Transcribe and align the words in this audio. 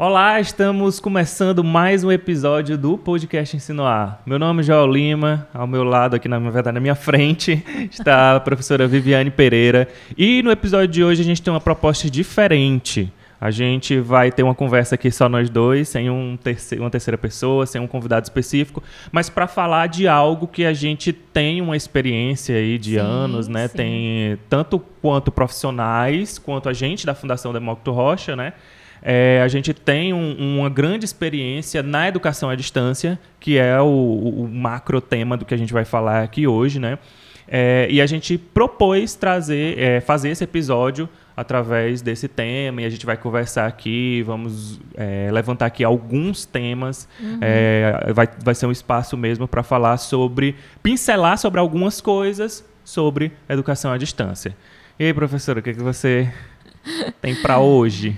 Olá, 0.00 0.38
estamos 0.38 1.00
começando 1.00 1.64
mais 1.64 2.04
um 2.04 2.12
episódio 2.12 2.78
do 2.78 2.96
podcast 2.96 3.56
Ensinoar. 3.56 4.20
Meu 4.24 4.38
nome 4.38 4.60
é 4.60 4.62
Joel 4.62 4.86
Lima, 4.86 5.48
ao 5.52 5.66
meu 5.66 5.82
lado, 5.82 6.14
aqui 6.14 6.28
na, 6.28 6.38
verdade, 6.38 6.76
na 6.76 6.80
minha 6.80 6.94
frente, 6.94 7.64
está 7.90 8.36
a 8.36 8.40
professora 8.40 8.86
Viviane 8.86 9.28
Pereira. 9.28 9.88
E 10.16 10.40
no 10.40 10.52
episódio 10.52 10.86
de 10.86 11.02
hoje 11.02 11.22
a 11.22 11.24
gente 11.24 11.42
tem 11.42 11.52
uma 11.52 11.60
proposta 11.60 12.08
diferente. 12.08 13.12
A 13.40 13.50
gente 13.50 13.98
vai 13.98 14.30
ter 14.30 14.44
uma 14.44 14.54
conversa 14.54 14.94
aqui 14.94 15.10
só 15.10 15.28
nós 15.28 15.50
dois, 15.50 15.88
sem 15.88 16.08
um 16.08 16.36
terceiro, 16.36 16.84
uma 16.84 16.90
terceira 16.90 17.18
pessoa, 17.18 17.66
sem 17.66 17.80
um 17.80 17.88
convidado 17.88 18.22
específico, 18.22 18.80
mas 19.10 19.28
para 19.28 19.48
falar 19.48 19.88
de 19.88 20.06
algo 20.06 20.46
que 20.46 20.64
a 20.64 20.72
gente 20.72 21.12
tem 21.12 21.60
uma 21.60 21.76
experiência 21.76 22.54
aí 22.54 22.78
de 22.78 22.92
sim, 22.92 22.98
anos, 22.98 23.48
né? 23.48 23.66
Sim. 23.66 23.76
Tem 23.76 24.38
tanto 24.48 24.78
quanto 25.02 25.32
profissionais, 25.32 26.38
quanto 26.38 26.68
a 26.68 26.72
gente 26.72 27.04
da 27.04 27.16
Fundação 27.16 27.52
Demócrito 27.52 27.90
Rocha, 27.90 28.36
né? 28.36 28.52
É, 29.02 29.40
a 29.42 29.48
gente 29.48 29.72
tem 29.72 30.12
um, 30.12 30.58
uma 30.58 30.68
grande 30.68 31.04
experiência 31.04 31.82
na 31.82 32.08
educação 32.08 32.50
à 32.50 32.54
distância, 32.54 33.18
que 33.38 33.58
é 33.58 33.80
o, 33.80 33.86
o, 33.86 34.48
macro 34.48 35.00
tema 35.00 35.36
do 35.36 35.44
que 35.44 35.54
a 35.54 35.56
gente 35.56 35.72
vai 35.72 35.84
falar 35.84 36.22
aqui 36.22 36.46
hoje, 36.46 36.78
né? 36.78 36.98
É, 37.46 37.88
e 37.90 38.00
a 38.00 38.06
gente 38.06 38.36
propôs 38.36 39.14
trazer, 39.14 39.78
é, 39.78 40.00
fazer 40.00 40.28
esse 40.28 40.44
episódio 40.44 41.08
através 41.34 42.02
desse 42.02 42.28
tema 42.28 42.82
e 42.82 42.84
a 42.84 42.90
gente 42.90 43.06
vai 43.06 43.16
conversar 43.16 43.66
aqui, 43.66 44.22
vamos 44.26 44.80
é, 44.94 45.30
levantar 45.32 45.66
aqui 45.66 45.82
alguns 45.84 46.44
temas. 46.44 47.08
Uhum. 47.18 47.38
É, 47.40 48.12
vai, 48.12 48.28
vai 48.44 48.54
ser 48.54 48.66
um 48.66 48.72
espaço 48.72 49.16
mesmo 49.16 49.48
para 49.48 49.62
falar 49.62 49.96
sobre, 49.96 50.56
pincelar 50.82 51.38
sobre 51.38 51.60
algumas 51.60 52.00
coisas 52.00 52.64
sobre 52.84 53.32
educação 53.48 53.92
à 53.92 53.98
distância. 53.98 54.56
E 54.98 55.04
aí, 55.04 55.14
professora, 55.14 55.60
o 55.60 55.62
que, 55.62 55.70
é 55.70 55.74
que 55.74 55.82
você 55.82 56.32
tem 57.20 57.34
para 57.36 57.60
hoje? 57.60 58.16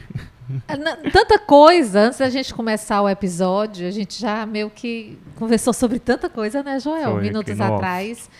Tanta 1.12 1.38
coisa, 1.38 2.00
antes 2.00 2.18
da 2.18 2.30
gente 2.30 2.52
começar 2.54 3.02
o 3.02 3.08
episódio, 3.08 3.86
a 3.86 3.90
gente 3.90 4.20
já 4.20 4.44
meio 4.46 4.70
que 4.70 5.18
conversou 5.36 5.72
sobre 5.72 5.98
tanta 5.98 6.28
coisa, 6.28 6.62
né, 6.62 6.78
Joel? 6.80 7.12
Foi, 7.12 7.22
Minutos 7.22 7.60
atrás. 7.60 8.30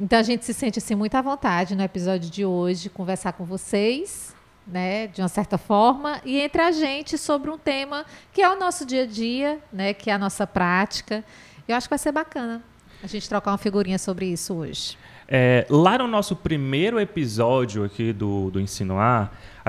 Então 0.00 0.18
a 0.18 0.22
gente 0.22 0.44
se 0.44 0.54
sente 0.54 0.78
assim 0.78 0.94
muito 0.94 1.14
à 1.16 1.22
vontade 1.22 1.74
no 1.74 1.82
episódio 1.82 2.30
de 2.30 2.44
hoje 2.44 2.88
conversar 2.88 3.32
com 3.32 3.44
vocês, 3.44 4.34
né, 4.66 5.08
de 5.08 5.20
uma 5.20 5.28
certa 5.28 5.58
forma, 5.58 6.20
e 6.24 6.38
entre 6.38 6.62
a 6.62 6.70
gente 6.70 7.18
sobre 7.18 7.50
um 7.50 7.58
tema 7.58 8.04
que 8.32 8.40
é 8.40 8.48
o 8.48 8.58
nosso 8.58 8.86
dia 8.86 9.02
a 9.02 9.06
dia, 9.06 9.58
né, 9.72 9.92
que 9.92 10.10
é 10.10 10.12
a 10.14 10.18
nossa 10.18 10.46
prática. 10.46 11.24
Eu 11.66 11.74
acho 11.74 11.88
que 11.88 11.90
vai 11.90 11.98
ser 11.98 12.12
bacana 12.12 12.62
a 13.02 13.06
gente 13.06 13.28
trocar 13.28 13.52
uma 13.52 13.58
figurinha 13.58 13.98
sobre 13.98 14.26
isso 14.26 14.54
hoje. 14.54 14.96
É, 15.26 15.66
lá 15.68 15.98
no 15.98 16.06
nosso 16.06 16.34
primeiro 16.34 16.98
episódio 16.98 17.84
aqui 17.84 18.12
do, 18.12 18.50
do 18.50 18.60
Ensino 18.60 18.96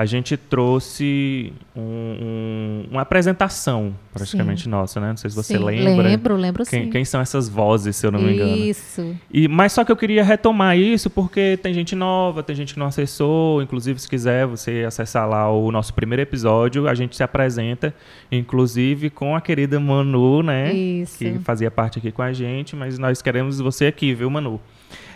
A, 0.00 0.06
gente 0.06 0.36
trouxe 0.36 1.52
um, 1.74 1.80
um, 1.80 2.84
uma 2.90 3.02
apresentação 3.02 3.94
praticamente 4.12 4.64
sim. 4.64 4.68
nossa, 4.68 5.00
né? 5.00 5.08
Não 5.08 5.16
sei 5.16 5.30
se 5.30 5.36
você 5.36 5.56
sim, 5.56 5.64
lembra. 5.64 6.02
Lembro, 6.02 6.36
lembro 6.36 6.64
quem, 6.64 6.84
sim. 6.84 6.90
Quem 6.90 7.04
são 7.04 7.20
essas 7.20 7.48
vozes, 7.48 7.96
se 7.96 8.06
eu 8.06 8.10
não 8.10 8.20
me 8.20 8.34
engano. 8.34 8.56
Isso. 8.56 9.16
E, 9.32 9.46
mas 9.48 9.72
só 9.72 9.84
que 9.84 9.92
eu 9.92 9.96
queria 9.96 10.24
retomar 10.24 10.76
isso 10.76 11.10
porque 11.10 11.58
tem 11.62 11.74
gente 11.74 11.94
nova, 11.94 12.42
tem 12.42 12.56
gente 12.56 12.74
que 12.74 12.78
não 12.78 12.86
acessou. 12.86 13.62
Inclusive, 13.62 14.00
se 14.00 14.08
quiser 14.08 14.46
você 14.46 14.84
acessar 14.86 15.28
lá 15.28 15.50
o 15.50 15.70
nosso 15.70 15.92
primeiro 15.94 16.22
episódio, 16.22 16.88
a 16.88 16.94
gente 16.94 17.16
se 17.16 17.22
apresenta, 17.22 17.94
inclusive 18.30 19.10
com 19.10 19.36
a 19.36 19.40
querida 19.40 19.78
Manu, 19.78 20.42
né? 20.42 20.72
Isso. 20.72 21.18
Que 21.18 21.38
fazia 21.40 21.70
parte 21.70 21.98
aqui 21.98 22.10
com 22.10 22.22
a 22.22 22.32
gente, 22.32 22.74
mas 22.74 22.98
nós 22.98 23.22
queremos 23.22 23.58
você 23.58 23.86
aqui, 23.86 24.14
viu, 24.14 24.30
Manu? 24.30 24.60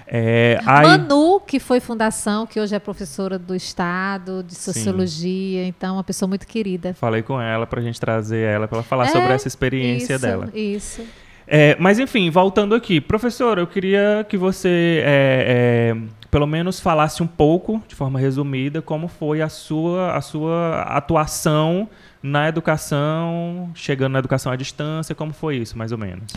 É, 0.07 0.61
aí... 0.67 0.87
Manu, 0.87 1.41
que 1.41 1.59
foi 1.59 1.81
fundação, 1.81 2.47
que 2.47 2.61
hoje 2.61 2.75
é 2.75 2.79
professora 2.79 3.39
do 3.39 3.55
Estado, 3.55 4.43
de 4.43 4.55
Sociologia, 4.55 5.63
Sim. 5.63 5.69
então 5.69 5.95
uma 5.95 6.05
pessoa 6.05 6.29
muito 6.29 6.47
querida. 6.47 6.95
Falei 6.95 7.23
com 7.23 7.41
ela 7.41 7.67
para 7.67 7.81
a 7.81 7.83
gente 7.83 7.99
trazer 7.99 8.41
ela 8.41 8.69
para 8.69 8.79
ela 8.79 8.85
falar 8.85 9.07
é, 9.07 9.09
sobre 9.09 9.33
essa 9.33 9.49
experiência 9.49 10.15
isso, 10.15 10.23
dela. 10.23 10.51
Isso. 10.55 11.03
É, 11.47 11.77
mas 11.79 11.99
enfim, 11.99 12.31
voltando 12.31 12.75
aqui, 12.75 13.01
professora, 13.01 13.61
eu 13.61 13.67
queria 13.67 14.25
que 14.29 14.37
você 14.37 15.03
é, 15.05 15.93
é, 15.95 15.97
pelo 16.31 16.47
menos 16.47 16.81
falasse 16.81 17.23
um 17.23 17.27
pouco, 17.27 17.83
de 17.87 17.95
forma 17.95 18.19
resumida, 18.19 18.81
como 18.81 19.09
foi 19.09 19.43
a 19.43 19.49
sua, 19.49 20.17
a 20.17 20.21
sua 20.21 20.83
atuação 20.83 21.89
na 22.23 22.49
educação, 22.49 23.71
chegando 23.75 24.15
na 24.15 24.19
educação 24.19 24.51
à 24.51 24.57
distância, 24.57 25.15
como 25.15 25.33
foi 25.33 25.57
isso, 25.59 25.77
mais 25.77 25.93
ou 25.93 25.99
menos? 25.99 26.33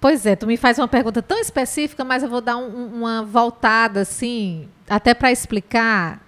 Pois 0.00 0.24
é, 0.24 0.34
tu 0.34 0.46
me 0.46 0.56
faz 0.56 0.78
uma 0.78 0.88
pergunta 0.88 1.20
tão 1.20 1.38
específica, 1.38 2.02
mas 2.04 2.22
eu 2.22 2.28
vou 2.28 2.40
dar 2.40 2.56
um, 2.56 2.86
uma 2.86 3.22
voltada, 3.22 4.00
assim, 4.00 4.66
até 4.88 5.12
para 5.12 5.30
explicar 5.30 6.20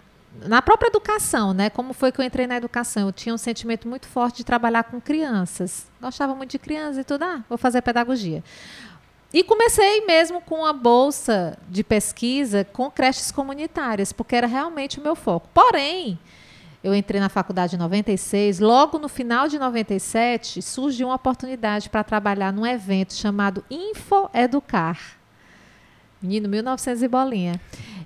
na 0.47 0.61
própria 0.61 0.89
educação, 0.89 1.55
né? 1.55 1.71
Como 1.71 1.95
foi 1.95 2.13
que 2.13 2.21
eu 2.21 2.25
entrei 2.25 2.47
na 2.47 2.57
educação? 2.57 3.07
Eu 3.09 3.13
tinha 3.13 3.35
um 3.35 3.39
sentimento 3.39 3.89
muito 3.89 4.07
forte 4.07 4.39
de 4.39 4.45
trabalhar 4.45 4.85
com 4.85 5.01
crianças. 5.01 5.87
Gostava 6.01 6.35
muito 6.35 6.51
de 6.51 6.59
crianças 6.59 6.99
e 6.99 7.05
tudo. 7.05 7.23
Ah, 7.23 7.43
vou 7.49 7.57
fazer 7.57 7.81
pedagogia. 7.81 8.43
E 9.33 9.43
comecei 9.43 10.05
mesmo 10.05 10.43
com 10.43 10.67
a 10.67 10.73
bolsa 10.75 11.59
de 11.69 11.83
pesquisa 11.83 12.67
com 12.71 12.91
creches 12.91 13.31
comunitárias, 13.31 14.13
porque 14.13 14.37
era 14.37 14.47
realmente 14.47 15.01
o 15.01 15.03
meu 15.03 15.17
foco. 15.17 15.49
Porém, 15.55 16.19
eu 16.83 16.95
entrei 16.95 17.21
na 17.21 17.29
faculdade 17.29 17.77
em 17.77 17.79
96. 17.79 18.59
Logo 18.59 18.99
no 18.99 19.09
final 19.09 19.47
de 19.47 19.59
97, 19.59 20.61
surgiu 20.61 21.09
uma 21.09 21.15
oportunidade 21.15 21.89
para 21.89 22.03
trabalhar 22.03 22.53
num 22.53 22.67
evento 22.67 23.15
chamado 23.15 23.65
Info 23.71 24.29
Educar. 24.35 24.99
Menino, 26.21 26.49
1900 26.49 27.03
e 27.03 27.09
bolinha. 27.09 27.61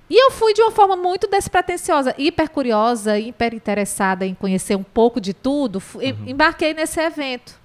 E 0.09 0.23
eu 0.23 0.31
fui 0.31 0.53
de 0.53 0.61
uma 0.61 0.71
forma 0.71 0.95
muito 0.95 1.27
despretensiosa, 1.27 2.15
hiper 2.17 2.49
curiosa, 2.49 3.19
hiper 3.19 3.53
interessada 3.53 4.25
em 4.25 4.33
conhecer 4.33 4.75
um 4.75 4.83
pouco 4.83 5.19
de 5.19 5.33
tudo. 5.33 5.81
Uhum. 5.95 6.01
Embarquei 6.25 6.73
nesse 6.73 6.99
evento. 6.99 7.59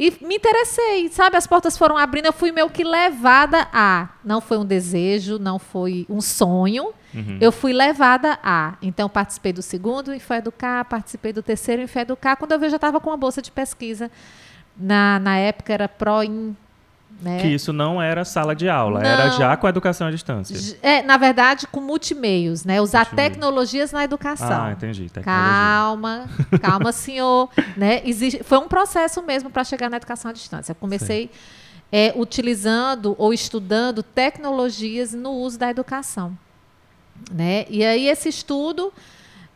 E 0.00 0.16
me 0.24 0.36
interessei, 0.36 1.10
sabe? 1.10 1.36
As 1.36 1.46
portas 1.46 1.76
foram 1.76 1.98
abrindo, 1.98 2.24
eu 2.24 2.32
fui 2.32 2.50
meio 2.50 2.70
que 2.70 2.82
levada 2.82 3.68
a. 3.70 4.08
Não 4.24 4.40
foi 4.40 4.56
um 4.56 4.64
desejo, 4.64 5.38
não 5.38 5.58
foi 5.58 6.06
um 6.08 6.22
sonho. 6.22 6.94
Uhum. 7.12 7.36
Eu 7.38 7.52
fui 7.52 7.74
levada 7.74 8.38
a. 8.42 8.78
Então, 8.80 9.10
participei 9.10 9.52
do 9.52 9.60
segundo 9.60 10.10
Educar, 10.14 10.86
participei 10.86 11.34
do 11.34 11.42
terceiro 11.42 11.82
Educar. 11.94 12.36
Quando 12.36 12.52
eu 12.52 12.58
vi, 12.58 12.64
eu 12.64 12.70
já 12.70 12.76
estava 12.76 12.98
com 12.98 13.10
uma 13.10 13.16
bolsa 13.18 13.42
de 13.42 13.50
pesquisa. 13.50 14.10
Na, 14.74 15.18
na 15.18 15.36
época 15.36 15.70
era 15.70 15.86
ProIn 15.86 16.56
né? 17.20 17.40
Que 17.40 17.48
isso 17.48 17.72
não 17.72 18.00
era 18.00 18.24
sala 18.24 18.54
de 18.54 18.68
aula, 18.68 19.00
não. 19.00 19.06
era 19.06 19.30
já 19.30 19.56
com 19.56 19.66
a 19.66 19.70
educação 19.70 20.06
à 20.06 20.10
distância. 20.10 20.78
É, 20.82 21.02
na 21.02 21.16
verdade, 21.16 21.66
com 21.66 21.80
multimeios, 21.80 22.64
né? 22.64 22.80
Usar 22.80 23.04
tecnologias 23.06 23.92
na 23.92 24.04
educação. 24.04 24.64
Ah, 24.64 24.72
entendi. 24.72 25.10
Tecnologia. 25.10 25.52
Calma, 25.52 26.28
calma, 26.62 26.92
senhor. 26.92 27.48
né? 27.76 28.00
Existe, 28.04 28.42
foi 28.42 28.58
um 28.58 28.68
processo 28.68 29.22
mesmo 29.22 29.50
para 29.50 29.64
chegar 29.64 29.90
na 29.90 29.98
educação 29.98 30.30
à 30.30 30.34
distância. 30.34 30.72
Eu 30.72 30.76
comecei 30.76 31.30
é, 31.92 32.12
utilizando 32.16 33.14
ou 33.18 33.34
estudando 33.34 34.02
tecnologias 34.02 35.12
no 35.12 35.32
uso 35.32 35.58
da 35.58 35.70
educação. 35.70 36.36
Né? 37.30 37.66
E 37.68 37.84
aí 37.84 38.08
esse 38.08 38.28
estudo 38.28 38.92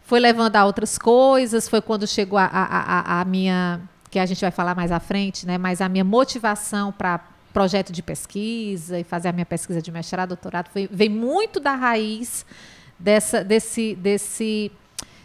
foi 0.03 0.21
levando 0.21 0.57
a 0.57 0.67
outras 0.67 0.99
coisas, 0.99 1.67
foi 1.67 1.81
quando 1.81 2.07
chegou 2.07 2.39
a, 2.39 2.45
a, 2.45 3.19
a, 3.19 3.21
a 3.21 3.25
minha 3.25 3.81
que 4.11 4.19
a 4.19 4.27
gente 4.27 4.41
vai 4.41 4.51
falar 4.53 4.77
mais 4.77 4.93
à 4.93 5.01
frente, 5.01 5.45
né? 5.45 5.59
Mas 5.59 5.81
a 5.81 5.89
minha 5.89 6.05
motivação 6.05 6.93
para 6.93 7.21
projeto 7.55 7.93
de 7.93 8.03
pesquisa 8.03 8.99
e 8.99 9.05
fazer 9.05 9.29
a 9.29 9.33
minha 9.33 9.47
pesquisa 9.47 9.81
de 9.81 9.93
mestrado, 9.93 10.31
doutorado, 10.31 10.69
foi, 10.71 10.89
vem 10.91 11.09
muito 11.09 11.61
da 11.61 11.73
raiz 11.73 12.45
dessa, 12.99 13.45
desse, 13.45 13.95
desse, 13.95 14.73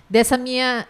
dessa, 0.08 0.38
minha, 0.38 0.88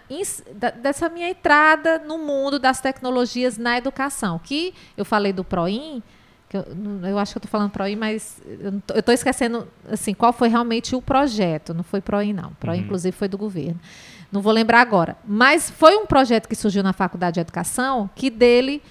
dessa 0.82 1.08
minha 1.08 1.30
entrada 1.30 1.98
no 2.00 2.18
mundo 2.18 2.60
das 2.60 2.82
tecnologias 2.82 3.58
na 3.58 3.78
educação. 3.78 4.38
Que 4.38 4.74
eu 4.98 5.06
falei 5.06 5.32
do 5.32 5.46
PROIN, 5.46 6.04
que 6.50 6.58
eu, 6.58 6.66
eu 7.08 7.18
acho 7.18 7.32
que 7.32 7.38
eu 7.38 7.40
estou 7.40 7.50
falando 7.50 7.72
PROIN, 7.72 7.96
mas 7.96 8.42
eu 8.46 9.00
estou 9.00 9.13
esquecendo 9.13 9.66
assim, 9.90 10.13
qual 10.13 10.34
foi 10.34 10.50
realmente 10.50 10.94
o 10.94 11.02
projeto. 11.02 11.74
Não 11.74 11.84
foi 11.84 12.02
PROIN, 12.02 12.34
não. 12.34 12.52
PROIN, 12.60 12.80
uhum. 12.80 12.84
inclusive, 12.84 13.16
foi 13.16 13.30
do 13.30 13.38
governo. 13.38 13.80
Não 14.30 14.42
vou 14.42 14.52
lembrar 14.52 14.81
agora. 14.81 15.16
Mas 15.25 15.69
foi 15.69 15.96
um 15.96 16.06
projeto 16.06 16.50
que 16.50 16.56
surgiu 16.56 16.84
na 16.84 16.92
Faculdade 16.92 17.36
de 17.36 17.40
Educação 17.40 18.10
que 18.13 18.30
dele 18.30 18.81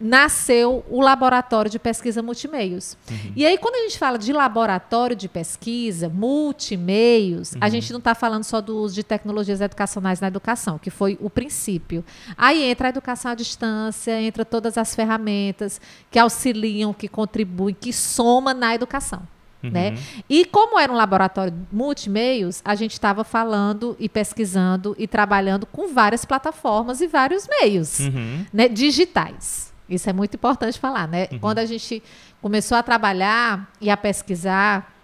nasceu 0.00 0.84
o 0.88 1.00
laboratório 1.00 1.70
de 1.70 1.78
pesquisa 1.78 2.22
multimeios. 2.22 2.96
Uhum. 3.10 3.32
E 3.34 3.44
aí, 3.44 3.58
quando 3.58 3.74
a 3.74 3.78
gente 3.78 3.98
fala 3.98 4.16
de 4.16 4.32
laboratório 4.32 5.16
de 5.16 5.28
pesquisa, 5.28 6.08
multimeios, 6.08 7.52
uhum. 7.52 7.58
a 7.60 7.68
gente 7.68 7.92
não 7.92 7.98
está 7.98 8.14
falando 8.14 8.44
só 8.44 8.60
do 8.60 8.76
uso 8.78 8.94
de 8.94 9.02
tecnologias 9.02 9.60
educacionais 9.60 10.20
na 10.20 10.28
educação, 10.28 10.78
que 10.78 10.90
foi 10.90 11.18
o 11.20 11.28
princípio. 11.28 12.04
Aí 12.36 12.62
entra 12.62 12.88
a 12.88 12.90
educação 12.90 13.32
à 13.32 13.34
distância, 13.34 14.20
entra 14.20 14.44
todas 14.44 14.78
as 14.78 14.94
ferramentas 14.94 15.80
que 16.10 16.18
auxiliam, 16.18 16.92
que 16.92 17.08
contribuem, 17.08 17.74
que 17.78 17.92
somam 17.92 18.54
na 18.54 18.74
educação. 18.74 19.22
Uhum. 19.62 19.70
Né? 19.70 19.98
E 20.28 20.44
como 20.44 20.78
era 20.78 20.92
um 20.92 20.96
laboratório 20.96 21.52
multimeios, 21.72 22.62
a 22.64 22.76
gente 22.76 22.92
estava 22.92 23.24
falando 23.24 23.96
e 23.98 24.08
pesquisando 24.08 24.94
e 24.96 25.08
trabalhando 25.08 25.66
com 25.66 25.92
várias 25.92 26.24
plataformas 26.24 27.00
e 27.00 27.08
vários 27.08 27.48
meios 27.48 27.98
uhum. 27.98 28.46
né, 28.52 28.68
digitais. 28.68 29.67
Isso 29.88 30.08
é 30.08 30.12
muito 30.12 30.34
importante 30.34 30.78
falar, 30.78 31.08
né? 31.08 31.28
Uhum. 31.32 31.38
Quando 31.38 31.58
a 31.58 31.66
gente 31.66 32.02
começou 32.42 32.76
a 32.76 32.82
trabalhar 32.82 33.70
e 33.80 33.88
a 33.88 33.96
pesquisar 33.96 34.94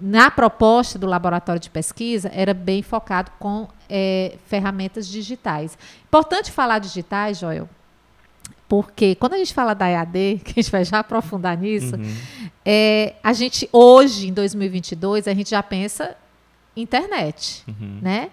na 0.00 0.30
proposta 0.30 0.98
do 0.98 1.06
laboratório 1.06 1.60
de 1.60 1.70
pesquisa, 1.70 2.30
era 2.34 2.52
bem 2.52 2.82
focado 2.82 3.30
com 3.38 3.68
é, 3.88 4.36
ferramentas 4.46 5.08
digitais. 5.08 5.78
Importante 6.04 6.50
falar 6.50 6.78
digitais, 6.78 7.38
Joel, 7.38 7.68
porque 8.68 9.14
quando 9.14 9.34
a 9.34 9.38
gente 9.38 9.54
fala 9.54 9.74
da 9.74 9.88
EAD, 9.88 10.42
que 10.44 10.52
a 10.52 10.62
gente 10.62 10.70
vai 10.70 10.84
já 10.84 10.98
aprofundar 10.98 11.56
nisso, 11.56 11.96
uhum. 11.96 12.16
é, 12.64 13.14
a 13.22 13.32
gente 13.32 13.68
hoje, 13.72 14.28
em 14.28 14.32
2022, 14.32 15.26
a 15.26 15.34
gente 15.34 15.50
já 15.50 15.62
pensa 15.62 16.16
internet, 16.76 17.64
uhum. 17.66 17.98
né? 18.00 18.30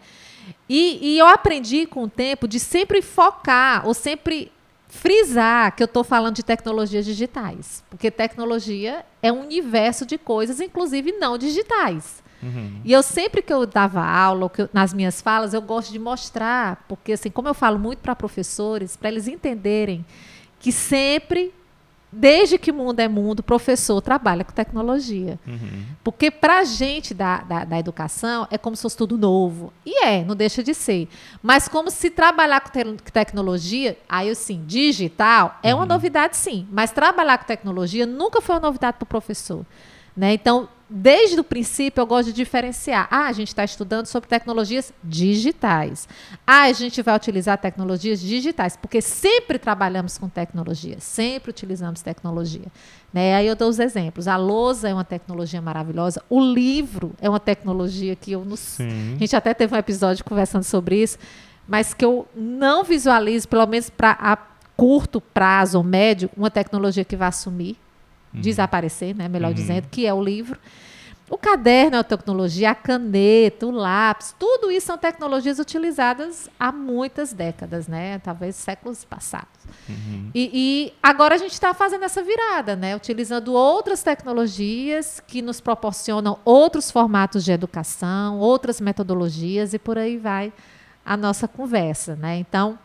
E, 0.70 1.00
e 1.02 1.18
eu 1.18 1.28
aprendi 1.28 1.86
com 1.86 2.04
o 2.04 2.10
tempo 2.10 2.48
de 2.48 2.60
sempre 2.60 3.02
focar, 3.02 3.86
ou 3.86 3.94
sempre 3.94 4.52
frisar 4.98 5.76
que 5.76 5.84
eu 5.84 5.86
estou 5.86 6.04
falando 6.04 6.36
de 6.36 6.44
tecnologias 6.44 7.06
digitais, 7.06 7.84
porque 7.90 8.12
tecnologia 8.12 9.06
é 9.22 9.32
um 9.32 9.42
universo 9.42 10.06
de 10.06 10.18
coisas, 10.18 10.60
inclusive 10.60 11.14
não 11.14 11.38
digitais. 11.38 12.24
Uhum. 12.42 12.82
E 12.84 12.92
eu 12.92 13.02
sempre 13.02 13.42
que 13.42 13.54
eu 13.54 13.66
dava 13.66 14.04
aula, 14.04 14.50
que 14.50 14.64
eu, 14.64 14.70
nas 14.74 14.94
minhas 14.94 15.22
falas, 15.22 15.54
eu 15.54 15.62
gosto 15.62 15.92
de 15.92 16.00
mostrar, 16.00 16.86
porque 16.88 17.14
assim, 17.14 17.30
como 17.30 17.48
eu 17.48 17.54
falo 17.54 17.80
muito 17.80 18.00
para 18.00 18.16
professores, 18.16 18.96
para 18.96 19.10
eles 19.10 19.28
entenderem 19.28 20.06
que 20.60 20.72
sempre 20.72 21.54
desde 22.12 22.57
que 22.57 22.71
mundo 22.71 23.00
é 23.00 23.07
mundo, 23.07 23.39
o 23.39 23.44
professor 23.44 24.01
trabalha 24.01 24.44
com 24.44 24.51
tecnologia. 24.51 25.38
Uhum. 25.45 25.86
Porque 26.04 26.31
para 26.31 26.59
a 26.59 26.63
gente 26.63 27.13
da, 27.13 27.42
da, 27.42 27.65
da, 27.65 27.80
educação 27.80 28.48
é 28.50 28.57
como 28.57 28.75
se 28.75 28.81
fosse 28.81 28.98
tudo 28.98 29.18
novo. 29.18 29.74
E 29.86 30.04
é, 30.04 30.24
não 30.24 30.36
deixa 30.36 30.63
de 30.63 30.74
ser. 30.74 31.07
Mas 31.42 31.68
como 31.68 31.92
se 31.92 32.09
trabalhar 32.09 32.62
com 32.62 32.69
te 32.69 33.12
tecnologia, 33.12 33.98
aí 34.07 34.30
assim, 34.30 34.63
digital, 34.65 35.59
é 35.62 35.74
uma 35.74 35.83
uhum. 35.83 35.89
novidade 35.89 36.38
sim. 36.38 36.68
Mas 36.71 36.92
trabalhar 36.92 37.38
com 37.38 37.45
tecnologia 37.45 38.06
nunca 38.06 38.42
foi 38.42 38.56
uma 38.56 38.62
novidade 38.62 38.98
para 38.98 39.04
o 39.04 39.07
professor. 39.07 39.65
Né? 40.15 40.33
Então, 40.33 40.69
desde 40.89 41.39
o 41.39 41.44
princípio, 41.44 42.01
eu 42.01 42.06
gosto 42.06 42.28
de 42.28 42.34
diferenciar. 42.34 43.07
Ah, 43.12 43.28
a 43.28 43.31
gente 43.34 43.50
está 43.50 43.63
estudando 43.63 44.06
sobre 44.06 44.30
tecnologias 44.30 44.94
digitais. 45.04 46.07
Ah, 46.45 46.63
a 46.63 46.72
gente 46.72 47.01
vai 47.01 47.16
utilizar 47.16 47.57
tecnologias 47.57 48.19
digitais, 48.19 48.78
porque 48.78 49.01
sempre 49.01 49.60
trabalhamos 49.60 50.18
com 50.18 50.30
tecnologia, 50.30 50.98
sempre 51.00 51.50
utilizamos 51.50 52.01
tecnologia. 52.01 52.68
Né? 53.13 53.36
Aí 53.36 53.48
eu 53.48 53.56
dou 53.56 53.69
os 53.69 53.80
exemplos. 53.80 54.28
A 54.28 54.38
lousa 54.38 54.89
é 54.89 54.94
uma 54.94 55.04
tecnologia 55.04 55.62
maravilhosa, 55.62 56.24
o 56.30 56.39
livro 56.39 57.13
é 57.22 57.30
uma 57.30 57.40
tecnologia 57.40 58.16
que 58.16 58.31
eu 58.31 58.45
não. 58.45 58.56
A 58.56 59.19
gente 59.19 59.36
até 59.36 59.54
teve 59.54 59.75
um 59.75 59.78
episódio 59.78 60.24
conversando 60.24 60.63
sobre 60.63 61.01
isso, 61.01 61.18
mas 61.68 61.94
que 61.94 62.06
eu 62.06 62.28
não 62.36 62.83
visualizo, 62.83 63.48
pelo 63.48 63.66
menos 63.68 63.90
para 63.90 64.38
curto 64.75 65.19
prazo 65.19 65.80
ou 65.80 65.83
médio, 65.83 66.30
uma 66.38 66.51
tecnologia 66.51 67.04
que 67.04 67.16
vai 67.16 67.28
assumir 67.28 67.78
uhum. 68.38 68.42
desaparecer, 68.42 69.16
né, 69.16 69.28
melhor 69.28 69.50
uhum. 69.50 69.54
dizendo, 69.54 69.88
que 69.89 70.06
é 70.06 70.13
o 70.13 70.24
livro. 70.24 70.60
O 71.30 71.38
caderno 71.38 71.98
é 71.98 72.00
a 72.00 72.04
tecnologia, 72.06 72.72
a 72.72 72.75
caneta, 72.75 73.66
o 73.66 73.72
lápis, 73.72 74.34
tudo 74.39 74.72
isso 74.72 74.88
são 74.88 74.98
tecnologias 74.98 75.60
utilizadas 75.60 76.50
há 76.57 76.72
muitas 76.72 77.34
décadas, 77.34 77.86
né? 77.86 78.18
Talvez 78.19 78.56
séculos 78.56 79.04
passados. 79.04 79.60
Uhum. 79.89 80.31
E, 80.34 80.50
e, 80.54 80.94
agora 81.04 81.36
a 81.36 81.38
gente 81.38 81.51
está 81.51 81.74
fazendo 81.74 82.06
essa 82.06 82.24
virada, 82.24 82.78
né? 82.78 82.95
Utilizando 82.95 83.54
outras 83.54 84.01
tecnologias 84.01 85.19
que 85.19 85.42
nos 85.42 85.60
proporcionam 85.60 86.40
outros 86.45 86.90
formatos 86.90 87.44
de 87.44 87.51
educação, 87.51 88.40
outras 88.40 88.80
metodologias 88.80 89.74
e 89.74 89.80
por 89.80 89.98
aí 89.98 90.18
vai 90.18 90.54
a 91.06 91.18
nossa 91.18 91.45
conversa, 91.45 92.16
né? 92.16 92.38
Então, 92.38 92.80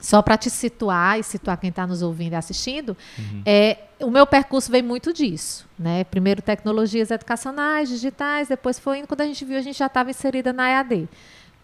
só 0.00 0.20
para 0.20 0.36
te 0.36 0.50
situar 0.50 1.18
e 1.18 1.22
situar 1.22 1.58
quem 1.58 1.70
está 1.70 1.86
nos 1.86 2.02
ouvindo 2.02 2.32
e 2.32 2.36
assistindo, 2.36 2.96
uhum. 3.18 3.42
é, 3.46 3.78
o 4.00 4.10
meu 4.10 4.26
percurso 4.26 4.70
vem 4.70 4.82
muito 4.82 5.12
disso. 5.12 5.66
Né? 5.78 6.04
Primeiro 6.04 6.42
tecnologias 6.42 7.10
educacionais, 7.10 7.88
digitais, 7.88 8.48
depois 8.48 8.78
foi 8.78 8.98
indo. 8.98 9.08
Quando 9.08 9.22
a 9.22 9.26
gente 9.26 9.44
viu, 9.44 9.56
a 9.56 9.62
gente 9.62 9.78
já 9.78 9.86
estava 9.86 10.10
inserida 10.10 10.52
na 10.52 10.68
EAD. 10.68 11.08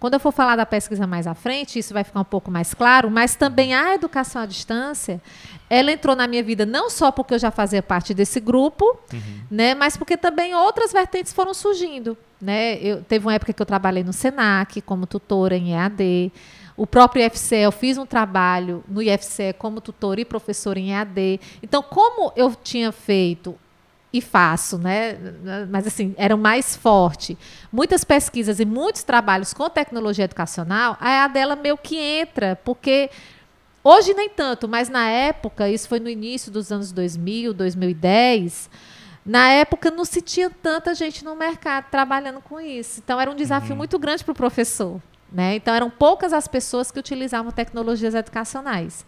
Quando 0.00 0.14
eu 0.14 0.20
for 0.20 0.32
falar 0.32 0.56
da 0.56 0.64
pesquisa 0.64 1.06
mais 1.06 1.26
à 1.26 1.34
frente, 1.34 1.78
isso 1.78 1.92
vai 1.92 2.02
ficar 2.02 2.20
um 2.20 2.24
pouco 2.24 2.50
mais 2.50 2.72
claro, 2.72 3.10
mas 3.10 3.36
também 3.36 3.74
a 3.74 3.94
educação 3.94 4.40
à 4.40 4.46
distância, 4.46 5.20
ela 5.68 5.92
entrou 5.92 6.16
na 6.16 6.26
minha 6.26 6.42
vida 6.42 6.64
não 6.64 6.88
só 6.88 7.12
porque 7.12 7.34
eu 7.34 7.38
já 7.38 7.50
fazia 7.50 7.82
parte 7.82 8.14
desse 8.14 8.40
grupo, 8.40 8.98
uhum. 9.12 9.40
né, 9.50 9.74
mas 9.74 9.98
porque 9.98 10.16
também 10.16 10.54
outras 10.54 10.90
vertentes 10.90 11.34
foram 11.34 11.52
surgindo. 11.52 12.16
Né? 12.40 12.78
Eu, 12.78 13.04
teve 13.04 13.26
uma 13.26 13.34
época 13.34 13.52
que 13.52 13.60
eu 13.60 13.66
trabalhei 13.66 14.02
no 14.02 14.14
SENAC 14.14 14.80
como 14.80 15.06
tutora 15.06 15.54
em 15.54 15.74
EAD. 15.74 16.32
O 16.80 16.86
próprio 16.86 17.22
IFCE, 17.26 17.56
eu 17.56 17.70
fiz 17.70 17.98
um 17.98 18.06
trabalho 18.06 18.82
no 18.88 19.02
IFCE 19.02 19.52
como 19.58 19.82
tutor 19.82 20.18
e 20.18 20.24
professor 20.24 20.78
em 20.78 20.92
EAD. 20.92 21.38
Então, 21.62 21.82
como 21.82 22.32
eu 22.34 22.54
tinha 22.54 22.90
feito 22.90 23.54
e 24.10 24.22
faço, 24.22 24.78
né? 24.78 25.18
Mas 25.68 25.86
assim, 25.86 26.14
era 26.16 26.38
mais 26.38 26.74
forte. 26.74 27.36
Muitas 27.70 28.02
pesquisas 28.02 28.60
e 28.60 28.64
muitos 28.64 29.02
trabalhos 29.02 29.52
com 29.52 29.68
tecnologia 29.68 30.24
educacional, 30.24 30.96
a 30.98 31.10
EAD 31.10 31.34
dela 31.34 31.54
meio 31.54 31.76
que 31.76 31.98
entra, 31.98 32.58
porque 32.64 33.10
hoje 33.84 34.14
nem 34.14 34.30
tanto, 34.30 34.66
mas 34.66 34.88
na 34.88 35.06
época, 35.06 35.68
isso 35.68 35.86
foi 35.86 36.00
no 36.00 36.08
início 36.08 36.50
dos 36.50 36.72
anos 36.72 36.92
2000, 36.92 37.52
2010, 37.52 38.70
na 39.26 39.50
época 39.50 39.90
não 39.90 40.06
se 40.06 40.22
tinha 40.22 40.48
tanta 40.48 40.94
gente 40.94 41.26
no 41.26 41.36
mercado 41.36 41.90
trabalhando 41.90 42.40
com 42.40 42.58
isso. 42.58 43.00
Então 43.04 43.20
era 43.20 43.30
um 43.30 43.36
desafio 43.36 43.72
uhum. 43.72 43.76
muito 43.76 43.98
grande 43.98 44.24
para 44.24 44.32
o 44.32 44.34
professor. 44.34 44.98
Né? 45.32 45.56
Então, 45.56 45.74
eram 45.74 45.88
poucas 45.88 46.32
as 46.32 46.48
pessoas 46.48 46.90
que 46.90 46.98
utilizavam 46.98 47.52
tecnologias 47.52 48.14
educacionais. 48.14 49.04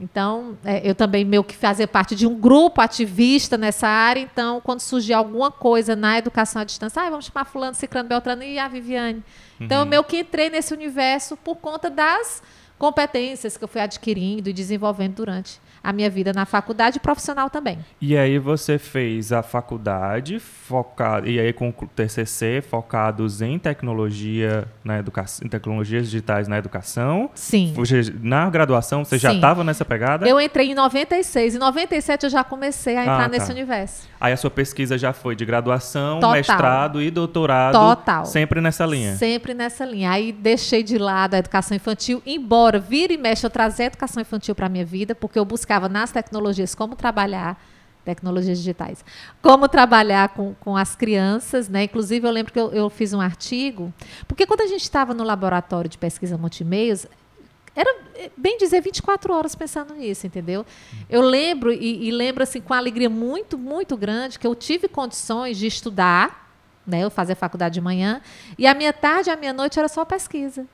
Então, 0.00 0.58
é, 0.64 0.80
eu 0.88 0.94
também 0.94 1.24
meio 1.24 1.44
que 1.44 1.54
fazia 1.54 1.86
parte 1.86 2.16
de 2.16 2.26
um 2.26 2.34
grupo 2.34 2.80
ativista 2.80 3.56
nessa 3.56 3.86
área. 3.86 4.20
Então, 4.20 4.60
quando 4.60 4.80
surgia 4.80 5.16
alguma 5.16 5.50
coisa 5.50 5.94
na 5.94 6.18
educação 6.18 6.62
à 6.62 6.64
distância, 6.64 7.00
ah, 7.02 7.10
vamos 7.10 7.26
chamar 7.26 7.44
fulano, 7.44 7.74
ciclano, 7.74 8.08
beltrano 8.08 8.42
e 8.42 8.58
a 8.58 8.66
Viviane. 8.66 9.22
Então, 9.60 9.78
eu 9.78 9.84
uhum. 9.84 9.90
meio 9.90 10.04
que 10.04 10.18
entrei 10.18 10.50
nesse 10.50 10.74
universo 10.74 11.36
por 11.36 11.56
conta 11.56 11.88
das 11.88 12.42
competências 12.76 13.56
que 13.56 13.62
eu 13.62 13.68
fui 13.68 13.80
adquirindo 13.80 14.48
e 14.48 14.52
desenvolvendo 14.52 15.14
durante 15.14 15.60
a 15.82 15.92
minha 15.92 16.08
vida 16.08 16.32
na 16.32 16.46
faculdade 16.46 17.00
profissional 17.00 17.50
também. 17.50 17.78
E 18.00 18.16
aí 18.16 18.38
você 18.38 18.78
fez 18.78 19.32
a 19.32 19.42
faculdade 19.42 20.38
focado 20.38 21.28
e 21.28 21.40
aí 21.40 21.52
com 21.52 21.70
o 21.70 21.72
TCC 21.72 22.62
focados 22.62 23.42
em 23.42 23.58
tecnologia 23.58 24.66
na 24.84 24.98
educação, 24.98 25.46
em 25.46 25.48
tecnologias 25.48 26.04
digitais 26.04 26.46
na 26.46 26.58
educação. 26.58 27.30
Sim. 27.34 27.74
Na 28.20 28.48
graduação 28.48 29.04
você 29.04 29.16
Sim. 29.16 29.22
já 29.22 29.34
estava 29.34 29.64
nessa 29.64 29.84
pegada? 29.84 30.28
Eu 30.28 30.40
entrei 30.40 30.70
em 30.70 30.74
96, 30.74 31.56
em 31.56 31.58
97 31.58 32.24
eu 32.24 32.30
já 32.30 32.44
comecei 32.44 32.96
a 32.96 33.02
entrar 33.02 33.16
ah, 33.16 33.22
tá. 33.22 33.28
nesse 33.28 33.50
universo. 33.50 34.11
Aí 34.22 34.32
a 34.32 34.36
sua 34.36 34.50
pesquisa 34.50 34.96
já 34.96 35.12
foi 35.12 35.34
de 35.34 35.44
graduação, 35.44 36.20
Total. 36.20 36.32
mestrado 36.32 37.02
e 37.02 37.10
doutorado. 37.10 37.72
Total. 37.72 38.24
Sempre 38.24 38.60
nessa 38.60 38.86
linha. 38.86 39.16
Sempre 39.16 39.52
nessa 39.52 39.84
linha. 39.84 40.12
Aí 40.12 40.30
deixei 40.30 40.82
de 40.82 40.96
lado 40.96 41.34
a 41.34 41.38
educação 41.38 41.76
infantil, 41.76 42.22
embora 42.24 42.78
vira 42.78 43.12
e 43.12 43.16
mexe 43.16 43.44
eu 43.44 43.50
trazer 43.50 43.82
a 43.82 43.86
educação 43.86 44.20
infantil 44.22 44.54
para 44.54 44.68
minha 44.68 44.84
vida, 44.84 45.12
porque 45.12 45.38
eu 45.38 45.44
buscava 45.44 45.72
buscava 45.72 45.88
nas 45.88 46.12
tecnologias 46.12 46.74
como 46.74 46.94
trabalhar 46.94 47.56
tecnologias 48.04 48.58
digitais. 48.58 49.04
Como 49.40 49.68
trabalhar 49.68 50.30
com, 50.30 50.54
com 50.54 50.76
as 50.76 50.96
crianças, 50.96 51.68
né? 51.68 51.84
Inclusive, 51.84 52.26
eu 52.26 52.32
lembro 52.32 52.52
que 52.52 52.58
eu, 52.58 52.72
eu 52.72 52.90
fiz 52.90 53.12
um 53.12 53.20
artigo, 53.20 53.92
porque 54.26 54.44
quando 54.44 54.62
a 54.62 54.66
gente 54.66 54.82
estava 54.82 55.14
no 55.14 55.22
laboratório 55.22 55.88
de 55.88 55.96
pesquisa 55.96 56.36
multimeios, 56.36 57.06
era, 57.74 57.96
bem 58.36 58.58
dizer, 58.58 58.82
24 58.82 59.32
horas 59.32 59.54
pensando 59.54 59.94
nisso, 59.94 60.26
entendeu? 60.26 60.64
Eu 61.08 61.22
lembro, 61.22 61.72
e, 61.72 62.08
e, 62.08 62.10
lembro 62.10 62.42
assim, 62.42 62.60
com 62.60 62.74
alegria 62.74 63.08
muito, 63.08 63.56
muito 63.56 63.96
grande, 63.96 64.38
que 64.38 64.46
eu 64.46 64.54
tive 64.54 64.88
condições 64.88 65.56
de 65.56 65.66
estudar, 65.66 66.52
né? 66.86 67.02
Eu 67.02 67.10
fazia 67.10 67.34
faculdade 67.34 67.74
de 67.74 67.80
manhã, 67.80 68.20
e 68.58 68.66
a 68.66 68.74
minha 68.74 68.92
tarde 68.92 69.30
e 69.30 69.32
a 69.32 69.36
minha 69.36 69.52
noite 69.52 69.78
era 69.78 69.88
só 69.88 70.04
pesquisa. 70.04 70.66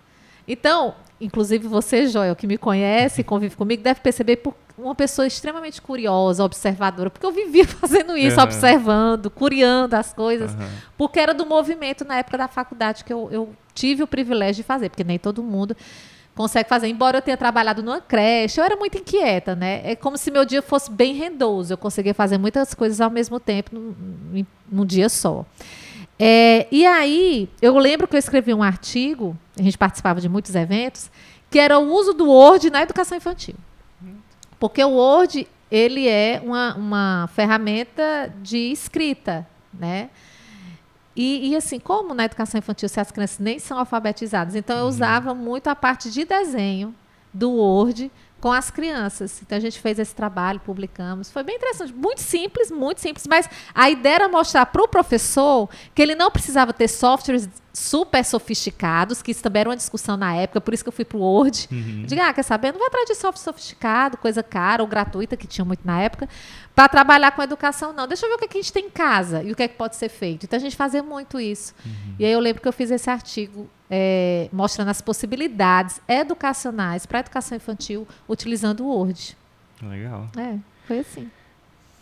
Então, 0.46 0.96
inclusive 1.20 1.68
você, 1.68 2.06
Joel, 2.06 2.34
que 2.34 2.46
me 2.46 2.58
conhece 2.58 3.20
e 3.20 3.24
convive 3.24 3.54
comigo, 3.54 3.82
deve 3.82 4.00
perceber 4.00 4.36
por 4.36 4.54
uma 4.76 4.94
pessoa 4.94 5.26
extremamente 5.26 5.82
curiosa, 5.82 6.42
observadora, 6.42 7.10
porque 7.10 7.26
eu 7.26 7.32
vivia 7.32 7.66
fazendo 7.68 8.16
isso, 8.16 8.38
uhum. 8.38 8.44
observando, 8.44 9.30
curiando 9.30 9.94
as 9.94 10.12
coisas, 10.12 10.52
uhum. 10.52 10.68
porque 10.96 11.20
era 11.20 11.34
do 11.34 11.44
movimento 11.44 12.04
na 12.04 12.18
época 12.18 12.38
da 12.38 12.48
faculdade 12.48 13.04
que 13.04 13.12
eu, 13.12 13.28
eu 13.30 13.54
tive 13.74 14.02
o 14.02 14.06
privilégio 14.06 14.62
de 14.62 14.66
fazer, 14.66 14.88
porque 14.88 15.04
nem 15.04 15.18
todo 15.18 15.42
mundo 15.42 15.76
consegue 16.38 16.68
fazer. 16.68 16.86
Embora 16.86 17.18
eu 17.18 17.22
tenha 17.22 17.36
trabalhado 17.36 17.82
numa 17.82 18.00
creche, 18.00 18.60
eu 18.60 18.64
era 18.64 18.76
muito 18.76 18.96
inquieta, 18.96 19.56
né? 19.56 19.80
É 19.82 19.96
como 19.96 20.16
se 20.16 20.30
meu 20.30 20.44
dia 20.44 20.62
fosse 20.62 20.88
bem 20.88 21.12
rendoso. 21.12 21.72
Eu 21.72 21.76
conseguia 21.76 22.14
fazer 22.14 22.38
muitas 22.38 22.74
coisas 22.74 23.00
ao 23.00 23.10
mesmo 23.10 23.40
tempo, 23.40 23.74
num, 23.74 24.46
num 24.70 24.86
dia 24.86 25.08
só. 25.08 25.44
É, 26.16 26.68
e 26.70 26.86
aí, 26.86 27.48
eu 27.60 27.76
lembro 27.76 28.06
que 28.06 28.14
eu 28.14 28.18
escrevi 28.20 28.54
um 28.54 28.62
artigo, 28.62 29.36
a 29.58 29.62
gente 29.62 29.76
participava 29.76 30.20
de 30.20 30.28
muitos 30.28 30.54
eventos, 30.54 31.10
que 31.50 31.58
era 31.58 31.76
o 31.76 31.92
uso 31.92 32.12
do 32.12 32.28
Word 32.28 32.70
na 32.70 32.82
educação 32.82 33.18
infantil. 33.18 33.56
Porque 34.60 34.82
o 34.84 34.90
Word, 34.90 35.44
ele 35.68 36.06
é 36.06 36.40
uma, 36.44 36.76
uma 36.76 37.30
ferramenta 37.34 38.32
de 38.40 38.70
escrita, 38.70 39.44
né? 39.74 40.08
E, 41.20 41.48
e, 41.48 41.56
assim, 41.56 41.80
como 41.80 42.14
na 42.14 42.26
educação 42.26 42.60
infantil, 42.60 42.88
se 42.88 43.00
as 43.00 43.10
crianças 43.10 43.40
nem 43.40 43.58
são 43.58 43.76
alfabetizadas, 43.76 44.54
então 44.54 44.76
eu 44.76 44.84
uhum. 44.84 44.88
usava 44.88 45.34
muito 45.34 45.66
a 45.66 45.74
parte 45.74 46.12
de 46.12 46.24
desenho 46.24 46.94
do 47.34 47.50
Word 47.50 48.08
com 48.40 48.52
as 48.52 48.70
crianças. 48.70 49.42
Então 49.42 49.58
a 49.58 49.60
gente 49.60 49.80
fez 49.80 49.98
esse 49.98 50.14
trabalho, 50.14 50.60
publicamos. 50.60 51.28
Foi 51.28 51.42
bem 51.42 51.56
interessante, 51.56 51.92
muito 51.92 52.20
simples, 52.20 52.70
muito 52.70 53.00
simples, 53.00 53.26
mas 53.26 53.50
a 53.74 53.90
ideia 53.90 54.14
era 54.14 54.28
mostrar 54.28 54.66
para 54.66 54.80
o 54.80 54.86
professor 54.86 55.68
que 55.92 56.00
ele 56.00 56.14
não 56.14 56.30
precisava 56.30 56.72
ter 56.72 56.86
softwares 56.86 57.48
super 57.78 58.24
sofisticados, 58.24 59.22
que 59.22 59.30
isso 59.30 59.42
também 59.42 59.60
era 59.60 59.70
uma 59.70 59.76
discussão 59.76 60.16
na 60.16 60.34
época, 60.34 60.60
por 60.60 60.74
isso 60.74 60.82
que 60.82 60.88
eu 60.88 60.92
fui 60.92 61.04
para 61.04 61.16
o 61.16 61.20
Word. 61.20 61.68
Uhum. 61.70 62.04
Diga, 62.06 62.28
ah, 62.28 62.32
quer 62.34 62.42
saber? 62.42 62.72
Não 62.72 62.78
vai 62.78 62.88
atrás 62.88 63.06
de 63.06 63.14
software 63.14 63.42
sofisticado, 63.42 64.16
coisa 64.16 64.42
cara 64.42 64.82
ou 64.82 64.88
gratuita, 64.88 65.36
que 65.36 65.46
tinha 65.46 65.64
muito 65.64 65.80
na 65.84 66.00
época, 66.00 66.28
para 66.74 66.88
trabalhar 66.88 67.30
com 67.32 67.42
educação, 67.42 67.92
não. 67.92 68.06
Deixa 68.06 68.26
eu 68.26 68.30
ver 68.30 68.36
o 68.36 68.38
que, 68.38 68.44
é 68.44 68.48
que, 68.48 68.58
a 68.58 68.60
gente 68.60 68.72
tem 68.72 68.86
em 68.86 68.90
casa 68.90 69.42
e 69.42 69.52
o 69.52 69.56
que 69.56 69.62
é 69.62 69.68
que 69.68 69.76
pode 69.76 69.96
ser 69.96 70.08
feito. 70.08 70.44
Então 70.44 70.56
a 70.56 70.60
gente 70.60 70.76
fazia 70.76 71.02
muito 71.02 71.40
isso. 71.40 71.74
Uhum. 71.84 72.14
E 72.18 72.24
aí 72.24 72.32
eu 72.32 72.40
lembro 72.40 72.60
que 72.60 72.68
eu 72.68 72.72
fiz 72.72 72.90
esse 72.90 73.08
artigo 73.08 73.68
é, 73.90 74.48
mostrando 74.52 74.88
as 74.88 75.00
possibilidades 75.00 76.00
educacionais 76.06 77.06
para 77.06 77.18
a 77.18 77.20
educação 77.20 77.56
infantil 77.56 78.06
utilizando 78.28 78.84
o 78.84 78.88
Word. 78.88 79.36
Legal. 79.82 80.28
É, 80.36 80.56
foi 80.86 80.98
assim. 80.98 81.30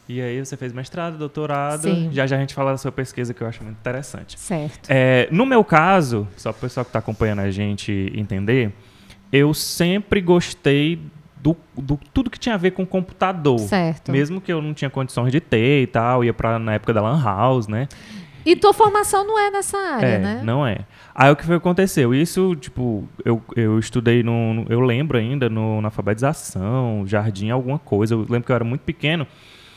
E 0.09 0.21
aí 0.21 0.39
você 0.45 0.57
fez 0.57 0.73
mestrado, 0.73 1.19
doutorado. 1.19 1.83
Sim. 1.83 2.11
Já 2.13 2.27
já 2.27 2.37
a 2.37 2.41
gente 2.41 2.55
fala 2.55 2.73
da 2.73 2.79
sua 2.79 2.93
pesquisa 2.93 3.35
que 3.35 3.43
eu 3.43 3.47
acho 3.47 3.63
muito 3.65 3.77
interessante. 3.77 4.39
Certo. 4.39 4.89
É, 4.89 5.29
no 5.33 5.45
meu 5.45 5.65
caso, 5.65 6.29
só 6.37 6.53
para 6.53 6.59
o 6.59 6.61
pessoal 6.61 6.85
que 6.85 6.91
está 6.91 7.01
acompanhando 7.01 7.41
a 7.41 7.51
gente 7.51 8.13
entender, 8.15 8.73
eu 9.33 9.53
sempre 9.53 10.21
gostei 10.21 11.01
do, 11.37 11.57
do, 11.77 11.99
tudo 12.13 12.31
que 12.31 12.39
tinha 12.39 12.55
a 12.55 12.59
ver 12.59 12.71
com 12.73 12.87
computador. 12.87 13.59
Certo. 13.59 14.13
Mesmo 14.13 14.41
que 14.41 14.53
eu 14.53 14.63
não 14.63 14.73
tinha 14.73 14.91
condições 14.91 15.33
de 15.33 15.41
ter 15.41 15.83
e 15.83 15.87
tal, 15.87 16.25
ia 16.25 16.33
para 16.33 16.59
na 16.59 16.75
época 16.75 16.93
da 16.93 17.03
Lan 17.03 17.23
House, 17.23 17.67
né? 17.67 17.89
E 18.45 18.55
tua 18.55 18.73
formação 18.73 19.27
não 19.27 19.37
é 19.37 19.51
nessa 19.51 19.77
área, 19.77 20.07
é, 20.07 20.19
né? 20.21 20.41
Não 20.45 20.65
é. 20.65 20.79
Aí 21.13 21.33
o 21.33 21.35
que 21.35 21.45
foi 21.45 21.57
que 21.57 21.59
aconteceu? 21.59 22.15
Isso, 22.15 22.55
tipo, 22.55 23.09
eu, 23.25 23.43
eu 23.57 23.77
estudei 23.77 24.23
no. 24.23 24.65
Eu 24.69 24.81
lembro 24.81 25.19
ainda 25.19 25.49
no, 25.49 25.81
na 25.81 25.89
alfabetização, 25.89 27.05
jardim, 27.07 27.51
alguma 27.51 27.79
coisa. 27.79 28.15
Eu 28.15 28.21
lembro 28.21 28.45
que 28.45 28.53
eu 28.53 28.55
era 28.55 28.65
muito 28.65 28.83
pequeno. 28.83 29.27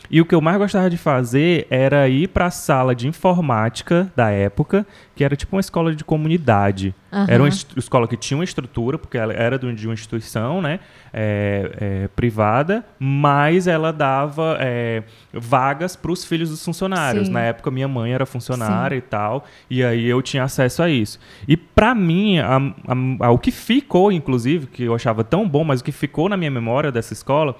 E 0.09 0.19
o 0.19 0.25
que 0.25 0.33
eu 0.33 0.41
mais 0.41 0.57
gostava 0.57 0.89
de 0.89 0.97
fazer 0.97 1.67
era 1.69 2.07
ir 2.09 2.29
para 2.29 2.45
a 2.45 2.51
sala 2.51 2.95
de 2.95 3.07
informática 3.07 4.11
da 4.15 4.31
época, 4.31 4.85
que 5.15 5.23
era 5.23 5.35
tipo 5.35 5.55
uma 5.55 5.59
escola 5.59 5.93
de 5.93 6.03
comunidade. 6.03 6.95
Uhum. 7.11 7.25
Era 7.27 7.43
uma 7.43 7.49
escola 7.49 8.07
que 8.07 8.17
tinha 8.17 8.37
uma 8.37 8.43
estrutura, 8.43 8.97
porque 8.97 9.17
ela 9.17 9.33
era 9.33 9.57
de 9.59 9.87
uma 9.87 9.93
instituição 9.93 10.61
né, 10.61 10.79
é, 11.13 11.71
é, 11.79 12.07
privada, 12.15 12.83
mas 12.99 13.67
ela 13.67 13.91
dava 13.91 14.57
é, 14.59 15.03
vagas 15.33 15.95
para 15.95 16.11
os 16.11 16.25
filhos 16.25 16.49
dos 16.49 16.63
funcionários. 16.63 17.27
Sim. 17.27 17.33
Na 17.33 17.41
época, 17.41 17.69
minha 17.69 17.87
mãe 17.87 18.13
era 18.13 18.25
funcionária 18.25 18.95
Sim. 18.95 19.03
e 19.05 19.09
tal, 19.09 19.45
e 19.69 19.83
aí 19.83 20.05
eu 20.05 20.21
tinha 20.21 20.43
acesso 20.43 20.81
a 20.81 20.89
isso. 20.89 21.19
E 21.47 21.55
para 21.55 21.93
mim, 21.93 22.39
a, 22.39 22.57
a, 22.57 23.27
a, 23.27 23.31
o 23.31 23.37
que 23.37 23.51
ficou, 23.51 24.11
inclusive, 24.11 24.67
que 24.67 24.83
eu 24.83 24.95
achava 24.95 25.23
tão 25.23 25.47
bom, 25.47 25.63
mas 25.63 25.81
o 25.81 25.83
que 25.83 25.91
ficou 25.91 26.29
na 26.29 26.37
minha 26.37 26.51
memória 26.51 26.91
dessa 26.91 27.13
escola 27.13 27.55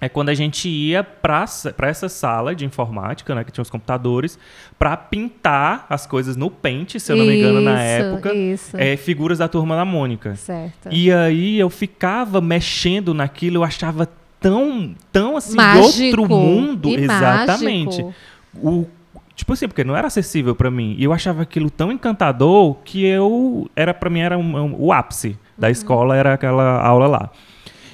é 0.00 0.08
quando 0.08 0.28
a 0.28 0.34
gente 0.34 0.68
ia 0.68 1.02
para 1.02 1.44
essa 1.82 2.08
sala 2.08 2.54
de 2.54 2.64
informática, 2.64 3.34
né, 3.34 3.42
que 3.42 3.50
tinha 3.50 3.62
os 3.62 3.70
computadores, 3.70 4.38
para 4.78 4.96
pintar 4.96 5.86
as 5.90 6.06
coisas 6.06 6.36
no 6.36 6.50
Paint, 6.50 6.98
se 6.98 7.10
eu 7.10 7.16
não 7.16 7.26
me 7.26 7.36
engano, 7.36 7.60
na 7.60 7.80
época, 7.82 8.30
é, 8.74 8.96
figuras 8.96 9.38
da 9.38 9.48
turma 9.48 9.74
da 9.74 9.84
Mônica. 9.84 10.36
Certo. 10.36 10.88
E 10.90 11.12
aí 11.12 11.58
eu 11.58 11.68
ficava 11.68 12.40
mexendo 12.40 13.12
naquilo, 13.12 13.56
eu 13.56 13.64
achava 13.64 14.08
tão, 14.40 14.94
tão 15.10 15.36
assim, 15.36 15.56
mágico, 15.56 16.20
outro 16.20 16.28
mundo, 16.28 16.90
exatamente. 16.90 18.02
Mágico. 18.02 18.14
O 18.62 18.86
tipo 19.34 19.52
assim, 19.52 19.68
porque 19.68 19.84
não 19.84 19.96
era 19.96 20.08
acessível 20.08 20.54
para 20.54 20.70
mim. 20.70 20.96
E 20.98 21.04
eu 21.04 21.12
achava 21.12 21.42
aquilo 21.42 21.70
tão 21.70 21.92
encantador 21.92 22.76
que 22.84 23.04
eu 23.04 23.70
era 23.74 23.94
para 23.94 24.10
mim 24.10 24.20
era 24.20 24.36
um, 24.36 24.56
um, 24.56 24.74
o 24.78 24.92
ápice 24.92 25.38
da 25.56 25.68
uhum. 25.68 25.72
escola 25.72 26.16
era 26.16 26.34
aquela 26.34 26.80
aula 26.82 27.06
lá. 27.06 27.30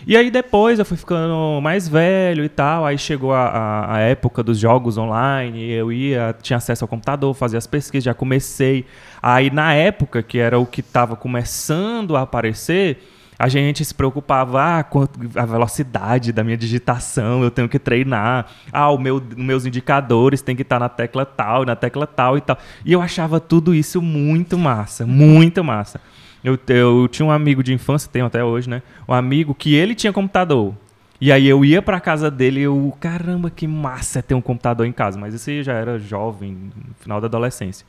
E 0.06 0.16
aí 0.16 0.30
depois 0.30 0.78
eu 0.78 0.84
fui 0.84 0.96
ficando 0.98 1.60
mais 1.62 1.88
velho 1.88 2.44
e 2.44 2.48
tal, 2.48 2.84
aí 2.84 2.98
chegou 2.98 3.32
a, 3.32 3.46
a, 3.46 3.94
a, 3.96 3.98
época 4.00 4.42
dos 4.42 4.58
jogos 4.58 4.98
online, 4.98 5.70
eu 5.70 5.90
ia, 5.90 6.36
tinha 6.42 6.58
acesso 6.58 6.84
ao 6.84 6.88
computador, 6.88 7.32
fazia 7.32 7.58
as 7.58 7.66
pesquisas, 7.66 8.04
já 8.04 8.12
comecei. 8.12 8.84
Aí 9.22 9.50
na 9.50 9.72
época, 9.72 10.22
que 10.22 10.38
era 10.38 10.58
o 10.58 10.66
que 10.66 10.80
estava 10.80 11.16
começando 11.16 12.16
a 12.16 12.20
aparecer, 12.20 12.98
a 13.38 13.48
gente 13.48 13.84
se 13.84 13.94
preocupava 13.94 14.78
ah, 14.78 14.84
com 14.84 15.08
a 15.34 15.46
velocidade 15.46 16.32
da 16.32 16.44
minha 16.44 16.56
digitação, 16.56 17.42
eu 17.42 17.50
tenho 17.50 17.68
que 17.68 17.78
treinar. 17.78 18.46
Ah, 18.70 18.90
o 18.90 18.98
meu, 18.98 19.22
meus 19.36 19.64
indicadores 19.64 20.42
tem 20.42 20.54
que 20.54 20.62
estar 20.62 20.78
na 20.78 20.88
tecla 20.88 21.24
tal, 21.24 21.64
na 21.64 21.74
tecla 21.74 22.06
tal 22.06 22.36
e 22.36 22.40
tal. 22.40 22.58
E 22.84 22.92
eu 22.92 23.00
achava 23.00 23.40
tudo 23.40 23.74
isso 23.74 24.00
muito 24.00 24.58
massa, 24.58 25.06
muito 25.06 25.64
massa. 25.64 26.00
Eu, 26.44 26.58
eu 26.68 27.08
tinha 27.08 27.24
um 27.24 27.30
amigo 27.30 27.62
de 27.62 27.72
infância, 27.72 28.10
tenho 28.12 28.26
até 28.26 28.44
hoje, 28.44 28.68
né? 28.68 28.82
Um 29.08 29.14
amigo 29.14 29.54
que 29.54 29.74
ele 29.74 29.94
tinha 29.94 30.12
computador. 30.12 30.74
E 31.20 31.32
aí 31.32 31.48
eu 31.48 31.64
ia 31.64 31.80
pra 31.80 31.98
casa 32.00 32.30
dele 32.30 32.60
e 32.60 32.64
eu, 32.64 32.94
caramba, 33.00 33.48
que 33.48 33.66
massa 33.66 34.22
ter 34.22 34.34
um 34.34 34.42
computador 34.42 34.86
em 34.86 34.92
casa. 34.92 35.18
Mas 35.18 35.34
esse 35.34 35.62
já 35.62 35.72
era 35.72 35.98
jovem, 35.98 36.70
final 37.00 37.18
da 37.18 37.26
adolescência. 37.26 37.86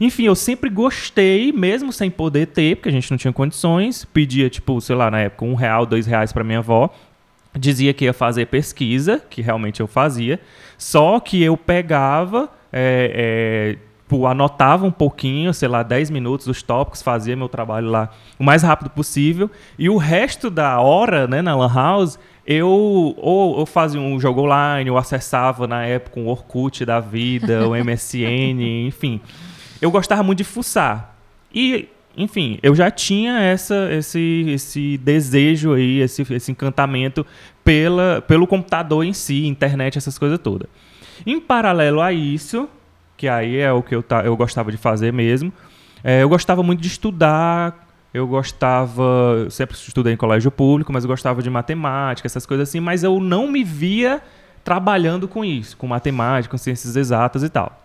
Enfim, 0.00 0.26
eu 0.26 0.36
sempre 0.36 0.70
gostei, 0.70 1.50
mesmo 1.50 1.92
sem 1.92 2.08
poder 2.08 2.46
ter, 2.46 2.76
porque 2.76 2.88
a 2.88 2.92
gente 2.92 3.10
não 3.10 3.18
tinha 3.18 3.32
condições. 3.32 4.04
Pedia, 4.04 4.48
tipo, 4.48 4.80
sei 4.80 4.94
lá, 4.94 5.10
na 5.10 5.20
época, 5.20 5.44
um 5.44 5.54
real, 5.54 5.84
dois 5.84 6.06
reais 6.06 6.32
pra 6.32 6.44
minha 6.44 6.60
avó. 6.60 6.88
Dizia 7.58 7.92
que 7.92 8.04
ia 8.04 8.12
fazer 8.12 8.46
pesquisa, 8.46 9.20
que 9.28 9.42
realmente 9.42 9.80
eu 9.80 9.88
fazia. 9.88 10.38
Só 10.76 11.18
que 11.18 11.42
eu 11.42 11.56
pegava, 11.56 12.48
é, 12.72 13.74
é, 13.74 13.87
tipo, 14.08 14.26
anotava 14.26 14.86
um 14.86 14.90
pouquinho, 14.90 15.52
sei 15.52 15.68
lá, 15.68 15.82
10 15.82 16.08
minutos 16.08 16.46
os 16.46 16.62
tópicos, 16.62 17.02
fazia 17.02 17.36
meu 17.36 17.48
trabalho 17.48 17.90
lá 17.90 18.08
o 18.38 18.44
mais 18.44 18.62
rápido 18.62 18.88
possível. 18.88 19.50
E 19.78 19.90
o 19.90 19.98
resto 19.98 20.48
da 20.48 20.80
hora, 20.80 21.26
né, 21.26 21.42
na 21.42 21.54
Lan 21.54 21.72
House, 21.72 22.18
eu 22.46 23.14
ou 23.18 23.60
eu 23.60 23.66
fazia 23.66 24.00
um 24.00 24.18
jogo 24.18 24.40
online, 24.40 24.90
ou 24.90 24.96
acessava 24.96 25.66
na 25.66 25.84
época 25.84 26.18
um 26.18 26.26
Orkut 26.26 26.86
da 26.86 27.00
vida, 27.00 27.68
o 27.68 27.76
MSN, 27.76 28.86
enfim. 28.86 29.20
Eu 29.80 29.90
gostava 29.90 30.22
muito 30.22 30.38
de 30.38 30.44
fuçar. 30.44 31.14
E, 31.54 31.88
enfim, 32.16 32.58
eu 32.62 32.74
já 32.74 32.90
tinha 32.90 33.38
essa, 33.38 33.92
esse, 33.92 34.46
esse 34.48 34.96
desejo 34.96 35.74
aí, 35.74 36.00
esse, 36.00 36.22
esse 36.32 36.50
encantamento 36.50 37.26
pela, 37.62 38.22
pelo 38.26 38.46
computador 38.46 39.04
em 39.04 39.12
si, 39.12 39.46
internet, 39.46 39.98
essas 39.98 40.18
coisas 40.18 40.38
todas. 40.38 40.68
Em 41.26 41.38
paralelo 41.38 42.00
a 42.00 42.12
isso, 42.12 42.68
que 43.18 43.28
aí 43.28 43.58
é 43.58 43.70
o 43.70 43.82
que 43.82 43.94
eu, 43.94 44.04
eu 44.24 44.36
gostava 44.36 44.70
de 44.70 44.78
fazer 44.78 45.12
mesmo. 45.12 45.52
É, 46.02 46.22
eu 46.22 46.28
gostava 46.28 46.62
muito 46.62 46.80
de 46.80 46.86
estudar, 46.86 47.86
eu 48.14 48.26
gostava, 48.26 49.48
sempre 49.50 49.76
estudei 49.76 50.14
em 50.14 50.16
colégio 50.16 50.50
público, 50.50 50.92
mas 50.92 51.04
eu 51.04 51.08
gostava 51.08 51.42
de 51.42 51.50
matemática, 51.50 52.26
essas 52.26 52.46
coisas 52.46 52.68
assim, 52.68 52.78
mas 52.78 53.02
eu 53.02 53.18
não 53.20 53.50
me 53.50 53.64
via 53.64 54.22
trabalhando 54.64 55.26
com 55.26 55.44
isso, 55.44 55.76
com 55.76 55.88
matemática, 55.88 56.52
com 56.52 56.56
ciências 56.56 56.94
exatas 56.94 57.42
e 57.42 57.48
tal. 57.48 57.84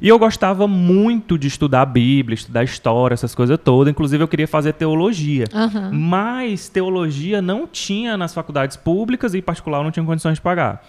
E 0.00 0.08
eu 0.08 0.18
gostava 0.18 0.66
muito 0.66 1.36
de 1.36 1.48
estudar 1.48 1.82
a 1.82 1.86
Bíblia, 1.86 2.34
estudar 2.34 2.64
história, 2.64 3.12
essas 3.12 3.34
coisas 3.34 3.58
todas. 3.62 3.90
Inclusive, 3.90 4.22
eu 4.22 4.28
queria 4.28 4.48
fazer 4.48 4.72
teologia. 4.72 5.44
Uhum. 5.52 5.92
Mas 5.92 6.68
teologia 6.68 7.42
não 7.42 7.66
tinha 7.66 8.16
nas 8.16 8.32
faculdades 8.32 8.76
públicas 8.76 9.34
e, 9.34 9.38
em 9.38 9.42
particular, 9.42 9.78
eu 9.78 9.84
não 9.84 9.90
tinha 9.90 10.04
condições 10.06 10.36
de 10.36 10.40
pagar. 10.40 10.82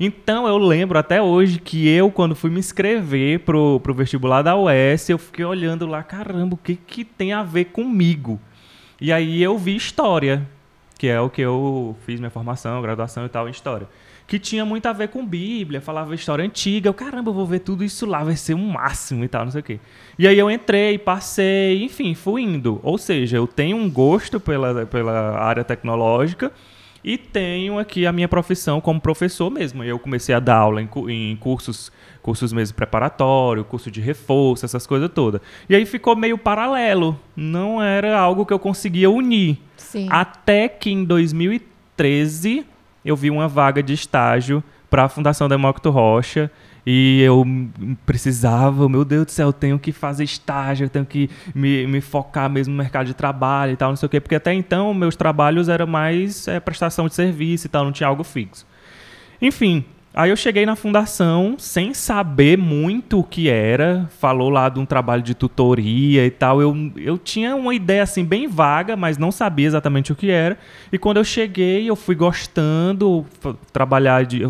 Então 0.00 0.46
eu 0.46 0.56
lembro 0.58 0.96
até 0.96 1.20
hoje 1.20 1.58
que 1.58 1.88
eu, 1.88 2.08
quando 2.10 2.36
fui 2.36 2.50
me 2.50 2.60
inscrever 2.60 3.40
pro, 3.40 3.80
pro 3.80 3.92
vestibular 3.92 4.42
da 4.42 4.56
UES, 4.56 5.08
eu 5.08 5.18
fiquei 5.18 5.44
olhando 5.44 5.86
lá, 5.86 6.04
caramba, 6.04 6.54
o 6.54 6.58
que, 6.58 6.76
que 6.76 7.04
tem 7.04 7.32
a 7.32 7.42
ver 7.42 7.66
comigo? 7.66 8.40
E 9.00 9.12
aí 9.12 9.42
eu 9.42 9.58
vi 9.58 9.74
história, 9.74 10.48
que 10.96 11.08
é 11.08 11.20
o 11.20 11.28
que 11.28 11.42
eu 11.42 11.96
fiz 12.06 12.20
minha 12.20 12.30
formação, 12.30 12.80
graduação 12.80 13.26
e 13.26 13.28
tal 13.28 13.48
em 13.48 13.50
história. 13.50 13.88
Que 14.24 14.38
tinha 14.38 14.64
muito 14.64 14.86
a 14.86 14.92
ver 14.92 15.08
com 15.08 15.26
Bíblia, 15.26 15.80
falava 15.80 16.14
história 16.14 16.44
antiga. 16.44 16.88
Eu, 16.88 16.94
caramba, 16.94 17.30
eu 17.30 17.34
vou 17.34 17.46
ver 17.46 17.60
tudo 17.60 17.82
isso 17.82 18.06
lá, 18.06 18.22
vai 18.22 18.36
ser 18.36 18.54
um 18.54 18.68
máximo 18.68 19.24
e 19.24 19.28
tal, 19.28 19.44
não 19.44 19.50
sei 19.50 19.60
o 19.62 19.64
quê. 19.64 19.80
E 20.16 20.28
aí 20.28 20.38
eu 20.38 20.48
entrei, 20.48 20.96
passei, 20.98 21.82
enfim, 21.82 22.14
fui 22.14 22.42
indo. 22.42 22.78
Ou 22.84 22.98
seja, 22.98 23.36
eu 23.36 23.48
tenho 23.48 23.76
um 23.76 23.90
gosto 23.90 24.38
pela, 24.38 24.86
pela 24.86 25.40
área 25.40 25.64
tecnológica 25.64 26.52
e 27.02 27.16
tenho 27.16 27.78
aqui 27.78 28.06
a 28.06 28.12
minha 28.12 28.28
profissão 28.28 28.80
como 28.80 29.00
professor 29.00 29.50
mesmo. 29.50 29.84
Eu 29.84 29.98
comecei 29.98 30.34
a 30.34 30.40
dar 30.40 30.56
aula 30.56 30.82
em, 30.82 30.88
em 31.08 31.36
cursos, 31.36 31.92
cursos 32.22 32.52
mesmo 32.52 32.76
preparatório, 32.76 33.64
curso 33.64 33.90
de 33.90 34.00
reforço, 34.00 34.64
essas 34.64 34.86
coisas 34.86 35.10
todas. 35.14 35.40
E 35.68 35.74
aí 35.74 35.86
ficou 35.86 36.16
meio 36.16 36.36
paralelo. 36.36 37.18
Não 37.36 37.82
era 37.82 38.18
algo 38.18 38.44
que 38.44 38.52
eu 38.52 38.58
conseguia 38.58 39.10
unir. 39.10 39.58
Sim. 39.76 40.08
Até 40.10 40.68
que 40.68 40.90
em 40.90 41.04
2013 41.04 42.66
eu 43.04 43.16
vi 43.16 43.30
uma 43.30 43.48
vaga 43.48 43.82
de 43.82 43.92
estágio 43.92 44.62
para 44.90 45.04
a 45.04 45.08
Fundação 45.08 45.48
Demócrito 45.48 45.90
Rocha 45.90 46.50
e 46.90 47.20
eu 47.20 47.44
precisava, 48.06 48.88
meu 48.88 49.04
Deus 49.04 49.26
do 49.26 49.30
céu, 49.30 49.48
eu 49.48 49.52
tenho 49.52 49.78
que 49.78 49.92
fazer 49.92 50.24
estágio, 50.24 50.86
eu 50.86 50.88
tenho 50.88 51.04
que 51.04 51.28
me, 51.54 51.86
me 51.86 52.00
focar 52.00 52.48
mesmo 52.48 52.72
no 52.72 52.78
mercado 52.78 53.04
de 53.04 53.12
trabalho 53.12 53.72
e 53.72 53.76
tal, 53.76 53.90
não 53.90 53.96
sei 53.96 54.06
o 54.06 54.08
quê, 54.08 54.18
porque 54.18 54.34
até 54.34 54.54
então 54.54 54.94
meus 54.94 55.14
trabalhos 55.14 55.68
eram 55.68 55.86
mais 55.86 56.48
é, 56.48 56.58
prestação 56.58 57.06
de 57.06 57.14
serviço 57.14 57.66
e 57.66 57.68
tal, 57.68 57.84
não 57.84 57.92
tinha 57.92 58.06
algo 58.06 58.24
fixo. 58.24 58.66
Enfim, 59.42 59.84
Aí 60.18 60.30
eu 60.30 60.36
cheguei 60.36 60.66
na 60.66 60.74
fundação 60.74 61.54
sem 61.58 61.94
saber 61.94 62.58
muito 62.58 63.20
o 63.20 63.22
que 63.22 63.48
era, 63.48 64.10
falou 64.18 64.50
lá 64.50 64.68
de 64.68 64.80
um 64.80 64.84
trabalho 64.84 65.22
de 65.22 65.32
tutoria 65.32 66.26
e 66.26 66.30
tal. 66.32 66.60
Eu, 66.60 66.74
eu 66.96 67.16
tinha 67.16 67.54
uma 67.54 67.72
ideia 67.72 68.02
assim 68.02 68.24
bem 68.24 68.48
vaga, 68.48 68.96
mas 68.96 69.16
não 69.16 69.30
sabia 69.30 69.68
exatamente 69.68 70.10
o 70.10 70.16
que 70.16 70.28
era. 70.28 70.58
E 70.90 70.98
quando 70.98 71.18
eu 71.18 71.24
cheguei, 71.24 71.88
eu 71.88 71.94
fui 71.94 72.16
gostando, 72.16 73.24
trabalhar 73.72 74.24
de 74.24 74.42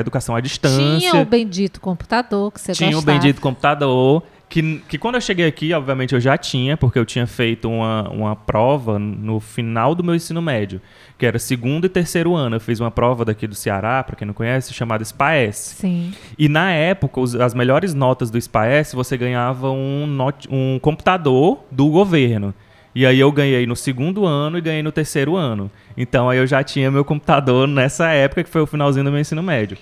educação 0.00 0.34
à 0.34 0.40
distância. 0.40 1.10
Tinha 1.10 1.20
o 1.20 1.26
bendito 1.26 1.78
computador 1.78 2.50
que 2.50 2.58
você 2.58 2.72
Tinha 2.72 2.92
gostava. 2.92 3.18
o 3.18 3.20
bendito 3.20 3.38
computador. 3.38 4.22
Que, 4.52 4.82
que 4.86 4.98
quando 4.98 5.14
eu 5.14 5.20
cheguei 5.22 5.46
aqui, 5.46 5.72
obviamente 5.72 6.14
eu 6.14 6.20
já 6.20 6.36
tinha, 6.36 6.76
porque 6.76 6.98
eu 6.98 7.06
tinha 7.06 7.26
feito 7.26 7.70
uma, 7.70 8.06
uma 8.10 8.36
prova 8.36 8.98
no 8.98 9.40
final 9.40 9.94
do 9.94 10.04
meu 10.04 10.14
ensino 10.14 10.42
médio, 10.42 10.78
que 11.16 11.24
era 11.24 11.38
segundo 11.38 11.86
e 11.86 11.88
terceiro 11.88 12.34
ano. 12.34 12.56
Eu 12.56 12.60
fiz 12.60 12.78
uma 12.78 12.90
prova 12.90 13.24
daqui 13.24 13.46
do 13.46 13.54
Ceará, 13.54 14.04
para 14.04 14.14
quem 14.14 14.26
não 14.26 14.34
conhece, 14.34 14.74
chamada 14.74 15.02
SPAES. 15.02 15.56
Sim. 15.56 16.12
E 16.38 16.50
na 16.50 16.70
época, 16.70 17.18
os, 17.18 17.34
as 17.34 17.54
melhores 17.54 17.94
notas 17.94 18.30
do 18.30 18.38
SPAES, 18.38 18.92
você 18.92 19.16
ganhava 19.16 19.70
um, 19.70 20.06
not, 20.06 20.46
um 20.52 20.78
computador 20.82 21.64
do 21.70 21.88
governo. 21.88 22.52
E 22.94 23.06
aí 23.06 23.18
eu 23.18 23.32
ganhei 23.32 23.66
no 23.66 23.74
segundo 23.74 24.26
ano 24.26 24.58
e 24.58 24.60
ganhei 24.60 24.82
no 24.82 24.92
terceiro 24.92 25.34
ano. 25.34 25.70
Então 25.96 26.28
aí 26.28 26.36
eu 26.36 26.46
já 26.46 26.62
tinha 26.62 26.90
meu 26.90 27.06
computador 27.06 27.66
nessa 27.66 28.10
época, 28.10 28.44
que 28.44 28.50
foi 28.50 28.60
o 28.60 28.66
finalzinho 28.66 29.06
do 29.06 29.10
meu 29.10 29.20
ensino 29.20 29.42
médio. 29.42 29.78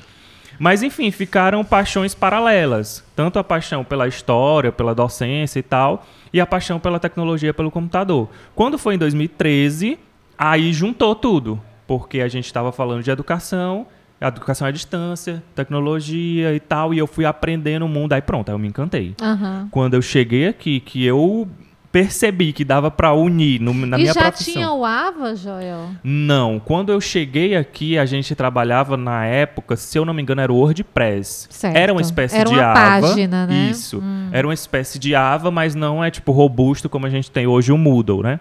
Mas 0.61 0.83
enfim, 0.83 1.11
ficaram 1.11 1.65
paixões 1.65 2.15
paralelas. 2.15 3.03
Tanto 3.17 3.39
a 3.39 3.43
paixão 3.43 3.83
pela 3.83 4.07
história, 4.07 4.71
pela 4.71 4.95
docência 4.95 5.59
e 5.59 5.63
tal, 5.63 6.05
e 6.31 6.39
a 6.39 6.45
paixão 6.45 6.79
pela 6.79 7.01
tecnologia, 7.01 7.55
pelo 7.55 7.71
computador. 7.71 8.29
Quando 8.55 8.77
foi 8.77 8.97
em 8.97 8.99
2013, 8.99 9.99
aí 10.37 10.71
juntou 10.71 11.15
tudo. 11.15 11.59
Porque 11.87 12.21
a 12.21 12.29
gente 12.29 12.45
estava 12.45 12.71
falando 12.73 13.03
de 13.03 13.11
educação, 13.11 13.87
educação 14.21 14.69
à 14.69 14.71
distância, 14.71 15.43
tecnologia 15.55 16.55
e 16.55 16.61
tal, 16.61 16.93
e 16.93 16.99
eu 16.99 17.07
fui 17.07 17.25
aprendendo 17.25 17.87
o 17.87 17.89
mundo. 17.89 18.13
Aí 18.13 18.21
pronto, 18.21 18.51
aí 18.51 18.55
eu 18.55 18.59
me 18.59 18.69
encantei. 18.69 19.15
Uhum. 19.19 19.67
Quando 19.71 19.95
eu 19.95 20.03
cheguei 20.03 20.47
aqui, 20.47 20.79
que 20.79 21.03
eu 21.03 21.49
percebi 21.93 22.53
que 22.53 22.65
dava 22.65 22.91
para 22.91 23.13
unir 23.13 23.61
no, 23.61 23.75
na 23.75 23.99
e 23.99 24.03
minha 24.03 24.13
já 24.15 24.23
profissão. 24.23 24.55
tinha 24.55 24.73
o 24.73 24.85
AVA, 24.85 25.35
Joel? 25.35 25.91
Não, 26.05 26.61
quando 26.61 26.93
eu 26.93 27.01
cheguei 27.01 27.57
aqui, 27.57 27.99
a 27.99 28.07
gente 28.07 28.35
trabalhava 28.35 28.97
na 28.97 29.25
época, 29.27 29.77
se 29.77 29.99
eu 29.99 30.05
não 30.05 30.15
me 30.15 30.23
engano, 30.23 30.41
era 30.41 30.53
o 30.53 30.57
WordPress. 30.57 31.49
Certo. 31.51 31.77
Era 31.77 31.93
uma 31.93 32.01
espécie 32.01 32.37
Era 32.37 32.49
de 32.49 32.55
uma 32.55 32.65
Ava. 32.65 33.07
página, 33.09 33.47
né? 33.47 33.69
Isso. 33.71 33.99
Hum. 33.99 34.29
Era 34.33 34.47
uma 34.47 34.55
espécie 34.55 34.99
de 34.99 35.15
Ava, 35.15 35.51
mas 35.51 35.75
não 35.75 36.03
é 36.03 36.11
tipo 36.11 36.33
robusto 36.33 36.89
como 36.89 37.07
a 37.07 37.11
gente 37.11 37.31
tem 37.31 37.47
hoje 37.47 37.73
o 37.73 37.79
Moodle, 37.79 38.23
né? 38.23 38.41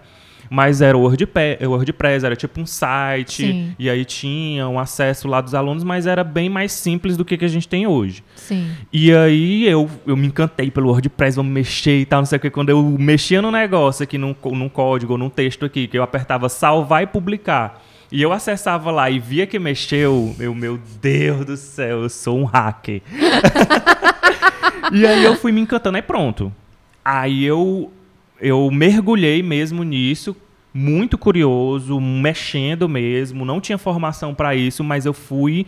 Mas 0.52 0.82
era 0.82 0.98
o 0.98 1.02
WordPress, 1.02 1.64
WordPress, 1.64 2.26
era 2.26 2.34
tipo 2.34 2.60
um 2.60 2.66
site, 2.66 3.46
Sim. 3.46 3.74
e 3.78 3.88
aí 3.88 4.04
tinha 4.04 4.68
um 4.68 4.80
acesso 4.80 5.28
lá 5.28 5.40
dos 5.40 5.54
alunos, 5.54 5.84
mas 5.84 6.08
era 6.08 6.24
bem 6.24 6.48
mais 6.48 6.72
simples 6.72 7.16
do 7.16 7.24
que, 7.24 7.38
que 7.38 7.44
a 7.44 7.48
gente 7.48 7.68
tem 7.68 7.86
hoje. 7.86 8.24
Sim. 8.34 8.68
E 8.92 9.14
aí 9.14 9.68
eu, 9.68 9.88
eu 10.04 10.16
me 10.16 10.26
encantei 10.26 10.68
pelo 10.68 10.88
WordPress, 10.88 11.36
vamos 11.36 11.52
mexer 11.52 12.00
e 12.00 12.04
tal, 12.04 12.22
não 12.22 12.26
sei 12.26 12.36
o 12.36 12.40
que. 12.40 12.50
Quando 12.50 12.70
eu 12.70 12.82
mexia 12.82 13.40
no 13.40 13.52
negócio 13.52 14.02
aqui, 14.02 14.18
num, 14.18 14.34
num 14.46 14.68
código, 14.68 15.16
num 15.16 15.30
texto 15.30 15.64
aqui, 15.64 15.86
que 15.86 15.96
eu 15.96 16.02
apertava 16.02 16.48
salvar 16.48 17.04
e 17.04 17.06
publicar. 17.06 17.80
E 18.10 18.20
eu 18.20 18.32
acessava 18.32 18.90
lá 18.90 19.08
e 19.08 19.20
via 19.20 19.46
que 19.46 19.56
mexeu, 19.56 20.34
eu, 20.40 20.52
meu 20.52 20.80
Deus 21.00 21.46
do 21.46 21.56
céu, 21.56 22.02
eu 22.02 22.08
sou 22.08 22.40
um 22.40 22.44
hacker. 22.44 23.02
e 24.90 25.06
aí 25.06 25.22
eu 25.22 25.36
fui 25.36 25.52
me 25.52 25.60
encantando, 25.60 25.94
aí 25.94 26.02
pronto. 26.02 26.52
Aí 27.04 27.44
eu, 27.44 27.92
eu 28.40 28.70
mergulhei 28.70 29.42
mesmo 29.42 29.82
nisso, 29.82 30.36
muito 30.72 31.18
curioso, 31.18 32.00
mexendo 32.00 32.88
mesmo, 32.88 33.44
não 33.44 33.60
tinha 33.60 33.76
formação 33.76 34.34
para 34.34 34.54
isso, 34.54 34.82
mas 34.84 35.04
eu 35.04 35.12
fui 35.12 35.66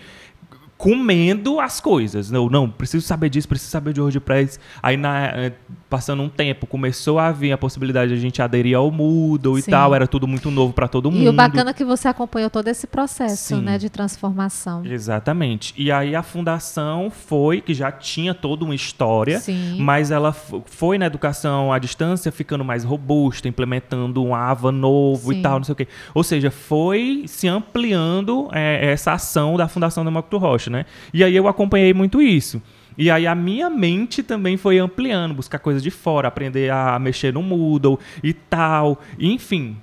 comendo 0.82 1.60
as 1.60 1.80
coisas. 1.80 2.30
Não, 2.30 2.48
não, 2.48 2.68
preciso 2.68 3.06
saber 3.06 3.28
disso, 3.28 3.48
preciso 3.48 3.70
saber 3.70 3.92
de 3.92 4.00
WordPress. 4.00 4.58
Aí, 4.82 4.96
na, 4.96 5.26
eh, 5.26 5.52
passando 5.92 6.22
um 6.22 6.28
tempo, 6.30 6.66
começou 6.66 7.18
a 7.18 7.30
vir 7.30 7.52
a 7.52 7.58
possibilidade 7.58 8.12
de 8.12 8.16
a 8.16 8.20
gente 8.20 8.40
aderir 8.40 8.74
ao 8.74 8.90
Moodle 8.90 9.58
e 9.58 9.62
Sim. 9.62 9.70
tal. 9.70 9.94
Era 9.94 10.06
tudo 10.06 10.26
muito 10.26 10.50
novo 10.50 10.72
para 10.72 10.88
todo 10.88 11.10
mundo. 11.10 11.22
E 11.22 11.28
o 11.28 11.34
bacana 11.34 11.68
é 11.68 11.74
que 11.74 11.84
você 11.84 12.08
acompanhou 12.08 12.48
todo 12.48 12.66
esse 12.68 12.86
processo, 12.86 13.56
Sim. 13.56 13.60
né, 13.60 13.76
de 13.76 13.90
transformação. 13.90 14.82
Exatamente. 14.86 15.74
E 15.76 15.92
aí 15.92 16.16
a 16.16 16.22
fundação 16.22 17.10
foi, 17.10 17.60
que 17.60 17.74
já 17.74 17.92
tinha 17.92 18.32
toda 18.32 18.64
uma 18.64 18.74
história, 18.74 19.38
Sim. 19.38 19.76
mas 19.80 20.10
ela 20.10 20.32
foi 20.32 20.96
na 20.96 21.04
educação 21.04 21.70
à 21.70 21.78
distância 21.78 22.32
ficando 22.32 22.64
mais 22.64 22.84
robusta, 22.84 23.46
implementando 23.46 24.24
um 24.24 24.34
AVA 24.34 24.72
novo 24.72 25.30
e 25.30 25.42
tal, 25.42 25.58
não 25.58 25.64
sei 25.64 25.74
o 25.74 25.76
quê. 25.76 25.86
Ou 26.14 26.24
seja, 26.24 26.50
foi 26.50 27.24
se 27.26 27.46
ampliando 27.46 28.48
é, 28.50 28.92
essa 28.92 29.12
ação 29.12 29.58
da 29.58 29.68
Fundação 29.68 30.06
Demócrito 30.06 30.38
Rocha, 30.38 30.70
né? 30.70 30.86
E 31.12 31.22
aí 31.22 31.36
eu 31.36 31.46
acompanhei 31.46 31.92
muito 31.92 32.22
isso. 32.22 32.62
E 32.96 33.10
aí 33.10 33.26
a 33.26 33.34
minha 33.34 33.70
mente 33.70 34.22
também 34.22 34.56
foi 34.56 34.78
ampliando, 34.78 35.34
buscar 35.34 35.58
coisas 35.58 35.82
de 35.82 35.90
fora, 35.90 36.28
aprender 36.28 36.70
a 36.70 36.98
mexer 36.98 37.32
no 37.32 37.42
Moodle 37.42 37.98
e 38.22 38.32
tal. 38.32 39.00
Enfim, 39.18 39.76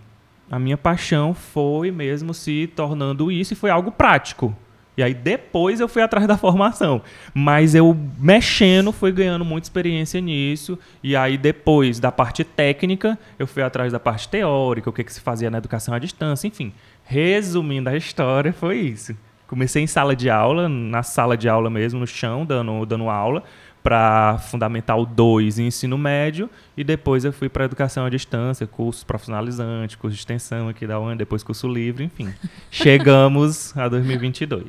a 0.50 0.58
minha 0.58 0.78
paixão 0.78 1.34
foi 1.34 1.92
mesmo 1.92 2.34
se 2.34 2.68
tornando 2.76 3.32
isso 3.32 3.54
e 3.54 3.56
foi 3.56 3.70
algo 3.70 3.92
prático. 3.92 4.56
E 4.98 5.04
aí 5.04 5.14
depois 5.14 5.80
eu 5.80 5.88
fui 5.88 6.02
atrás 6.02 6.28
da 6.28 6.38
formação. 6.38 7.02
Mas 7.34 7.74
eu 7.74 7.98
mexendo 8.20 8.92
fui 8.92 9.12
ganhando 9.12 9.46
muita 9.46 9.66
experiência 9.66 10.20
nisso. 10.20 10.78
E 11.02 11.16
aí 11.16 11.38
depois 11.38 12.00
da 12.00 12.12
parte 12.12 12.44
técnica, 12.44 13.18
eu 13.38 13.48
fui 13.48 13.64
atrás 13.64 13.94
da 13.94 14.00
parte 14.00 14.28
teórica, 14.28 14.90
o 14.90 14.94
que, 14.94 15.04
que 15.04 15.14
se 15.14 15.22
fazia 15.22 15.50
na 15.50 15.58
educação 15.58 15.94
à 15.94 16.00
distância, 16.00 16.48
enfim. 16.48 16.74
Resumindo 17.06 17.90
a 17.90 17.96
história, 17.96 18.52
foi 18.52 18.78
isso. 18.80 19.16
Comecei 19.50 19.82
em 19.82 19.88
sala 19.88 20.16
de 20.16 20.30
aula, 20.30 20.70
na 20.70 21.02
sala 21.02 21.36
de 21.36 21.50
aula 21.50 21.70
mesmo, 21.72 22.00
no 22.00 22.06
chão, 22.08 22.46
dando, 22.46 22.86
dando 22.86 23.10
aula 23.10 23.44
para 23.82 24.38
Fundamental 24.40 25.06
2 25.06 25.58
e 25.58 25.64
ensino 25.64 25.98
médio, 25.98 26.50
e 26.78 26.84
depois 26.84 27.26
eu 27.26 27.32
fui 27.34 27.50
para 27.50 27.66
educação 27.66 28.06
à 28.06 28.10
distância, 28.10 28.68
curso 28.68 29.06
profissionalizante, 29.06 29.98
curso 29.98 30.14
de 30.16 30.22
extensão 30.22 30.70
aqui 30.70 30.86
da 30.86 31.00
UAN, 31.00 31.18
depois 31.18 31.42
curso 31.42 31.68
livre, 31.68 32.04
enfim. 32.04 32.32
Chegamos 32.70 33.76
a 33.76 33.88
2022. 33.90 34.66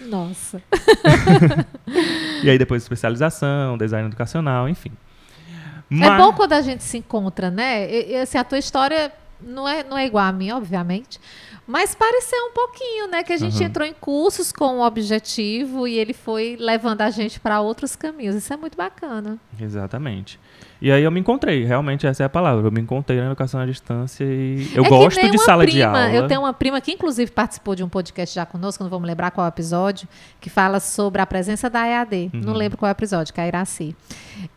Nossa. 0.00 0.60
E 2.42 2.50
aí 2.50 2.58
depois 2.58 2.82
especialização, 2.82 3.78
design 3.78 4.06
educacional, 4.06 4.68
enfim. 4.68 4.90
É 5.90 5.94
Mas- 5.94 6.22
bom 6.22 6.32
quando 6.34 6.52
a 6.52 6.60
gente 6.60 6.82
se 6.82 6.98
encontra, 6.98 7.50
né? 7.50 7.90
E, 7.90 8.16
assim, 8.16 8.36
a 8.36 8.44
tua 8.44 8.58
história 8.58 9.10
não 9.40 9.66
é, 9.66 9.82
não 9.82 9.96
é 9.96 10.04
igual 10.04 10.26
a 10.26 10.32
minha, 10.32 10.54
obviamente. 10.54 11.18
Mas 11.66 11.94
pareceu 11.94 12.38
um 12.46 12.52
pouquinho, 12.52 13.08
né? 13.08 13.22
Que 13.22 13.32
a 13.32 13.36
gente 13.38 13.56
Uhum. 13.58 13.64
entrou 13.64 13.86
em 13.88 13.94
cursos 13.94 14.52
com 14.52 14.66
um 14.78 14.80
objetivo 14.82 15.88
e 15.88 15.98
ele 15.98 16.12
foi 16.12 16.56
levando 16.60 17.00
a 17.00 17.10
gente 17.10 17.40
para 17.40 17.60
outros 17.60 17.96
caminhos. 17.96 18.34
Isso 18.34 18.52
é 18.52 18.56
muito 18.56 18.76
bacana. 18.76 19.38
Exatamente. 19.58 20.38
E 20.82 20.92
aí 20.92 21.02
eu 21.02 21.10
me 21.10 21.18
encontrei, 21.20 21.64
realmente 21.64 22.06
essa 22.06 22.22
é 22.22 22.26
a 22.26 22.28
palavra. 22.28 22.66
Eu 22.66 22.70
me 22.70 22.80
encontrei 22.82 23.18
na 23.18 23.26
educação 23.26 23.58
à 23.58 23.64
distância 23.64 24.22
e 24.24 24.68
eu 24.74 24.84
É 24.84 24.88
gosto 24.88 25.30
de 25.30 25.38
sala 25.38 25.64
de 25.64 25.72
prima, 25.72 25.86
aula. 26.04 26.12
Eu 26.12 26.26
tenho 26.28 26.40
uma 26.42 26.52
prima 26.52 26.78
que, 26.82 26.92
inclusive, 26.92 27.30
participou 27.30 27.74
de 27.74 27.82
um 27.82 27.88
podcast 27.88 28.34
já 28.34 28.44
conosco, 28.44 28.84
não 28.84 28.90
vou 28.90 29.00
me 29.00 29.06
lembrar 29.06 29.30
qual 29.30 29.46
o 29.46 29.48
episódio, 29.48 30.06
que 30.42 30.50
fala 30.50 30.80
sobre 30.80 31.22
a 31.22 31.26
presença 31.26 31.70
da 31.70 31.86
EAD. 31.86 32.30
Não 32.34 32.52
Uhum. 32.52 32.58
lembro 32.58 32.76
qual 32.76 32.90
o 32.90 32.92
episódio, 32.92 33.32
que 33.32 33.40
é 33.40 33.44
a 33.44 33.48
Iraci. 33.48 33.96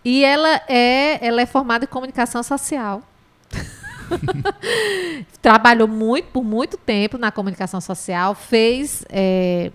E 0.04 0.26
ela 0.26 0.60
é, 0.68 1.26
ela 1.26 1.42
é 1.42 1.46
formada 1.46 1.86
em 1.86 1.88
comunicação 1.88 2.44
social. 2.44 3.02
Trabalhou 5.42 5.88
muito, 5.88 6.26
por 6.32 6.44
muito 6.44 6.78
tempo 6.78 7.18
na 7.18 7.32
comunicação 7.32 7.80
social, 7.82 8.36
fez 8.36 9.04
é, 9.10 9.72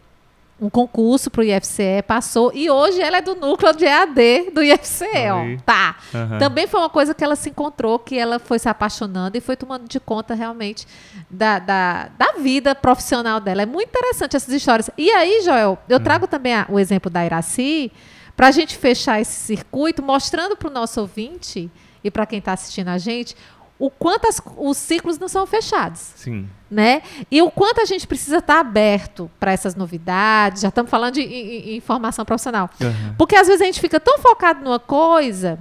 um 0.60 0.68
concurso 0.70 1.30
para 1.30 1.40
o 1.40 1.44
IFCE, 1.44 2.02
passou, 2.06 2.52
e 2.54 2.70
hoje 2.70 3.00
ela 3.00 3.18
é 3.18 3.22
do 3.22 3.34
núcleo 3.34 3.74
de 3.74 3.84
EAD 3.84 4.50
do 4.52 4.62
IFCE, 4.62 5.04
Aí. 5.04 5.30
ó. 5.56 5.60
Tá. 5.64 5.96
Aham. 6.14 6.38
Também 6.38 6.66
foi 6.66 6.80
uma 6.80 6.90
coisa 6.90 7.14
que 7.14 7.24
ela 7.24 7.34
se 7.36 7.50
encontrou, 7.50 7.98
que 7.98 8.16
ela 8.18 8.38
foi 8.38 8.58
se 8.58 8.68
apaixonando 8.68 9.36
e 9.36 9.40
foi 9.40 9.56
tomando 9.56 9.88
de 9.88 9.98
conta 9.98 10.34
realmente 10.34 10.86
da, 11.30 11.58
da, 11.58 12.08
da 12.16 12.32
vida 12.38 12.74
profissional 12.74 13.40
dela. 13.40 13.62
É 13.62 13.66
muito 13.66 13.88
interessante 13.88 14.36
essas 14.36 14.52
histórias. 14.54 14.90
E 14.96 15.10
aí, 15.10 15.42
Joel, 15.42 15.78
eu 15.88 15.98
trago 16.00 16.26
também 16.26 16.54
a- 16.54 16.66
o 16.68 16.78
exemplo 16.78 17.10
da 17.10 17.24
Iraci, 17.24 17.90
para 18.36 18.48
a 18.48 18.50
gente 18.50 18.76
fechar 18.76 19.20
esse 19.20 19.32
circuito, 19.32 20.02
mostrando 20.02 20.56
para 20.56 20.68
o 20.68 20.72
nosso 20.72 21.00
ouvinte 21.00 21.70
e 22.04 22.10
para 22.10 22.24
quem 22.26 22.38
está 22.38 22.52
assistindo 22.52 22.88
a 22.88 22.98
gente 22.98 23.36
o 23.84 23.90
quanto 23.90 24.28
as- 24.28 24.40
os 24.56 24.76
ciclos 24.76 25.18
não 25.18 25.26
são 25.28 25.44
fechados 25.46 26.12
Sim. 26.14 26.48
né? 26.70 27.02
E 27.30 27.42
o 27.42 27.50
quanto 27.50 27.80
a 27.80 27.84
gente 27.84 28.06
precisa 28.06 28.38
estar 28.38 28.60
aberto 28.60 29.28
para 29.40 29.50
essas 29.50 29.74
novidades. 29.74 30.62
Já 30.62 30.68
estamos 30.68 30.88
falando 30.90 31.14
de 31.14 31.74
informação 31.76 32.24
profissional. 32.24 32.70
Aham. 32.80 33.14
Porque 33.18 33.34
às 33.34 33.46
vezes 33.48 33.60
a 33.60 33.64
gente 33.64 33.80
fica 33.80 33.98
tão 33.98 34.18
focado 34.20 34.62
numa 34.64 34.78
coisa 34.78 35.58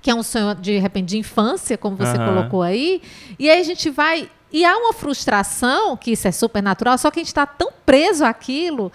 que 0.00 0.10
é 0.10 0.14
um 0.14 0.22
sonho 0.22 0.54
de 0.54 0.78
repente 0.78 1.06
de 1.08 1.18
infância, 1.18 1.76
como 1.76 1.96
você 1.96 2.16
Aham. 2.16 2.26
colocou 2.34 2.62
aí, 2.62 3.02
e 3.38 3.50
aí 3.50 3.60
a 3.60 3.64
gente 3.64 3.90
vai 3.90 4.28
e 4.52 4.64
há 4.64 4.76
uma 4.76 4.92
frustração 4.94 5.96
que 5.96 6.12
isso 6.12 6.26
é 6.28 6.32
super 6.32 6.62
natural, 6.62 6.96
só 6.96 7.10
que 7.10 7.18
a 7.20 7.22
gente 7.22 7.28
está 7.28 7.44
tão 7.46 7.70
preso 7.84 8.24
àquilo, 8.24 8.90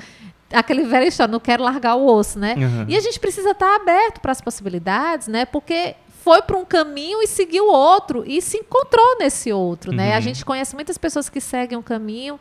aquele 0.53 0.83
velho 0.85 1.07
história, 1.07 1.31
não 1.31 1.39
quero 1.39 1.63
largar 1.63 1.95
o 1.95 2.05
osso, 2.07 2.39
né? 2.39 2.53
Aham. 2.57 2.85
E 2.88 2.95
a 2.97 2.99
gente 3.01 3.19
precisa 3.19 3.51
estar 3.51 3.75
aberto 3.75 4.19
para 4.21 4.31
as 4.31 4.41
possibilidades, 4.41 5.27
né? 5.27 5.45
Porque 5.45 5.95
foi 6.23 6.41
para 6.41 6.58
um 6.58 6.65
caminho 6.65 7.21
e 7.21 7.27
seguiu 7.27 7.67
outro 7.67 8.23
e 8.25 8.41
se 8.41 8.58
encontrou 8.58 9.17
nesse 9.19 9.51
outro, 9.53 9.91
né? 9.91 10.13
A 10.13 10.15
Uhum. 10.17 10.21
gente 10.21 10.45
conhece 10.45 10.75
muitas 10.75 10.97
pessoas 10.97 11.29
que 11.29 11.39
seguem 11.41 11.77
um 11.77 11.82
caminho 11.82 12.39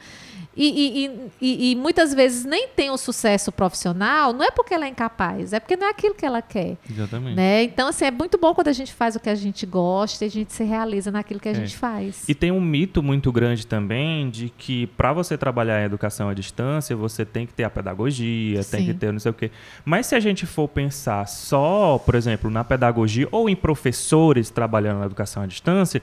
e, 0.59 1.05
e, 1.05 1.31
e, 1.41 1.71
e, 1.71 1.77
muitas 1.77 2.13
vezes 2.13 2.45
nem 2.45 2.67
tem 2.67 2.91
o 2.91 2.97
sucesso 2.97 3.53
profissional, 3.53 4.33
não 4.33 4.45
é 4.45 4.51
porque 4.51 4.75
ela 4.75 4.87
é 4.87 4.89
incapaz, 4.89 5.53
é 5.53 5.61
porque 5.61 5.77
não 5.77 5.87
é 5.87 5.91
aquilo 5.91 6.17
que 6.17 6.27
ela 6.27 6.43
quer. 6.43 6.77
Exatamente. 6.91 7.37
Né? 7.37 7.63
Então, 7.63 7.87
assim, 7.87 8.07
é 8.07 8.11
muito 8.11 8.37
bom 8.37 8.53
quando 8.53 8.67
a 8.67 8.73
gente 8.73 8.93
faz 8.93 9.15
o 9.15 9.21
que 9.21 9.31
a 9.31 9.37
gente 9.37 9.65
gosta 9.65 10.25
e 10.25 10.27
a 10.27 10.31
gente 10.31 10.53
se 10.53 10.65
realiza 10.65 11.13
naquilo 11.13 11.39
que 11.39 11.49
a 11.49 11.53
é. 11.53 11.55
gente 11.55 11.77
faz. 11.77 12.29
E 12.29 12.35
tem 12.35 12.51
um 12.51 12.61
mito 12.61 13.03
muito 13.05 13.31
grande 13.31 13.65
também 13.65 14.29
de 14.29 14.49
que 14.49 14.89
para 14.89 15.13
você 15.13 15.39
trabalhar 15.39 15.77
a 15.77 15.85
educação 15.85 16.29
à 16.29 16.35
distância, 16.35 16.97
você 16.97 17.25
tem 17.25 17.47
que 17.47 17.55
ter 17.55 17.63
a 17.63 17.71
pedagogia, 17.71 18.61
Sim. 18.65 18.77
tem 18.77 18.87
que 18.87 18.95
ter 18.95 19.13
não 19.13 19.21
sei 19.21 19.31
o 19.31 19.35
quê. 19.35 19.53
Mas 19.85 20.07
se 20.07 20.17
a 20.17 20.21
gente 20.21 20.45
for 20.45 20.67
pensar 20.67 21.27
só, 21.29 21.99
por 22.05 22.17
exemplo, 22.17 22.51
na 22.51 22.65
pedagogia 22.65 23.29
ou 23.31 23.49
em 23.49 23.55
professores 23.55 24.51
trabalhando 24.51 24.99
na 24.99 25.07
educação 25.07 25.43
à 25.43 25.47
distância, 25.47 26.03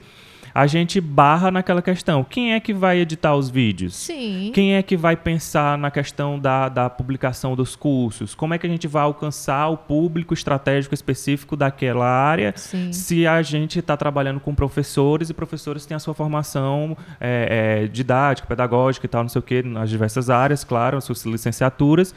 a 0.56 0.66
gente 0.66 1.02
barra 1.02 1.50
naquela 1.50 1.82
questão. 1.82 2.24
Quem 2.24 2.54
é 2.54 2.60
que 2.60 2.72
vai 2.72 3.00
editar 3.00 3.36
os 3.36 3.50
vídeos? 3.50 3.94
Sim. 3.94 4.50
Quem 4.54 4.74
é 4.74 4.82
que 4.82 4.96
vai 4.96 5.14
pensar 5.14 5.76
na 5.76 5.90
questão 5.90 6.38
da, 6.38 6.70
da 6.70 6.88
publicação 6.88 7.54
dos 7.54 7.76
cursos? 7.76 8.34
Como 8.34 8.54
é 8.54 8.58
que 8.58 8.66
a 8.66 8.70
gente 8.70 8.88
vai 8.88 9.02
alcançar 9.02 9.68
o 9.68 9.76
público 9.76 10.32
estratégico 10.32 10.94
específico 10.94 11.56
daquela 11.56 12.06
área 12.06 12.54
Sim. 12.56 12.90
se 12.90 13.26
a 13.26 13.42
gente 13.42 13.80
está 13.80 13.98
trabalhando 13.98 14.40
com 14.40 14.54
professores 14.54 15.28
e 15.28 15.34
professores 15.34 15.84
têm 15.84 15.94
a 15.94 16.00
sua 16.00 16.14
formação 16.14 16.96
é, 17.20 17.82
é, 17.82 17.86
didática, 17.86 18.48
pedagógica 18.48 19.04
e 19.04 19.08
tal, 19.10 19.24
não 19.24 19.28
sei 19.28 19.40
o 19.40 19.42
quê, 19.42 19.62
nas 19.62 19.90
diversas 19.90 20.30
áreas, 20.30 20.64
claro, 20.64 20.96
as 20.96 21.04
suas 21.04 21.22
licenciaturas. 21.26 22.14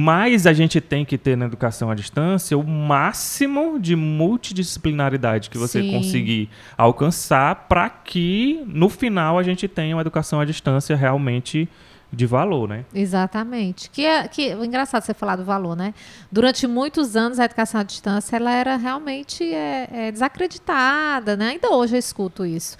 Mas 0.00 0.46
a 0.46 0.52
gente 0.52 0.80
tem 0.80 1.04
que 1.04 1.18
ter 1.18 1.36
na 1.36 1.46
educação 1.46 1.90
à 1.90 1.94
distância 1.96 2.56
o 2.56 2.62
máximo 2.62 3.80
de 3.80 3.96
multidisciplinaridade 3.96 5.50
que 5.50 5.58
você 5.58 5.82
Sim. 5.82 5.90
conseguir 5.90 6.48
alcançar 6.76 7.66
para 7.68 7.90
que 7.90 8.62
no 8.68 8.88
final 8.88 9.36
a 9.36 9.42
gente 9.42 9.66
tenha 9.66 9.96
uma 9.96 10.00
educação 10.00 10.38
à 10.38 10.44
distância 10.44 10.94
realmente 10.94 11.68
de 12.12 12.26
valor, 12.26 12.68
né? 12.68 12.84
Exatamente. 12.94 13.90
Que 13.90 14.06
é 14.06 14.28
que 14.28 14.50
é 14.50 14.64
engraçado 14.64 15.02
você 15.02 15.12
falar 15.12 15.34
do 15.34 15.44
valor, 15.44 15.76
né? 15.76 15.92
Durante 16.30 16.64
muitos 16.68 17.16
anos 17.16 17.40
a 17.40 17.44
educação 17.46 17.80
à 17.80 17.82
distância 17.82 18.36
ela 18.36 18.52
era 18.52 18.76
realmente 18.76 19.42
é, 19.52 19.88
é, 19.92 20.12
desacreditada, 20.12 21.36
né? 21.36 21.48
Ainda 21.48 21.70
hoje 21.70 21.96
eu 21.96 21.98
escuto 21.98 22.46
isso. 22.46 22.76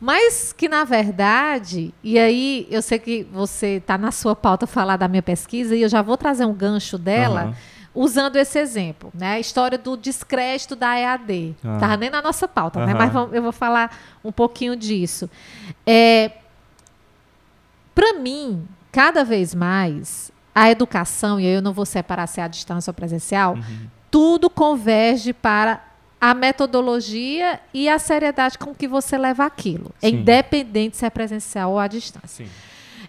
Mas 0.00 0.52
que, 0.52 0.68
na 0.68 0.84
verdade, 0.84 1.92
e 2.02 2.18
aí 2.18 2.66
eu 2.70 2.82
sei 2.82 2.98
que 2.98 3.24
você 3.32 3.76
está 3.76 3.96
na 3.96 4.12
sua 4.12 4.36
pauta 4.36 4.66
falar 4.66 4.96
da 4.96 5.08
minha 5.08 5.22
pesquisa, 5.22 5.74
e 5.74 5.82
eu 5.82 5.88
já 5.88 6.02
vou 6.02 6.16
trazer 6.16 6.44
um 6.44 6.52
gancho 6.52 6.98
dela. 6.98 7.46
Uhum 7.46 7.54
usando 7.96 8.36
esse 8.36 8.58
exemplo, 8.58 9.10
né? 9.14 9.32
A 9.32 9.40
história 9.40 9.78
do 9.78 9.96
descrédito 9.96 10.76
da 10.76 10.98
EAD. 10.98 11.56
Ah. 11.64 11.78
Tava 11.80 11.96
nem 11.96 12.10
na 12.10 12.20
nossa 12.20 12.46
pauta, 12.46 12.78
uhum. 12.78 12.86
né? 12.86 12.92
Mas 12.92 13.12
eu 13.32 13.42
vou 13.42 13.52
falar 13.52 13.96
um 14.22 14.30
pouquinho 14.30 14.76
disso. 14.76 15.30
É, 15.86 16.30
Para 17.94 18.12
mim, 18.12 18.68
cada 18.92 19.24
vez 19.24 19.54
mais, 19.54 20.30
a 20.54 20.70
educação, 20.70 21.40
e 21.40 21.46
aí 21.46 21.54
eu 21.54 21.62
não 21.62 21.72
vou 21.72 21.86
separar 21.86 22.26
se 22.26 22.38
é 22.38 22.44
a 22.44 22.48
distância 22.48 22.90
ou 22.90 22.94
presencial, 22.94 23.54
uhum. 23.54 23.86
tudo 24.10 24.50
converge 24.50 25.32
para 25.32 25.82
a 26.26 26.34
metodologia 26.34 27.60
e 27.72 27.88
a 27.88 28.00
seriedade 28.00 28.58
com 28.58 28.74
que 28.74 28.88
você 28.88 29.16
leva 29.16 29.44
aquilo, 29.44 29.92
Sim. 30.00 30.08
independente 30.08 30.96
se 30.96 31.06
é 31.06 31.10
presencial 31.10 31.70
ou 31.70 31.78
à 31.78 31.86
distância. 31.86 32.44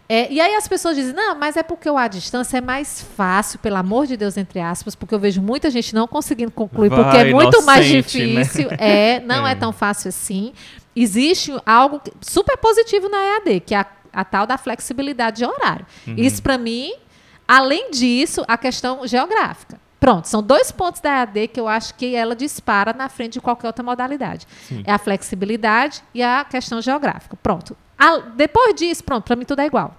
É, 0.08 0.32
e 0.32 0.40
aí 0.40 0.54
as 0.54 0.68
pessoas 0.68 0.96
dizem, 0.96 1.16
não, 1.16 1.34
mas 1.34 1.58
é 1.58 1.64
porque 1.64 1.90
o 1.90 1.98
à 1.98 2.08
distância 2.08 2.60
é 2.60 2.62
mais 2.62 3.02
fácil, 3.02 3.58
pelo 3.58 3.78
amor 3.78 4.06
de 4.06 4.16
Deus, 4.16 4.38
entre 4.38 4.60
aspas, 4.60 4.94
porque 4.94 5.16
eu 5.16 5.20
vejo 5.20 5.42
muita 5.42 5.72
gente 5.72 5.96
não 5.96 6.08
conseguindo 6.08 6.52
concluir, 6.52 6.90
Vai, 6.90 7.04
porque 7.04 7.18
é 7.18 7.34
muito 7.34 7.64
mais 7.64 7.88
né? 7.88 8.02
difícil. 8.02 8.70
Né? 8.70 8.78
É, 8.80 9.20
não 9.22 9.46
é. 9.50 9.54
é. 9.54 9.56
tão 9.56 9.74
fácil 9.74 10.10
assim. 10.10 10.54
Existe 10.96 11.52
algo 11.66 12.00
super 12.22 12.56
positivo 12.58 13.10
na 13.10 13.18
EAD, 13.18 13.62
que 13.62 13.74
é 13.74 13.80
a, 13.80 13.88
a 14.14 14.24
tal 14.24 14.46
da 14.46 14.60
flexibilidade 14.60 15.38
de 15.38 15.46
horário. 15.46 15.88
Uhum. 16.06 16.14
Isso, 16.18 16.44
para 16.44 16.60
mim, 16.60 16.94
além 17.48 17.90
disso, 17.90 18.46
a 18.48 18.60
questão 18.60 19.08
geográfica. 19.08 19.87
Pronto, 20.00 20.28
são 20.28 20.44
dois 20.44 20.72
pontos 20.72 21.02
da 21.02 21.10
EAD 21.10 21.48
que 21.48 21.60
eu 21.60 21.68
acho 21.68 21.96
que 21.96 22.16
ela 22.16 22.36
dispara 22.36 22.94
na 22.94 23.10
frente 23.10 23.34
de 23.34 23.42
qualquer 23.42 23.68
outra 23.68 23.84
modalidade. 23.84 24.48
Sim. 24.68 24.84
É 24.86 24.92
a 24.92 24.98
flexibilidade 24.98 26.04
e 26.14 26.22
a 26.22 26.46
questão 26.46 26.82
geográfica. 26.82 27.36
Pronto. 27.42 27.76
A, 27.98 28.18
depois 28.18 28.76
disso, 28.76 29.04
pronto, 29.04 29.24
para 29.24 29.36
mim 29.36 29.46
tudo 29.46 29.62
é 29.62 29.66
igual. 29.66 29.96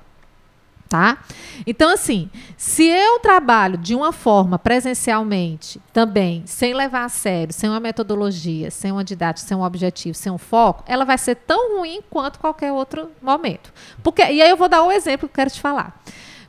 Tá? 0.88 1.18
Então, 1.66 1.92
assim, 1.92 2.30
se 2.56 2.82
eu 2.84 3.18
trabalho 3.18 3.76
de 3.76 3.94
uma 3.94 4.10
forma 4.10 4.58
presencialmente, 4.58 5.78
também, 5.92 6.42
sem 6.46 6.72
levar 6.72 7.04
a 7.04 7.10
sério, 7.10 7.52
sem 7.52 7.68
uma 7.68 7.78
metodologia, 7.78 8.70
sem 8.70 8.90
uma 8.90 9.04
didática, 9.04 9.46
sem 9.46 9.54
um 9.54 9.62
objetivo, 9.62 10.14
sem 10.14 10.32
um 10.32 10.38
foco, 10.38 10.82
ela 10.86 11.04
vai 11.04 11.18
ser 11.18 11.34
tão 11.34 11.76
ruim 11.76 12.00
quanto 12.08 12.38
qualquer 12.38 12.72
outro 12.72 13.10
momento. 13.20 13.70
Porque, 14.02 14.22
e 14.22 14.40
aí 14.40 14.48
eu 14.48 14.56
vou 14.56 14.68
dar 14.68 14.82
um 14.82 14.90
exemplo 14.90 15.28
que 15.28 15.32
eu 15.32 15.36
quero 15.36 15.50
te 15.50 15.60
falar. 15.60 16.00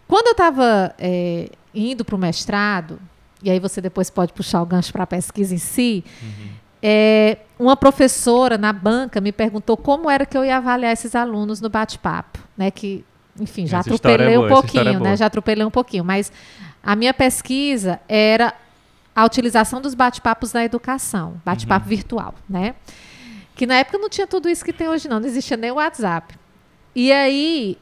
Quando 0.07 0.27
eu 0.27 0.31
estava 0.31 0.95
é, 0.97 1.49
indo 1.75 2.05
para 2.05 2.15
o 2.15 2.17
mestrado, 2.17 2.97
e 3.41 3.49
aí 3.49 3.59
você 3.59 3.81
depois 3.81 4.09
pode 4.09 4.33
puxar 4.33 4.61
o 4.61 4.65
gancho 4.65 4.91
para 4.91 5.03
a 5.03 5.07
pesquisa 5.07 5.53
em 5.53 5.57
si. 5.57 6.03
Uhum. 6.21 6.49
É, 6.81 7.37
uma 7.57 7.75
professora 7.75 8.57
na 8.57 8.71
banca 8.71 9.19
me 9.19 9.31
perguntou 9.31 9.75
como 9.75 10.09
era 10.09 10.25
que 10.25 10.37
eu 10.37 10.45
ia 10.45 10.57
avaliar 10.57 10.93
esses 10.93 11.13
alunos 11.13 11.59
no 11.59 11.69
bate-papo, 11.69 12.39
né? 12.57 12.71
Que, 12.71 13.03
enfim, 13.39 13.67
já 13.67 13.79
essa 13.79 13.89
atropelei 13.89 14.33
é 14.33 14.37
boa, 14.37 14.45
um 14.45 14.49
pouquinho, 14.49 14.89
é 14.89 14.99
né? 14.99 15.17
Já 15.17 15.25
atropelei 15.25 15.65
um 15.65 15.71
pouquinho, 15.71 16.05
mas 16.05 16.31
a 16.81 16.95
minha 16.95 17.13
pesquisa 17.13 17.99
era 18.07 18.53
a 19.15 19.25
utilização 19.25 19.81
dos 19.81 19.93
bate-papos 19.93 20.53
na 20.53 20.63
educação, 20.63 21.41
bate-papo 21.43 21.85
uhum. 21.85 21.89
virtual, 21.89 22.35
né? 22.49 22.75
Que 23.55 23.65
na 23.65 23.75
época 23.75 23.97
não 23.97 24.07
tinha 24.07 24.25
tudo 24.25 24.47
isso 24.47 24.63
que 24.63 24.71
tem 24.71 24.87
hoje, 24.87 25.09
não, 25.09 25.19
não 25.19 25.27
existia 25.27 25.57
nem 25.57 25.71
o 25.71 25.75
WhatsApp. 25.75 26.33
E 26.95 27.11
aí 27.11 27.77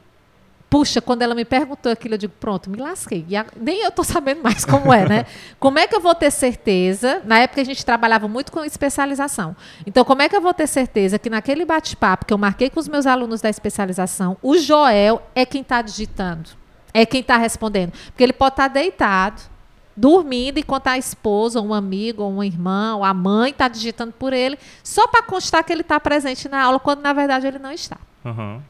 Puxa, 0.70 1.00
quando 1.00 1.22
ela 1.22 1.34
me 1.34 1.46
perguntou 1.46 1.90
aquilo, 1.90 2.14
eu 2.14 2.18
digo, 2.18 2.34
pronto, 2.38 2.68
me 2.68 2.76
lasquei. 2.76 3.24
E 3.26 3.36
a, 3.36 3.46
nem 3.56 3.80
eu 3.80 3.88
estou 3.88 4.04
sabendo 4.04 4.42
mais 4.42 4.66
como 4.66 4.92
é, 4.92 5.08
né? 5.08 5.26
como 5.58 5.78
é 5.78 5.86
que 5.86 5.96
eu 5.96 6.00
vou 6.00 6.14
ter 6.14 6.30
certeza? 6.30 7.22
Na 7.24 7.38
época 7.38 7.62
a 7.62 7.64
gente 7.64 7.84
trabalhava 7.84 8.28
muito 8.28 8.52
com 8.52 8.62
especialização. 8.62 9.56
Então, 9.86 10.04
como 10.04 10.20
é 10.20 10.28
que 10.28 10.36
eu 10.36 10.42
vou 10.42 10.52
ter 10.52 10.66
certeza 10.66 11.18
que 11.18 11.30
naquele 11.30 11.64
bate-papo 11.64 12.26
que 12.26 12.34
eu 12.34 12.38
marquei 12.38 12.68
com 12.68 12.78
os 12.78 12.86
meus 12.86 13.06
alunos 13.06 13.40
da 13.40 13.48
especialização, 13.48 14.36
o 14.42 14.58
Joel 14.58 15.22
é 15.34 15.46
quem 15.46 15.62
está 15.62 15.80
digitando? 15.80 16.50
É 16.92 17.06
quem 17.06 17.20
está 17.20 17.38
respondendo? 17.38 17.92
Porque 18.06 18.22
ele 18.22 18.32
pode 18.34 18.52
estar 18.52 18.68
tá 18.68 18.74
deitado, 18.74 19.40
dormindo, 19.96 20.58
enquanto 20.58 20.88
a 20.88 20.98
esposa, 20.98 21.60
ou 21.60 21.68
um 21.68 21.74
amigo, 21.74 22.22
ou 22.22 22.30
uma 22.30 22.46
irmã, 22.46 22.94
ou 22.96 23.04
a 23.04 23.14
mãe 23.14 23.50
está 23.50 23.68
digitando 23.68 24.12
por 24.12 24.34
ele, 24.34 24.58
só 24.82 25.06
para 25.08 25.22
constar 25.22 25.64
que 25.64 25.72
ele 25.72 25.80
está 25.80 25.98
presente 25.98 26.48
na 26.48 26.62
aula, 26.62 26.78
quando 26.78 27.00
na 27.00 27.12
verdade 27.12 27.46
ele 27.46 27.58
não 27.58 27.72
está. 27.72 27.96
Uhum. 28.24 28.60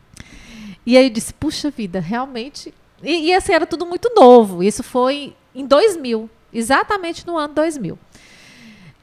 E 0.88 0.96
aí 0.96 1.04
eu 1.04 1.10
disse, 1.10 1.34
puxa 1.34 1.68
vida, 1.68 2.00
realmente. 2.00 2.72
E, 3.02 3.26
e 3.26 3.34
assim, 3.34 3.52
era 3.52 3.66
tudo 3.66 3.84
muito 3.84 4.10
novo. 4.16 4.62
Isso 4.62 4.82
foi 4.82 5.36
em 5.54 5.66
2000, 5.66 6.30
exatamente 6.50 7.26
no 7.26 7.36
ano 7.36 7.52
2000. 7.52 7.98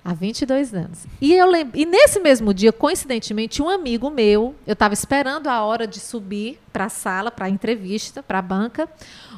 Há 0.04 0.12
22 0.16 0.74
anos. 0.74 1.06
E, 1.22 1.32
eu 1.36 1.46
lembro, 1.46 1.80
e 1.80 1.86
nesse 1.86 2.20
mesmo 2.20 2.56
dia, 2.56 2.74
coincidentemente, 2.74 3.62
um 3.62 3.70
amigo 3.70 4.10
meu, 4.10 4.56
eu 4.66 4.74
estava 4.74 4.96
esperando 4.96 5.46
a 5.46 5.64
hora 5.64 5.86
de 5.86 6.00
subir 6.00 6.60
para 6.74 6.86
a 6.86 6.90
sala, 6.90 7.30
para 7.30 7.46
a 7.46 7.50
entrevista, 7.52 8.24
para 8.24 8.40
a 8.40 8.42
banca. 8.42 8.90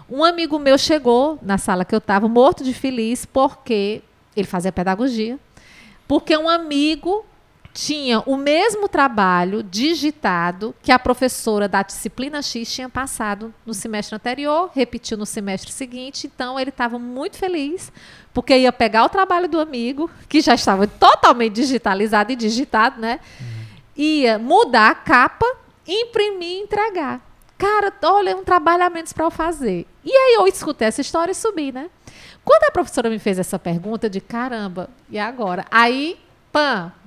Um 0.09 0.23
amigo 0.23 0.57
meu 0.57 0.77
chegou 0.77 1.37
na 1.41 1.57
sala 1.57 1.83
que 1.83 1.93
eu 1.93 1.99
estava, 1.99 2.29
morto 2.29 2.63
de 2.63 2.73
feliz, 2.73 3.25
porque 3.25 4.01
ele 4.33 4.47
fazia 4.47 4.71
pedagogia. 4.71 5.37
Porque 6.07 6.37
um 6.37 6.47
amigo 6.47 7.25
tinha 7.77 8.23
o 8.25 8.35
mesmo 8.35 8.89
trabalho 8.89 9.61
digitado 9.61 10.73
que 10.81 10.91
a 10.91 10.97
professora 10.97 11.67
da 11.67 11.83
disciplina 11.83 12.41
X 12.41 12.73
tinha 12.73 12.89
passado 12.89 13.53
no 13.63 13.71
semestre 13.71 14.15
anterior, 14.15 14.71
repetiu 14.73 15.15
no 15.15 15.27
semestre 15.27 15.71
seguinte. 15.71 16.25
Então, 16.25 16.59
ele 16.59 16.71
estava 16.71 16.97
muito 16.97 17.37
feliz, 17.37 17.91
porque 18.33 18.57
ia 18.57 18.71
pegar 18.71 19.05
o 19.05 19.09
trabalho 19.09 19.47
do 19.47 19.59
amigo, 19.59 20.09
que 20.27 20.41
já 20.41 20.55
estava 20.55 20.87
totalmente 20.87 21.53
digitalizado 21.53 22.31
e 22.31 22.35
digitado, 22.35 22.99
né? 22.99 23.19
Uhum. 23.39 23.45
Ia 23.95 24.39
mudar 24.39 24.89
a 24.89 24.95
capa, 24.95 25.45
imprimir 25.87 26.57
e 26.57 26.61
entregar. 26.61 27.21
Cara, 27.59 27.93
olha, 28.05 28.35
um 28.35 28.43
trabalho 28.43 28.85
a 28.85 28.89
menos 28.89 29.13
para 29.13 29.25
eu 29.25 29.31
fazer. 29.31 29.85
E 30.03 30.11
aí 30.11 30.33
eu 30.33 30.47
escutei 30.47 30.87
essa 30.87 31.01
história 31.01 31.31
e 31.31 31.35
subi, 31.35 31.71
né? 31.71 31.91
Quando 32.43 32.63
a 32.63 32.71
professora 32.71 33.07
me 33.07 33.19
fez 33.19 33.37
essa 33.37 33.59
pergunta, 33.59 34.09
de 34.09 34.19
caramba, 34.19 34.89
e 35.11 35.19
agora? 35.19 35.63
Aí 35.69 36.17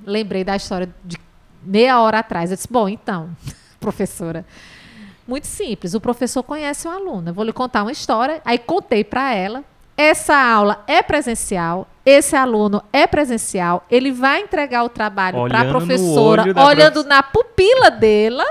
Lembrei 0.05 0.45
da 0.45 0.57
história 0.57 0.93
de 1.05 1.19
meia 1.63 2.01
hora 2.01 2.21
atrás. 2.21 2.51
Eu 2.51 2.57
disse, 2.57 2.69
bom, 2.71 2.89
então, 2.89 3.31
professora, 3.79 4.45
muito 5.27 5.47
simples. 5.47 5.95
O 5.95 6.01
professor 6.01 6.43
conhece 6.43 6.89
o 6.89 6.91
aluno. 6.91 7.31
Eu 7.31 7.35
vou 7.35 7.45
lhe 7.45 7.53
contar 7.53 7.83
uma 7.83 7.93
história. 7.93 8.41
Aí 8.45 8.59
contei 8.59 9.05
para 9.05 9.33
ela. 9.35 9.65
Essa 9.97 10.35
aula 10.35 10.83
é 10.87 11.03
presencial. 11.03 11.87
Esse 12.05 12.35
aluno 12.35 12.83
é 12.93 13.07
presencial. 13.07 13.85
Ele 13.91 14.11
vai 14.11 14.41
entregar 14.41 14.83
o 14.83 14.89
trabalho 14.89 15.47
para 15.47 15.61
a 15.61 15.65
professora, 15.67 16.43
olhando 16.65 17.05
prof... 17.05 17.09
na 17.09 17.23
pupila 17.23 17.91
dela. 17.91 18.45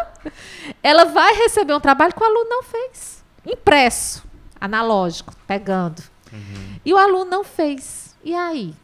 Ela 0.84 1.06
vai 1.06 1.34
receber 1.36 1.74
um 1.74 1.80
trabalho 1.80 2.14
que 2.14 2.22
o 2.22 2.26
aluno 2.26 2.48
não 2.48 2.64
fez. 2.64 3.24
Impresso, 3.46 4.24
analógico, 4.62 5.34
pegando. 5.48 6.04
Uhum. 6.32 6.80
E 6.86 6.94
o 6.94 6.98
aluno 6.98 7.26
não 7.26 7.44
fez. 7.44 8.16
E 8.24 8.36
aí? 8.36 8.76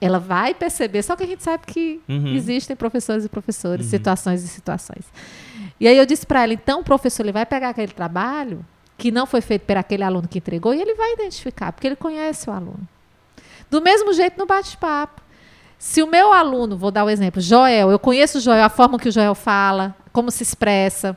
Ela 0.00 0.18
vai 0.18 0.54
perceber, 0.54 1.02
só 1.02 1.16
que 1.16 1.24
a 1.24 1.26
gente 1.26 1.42
sabe 1.42 1.64
que 1.66 2.00
uhum. 2.08 2.34
existem 2.34 2.76
professores 2.76 3.24
e 3.24 3.28
professores, 3.28 3.86
uhum. 3.86 3.90
situações 3.90 4.44
e 4.44 4.48
situações. 4.48 5.04
E 5.80 5.88
aí 5.88 5.96
eu 5.96 6.06
disse 6.06 6.26
para 6.26 6.42
ela, 6.42 6.52
então 6.52 6.80
o 6.80 6.84
professor 6.84 7.24
ele 7.24 7.32
vai 7.32 7.44
pegar 7.44 7.70
aquele 7.70 7.92
trabalho 7.92 8.64
que 8.96 9.10
não 9.10 9.26
foi 9.26 9.40
feito 9.40 9.62
por 9.62 9.76
aquele 9.76 10.02
aluno 10.02 10.26
que 10.28 10.38
entregou 10.38 10.74
e 10.74 10.80
ele 10.80 10.94
vai 10.94 11.12
identificar, 11.14 11.72
porque 11.72 11.86
ele 11.86 11.96
conhece 11.96 12.48
o 12.48 12.52
aluno. 12.52 12.86
Do 13.70 13.80
mesmo 13.80 14.12
jeito 14.12 14.38
no 14.38 14.46
bate-papo. 14.46 15.22
Se 15.78 16.02
o 16.02 16.06
meu 16.08 16.32
aluno, 16.32 16.76
vou 16.76 16.90
dar 16.90 17.04
o 17.04 17.06
um 17.06 17.10
exemplo, 17.10 17.40
Joel, 17.40 17.90
eu 17.90 17.98
conheço 17.98 18.38
o 18.38 18.40
Joel, 18.40 18.64
a 18.64 18.68
forma 18.68 18.98
que 18.98 19.08
o 19.08 19.12
Joel 19.12 19.34
fala, 19.34 19.94
como 20.12 20.30
se 20.30 20.42
expressa, 20.42 21.16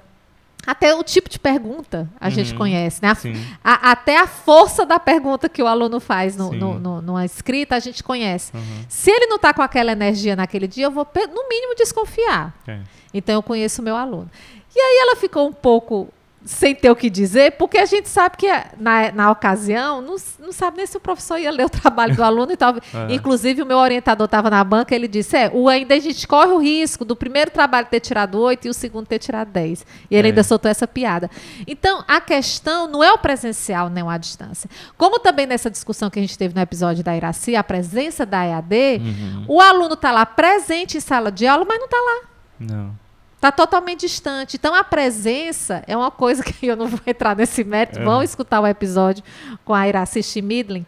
até 0.66 0.94
o 0.94 1.04
tipo 1.04 1.30
de 1.30 1.40
pergunta 1.40 2.08
a 2.20 2.26
uhum, 2.26 2.32
gente 2.32 2.54
conhece, 2.54 3.02
né? 3.02 3.16
A, 3.64 3.92
até 3.92 4.20
a 4.20 4.28
força 4.28 4.86
da 4.86 5.00
pergunta 5.00 5.50
que 5.50 5.62
o 5.62 5.68
aluno 5.68 6.00
faz 6.00 6.36
no, 6.36 6.52
no, 6.52 6.80
no, 6.80 7.02
numa 7.02 7.26
escrita 7.26 7.76
a 7.76 7.80
gente 7.80 8.04
conhece. 8.04 8.56
Uhum. 8.56 8.86
Se 8.88 9.10
ele 9.10 9.26
não 9.26 9.38
está 9.38 9.54
com 9.54 9.62
aquela 9.62 9.92
energia 9.92 10.36
naquele 10.36 10.68
dia, 10.68 10.86
eu 10.86 10.92
vou, 10.92 11.08
no 11.16 11.50
mínimo, 11.50 11.76
desconfiar. 11.76 12.54
É. 12.68 12.80
Então, 13.14 13.36
eu 13.36 13.44
conheço 13.44 13.82
o 13.82 13.86
meu 13.86 13.96
aluno. 13.96 14.30
E 14.76 14.80
aí 14.80 15.00
ela 15.02 15.16
ficou 15.16 15.48
um 15.48 15.54
pouco 15.54 16.08
sem 16.44 16.74
ter 16.74 16.90
o 16.90 16.96
que 16.96 17.10
dizer, 17.10 17.52
porque 17.54 17.78
a 17.78 17.86
gente 17.86 18.10
sabe 18.10 18.36
que 18.38 18.48
na, 18.78 19.12
na 19.12 19.32
ocasião 19.32 20.02
não, 20.02 20.16
não 20.40 20.52
sabe 20.52 20.78
nem 20.78 20.88
se 20.88 20.98
o 20.98 21.00
professor 21.00 21.38
ia 21.38 21.52
ler 21.52 21.66
o 21.66 21.70
trabalho 21.72 22.16
do 22.16 22.24
aluno 22.24 22.52
e 22.52 22.58
tal. 22.58 22.76
É. 22.76 23.14
Inclusive, 23.14 23.62
o 23.62 23.66
meu 23.66 23.78
orientador 23.78 24.26
estava 24.26 24.50
na 24.50 24.64
banca, 24.64 24.96
ele 24.96 25.08
disse: 25.08 25.38
é, 25.38 25.52
o, 25.54 25.70
ainda 25.70 25.94
a 25.94 26.00
gente 26.00 26.28
corre 26.28 26.52
o 26.52 26.58
risco 26.58 27.06
do 27.06 27.16
primeiro 27.16 27.52
trabalho 27.52 27.88
ter 27.90 28.00
tirado 28.00 28.40
8 28.40 28.68
e 28.68 28.70
o 28.70 28.74
segundo 28.74 29.06
ter 29.06 29.20
tirado 29.20 29.50
10. 29.50 29.86
E 30.10 30.16
ele 30.16 30.28
é. 30.28 30.32
ainda 30.32 30.44
soltou 30.44 30.70
essa 30.70 30.88
piada. 30.88 31.30
Então, 31.68 32.04
a 32.08 32.20
questão 32.20 32.88
não 32.88 33.04
é 33.04 33.12
o 33.12 33.18
presencial 33.18 33.90
nem 33.90 34.08
a 34.08 34.18
distância. 34.18 34.70
Como 34.98 35.20
também 35.20 35.46
nessa 35.46 35.70
discussão 35.70 36.10
que 36.10 36.18
a 36.18 36.22
gente 36.22 36.38
teve 36.38 36.56
no 36.56 36.62
episódio 36.62 37.04
da 37.04 37.16
Iraci, 37.16 37.56
a 37.56 37.64
presença 37.64 38.26
da 38.26 38.44
EAD, 38.44 38.76
uhum. 39.00 39.46
o 39.48 39.62
aluno 39.62 39.94
está 39.94 40.12
lá 40.12 40.26
presente 40.26 40.98
em 40.98 41.00
sala 41.00 41.32
de 41.32 41.46
aula, 41.46 41.66
mas 41.66 41.78
não 41.78 41.86
está 41.86 41.98
lá. 41.98 42.28
Não. 42.60 43.02
Está 43.42 43.52
totalmente 43.52 44.02
distante. 44.02 44.56
Então, 44.56 44.76
a 44.76 44.84
presença 44.84 45.84
é 45.88 45.98
uma 45.98 46.12
coisa 46.12 46.44
que 46.46 46.68
eu 46.68 46.76
não 46.76 46.86
vou 46.86 47.00
entrar 47.08 47.36
nesse 47.36 47.64
mérito. 47.64 47.98
É. 47.98 48.04
Vão 48.04 48.22
escutar 48.22 48.62
o 48.62 48.68
episódio 48.68 49.24
com 49.66 49.74
a 49.74 49.88
Iraci 49.88 50.22
Schmidlin, 50.22 50.86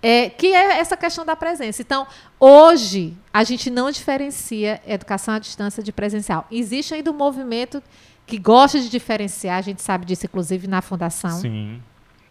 é, 0.00 0.30
que 0.30 0.46
é 0.46 0.78
essa 0.78 0.96
questão 0.96 1.26
da 1.26 1.34
presença. 1.34 1.82
Então, 1.82 2.06
hoje, 2.38 3.16
a 3.34 3.42
gente 3.42 3.68
não 3.68 3.90
diferencia 3.90 4.80
educação 4.86 5.34
à 5.34 5.40
distância 5.40 5.82
de 5.82 5.90
presencial. 5.90 6.46
Existe 6.52 6.94
ainda 6.94 7.10
um 7.10 7.16
movimento 7.16 7.82
que 8.24 8.38
gosta 8.38 8.78
de 8.78 8.88
diferenciar, 8.88 9.58
a 9.58 9.62
gente 9.62 9.82
sabe 9.82 10.06
disso, 10.06 10.24
inclusive, 10.24 10.68
na 10.68 10.80
Fundação. 10.80 11.40
Sim. 11.40 11.82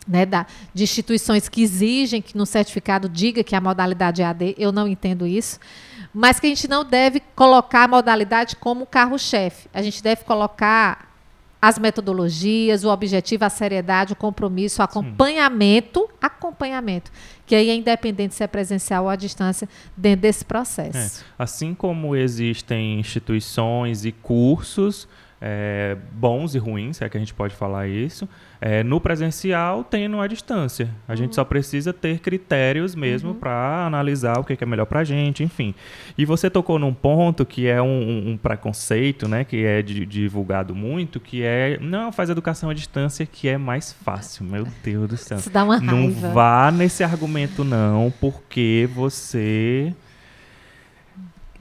Né, 0.08 0.25
da, 0.25 0.47
de 0.73 0.84
instituições 0.84 1.49
que 1.49 1.62
exigem 1.62 2.21
que 2.21 2.38
no 2.38 2.45
certificado 2.45 3.10
diga 3.10 3.43
que 3.43 3.53
a 3.53 3.60
modalidade 3.60 4.21
é 4.21 4.25
AD, 4.25 4.56
eu 4.58 4.71
não 4.71 4.88
entendo 4.88 5.27
isso 5.27 5.60
mas 6.17 6.39
que 6.39 6.47
a 6.47 6.49
gente 6.49 6.67
não 6.67 6.84
deve 6.84 7.19
colocar 7.36 7.84
a 7.84 7.88
modalidade 7.88 8.56
como 8.56 8.88
carro-chefe. 8.88 9.69
A 9.71 9.84
gente 9.84 10.01
deve 10.01 10.23
colocar 10.23 11.13
as 11.62 11.77
metodologias, 11.77 12.84
o 12.84 12.89
objetivo, 12.89 13.45
a 13.45 13.51
seriedade, 13.51 14.13
o 14.13 14.15
compromisso, 14.15 14.82
o 14.82 14.84
acompanhamento, 14.84 15.99
Sim. 15.99 16.08
acompanhamento, 16.19 17.12
que 17.45 17.53
aí 17.53 17.69
é 17.69 17.75
independente 17.75 18.34
se 18.34 18.43
é 18.43 18.47
presencial 18.47 19.03
ou 19.03 19.10
à 19.12 19.15
distância 19.15 19.69
dentro 19.95 20.21
desse 20.21 20.43
processo. 20.43 21.21
É. 21.21 21.25
Assim 21.38 21.75
como 21.75 22.15
existem 22.15 22.99
instituições 22.99 24.03
e 24.03 24.12
cursos 24.12 25.08
é, 25.41 25.95
bons 26.13 26.56
e 26.56 26.58
ruins, 26.58 26.97
se 26.97 27.04
é 27.04 27.10
que 27.10 27.17
a 27.17 27.19
gente 27.19 27.34
pode 27.34 27.56
falar 27.56 27.88
isso. 27.88 28.28
É, 28.60 28.84
no 28.84 29.00
presencial 29.00 29.84
tem 29.84 30.08
no 30.08 30.19
à 30.19 30.28
distância. 30.28 30.89
A 31.08 31.12
uhum. 31.12 31.17
gente 31.17 31.36
só 31.36 31.43
precisa 31.43 31.93
ter 31.93 32.19
critérios 32.19 32.95
mesmo 32.95 33.30
uhum. 33.30 33.36
para 33.36 33.86
analisar 33.86 34.39
o 34.39 34.43
que 34.43 34.58
é 34.60 34.65
melhor 34.65 34.86
para 34.86 35.02
a 35.02 35.04
gente, 35.04 35.43
enfim. 35.43 35.76
E 36.17 36.26
você 36.26 36.50
tocou 36.50 36.80
num 36.80 36.93
ponto 36.93 37.45
que 37.45 37.67
é 37.67 37.80
um, 37.82 38.32
um 38.32 38.38
preconceito, 38.38 39.28
né, 39.28 39.43
que 39.43 39.63
é 39.63 39.82
de, 39.84 40.06
divulgado 40.06 40.73
muito, 40.73 41.19
que 41.19 41.43
é 41.43 41.78
não 41.80 42.12
faz 42.12 42.30
educação 42.30 42.69
à 42.69 42.73
distância 42.73 43.26
que 43.26 43.47
é 43.47 43.58
mais 43.58 43.93
fácil. 43.93 44.43
Meu 44.43 44.67
Deus 44.84 45.08
do 45.08 45.17
céu. 45.17 45.38
Isso 45.38 45.52
dá 45.52 45.63
uma 45.63 45.78
raiva. 45.78 45.95
Não 45.95 46.12
vá 46.12 46.71
nesse 46.71 47.04
argumento 47.04 47.63
não, 47.63 48.12
porque 48.19 48.89
você 48.95 49.93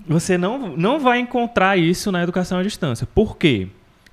você 0.07 0.37
não, 0.37 0.77
não 0.77 0.99
vai 0.99 1.19
encontrar 1.19 1.77
isso 1.77 2.11
na 2.11 2.23
educação 2.23 2.59
à 2.59 2.63
distância. 2.63 3.07
Por 3.07 3.37
quê? 3.37 3.69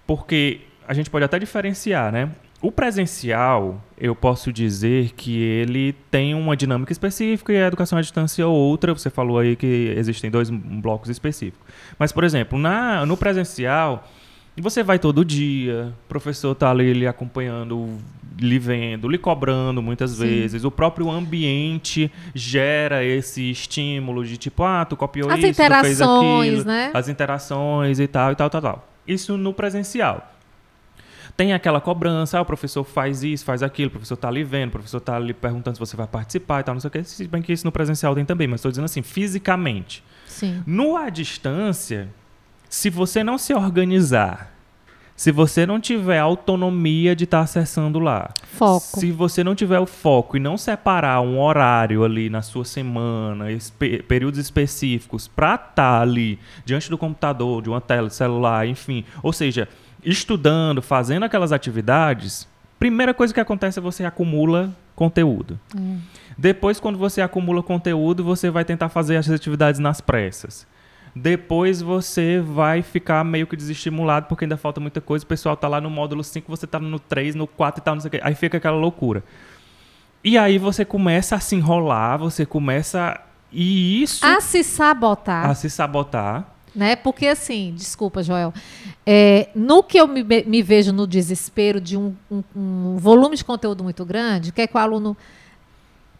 Porque 0.05 0.61
a 0.87 0.93
gente 0.93 1.09
pode 1.09 1.25
até 1.25 1.39
diferenciar, 1.39 2.11
né? 2.11 2.29
O 2.61 2.71
presencial, 2.71 3.83
eu 3.97 4.15
posso 4.15 4.51
dizer 4.53 5.11
que 5.17 5.37
ele 5.37 5.93
tem 6.09 6.33
uma 6.33 6.55
dinâmica 6.55 6.93
específica 6.93 7.51
e 7.51 7.61
a 7.61 7.67
educação 7.67 7.97
à 7.97 8.01
distância 8.01 8.41
é 8.41 8.45
outra. 8.45 8.93
Você 8.93 9.09
falou 9.09 9.37
aí 9.37 9.57
que 9.57 9.93
existem 9.97 10.31
dois 10.31 10.49
blocos 10.49 11.09
específicos. 11.09 11.59
Mas, 11.99 12.13
por 12.13 12.23
exemplo, 12.23 12.57
na, 12.57 13.05
no 13.05 13.17
presencial, 13.17 14.07
você 14.61 14.83
vai 14.83 14.99
todo 14.99 15.25
dia, 15.25 15.93
o 16.05 16.07
professor 16.07 16.51
está 16.51 16.69
ali 16.69 16.93
lhe 16.93 17.07
acompanhando, 17.07 17.97
lhe 18.39 18.59
vendo, 18.59 19.07
lhe 19.07 19.17
cobrando 19.17 19.81
muitas 19.81 20.11
Sim. 20.11 20.25
vezes. 20.25 20.63
O 20.63 20.71
próprio 20.71 21.09
ambiente 21.09 22.11
gera 22.35 23.03
esse 23.03 23.49
estímulo 23.49 24.23
de 24.23 24.37
tipo, 24.37 24.63
ah, 24.63 24.85
tu 24.85 24.95
copiou 24.95 25.29
As 25.29 25.39
isso, 25.39 25.61
tu 25.61 25.81
fez 25.81 26.01
aquilo. 26.01 26.63
Né? 26.65 26.91
As 26.93 27.09
interações 27.09 27.99
e 27.99 28.07
tal, 28.07 28.31
e 28.31 28.35
tal, 28.35 28.49
tal, 28.49 28.61
tal. 28.61 28.87
Isso 29.07 29.37
no 29.37 29.53
presencial. 29.53 30.29
Tem 31.35 31.51
aquela 31.51 31.81
cobrança, 31.81 32.37
ah, 32.37 32.41
o 32.41 32.45
professor 32.45 32.83
faz 32.83 33.23
isso, 33.23 33.43
faz 33.43 33.63
aquilo, 33.63 33.87
o 33.87 33.91
professor 33.91 34.13
está 34.13 34.27
ali 34.27 34.43
vendo, 34.43 34.69
o 34.69 34.73
professor 34.73 34.99
está 34.99 35.15
ali 35.15 35.33
perguntando 35.33 35.75
se 35.75 35.79
você 35.79 35.97
vai 35.97 36.05
participar 36.05 36.59
e 36.59 36.63
tal, 36.63 36.75
não 36.75 36.79
sei 36.79 36.89
o 36.89 36.91
que. 36.91 37.03
Se 37.03 37.27
bem 37.27 37.41
que 37.41 37.51
isso 37.51 37.65
no 37.65 37.71
presencial 37.71 38.13
tem 38.13 38.23
também, 38.23 38.47
mas 38.47 38.59
estou 38.59 38.69
dizendo 38.69 38.85
assim, 38.85 39.01
fisicamente. 39.01 40.03
Sim. 40.27 40.61
No 40.65 40.95
à 40.95 41.09
distância, 41.09 42.07
se 42.73 42.89
você 42.89 43.23
não 43.23 43.37
se 43.37 43.53
organizar 43.53 44.51
se 45.15 45.31
você 45.31 45.63
não 45.63 45.79
tiver 45.79 46.17
autonomia 46.17 47.15
de 47.15 47.25
estar 47.25 47.37
tá 47.37 47.43
acessando 47.43 47.99
lá, 47.99 48.31
foco. 48.41 48.99
se 48.99 49.11
você 49.11 49.43
não 49.43 49.53
tiver 49.53 49.77
o 49.79 49.85
foco 49.85 50.35
e 50.35 50.39
não 50.39 50.57
separar 50.57 51.21
um 51.21 51.39
horário 51.39 52.03
ali 52.03 52.31
na 52.31 52.41
sua 52.41 52.65
semana, 52.65 53.51
espe 53.51 54.01
períodos 54.01 54.39
específicos 54.39 55.27
para 55.27 55.53
estar 55.53 55.75
tá 55.75 56.01
ali 56.01 56.39
diante 56.65 56.89
do 56.89 56.97
computador, 56.97 57.61
de 57.61 57.69
uma 57.69 57.79
tela, 57.79 58.09
celular, 58.09 58.67
enfim, 58.67 59.05
ou 59.21 59.31
seja, 59.31 59.69
estudando, 60.03 60.81
fazendo 60.81 61.23
aquelas 61.23 61.51
atividades, 61.51 62.47
primeira 62.79 63.13
coisa 63.13 63.31
que 63.31 63.39
acontece 63.39 63.77
é 63.77 63.81
você 63.83 64.03
acumula 64.03 64.75
conteúdo. 64.95 65.59
Hum. 65.77 65.99
Depois, 66.35 66.79
quando 66.79 66.97
você 66.97 67.21
acumula 67.21 67.61
conteúdo, 67.61 68.23
você 68.23 68.49
vai 68.49 68.65
tentar 68.65 68.89
fazer 68.89 69.17
as 69.17 69.29
atividades 69.29 69.79
nas 69.79 70.01
pressas 70.01 70.65
depois 71.15 71.81
você 71.81 72.39
vai 72.39 72.81
ficar 72.81 73.23
meio 73.23 73.45
que 73.45 73.55
desestimulado 73.55 74.25
porque 74.27 74.45
ainda 74.45 74.57
falta 74.57 74.79
muita 74.79 74.99
coisa. 74.99 75.23
O 75.23 75.27
pessoal 75.27 75.55
tá 75.55 75.67
lá 75.67 75.79
no 75.79 75.89
módulo 75.89 76.23
5, 76.23 76.49
você 76.49 76.65
tá 76.65 76.79
no 76.79 76.99
3, 76.99 77.35
no 77.35 77.45
4 77.45 77.81
e 77.81 77.83
tal, 77.83 77.95
não 77.95 78.01
sei 78.01 78.07
o 78.07 78.11
quê. 78.11 78.19
Aí 78.23 78.33
fica 78.33 78.57
aquela 78.57 78.77
loucura. 78.77 79.23
E 80.23 80.37
aí 80.37 80.57
você 80.57 80.83
começa 80.83 81.35
a 81.35 81.39
se 81.39 81.55
enrolar, 81.55 82.17
você 82.17 82.45
começa. 82.45 83.19
E 83.51 84.01
isso. 84.01 84.25
A 84.25 84.41
se 84.41 84.63
sabotar. 84.63 85.49
A 85.49 85.53
se 85.53 85.69
sabotar. 85.69 86.49
Né? 86.75 86.95
Porque 86.95 87.27
assim, 87.27 87.73
desculpa, 87.75 88.23
Joel. 88.23 88.51
É, 89.05 89.49
no 89.53 89.83
que 89.83 89.99
eu 89.99 90.07
me, 90.07 90.23
me, 90.23 90.63
vejo 90.63 90.91
no 90.91 91.05
desespero 91.05 91.79
de 91.79 91.95
um, 91.95 92.15
um, 92.31 92.43
um 92.55 92.97
volume 92.97 93.35
de 93.35 93.45
conteúdo 93.45 93.83
muito 93.83 94.03
grande, 94.03 94.51
que 94.51 94.61
é 94.61 94.65
que 94.65 94.75
o 94.75 94.79
aluno 94.79 95.15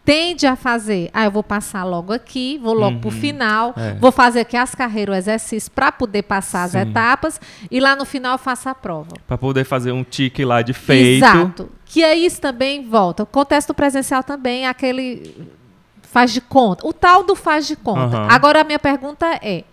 tende 0.04 0.46
a 0.46 0.54
fazer, 0.54 1.08
ah, 1.14 1.24
eu 1.24 1.30
vou 1.30 1.42
passar 1.42 1.82
logo 1.84 2.12
aqui, 2.12 2.58
vou 2.62 2.74
logo 2.74 2.96
uhum. 2.96 3.00
para 3.00 3.08
o 3.08 3.10
final, 3.10 3.74
é. 3.76 3.94
vou 3.94 4.12
fazer 4.12 4.40
aqui 4.40 4.56
as 4.56 4.74
carreiras, 4.74 5.14
o 5.14 5.18
exercício 5.18 5.70
para 5.70 5.90
poder 5.90 6.22
passar 6.22 6.68
Sim. 6.68 6.78
as 6.78 6.86
etapas 6.86 7.40
e 7.70 7.80
lá 7.80 7.96
no 7.96 8.04
final 8.04 8.32
eu 8.32 8.38
faço 8.38 8.68
a 8.68 8.74
prova. 8.74 9.16
Para 9.26 9.38
poder 9.38 9.64
fazer 9.64 9.92
um 9.92 10.04
tique 10.04 10.44
lá 10.44 10.60
de 10.60 10.74
feito. 10.74 11.24
Exato. 11.24 11.70
Que 11.86 12.04
aí 12.04 12.26
isso 12.26 12.40
também 12.40 12.86
volta. 12.86 13.22
O 13.22 13.26
contexto 13.26 13.72
presencial 13.72 14.22
também 14.22 14.66
é 14.66 14.68
aquele 14.68 15.48
faz 16.02 16.32
de 16.32 16.40
conta. 16.40 16.86
O 16.86 16.92
tal 16.92 17.24
do 17.24 17.34
faz 17.34 17.66
de 17.66 17.74
conta. 17.74 18.18
Uhum. 18.18 18.28
Agora 18.30 18.60
a 18.60 18.64
minha 18.64 18.78
pergunta 18.78 19.26
é, 19.42 19.64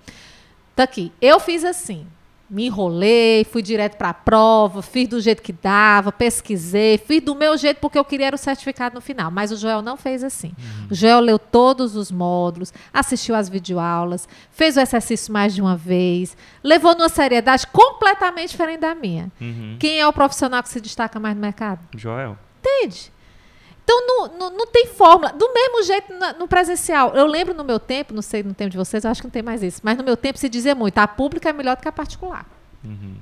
tá 0.75 0.83
aqui, 0.83 1.11
eu 1.21 1.39
fiz 1.39 1.65
assim, 1.65 2.07
me 2.51 2.65
enrolei, 2.65 3.45
fui 3.45 3.61
direto 3.61 3.95
para 3.95 4.09
a 4.09 4.13
prova, 4.13 4.81
fiz 4.81 5.07
do 5.07 5.21
jeito 5.21 5.41
que 5.41 5.53
dava, 5.53 6.11
pesquisei, 6.11 6.97
fiz 6.97 7.21
do 7.21 7.33
meu 7.33 7.57
jeito 7.57 7.77
porque 7.77 7.97
eu 7.97 8.03
queria 8.03 8.29
o 8.35 8.37
certificado 8.37 8.95
no 8.95 9.01
final. 9.01 9.31
Mas 9.31 9.53
o 9.53 9.57
Joel 9.57 9.81
não 9.81 9.95
fez 9.95 10.21
assim. 10.21 10.49
Uhum. 10.49 10.87
O 10.91 10.93
Joel 10.93 11.21
leu 11.21 11.39
todos 11.39 11.95
os 11.95 12.11
módulos, 12.11 12.73
assistiu 12.93 13.35
às 13.35 13.47
videoaulas, 13.47 14.27
fez 14.51 14.75
o 14.75 14.81
exercício 14.81 15.31
mais 15.31 15.55
de 15.55 15.61
uma 15.61 15.77
vez, 15.77 16.35
levou 16.61 16.93
numa 16.93 17.07
seriedade 17.07 17.65
completamente 17.67 18.49
diferente 18.49 18.81
da 18.81 18.93
minha. 18.93 19.31
Uhum. 19.39 19.77
Quem 19.79 20.01
é 20.01 20.05
o 20.05 20.11
profissional 20.11 20.61
que 20.61 20.67
se 20.67 20.81
destaca 20.81 21.21
mais 21.21 21.35
no 21.35 21.41
mercado? 21.41 21.79
Joel. 21.95 22.37
Entende? 22.59 23.13
Então 23.83 24.07
não, 24.07 24.27
não, 24.37 24.57
não, 24.57 24.67
tem 24.67 24.87
fórmula. 24.87 25.33
Do 25.33 25.51
mesmo 25.53 25.83
jeito 25.83 26.13
no, 26.13 26.39
no, 26.39 26.47
presencial. 26.47 27.13
Eu 27.15 27.25
lembro 27.25 27.53
no 27.53 27.63
meu 27.63 27.79
tempo, 27.79 28.13
não 28.13 28.21
sei 28.21 28.43
no 28.43 28.53
tempo 28.53 28.69
de 28.69 28.77
vocês, 28.77 29.03
eu 29.03 29.11
acho 29.11 29.21
que 29.21 29.27
não 29.27 29.31
tem 29.31 29.41
mais 29.41 29.63
isso, 29.63 29.81
mas 29.83 29.97
no 29.97 30.03
meu 30.03 30.15
tempo 30.15 30.37
se 30.37 30.47
dizia 30.47 30.75
muito: 30.75 30.97
a 30.97 31.07
pública 31.07 31.49
é 31.49 31.53
melhor 31.53 31.75
do 31.75 31.81
que 31.81 31.87
a 31.87 31.91
particular. 31.91 32.45
Uhum. 32.83 33.15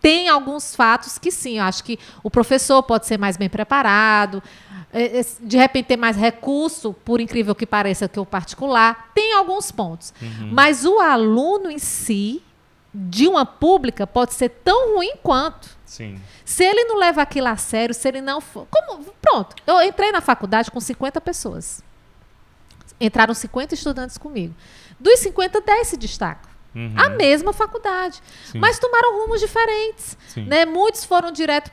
Tem 0.00 0.28
alguns 0.28 0.74
fatos 0.74 1.18
que 1.18 1.30
sim, 1.30 1.58
eu 1.58 1.64
acho 1.64 1.84
que 1.84 1.98
o 2.22 2.30
professor 2.30 2.82
pode 2.82 3.06
ser 3.06 3.18
mais 3.18 3.36
bem 3.36 3.50
preparado, 3.50 4.42
é, 4.92 5.20
é, 5.20 5.26
de 5.40 5.56
repente 5.56 5.86
ter 5.86 5.96
mais 5.96 6.16
recurso, 6.16 6.92
por 6.92 7.20
incrível 7.20 7.54
que 7.54 7.66
pareça, 7.66 8.08
que 8.08 8.18
o 8.18 8.26
particular. 8.26 9.10
Tem 9.14 9.34
alguns 9.34 9.70
pontos. 9.70 10.12
Uhum. 10.20 10.50
Mas 10.52 10.84
o 10.84 10.98
aluno 10.98 11.70
em 11.70 11.78
si, 11.78 12.42
de 12.92 13.28
uma 13.28 13.46
pública 13.46 14.06
pode 14.06 14.34
ser 14.34 14.48
tão 14.48 14.96
ruim 14.96 15.12
quanto. 15.22 15.78
Sim. 15.90 16.20
Se 16.44 16.62
ele 16.62 16.84
não 16.84 16.96
leva 16.96 17.20
aquilo 17.20 17.48
a 17.48 17.56
sério, 17.56 17.92
se 17.92 18.06
ele 18.06 18.20
não 18.20 18.40
for. 18.40 18.64
Como, 18.70 19.04
pronto, 19.20 19.56
eu 19.66 19.82
entrei 19.82 20.12
na 20.12 20.20
faculdade 20.20 20.70
com 20.70 20.78
50 20.80 21.20
pessoas. 21.20 21.82
Entraram 23.00 23.34
50 23.34 23.74
estudantes 23.74 24.16
comigo. 24.16 24.54
Dos 25.00 25.18
50, 25.18 25.60
10 25.60 25.88
se 25.88 25.96
destacam. 25.96 26.48
Uhum. 26.72 26.92
A 26.96 27.08
mesma 27.08 27.52
faculdade. 27.52 28.22
Sim. 28.44 28.60
Mas 28.60 28.78
tomaram 28.78 29.20
rumos 29.20 29.40
diferentes. 29.40 30.16
Sim. 30.28 30.44
Né? 30.44 30.64
Muitos 30.64 31.04
foram 31.04 31.32
direto 31.32 31.72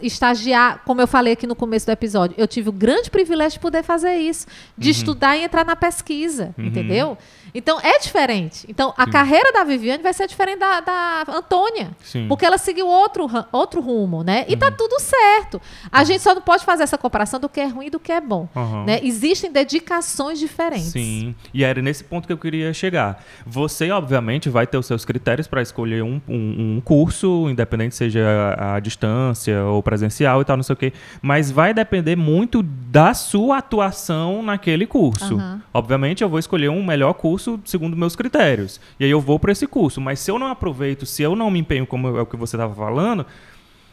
estagiar, 0.00 0.80
como 0.86 1.02
eu 1.02 1.06
falei 1.06 1.34
aqui 1.34 1.46
no 1.46 1.54
começo 1.54 1.84
do 1.84 1.92
episódio. 1.92 2.34
Eu 2.38 2.48
tive 2.48 2.70
o 2.70 2.72
grande 2.72 3.10
privilégio 3.10 3.58
de 3.58 3.60
poder 3.60 3.82
fazer 3.82 4.14
isso, 4.16 4.46
de 4.78 4.88
estudar 4.88 5.36
e 5.36 5.42
entrar 5.42 5.66
na 5.66 5.76
pesquisa, 5.76 6.54
Uhum. 6.56 6.64
entendeu? 6.64 7.18
Então 7.54 7.78
é 7.80 7.98
diferente. 7.98 8.66
Então 8.68 8.92
a 8.96 9.04
Sim. 9.04 9.10
carreira 9.10 9.52
da 9.52 9.64
Viviane 9.64 10.02
vai 10.02 10.12
ser 10.12 10.26
diferente 10.26 10.58
da, 10.58 10.80
da 10.80 11.24
Antônia, 11.28 11.90
Sim. 12.02 12.26
porque 12.28 12.44
ela 12.44 12.58
seguiu 12.58 12.86
outro, 12.86 13.28
outro 13.52 13.80
rumo, 13.80 14.22
né? 14.22 14.44
E 14.48 14.52
Uhum. 14.52 14.58
tá 14.58 14.70
tudo 14.70 14.98
certo. 15.00 15.60
A 15.90 16.04
gente 16.04 16.22
só 16.22 16.34
não 16.34 16.42
pode 16.42 16.64
fazer 16.64 16.82
essa 16.82 16.98
comparação 16.98 17.38
do 17.40 17.48
que 17.48 17.60
é 17.60 17.66
ruim 17.66 17.86
e 17.86 17.90
do 17.90 17.98
que 18.00 18.12
é 18.12 18.20
bom. 18.20 18.48
Uhum. 18.54 18.84
Né? 18.84 19.00
Existem 19.02 19.50
dedicações 19.52 20.38
diferentes. 20.38 20.86
Sim, 20.92 21.34
e 21.52 21.64
era 21.64 21.80
nesse 21.82 22.04
ponto 22.04 22.26
que 22.26 22.32
eu 22.32 22.38
queria 22.38 22.72
chegar. 22.72 23.22
Você, 23.46 23.90
obviamente, 23.90 24.48
vai 24.48 24.66
ter 24.66 24.76
os 24.78 24.86
seus 24.86 25.04
critérios 25.04 25.46
para 25.46 25.62
escolher 25.62 26.02
um, 26.02 26.20
um- 26.28 26.76
um 26.76 26.82
curso, 26.84 27.48
independente 27.50 27.94
seja 27.94 28.54
à 28.58 28.68
à 28.68 28.80
distância 28.80 29.64
ou 29.64 29.82
presencial 29.82 30.42
e 30.42 30.44
tal, 30.44 30.56
não 30.56 30.62
sei 30.62 30.72
o 30.74 30.76
quê, 30.76 30.92
mas 31.22 31.50
vai 31.50 31.72
depender 31.72 32.14
muito 32.16 32.62
da 32.62 33.14
sua 33.14 33.58
atuação 33.58 34.42
naquele 34.42 34.86
curso. 34.86 35.34
Aham. 35.36 35.62
Obviamente, 35.72 36.22
eu 36.22 36.28
vou 36.28 36.38
escolher 36.38 36.68
um 36.68 36.84
melhor 36.84 37.14
curso 37.14 37.37
segundo 37.64 37.96
meus 37.96 38.16
critérios, 38.16 38.80
e 38.98 39.04
aí 39.04 39.10
eu 39.10 39.20
vou 39.20 39.38
para 39.38 39.52
esse 39.52 39.66
curso, 39.66 40.00
mas 40.00 40.20
se 40.20 40.30
eu 40.30 40.38
não 40.38 40.48
aproveito, 40.48 41.06
se 41.06 41.22
eu 41.22 41.34
não 41.36 41.50
me 41.50 41.58
empenho 41.58 41.86
como 41.86 42.08
é 42.16 42.22
o 42.22 42.26
que 42.26 42.36
você 42.36 42.56
estava 42.56 42.74
falando, 42.74 43.24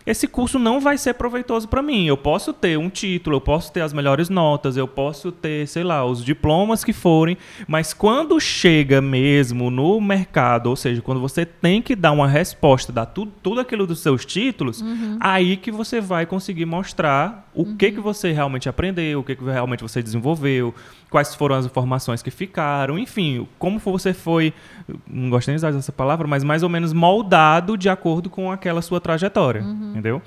esse 0.05 0.27
curso 0.27 0.59
não 0.59 0.79
vai 0.79 0.97
ser 0.97 1.15
proveitoso 1.15 1.67
para 1.67 1.81
mim. 1.81 2.05
Eu 2.05 2.15
posso 2.15 2.53
ter 2.53 2.77
um 2.77 2.89
título, 2.89 3.37
eu 3.37 3.41
posso 3.41 3.71
ter 3.71 3.81
as 3.81 3.91
melhores 3.91 4.29
notas, 4.29 4.77
eu 4.77 4.87
posso 4.87 5.31
ter, 5.31 5.67
sei 5.67 5.83
lá, 5.83 6.05
os 6.05 6.23
diplomas 6.23 6.83
que 6.83 6.93
forem, 6.93 7.37
mas 7.67 7.91
quando 7.91 8.39
chega 8.39 9.01
mesmo 9.01 9.71
no 9.71 9.99
mercado, 9.99 10.67
ou 10.67 10.75
seja, 10.75 11.01
quando 11.01 11.19
você 11.19 11.43
tem 11.45 11.81
que 11.81 11.95
dar 11.95 12.11
uma 12.11 12.27
resposta, 12.27 12.93
dar 12.93 13.07
tudo, 13.07 13.31
tudo 13.41 13.59
aquilo 13.59 13.87
dos 13.87 13.99
seus 13.99 14.23
títulos, 14.25 14.83
aí 15.19 15.57
que 15.57 15.71
você 15.71 15.99
vai 15.99 16.25
conseguir 16.25 16.65
mostrar 16.65 17.49
o 17.53 17.75
que 17.75 17.91
que 17.91 17.99
você 17.99 18.31
realmente 18.31 18.69
aprendeu, 18.69 19.21
o 19.21 19.23
que 19.23 19.35
que 19.35 19.43
realmente 19.43 19.81
você 19.81 20.03
desenvolveu, 20.03 20.75
quais 21.15 21.33
foram 21.33 21.55
as 21.55 21.65
informações 21.65 22.21
que 22.21 22.29
ficaram, 22.29 22.99
enfim, 22.99 23.47
como 23.57 23.79
você 23.79 24.13
foi, 24.13 24.53
não 25.07 25.29
gosto 25.29 25.47
nem 25.47 25.55
de 25.55 25.65
usar 25.65 25.77
essa 25.77 25.93
palavra, 25.93 26.27
mas 26.27 26.43
mais 26.43 26.61
ou 26.61 26.67
menos 26.67 26.91
moldado 26.91 27.77
de 27.77 27.87
acordo 27.87 28.29
com 28.29 28.51
aquela 28.51 28.81
sua 28.81 28.99
trajetória, 28.99 29.61
entendeu? 29.61 30.21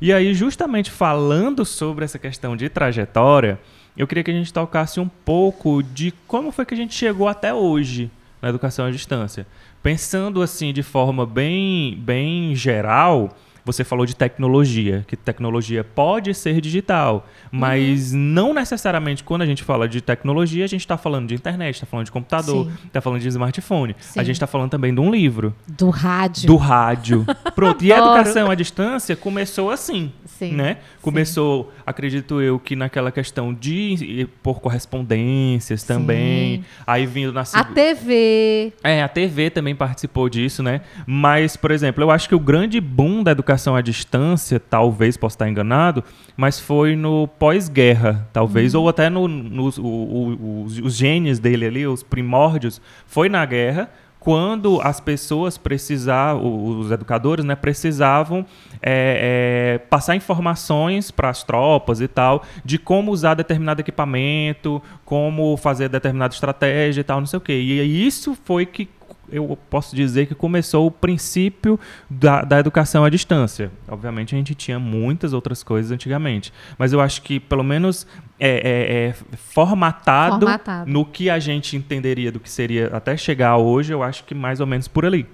E 0.00 0.10
aí, 0.14 0.32
justamente 0.32 0.90
falando 0.90 1.62
sobre 1.66 2.06
essa 2.06 2.18
questão 2.18 2.56
de 2.56 2.70
trajetória, 2.70 3.60
eu 3.94 4.06
queria 4.06 4.24
que 4.24 4.30
a 4.30 4.34
gente 4.34 4.50
tocasse 4.50 4.98
um 4.98 5.08
pouco 5.08 5.82
de 5.82 6.10
como 6.26 6.50
foi 6.50 6.64
que 6.64 6.72
a 6.72 6.76
gente 6.76 6.94
chegou 6.94 7.28
até 7.28 7.52
hoje 7.52 8.10
na 8.40 8.48
educação 8.48 8.86
à 8.86 8.90
distância. 8.90 9.46
Pensando 9.82 10.40
assim 10.40 10.72
de 10.72 10.82
forma 10.82 11.26
bem, 11.26 11.98
bem 11.98 12.54
geral, 12.54 13.36
você 13.64 13.84
falou 13.84 14.06
de 14.06 14.14
tecnologia, 14.16 15.04
que 15.06 15.16
tecnologia 15.16 15.84
pode 15.84 16.34
ser 16.34 16.60
digital, 16.60 17.26
mas 17.50 18.12
não 18.12 18.54
necessariamente 18.54 19.22
quando 19.24 19.42
a 19.42 19.46
gente 19.46 19.62
fala 19.62 19.88
de 19.88 20.00
tecnologia, 20.00 20.64
a 20.64 20.68
gente 20.68 20.80
está 20.80 20.96
falando 20.96 21.28
de 21.28 21.34
internet, 21.34 21.74
está 21.74 21.86
falando 21.86 22.06
de 22.06 22.12
computador, 22.12 22.66
Sim. 22.66 22.72
está 22.86 23.00
falando 23.00 23.20
de 23.20 23.28
smartphone. 23.28 23.96
Sim. 23.98 24.20
A 24.20 24.22
gente 24.22 24.36
está 24.36 24.46
falando 24.46 24.70
também 24.70 24.94
de 24.94 25.00
um 25.00 25.10
livro, 25.10 25.54
Do 25.68 25.90
rádio. 25.90 26.46
do 26.46 26.56
rádio. 26.56 27.26
Pronto, 27.54 27.84
e 27.84 27.92
a 27.92 27.98
educação 27.98 28.50
à 28.50 28.54
distância 28.54 29.14
começou 29.16 29.70
assim, 29.70 30.12
Sim. 30.24 30.52
né? 30.52 30.78
Começou, 31.02 31.72
acredito 31.90 32.40
eu, 32.40 32.58
que 32.58 32.74
naquela 32.74 33.12
questão 33.12 33.52
de 33.52 33.74
ir 34.02 34.28
por 34.42 34.60
correspondências 34.60 35.82
também, 35.82 36.56
Sim. 36.58 36.64
aí 36.86 37.06
vindo 37.06 37.32
na 37.32 37.42
A 37.52 37.64
TV. 37.64 38.72
é, 38.82 39.02
a 39.02 39.08
TV 39.08 39.50
também 39.50 39.74
participou 39.74 40.28
disso, 40.28 40.62
né? 40.62 40.80
Mas, 41.06 41.56
por 41.56 41.70
exemplo, 41.70 42.02
eu 42.02 42.10
acho 42.10 42.28
que 42.28 42.34
o 42.34 42.40
grande 42.40 42.80
boom 42.80 43.22
da 43.22 43.30
educação 43.32 43.76
à 43.76 43.80
distância, 43.80 44.58
talvez 44.60 45.16
possa 45.16 45.34
estar 45.34 45.48
enganado, 45.48 46.02
mas 46.36 46.58
foi 46.58 46.96
no 46.96 47.26
pós-guerra, 47.26 48.28
talvez, 48.32 48.74
ou 48.74 48.88
até 48.88 49.10
no, 49.10 49.28
nos- 49.28 49.78
o- 49.78 49.84
o- 49.84 50.64
os, 50.64 50.78
os 50.78 50.94
genes 50.96 51.38
dele 51.38 51.66
ali, 51.66 51.86
os 51.86 52.02
primórdios, 52.02 52.80
foi 53.06 53.28
na 53.28 53.44
guerra, 53.44 53.90
quando 54.18 54.80
as 54.82 55.00
pessoas 55.00 55.56
precisavam, 55.56 56.78
os 56.78 56.90
educadores, 56.90 57.42
né, 57.42 57.54
precisavam 57.54 58.44
é, 58.82 59.76
é, 59.76 59.78
passar 59.78 60.16
informações 60.16 61.10
para 61.10 61.28
as 61.28 61.42
tropas 61.42 62.00
e 62.00 62.08
tal, 62.08 62.42
de 62.64 62.78
como 62.78 63.10
usar 63.12 63.34
determinado 63.34 63.80
equipamento, 63.80 64.82
como 65.04 65.56
fazer 65.56 65.88
determinada 65.88 66.32
estratégia 66.34 67.00
e 67.00 67.04
tal, 67.04 67.20
não 67.20 67.26
sei 67.26 67.36
o 67.38 67.40
quê. 67.40 67.52
E 67.60 68.06
isso 68.06 68.36
foi 68.44 68.64
que 68.66 68.88
eu 69.32 69.56
posso 69.68 69.94
dizer 69.94 70.26
que 70.26 70.34
começou 70.34 70.88
o 70.88 70.90
princípio 70.90 71.78
da, 72.10 72.42
da 72.42 72.58
educação 72.58 73.04
à 73.04 73.08
distância. 73.10 73.70
Obviamente 73.86 74.34
a 74.34 74.38
gente 74.38 74.56
tinha 74.56 74.76
muitas 74.76 75.32
outras 75.32 75.62
coisas 75.62 75.92
antigamente, 75.92 76.52
mas 76.76 76.92
eu 76.92 77.00
acho 77.00 77.22
que 77.22 77.38
pelo 77.38 77.62
menos 77.62 78.08
é, 78.40 78.48
é- 78.48 79.08
é 79.08 79.36
formatado, 79.36 80.40
Formatado. 80.46 80.90
no 80.90 81.04
que 81.04 81.28
a 81.30 81.38
gente 81.38 81.76
entenderia 81.76 82.32
do 82.32 82.40
que 82.40 82.50
seria 82.50 82.88
até 82.88 83.16
chegar 83.16 83.56
hoje, 83.56 83.92
eu 83.92 84.02
acho 84.02 84.24
que 84.24 84.34
mais 84.34 84.58
ou 84.60 84.66
menos 84.66 84.88
por 84.88 85.04
ali. 85.06 85.26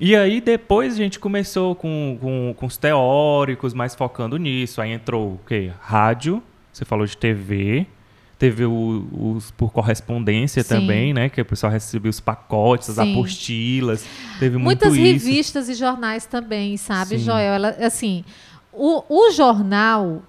E 0.00 0.16
aí 0.16 0.40
depois 0.40 0.94
a 0.94 0.96
gente 0.96 1.18
começou 1.18 1.74
com, 1.74 2.16
com, 2.20 2.54
com 2.56 2.66
os 2.66 2.78
teóricos, 2.78 3.74
mais 3.74 3.94
focando 3.94 4.38
nisso. 4.38 4.80
Aí 4.80 4.90
entrou 4.92 5.34
o 5.34 5.40
quê? 5.46 5.70
Rádio, 5.80 6.42
você 6.72 6.86
falou 6.86 7.04
de 7.04 7.14
TV, 7.16 7.86
teve 8.38 8.64
o- 8.64 9.06
os 9.36 9.50
por 9.50 9.70
correspondência 9.70 10.62
Sim. 10.62 10.68
também, 10.80 11.12
né? 11.12 11.28
Que 11.28 11.42
o 11.42 11.44
pessoal 11.44 11.70
recebia 11.70 12.08
os 12.08 12.18
pacotes, 12.18 12.88
as 12.88 12.96
Sim. 12.96 13.12
apostilas, 13.12 14.06
teve 14.38 14.56
Muitas 14.56 14.96
revistas 14.96 15.68
e 15.68 15.74
jornais 15.74 16.24
também, 16.24 16.78
sabe, 16.78 17.18
Sim. 17.18 17.24
Joel? 17.26 17.52
Ela, 17.52 17.68
assim, 17.80 18.24
o, 18.72 19.04
o 19.06 19.30
jornal, 19.32 20.22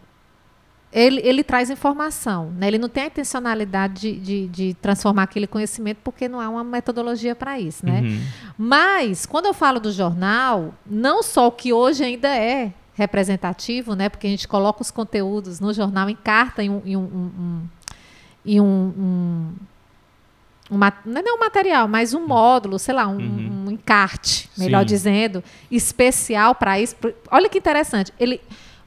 ele, 0.94 1.22
ele 1.24 1.44
traz 1.44 1.70
informação, 1.70 2.52
né? 2.58 2.68
Ele 2.68 2.78
não 2.78 2.90
tem 2.90 3.04
a 3.04 3.08
intencionalidade 3.08 3.94
de, 4.14 4.20
de, 4.20 4.48
de 4.48 4.74
transformar 4.76 5.24
aquele 5.24 5.48
conhecimento, 5.48 6.00
porque 6.04 6.28
não 6.28 6.40
há 6.42 6.50
uma 6.50 6.64
metodologia 6.64 7.34
para 7.36 7.60
isso, 7.60 7.86
né? 7.86 8.02
Uhum. 8.02 8.22
Mas, 8.58 9.26
quando 9.26 9.46
eu 9.46 9.54
falo 9.54 9.80
do 9.80 9.92
jornal, 9.92 10.74
não 10.86 11.24
só 11.24 11.48
o 11.48 11.52
que 11.52 11.72
hoje 11.72 12.04
ainda 12.04 12.28
é 12.36 12.74
representativo, 12.94 13.96
né? 13.96 14.10
Porque 14.10 14.28
a 14.28 14.30
gente 14.30 14.48
coloca 14.48 14.82
os 14.82 14.92
conteúdos 14.92 15.60
no 15.60 15.74
jornal 15.74 16.10
em 16.10 16.16
carta, 16.16 16.62
em 16.64 16.70
um. 16.70 16.82
Em 16.86 16.98
um, 16.98 17.02
um- 17.02 17.62
em 18.44 18.60
um, 18.60 18.66
um- 18.98 19.54
não 21.06 21.22
é 21.22 21.34
um 21.34 21.40
material, 21.40 21.88
mas 21.88 22.14
um 22.14 22.26
módulo, 22.26 22.80
sei 22.80 22.94
lá, 22.96 23.06
um, 23.08 23.18
Uhum. 23.18 23.66
um 23.68 23.72
encarte, 23.72 24.50
melhor 24.58 24.80
Sim. 24.82 24.86
dizendo, 24.86 25.44
especial 25.70 26.56
para 26.56 26.80
isso. 26.80 26.96
Olha 27.30 27.50
que 27.50 27.58
interessante. 27.58 28.12
Ele, 28.20 28.40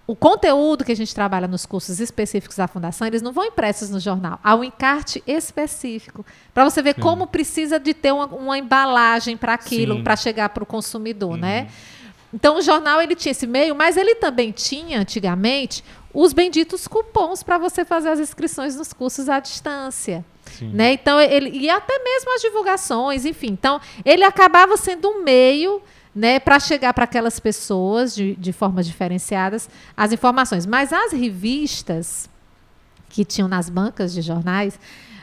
o 0.07 0.15
conteúdo 0.15 0.85
que 0.85 0.93
a 0.93 0.97
gente 0.97 1.15
trabalha 1.15 1.49
nos 1.49 1.65
cursos 1.65 1.99
específicos 1.99 2.57
da 2.57 2.69
Fundação, 2.69 3.07
eles 3.07 3.23
não 3.23 3.33
vão 3.33 3.45
impressos 3.47 3.89
no 3.89 3.99
jornal. 3.99 4.39
Há 4.45 4.55
um 4.55 4.63
encarte 4.63 5.23
específico. 5.27 6.25
Para 6.53 6.65
você 6.65 6.83
ver 6.83 6.95
como 6.95 7.27
precisa 7.27 7.81
de 7.81 7.95
ter 7.95 8.13
uma, 8.13 8.27
uma 8.27 8.59
embalagem 8.59 9.37
para 9.37 9.55
aquilo, 9.55 9.97
Sim. 9.97 10.05
para 10.05 10.17
chegar 10.17 10.51
para 10.51 10.63
o 10.63 10.67
consumidor, 10.67 11.33
Uhum. 11.33 11.37
né? 11.39 11.69
Então 12.33 12.59
o 12.59 12.63
jornal 12.63 13.01
ele 13.01 13.15
tinha 13.15 13.31
esse 13.31 13.47
meio, 13.47 13.75
mas 13.75 13.97
ele 13.97 14.17
também 14.17 14.51
tinha 14.51 15.01
antigamente 15.01 15.85
os 16.13 16.33
benditos 16.33 16.87
cupons 16.87 17.43
para 17.43 17.59
você 17.59 17.85
fazer 17.85 18.09
as 18.09 18.19
inscrições 18.21 18.77
nos 18.77 18.93
cursos 18.93 19.29
à 19.29 19.39
distância. 19.41 20.25
Sim. 20.47 20.71
Né? 20.73 20.93
Então, 20.93 21.19
ele, 21.21 21.51
e 21.51 21.71
até 21.71 21.99
mesmo 21.99 22.35
as 22.35 22.43
divulgações, 22.43 23.25
enfim. 23.25 23.49
Então, 23.53 23.81
ele 24.05 24.23
acabava 24.23 24.77
sendo 24.77 25.09
um 25.09 25.23
meio 25.25 25.81
né, 26.15 26.39
para 26.39 26.61
chegar 26.61 26.95
para 26.95 27.05
aquelas 27.05 27.41
pessoas 27.41 28.15
de, 28.15 28.37
de 28.37 28.53
formas 28.53 28.87
diferenciadas 28.87 29.69
as 29.97 30.13
informações. 30.13 30.65
Mas 30.65 30.93
as 30.93 31.13
revistas 31.13 32.29
que 33.09 33.25
tinham 33.25 33.49
nas 33.49 33.69
bancas 33.69 34.13
de 34.13 34.23
jornais, 34.23 34.79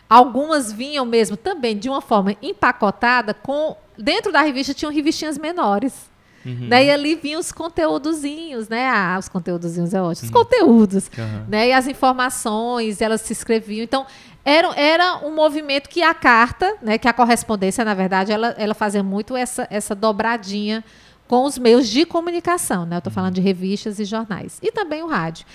algumas 0.10 0.72
vinham 0.72 1.06
mesmo 1.06 1.38
também 1.38 1.78
de 1.78 1.90
uma 1.90 2.02
forma 2.02 2.36
empacotada 2.42 3.34
com. 3.34 3.76
Dentro 3.98 4.32
da 4.32 4.42
revista 4.42 4.74
tinham 4.74 4.92
revistinhas 4.92 5.38
menores. 5.38 6.10
Uhum. 6.46 6.68
Né? 6.68 6.86
E 6.86 6.90
ali 6.90 7.16
vinham 7.16 7.40
os 7.40 7.52
conteúdozinhos, 7.52 8.68
né? 8.68 8.90
Ah, 8.90 9.16
os 9.20 9.30
conteúdozinhos 9.30 9.94
é 9.94 10.02
ótimo. 10.02 10.26
Os 10.26 10.32
conteúdos 10.32 11.10
Aham. 11.16 11.46
né? 11.48 11.68
E 11.68 11.74
as 11.74 11.86
informações, 11.88 13.00
elas 13.00 13.22
se 13.22 13.32
escreviam. 13.32 13.84
Então, 13.84 14.08
era, 14.44 14.74
era 14.76 15.18
um 15.26 15.34
movimento 15.36 15.88
que 15.90 16.02
a 16.02 16.14
carta, 16.14 16.76
né, 16.82 16.98
que 16.98 17.08
a 17.08 17.14
correspondência, 17.14 17.86
na 17.86 17.94
verdade, 17.94 18.32
ela, 18.32 18.56
ela 18.58 18.74
fazia 18.74 19.04
muito 19.04 19.36
essa, 19.36 19.68
essa 19.70 19.94
dobradinha 19.96 20.84
com 21.28 21.46
os 21.46 21.58
meios 21.58 21.88
de 21.88 22.06
comunicação, 22.06 22.86
né? 22.86 22.98
Eu 22.98 22.98
estou 22.98 23.14
falando 23.14 23.36
de 23.36 23.40
revistas 23.42 24.00
e 24.00 24.04
jornais. 24.04 24.60
E 24.62 24.70
também 24.70 25.02
o 25.02 25.08
rádio. 25.08 25.46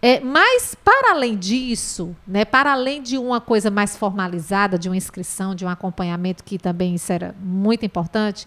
É, 0.00 0.18
mas, 0.20 0.74
para 0.82 1.10
além 1.10 1.36
disso, 1.36 2.16
né, 2.26 2.42
para 2.46 2.72
além 2.72 3.02
de 3.02 3.18
uma 3.18 3.38
coisa 3.38 3.70
mais 3.70 3.94
formalizada, 3.98 4.78
de 4.78 4.88
uma 4.88 4.96
inscrição, 4.96 5.54
de 5.54 5.62
um 5.66 5.68
acompanhamento, 5.68 6.42
que 6.42 6.56
também 6.58 6.94
isso 6.94 7.12
era 7.12 7.34
muito 7.40 7.84
importante, 7.84 8.46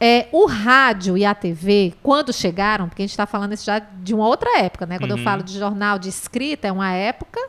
É, 0.00 0.28
o 0.30 0.46
rádio 0.46 1.18
e 1.18 1.24
a 1.24 1.34
TV, 1.34 1.92
quando 2.04 2.32
chegaram, 2.32 2.88
porque 2.88 3.02
a 3.02 3.04
gente 3.04 3.10
está 3.10 3.26
falando 3.26 3.52
isso 3.52 3.64
já 3.66 3.80
de 3.80 4.14
uma 4.14 4.28
outra 4.28 4.60
época, 4.60 4.86
né? 4.86 4.96
Quando 4.96 5.10
Uhum. 5.10 5.18
eu 5.18 5.24
falo 5.24 5.42
de 5.42 5.58
jornal 5.58 5.98
de 5.98 6.08
escrita, 6.08 6.68
é 6.68 6.72
uma 6.72 6.92
época 6.92 7.40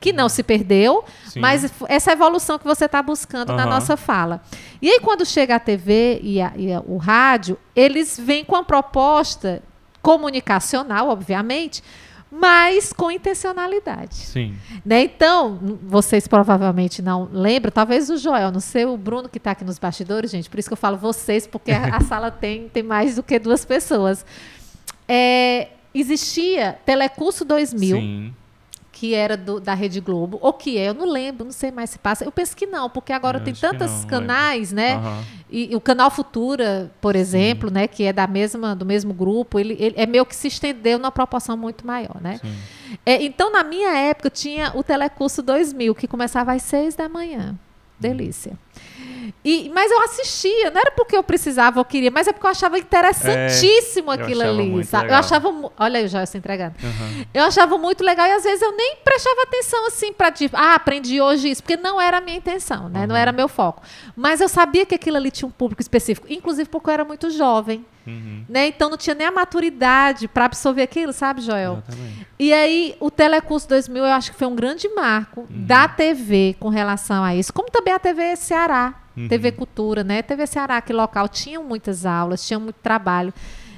que 0.00 0.12
não 0.12 0.28
se 0.28 0.42
perdeu, 0.42 1.04
Sim. 1.26 1.40
mas 1.40 1.72
essa 1.88 2.12
evolução 2.12 2.58
que 2.58 2.64
você 2.64 2.84
está 2.84 3.02
buscando 3.02 3.52
na 3.52 3.62
Aham. 3.64 3.70
nossa 3.70 3.96
fala. 3.96 4.40
E 4.80 4.88
aí, 4.90 5.00
quando 5.00 5.26
chega 5.26 5.56
a 5.56 5.58
TV 5.58 6.20
e, 6.22 6.40
a- 6.40 6.52
e 6.56 6.72
a- 6.72 6.82
o 6.86 6.96
rádio, 6.98 7.58
eles 7.74 8.18
vêm 8.18 8.44
com 8.44 8.54
a 8.54 8.62
proposta 8.62 9.60
comunicacional, 10.00 11.08
obviamente, 11.08 11.82
mas 12.30 12.92
com 12.92 13.10
intencionalidade. 13.10 14.14
Sim. 14.14 14.54
Né? 14.84 15.02
Então, 15.04 15.58
vocês 15.82 16.28
provavelmente 16.28 17.00
não 17.02 17.28
lembram, 17.32 17.72
talvez 17.72 18.10
o 18.10 18.16
Joel, 18.16 18.52
não 18.52 18.60
sei, 18.60 18.84
o 18.84 18.96
Bruno 18.96 19.28
que 19.28 19.38
está 19.38 19.52
aqui 19.52 19.64
nos 19.64 19.78
bastidores, 19.78 20.30
gente, 20.30 20.48
por 20.50 20.58
isso 20.58 20.68
que 20.68 20.74
eu 20.74 20.76
falo 20.78 20.96
vocês, 20.96 21.46
porque 21.46 21.72
a, 21.72 21.96
a 21.96 22.00
sala 22.02 22.30
tem, 22.32 22.68
tem 22.68 22.82
mais 22.82 23.16
do 23.16 23.22
que 23.22 23.38
duas 23.38 23.64
pessoas. 23.64 24.24
É, 25.08 25.68
existia 25.94 26.78
Telecurso 26.84 27.44
2000, 27.44 27.96
Sim. 27.96 28.34
Que 28.98 29.14
era 29.14 29.36
do- 29.36 29.60
da 29.60 29.74
Rede 29.74 30.00
Globo, 30.00 30.38
ou 30.42 30.52
que 30.52 30.76
é, 30.76 30.88
eu 30.88 30.94
não 30.94 31.08
lembro, 31.08 31.44
não 31.44 31.52
sei 31.52 31.70
mais 31.70 31.90
se 31.90 31.98
passa. 32.00 32.24
Eu 32.24 32.32
penso 32.32 32.56
que 32.56 32.66
não, 32.66 32.90
porque 32.90 33.12
agora 33.12 33.38
Eu 33.38 33.44
tem 33.44 33.54
tantos 33.54 34.00
não, 34.00 34.08
canais, 34.08 34.72
né? 34.72 34.94
Aham. 34.94 35.22
E, 35.48 35.72
e 35.72 35.76
o 35.76 35.80
canal 35.80 36.10
Futura, 36.10 36.90
por 37.00 37.14
exemplo, 37.14 37.70
né, 37.70 37.86
que 37.86 38.02
é 38.02 38.12
da 38.12 38.26
mesma 38.26 38.74
do 38.74 38.84
mesmo 38.84 39.14
grupo, 39.14 39.56
ele, 39.60 39.76
ele 39.78 39.94
é 39.96 40.04
meio 40.04 40.26
que 40.26 40.34
se 40.34 40.48
estendeu 40.48 40.98
numa 40.98 41.12
proporção 41.12 41.56
muito 41.56 41.86
maior, 41.86 42.20
né? 42.20 42.40
É, 43.06 43.22
então, 43.22 43.52
na 43.52 43.62
minha 43.62 43.90
época, 43.96 44.28
tinha 44.30 44.72
o 44.74 44.82
Telecurso 44.82 45.42
2000, 45.42 45.94
que 45.94 46.08
começava 46.08 46.52
às 46.52 46.62
seis 46.62 46.96
da 46.96 47.08
manhã. 47.08 47.54
Delícia. 48.00 48.52
E, 49.44 49.70
mas 49.74 49.90
eu 49.90 50.00
assistia, 50.02 50.70
não 50.70 50.80
era 50.80 50.90
porque 50.92 51.16
eu 51.16 51.22
precisava 51.22 51.78
ou 51.78 51.84
queria, 51.84 52.10
mas 52.10 52.26
é 52.28 52.32
porque 52.32 52.46
eu 52.46 52.50
achava 52.50 52.78
interessantíssimo 52.78 54.12
É, 54.12 54.16
eu 54.16 54.22
aquilo 54.22 54.42
achava 54.42 54.58
ali. 54.60 54.84
sabe? 54.84 55.04
Eu 55.04 55.08
legal. 55.08 55.20
achava. 55.20 55.52
mu- 55.52 55.72
Olha 55.78 55.98
aí 55.98 56.04
o 56.04 56.08
Joel 56.08 56.26
se 56.26 56.38
entregando. 56.38 56.74
Aham. 56.82 57.24
Eu 57.32 57.44
achava 57.44 57.78
muito 57.78 58.02
legal 58.04 58.26
e 58.26 58.32
às 58.32 58.42
vezes 58.42 58.62
eu 58.62 58.72
nem 58.76 58.96
prestava 59.04 59.42
atenção 59.42 59.86
assim 59.86 60.12
para 60.12 60.30
tipo, 60.30 60.56
ah, 60.56 60.74
aprendi 60.74 61.20
hoje 61.20 61.50
isso, 61.50 61.62
porque 61.62 61.76
não 61.76 62.00
era 62.00 62.18
a 62.18 62.20
minha 62.20 62.36
intenção, 62.36 62.88
né? 62.88 63.06
Não 63.06 63.16
era 63.16 63.32
meu 63.32 63.48
foco. 63.48 63.82
Mas 64.16 64.40
eu 64.40 64.48
sabia 64.48 64.84
que 64.86 64.94
aquilo 64.94 65.16
ali 65.16 65.30
tinha 65.30 65.48
um 65.48 65.50
público 65.52 65.80
específico, 65.82 66.26
inclusive 66.30 66.68
porque 66.68 66.88
eu 66.90 66.94
era 66.94 67.04
muito 67.04 67.30
jovem, 67.30 67.84
Uhum. 68.08 68.44
né? 68.48 68.66
Então 68.68 68.88
não 68.90 68.96
tinha 68.96 69.14
nem 69.14 69.26
a 69.26 69.30
maturidade 69.32 70.26
para 70.28 70.46
absorver 70.46 70.82
aquilo, 70.82 71.12
sabe, 71.12 71.40
Joel? 71.40 71.82
Exatamente. 71.86 72.26
E 72.38 72.52
aí, 72.52 72.96
o 73.00 73.10
Telecurso 73.10 73.68
2000, 73.68 74.04
eu 74.04 74.12
acho 74.12 74.32
que 74.32 74.38
foi 74.38 74.46
um 74.46 74.54
grande 74.56 74.88
marco 74.94 75.46
da 75.50 75.86
TV 75.88 76.56
com 76.58 76.68
relação 76.68 77.22
a 77.24 77.34
isso, 77.34 77.52
como 77.52 77.70
também 77.70 77.92
a 77.92 77.98
TV 77.98 78.34
Ceará, 78.36 78.94
Uhum. 79.16 79.26
TV 79.28 79.50
Cultura, 79.52 80.04
né? 80.04 80.22
TV 80.22 80.46
Ceará, 80.46 80.80
que 80.80 80.92
local, 80.92 81.28
tinham 81.28 81.64
muitas 81.64 82.06
aulas, 82.06 82.46
tinha 82.46 82.58
muito 82.58 82.76
trabalho 82.76 83.34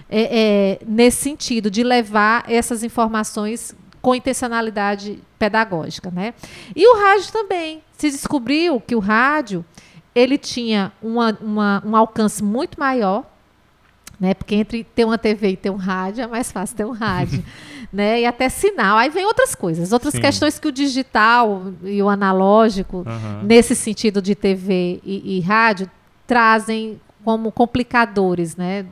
é, 0.09 0.23
é, 0.23 0.79
nesse 0.87 1.23
sentido, 1.23 1.71
de 1.71 1.83
levar 1.83 2.45
essas 2.47 2.83
informações 2.85 3.75
com 4.03 4.15
intencionalidade 4.15 5.19
pedagógica, 5.39 6.11
né? 6.11 6.35
E 6.77 6.87
o 6.87 7.01
rádio 7.01 7.33
também. 7.33 7.83
Se 7.97 8.11
descobriu 8.11 8.81
que 8.81 8.95
o 8.95 8.99
rádio, 8.99 9.65
ele 10.15 10.37
tinha 10.37 10.93
uma, 11.03 11.37
uma- 11.41 11.83
um 11.87 11.95
alcance 11.97 12.43
muito 12.43 12.79
maior, 12.81 13.25
né? 14.21 14.35
Porque 14.35 14.55
entre 14.55 14.85
ter 14.85 15.05
uma 15.05 15.17
TV 15.17 15.51
e 15.53 15.57
ter 15.57 15.71
um 15.71 15.77
rádio 15.77 16.23
é 16.23 16.27
mais 16.27 16.53
fácil 16.53 16.77
ter 16.77 16.85
um 16.85 16.93
rádio, 16.93 17.43
né? 17.93 18.21
E 18.21 18.27
até 18.27 18.49
sinal. 18.51 18.99
Aí 18.99 19.09
vem 19.09 19.25
outras 19.25 19.55
coisas, 19.55 19.93
outras 19.93 20.13
Sim. 20.15 20.21
questões 20.21 20.59
que 20.59 20.69
o 20.69 20.73
digital 20.73 21.73
e 21.83 22.03
o 22.03 22.09
analógico, 22.09 23.05
nesse 23.43 23.75
sentido 23.75 24.21
de 24.21 24.35
TV 24.35 25.01
e, 25.05 25.39
e 25.39 25.41
rádio, 25.41 25.91
trazem 26.27 27.01
como 27.25 27.51
complicadores, 27.51 28.57
né? 28.57 28.87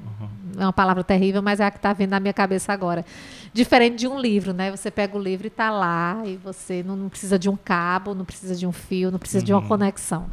É 0.58 0.62
uma 0.64 0.72
palavra 0.72 1.04
terrível, 1.04 1.40
mas 1.40 1.60
é 1.60 1.66
a 1.66 1.70
que 1.70 1.76
está 1.76 1.92
vindo 1.92 2.10
na 2.10 2.18
minha 2.18 2.32
cabeça 2.32 2.72
agora. 2.72 3.04
Diferente 3.52 3.96
de 3.96 4.08
um 4.08 4.18
livro, 4.18 4.52
né? 4.52 4.70
Você 4.72 4.90
pega 4.90 5.16
o 5.16 5.20
livro 5.22 5.46
e 5.46 5.48
está 5.48 5.70
lá, 5.70 6.20
e 6.24 6.36
você 6.36 6.82
não, 6.84 6.96
não 6.96 7.08
precisa 7.08 7.38
de 7.38 7.48
um 7.48 7.56
cabo, 7.56 8.12
não 8.14 8.24
precisa 8.24 8.56
de 8.56 8.66
um 8.66 8.72
fio, 8.72 9.10
não 9.12 9.18
precisa 9.20 9.44
de 9.44 9.52
uma 9.52 9.60
Uhum. 9.62 9.68
conexão. 9.68 10.26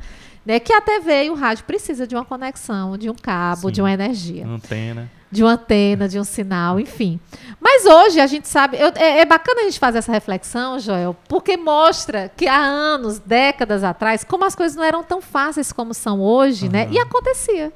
Né? 0.46 0.60
Que 0.60 0.72
a 0.74 0.80
TV 0.82 1.24
e 1.26 1.30
o 1.30 1.34
rádio 1.34 1.64
precisa 1.66 2.06
de 2.06 2.16
uma 2.16 2.24
conexão, 2.24 2.98
de 2.98 3.10
um 3.10 3.16
cabo, 3.16 3.68
Sim. 3.70 3.74
de 3.74 3.82
uma 3.82 3.92
energia 3.92 4.46
Antena. 4.46 5.10
de 5.32 5.44
uma 5.44 5.54
antena, 5.54 6.08
de 6.08 6.20
um 6.20 6.24
sinal, 6.24 6.80
enfim. 6.80 7.20
Mas 7.60 7.86
hoje 7.86 8.20
a 8.22 8.28
gente 8.28 8.48
sabe, 8.48 8.78
eu- 8.80 8.92
é, 8.96 9.22
é 9.22 9.26
bacana 9.26 9.62
a 9.62 9.64
gente 9.64 9.80
fazer 9.80 9.98
essa 9.98 10.12
reflexão, 10.12 10.80
Joel, 10.80 11.16
porque 11.28 11.58
mostra 11.58 12.32
que 12.38 12.48
há 12.48 12.58
anos, 12.60 13.18
décadas 13.20 13.84
atrás, 13.84 14.24
como 14.24 14.46
as 14.46 14.56
coisas 14.56 14.78
não 14.78 14.84
eram 14.84 15.04
tão 15.04 15.20
fáceis 15.20 15.72
como 15.74 15.94
são 15.94 16.22
hoje, 16.22 16.70
né? 16.70 16.84
Aham. 16.84 16.94
E 16.94 17.00
acontecia, 17.00 17.74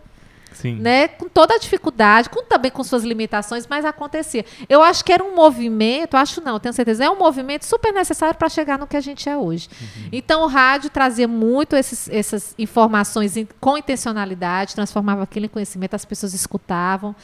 Sim. 0.54 0.76
né? 0.76 1.08
Com 1.08 1.30
toda 1.30 1.56
a 1.56 1.58
dificuldade, 1.58 2.30
com 2.30 2.44
também 2.44 2.70
com 2.72 2.84
suas 2.84 3.04
limitações, 3.04 3.66
mas 3.68 3.86
acontecia. 3.86 4.46
Eu 4.68 4.82
acho 4.84 5.06
que 5.06 5.12
era 5.14 5.24
um 5.24 5.34
movimento, 5.36 6.16
acho 6.18 6.42
não, 6.42 6.60
tenho 6.60 6.74
certeza, 6.74 7.06
é 7.06 7.10
um 7.10 7.18
movimento 7.18 7.66
super 7.66 7.94
necessário 7.94 8.38
para 8.38 8.50
chegar 8.50 8.78
no 8.78 8.86
que 8.88 8.98
a 8.98 9.02
gente 9.02 9.30
é 9.30 9.38
hoje. 9.38 9.70
Então 10.12 10.44
o 10.44 10.48
rádio 10.48 10.90
trazia 10.90 11.28
muito 11.28 11.76
esses- 11.76 12.10
essas 12.10 12.54
informações 12.58 13.38
in- 13.38 13.48
com 13.60 13.78
intencionalidade, 13.78 14.76
transformava 14.76 15.24
aquilo 15.24 15.46
em 15.46 15.50
conhecimento, 15.50 15.94
as 15.96 16.06
pessoas 16.06 16.34
escutavam, 16.34 17.16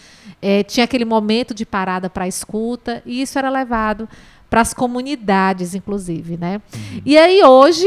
eh, 0.41 0.63
tinha 0.63 0.83
aquele 0.83 1.05
momento 1.05 1.53
de 1.53 1.65
parada 1.65 2.09
para 2.09 2.27
escuta, 2.27 3.01
e 3.05 3.21
isso 3.21 3.37
era 3.37 3.49
levado 3.49 4.07
para 4.55 4.61
as 4.61 4.73
comunidades, 4.73 5.75
inclusive, 5.75 6.37
né? 6.37 6.61
E 7.05 7.17
aí 7.17 7.43
hoje, 7.43 7.85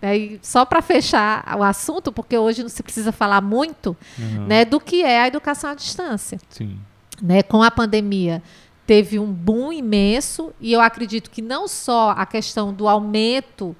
aí, 0.00 0.38
só 0.40 0.64
para 0.64 0.80
fechar 0.80 1.56
o 1.58 1.64
assunto, 1.64 2.12
porque 2.12 2.38
hoje 2.38 2.62
não 2.62 2.68
se 2.68 2.80
precisa 2.80 3.10
falar 3.10 3.40
muito, 3.40 3.96
Aham. 4.16 4.46
né, 4.46 4.64
do 4.64 4.78
que 4.78 5.02
é 5.02 5.22
a 5.22 5.26
educação 5.26 5.70
à 5.70 5.74
distância 5.74 6.38
Sim. 6.48 6.78
né, 7.20 7.42
com 7.42 7.60
a 7.60 7.72
pandemia 7.72 8.40
teve 8.86 9.18
um 9.18 9.32
boom 9.32 9.72
imenso 9.72 10.52
e 10.60 10.72
eu 10.72 10.80
acredito 10.80 11.28
que 11.28 11.42
não 11.42 11.66
só 11.66 12.10
a 12.10 12.24
questão 12.24 12.72
do 12.72 12.86
aumento 12.86 13.74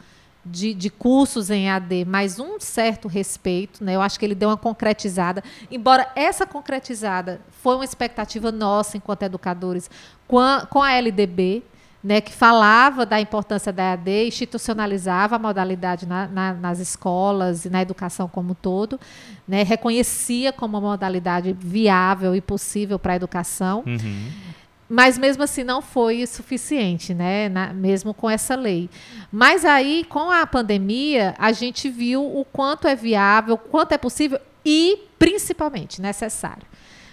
de, 0.45 0.74
de 0.74 0.91
cursos 0.91 1.49
em 1.49 1.70
AD, 1.70 2.07
mas 2.07 2.41
um 2.41 2.59
certo 2.59 3.07
respeito, 3.07 3.85
né? 3.85 3.95
Eu 3.95 4.03
acho 4.03 4.18
que 4.18 4.24
ele 4.24 4.35
deu 4.35 4.49
uma 4.49 4.57
concretizada, 4.57 5.45
embora 5.70 6.11
essa 6.16 6.45
concretizada 6.45 7.41
foi 7.62 7.77
uma 7.77 7.85
expectativa 7.85 8.51
nossa 8.51 8.97
enquanto 8.97 9.22
educadores 9.22 9.89
com 10.27 10.41
a, 10.41 10.66
com 10.66 10.83
a 10.83 10.91
LDB, 10.91 11.62
né, 12.07 12.20
que 12.20 12.32
falava 12.32 13.04
da 13.04 13.20
importância 13.20 13.72
da 13.72 13.82
EAD, 13.82 14.28
institucionalizava 14.28 15.34
a 15.34 15.38
modalidade 15.40 16.07
na- 16.07 16.28
na- 16.28 16.54
nas 16.54 16.78
escolas 16.78 17.64
e 17.64 17.68
na 17.68 17.82
educação 17.82 18.28
como 18.28 18.52
um 18.52 18.54
todo, 18.54 19.00
né, 19.48 19.64
reconhecia 19.64 20.52
como 20.52 20.78
uma 20.78 20.90
modalidade 20.90 21.52
viável 21.59 22.32
e 22.36 22.40
possível 22.40 22.96
para 22.96 23.14
a 23.14 23.16
educação, 23.16 23.82
Uhum. 23.84 24.28
mas 24.88 25.18
mesmo 25.18 25.42
assim 25.42 25.64
não 25.64 25.82
foi 25.82 26.24
suficiente, 26.28 27.12
né, 27.12 27.48
na- 27.48 27.72
mesmo 27.72 28.14
com 28.14 28.30
essa 28.30 28.54
lei. 28.54 28.88
Mas 29.32 29.64
aí, 29.64 30.04
com 30.09 30.30
a 30.30 30.46
pandemia, 30.46 31.34
a 31.38 31.50
gente 31.50 31.88
viu 31.88 32.22
o 32.24 32.44
quanto 32.44 32.86
é 32.86 32.94
viável, 32.94 33.57
o 33.57 33.59
quanto 33.59 33.90
é 33.92 33.98
possível 33.98 34.38
e, 34.64 34.96
principalmente, 35.18 36.00
necessário. 36.00 36.62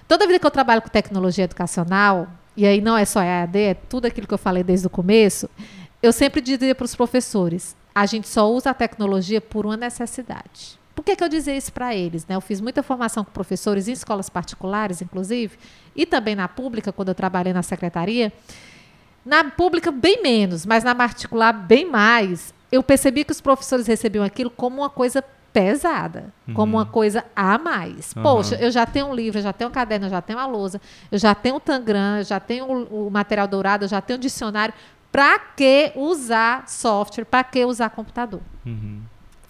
Toda 0.08 0.28
vida 0.28 0.38
que 0.38 0.46
eu 0.46 0.52
trabalho 0.52 0.84
com 0.84 0.90
tecnologia 0.90 1.46
educacional, 1.46 2.28
e 2.56 2.66
aí 2.66 2.82
não 2.82 2.98
é 2.98 3.06
só 3.06 3.22
EAD, 3.22 3.58
é 3.58 3.74
tudo 3.74 4.06
aquilo 4.06 4.28
que 4.28 4.34
eu 4.34 4.38
falei 4.38 4.64
desde 4.64 4.88
o 4.88 4.90
começo, 4.90 5.50
eu 6.02 6.12
sempre 6.12 6.42
dizia 6.42 6.76
para 6.76 6.86
os 6.86 6.96
professores: 6.96 7.76
a 7.94 8.06
gente 8.06 8.28
só 8.28 8.52
usa 8.52 8.72
a 8.72 8.74
tecnologia 8.74 9.40
por 9.40 9.66
uma 9.66 9.78
necessidade. 9.78 10.80
Por 10.96 11.04
que, 11.04 11.16
que 11.16 11.24
eu 11.24 11.30
dizia 11.30 11.56
isso 11.56 11.74
para 11.74 11.96
eles? 11.96 12.26
Né? 12.28 12.36
Eu 12.36 12.42
fiz 12.42 12.62
muita 12.62 12.84
formação 12.84 13.24
com 13.24 13.32
professores 13.32 13.88
em 13.88 13.94
escolas 13.94 14.30
particulares, 14.30 15.02
inclusive, 15.02 15.58
e 15.96 16.06
também 16.06 16.36
na 16.36 16.48
pública, 16.48 16.92
quando 16.92 17.10
eu 17.10 17.16
trabalhei 17.16 17.52
na 17.52 17.64
secretaria. 17.64 18.32
Na 19.26 19.44
pública, 19.46 19.92
bem 19.92 20.22
menos, 20.22 20.66
mas 20.66 20.84
na 20.84 20.94
particular, 20.94 21.52
bem 21.54 21.90
mais. 21.90 22.54
Eu 22.72 22.84
percebi 22.84 23.24
que 23.24 23.32
os 23.32 23.42
professores 23.42 23.88
recebiam 23.88 24.24
aquilo 24.24 24.50
como 24.52 24.82
uma 24.82 24.90
coisa 24.90 25.24
pesada, 25.54 26.34
como 26.54 26.76
uma 26.78 26.86
coisa 26.86 27.24
a 27.36 27.58
mais. 27.60 28.14
Uhum. 28.16 28.24
Poxa, 28.24 28.56
eu 28.56 28.72
já 28.72 28.86
tenho 28.86 29.06
um 29.06 29.16
livro, 29.16 29.38
eu 29.38 29.44
já 29.44 29.54
tenho 29.54 29.70
um 29.70 29.74
caderno, 29.74 30.08
eu 30.08 30.10
já 30.10 30.22
tenho 30.22 30.40
a 30.40 30.48
lousa, 30.48 30.82
eu 31.12 31.20
já 31.20 31.36
tenho 31.36 31.56
o 31.56 31.60
Tangram, 31.60 32.18
eu 32.18 32.24
já 32.24 32.40
tenho 32.40 32.66
o, 32.66 33.08
o 33.08 33.12
material 33.12 33.48
dourado, 33.48 33.86
eu 33.86 33.90
já 33.90 34.02
tenho 34.02 34.18
o 34.18 34.22
dicionário. 34.22 34.74
Para 35.12 35.38
que 35.38 35.92
usar 35.96 36.68
software? 36.68 37.26
Para 37.26 37.44
que 37.44 37.64
usar 37.64 37.92
computador? 37.92 38.42
Uhum. 38.66 39.04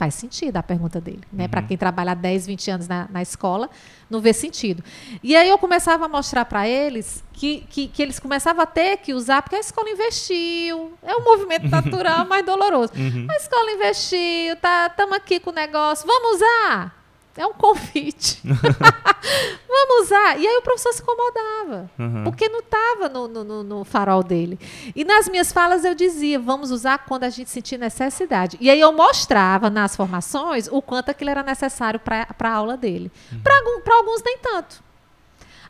Faz 0.03 0.15
sentido 0.15 0.57
a 0.57 0.61
pergunta 0.61 0.99
dele. 0.99 1.21
Né? 1.31 1.47
Para 1.47 1.61
quem 1.61 1.77
trabalha 1.77 2.11
há 2.11 2.13
10, 2.13 2.47
20 2.47 2.71
anos 2.71 2.87
na, 2.89 3.07
na 3.09 3.21
escola, 3.21 3.69
não 4.09 4.19
vê 4.19 4.33
sentido. 4.33 4.83
E 5.23 5.33
aí 5.33 5.47
eu 5.47 5.57
começava 5.57 6.03
a 6.03 6.09
mostrar 6.09 6.43
para 6.43 6.67
eles 6.67 7.23
que, 7.31 7.63
que, 7.69 7.87
que 7.87 8.03
eles 8.03 8.19
começavam 8.19 8.61
a 8.61 8.65
ter 8.65 8.97
que 8.97 9.13
usar, 9.13 9.41
porque 9.41 9.55
a 9.55 9.61
escola 9.61 9.89
investiu. 9.89 10.91
É 11.01 11.15
um 11.15 11.23
movimento 11.23 11.69
natural, 11.69 12.27
mais 12.27 12.45
doloroso. 12.45 12.91
Uhum. 12.97 13.27
A 13.29 13.35
escola 13.37 13.71
investiu, 13.71 14.57
tá, 14.57 14.87
estamos 14.87 15.15
aqui 15.15 15.39
com 15.39 15.51
o 15.51 15.53
negócio, 15.53 16.05
vamos 16.05 16.35
usar? 16.35 17.02
É 17.35 17.45
um 17.47 17.53
convite. 17.53 18.39
vamos 19.67 20.05
usar. 20.05 20.39
E 20.39 20.47
aí 20.47 20.57
o 20.57 20.61
professor 20.61 20.93
se 20.93 21.01
incomodava. 21.01 21.89
Uhum. 21.97 22.23
Porque 22.25 22.47
não 22.49 22.59
estava 22.59 23.09
no, 23.09 23.27
no- 23.27 23.63
no- 23.63 23.83
farol 23.83 24.21
dele. 24.23 24.59
E 24.95 25.03
nas 25.03 25.27
minhas 25.27 25.51
falas 25.51 25.83
eu 25.83 25.95
dizia, 25.95 26.39
vamos 26.39 26.69
usar 26.71 26.99
quando 27.05 27.23
a 27.23 27.29
gente 27.29 27.49
sentir 27.49 27.77
necessidade. 27.77 28.57
E 28.61 28.69
aí 28.69 28.79
eu 28.79 28.91
mostrava 28.93 29.69
nas 29.69 29.95
formações 29.95 30.67
o 30.71 30.81
quanto 30.81 31.09
aquilo 31.09 31.31
era 31.31 31.41
necessário 31.43 31.99
para 31.99 32.27
a 32.39 32.49
aula 32.51 32.77
dele. 32.77 33.11
Para 33.43 33.95
alguns 33.97 34.21
nem 34.23 34.37
tanto. 34.37 34.83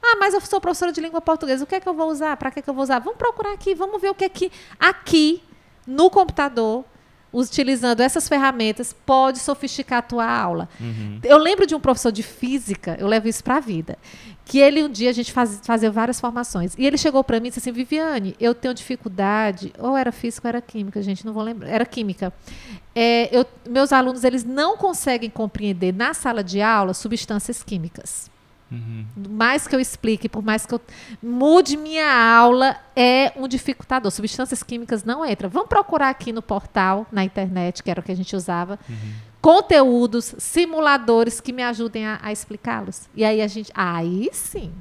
Ah, 0.05 0.17
mas 0.19 0.33
eu 0.33 0.41
sou 0.41 0.59
professora 0.59 0.91
de 0.91 0.99
língua 0.99 1.21
portuguesa, 1.21 1.63
o 1.63 1.67
que 1.67 1.75
é 1.75 1.79
que 1.79 1.87
eu 1.87 1.93
vou 1.93 2.09
usar? 2.09 2.35
Para 2.35 2.51
que, 2.51 2.59
é 2.59 2.61
que 2.61 2.69
eu 2.69 2.73
vou 2.73 2.83
usar? 2.83 2.99
Vamos 2.99 3.17
procurar 3.17 3.53
aqui, 3.53 3.73
vamos 3.73 4.01
ver 4.01 4.09
o 4.09 4.13
que 4.13 4.25
é 4.25 4.29
que 4.29 4.51
aqui, 4.77 5.41
no 5.87 6.09
computador, 6.09 6.83
utilizando 7.33 7.99
essas 8.01 8.29
ferramentas, 8.29 8.95
pode 9.05 9.39
sofisticar 9.39 9.99
a 9.99 10.01
tua 10.01 10.25
aula. 10.25 10.69
Uhum. 10.79 11.19
Eu 11.23 11.37
lembro 11.37 11.65
de 11.65 11.73
um 11.73 11.79
professor 11.79 12.11
de 12.11 12.21
física, 12.21 12.95
eu 12.99 13.07
levo 13.07 13.27
isso 13.27 13.43
para 13.43 13.57
a 13.57 13.59
vida, 13.59 13.97
que 14.45 14.59
ele 14.59 14.83
um 14.83 14.89
dia 14.89 15.09
a 15.09 15.13
gente 15.13 15.31
faz, 15.31 15.59
fazia 15.63 15.89
várias 15.89 16.19
formações, 16.19 16.75
e 16.77 16.85
ele 16.85 16.97
chegou 16.97 17.23
para 17.23 17.39
mim 17.39 17.47
e 17.47 17.49
disse 17.49 17.59
assim, 17.59 17.71
Viviane, 17.71 18.35
eu 18.39 18.53
tenho 18.53 18.73
dificuldade, 18.73 19.73
ou 19.79 19.97
era 19.97 20.11
física 20.11 20.47
ou 20.47 20.49
era 20.49 20.61
química, 20.61 21.01
gente, 21.01 21.25
não 21.25 21.33
vou 21.33 21.43
lembrar, 21.43 21.69
era 21.69 21.85
química. 21.85 22.31
É, 22.95 23.35
eu, 23.35 23.45
meus 23.67 23.91
alunos, 23.91 24.23
eles 24.23 24.43
não 24.43 24.77
conseguem 24.77 25.29
compreender 25.29 25.91
na 25.91 26.13
sala 26.13 26.43
de 26.43 26.61
aula 26.61 26.93
substâncias 26.93 27.63
químicas. 27.63 28.31
Uhum. 28.73 29.05
Mais 29.29 29.67
que 29.67 29.75
eu 29.75 29.79
explique, 29.79 30.27
por 30.27 30.43
mais 30.43 30.65
que 30.65 30.73
eu 30.73 30.81
mude 31.21 31.77
minha 31.77 32.11
aula, 32.11 32.75
é 32.95 33.31
um 33.35 33.47
dificultador. 33.47 34.11
Substâncias 34.11 34.63
químicas 34.63 35.03
não 35.03 35.23
entram. 35.25 35.49
Vamos 35.49 35.69
procurar 35.69 36.09
aqui 36.09 36.33
no 36.33 36.41
portal, 36.41 37.05
na 37.11 37.23
internet, 37.23 37.83
que 37.83 37.91
era 37.91 37.99
o 37.99 38.03
que 38.03 38.11
a 38.11 38.15
gente 38.15 38.35
usava, 38.35 38.79
uhum. 38.89 39.13
conteúdos, 39.39 40.33
simuladores 40.39 41.39
que 41.39 41.53
me 41.53 41.61
ajudem 41.61 42.07
a, 42.07 42.19
a 42.21 42.31
explicá-los. 42.31 43.07
E 43.15 43.23
aí 43.23 43.41
a 43.41 43.47
gente. 43.47 43.71
Aí 43.75 44.29
sim. 44.33 44.71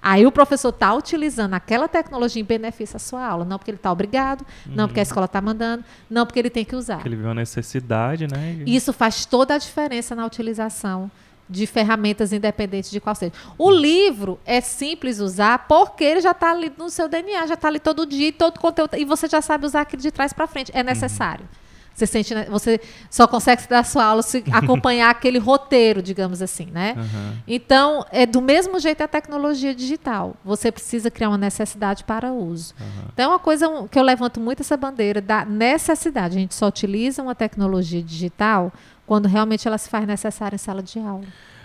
Aí 0.00 0.26
o 0.26 0.32
professor 0.32 0.70
está 0.70 0.94
utilizando 0.94 1.54
aquela 1.54 1.86
tecnologia 1.86 2.40
em 2.40 2.44
benefício 2.44 2.96
à 2.96 2.98
sua 2.98 3.24
aula. 3.24 3.44
Não 3.44 3.58
porque 3.58 3.70
ele 3.70 3.76
está 3.76 3.92
obrigado, 3.92 4.40
uhum. 4.66 4.74
não 4.74 4.88
porque 4.88 5.00
a 5.00 5.02
escola 5.02 5.26
está 5.26 5.40
mandando, 5.40 5.84
não 6.08 6.24
porque 6.24 6.38
ele 6.38 6.50
tem 6.50 6.64
que 6.64 6.74
usar. 6.74 6.96
Porque 6.96 7.08
ele 7.08 7.16
viu 7.16 7.30
a 7.30 7.34
necessidade, 7.34 8.26
né? 8.26 8.62
Isso 8.66 8.92
faz 8.92 9.26
toda 9.26 9.54
a 9.54 9.58
diferença 9.58 10.14
na 10.14 10.24
utilização 10.24 11.10
de 11.52 11.66
ferramentas 11.66 12.32
independentes 12.32 12.90
de 12.90 13.00
qual 13.00 13.14
seja. 13.14 13.32
O 13.58 13.70
livro 13.70 14.40
é 14.44 14.60
simples 14.60 15.20
usar 15.20 15.66
porque 15.68 16.02
ele 16.02 16.20
já 16.20 16.32
está 16.32 16.50
ali 16.50 16.72
no 16.76 16.90
seu 16.90 17.08
DNA, 17.08 17.46
já 17.46 17.54
está 17.54 17.68
ali 17.68 17.78
todo 17.78 18.06
dia, 18.06 18.32
todo 18.32 18.58
conteúdo, 18.58 18.96
e 18.96 19.04
você 19.04 19.28
já 19.28 19.42
sabe 19.42 19.66
usar 19.66 19.82
aquilo 19.82 20.02
de 20.02 20.10
trás 20.10 20.32
para 20.32 20.46
frente. 20.46 20.72
É 20.74 20.82
necessário. 20.82 21.44
Uhum. 21.44 21.62
Você 21.94 22.06
sente, 22.06 22.34
né, 22.34 22.46
você 22.48 22.80
só 23.10 23.26
consegue 23.26 23.68
dar 23.68 23.84
sua 23.84 24.04
aula 24.04 24.22
se 24.22 24.42
acompanhar 24.50 25.10
aquele 25.10 25.38
roteiro, 25.38 26.02
digamos 26.02 26.40
assim, 26.40 26.66
né? 26.66 26.94
Uhum. 26.96 27.36
Então, 27.46 28.06
é 28.10 28.24
do 28.24 28.40
mesmo 28.40 28.78
jeito 28.78 29.02
a 29.02 29.08
tecnologia 29.08 29.74
digital. 29.74 30.34
Você 30.44 30.72
precisa 30.72 31.10
criar 31.10 31.28
uma 31.28 31.38
necessidade 31.38 32.04
para 32.04 32.32
uso. 32.32 32.74
Uhum. 32.80 33.08
Então, 33.12 33.24
é 33.26 33.28
uma 33.28 33.38
coisa 33.38 33.68
que 33.90 33.98
eu 33.98 34.02
levanto 34.02 34.40
muito 34.40 34.60
essa 34.60 34.76
bandeira 34.76 35.20
da 35.20 35.44
necessidade. 35.44 36.36
A 36.36 36.40
gente 36.40 36.54
só 36.54 36.66
utiliza 36.66 37.22
uma 37.22 37.34
tecnologia 37.34 38.02
digital 38.02 38.72
quando 39.06 39.26
realmente 39.26 39.66
ela 39.66 39.78
se 39.78 39.88
faz 39.88 40.06
necessária 40.06 40.56
em 40.56 40.58
sala 40.58 40.82
de 40.82 40.98
aula. 40.98 41.24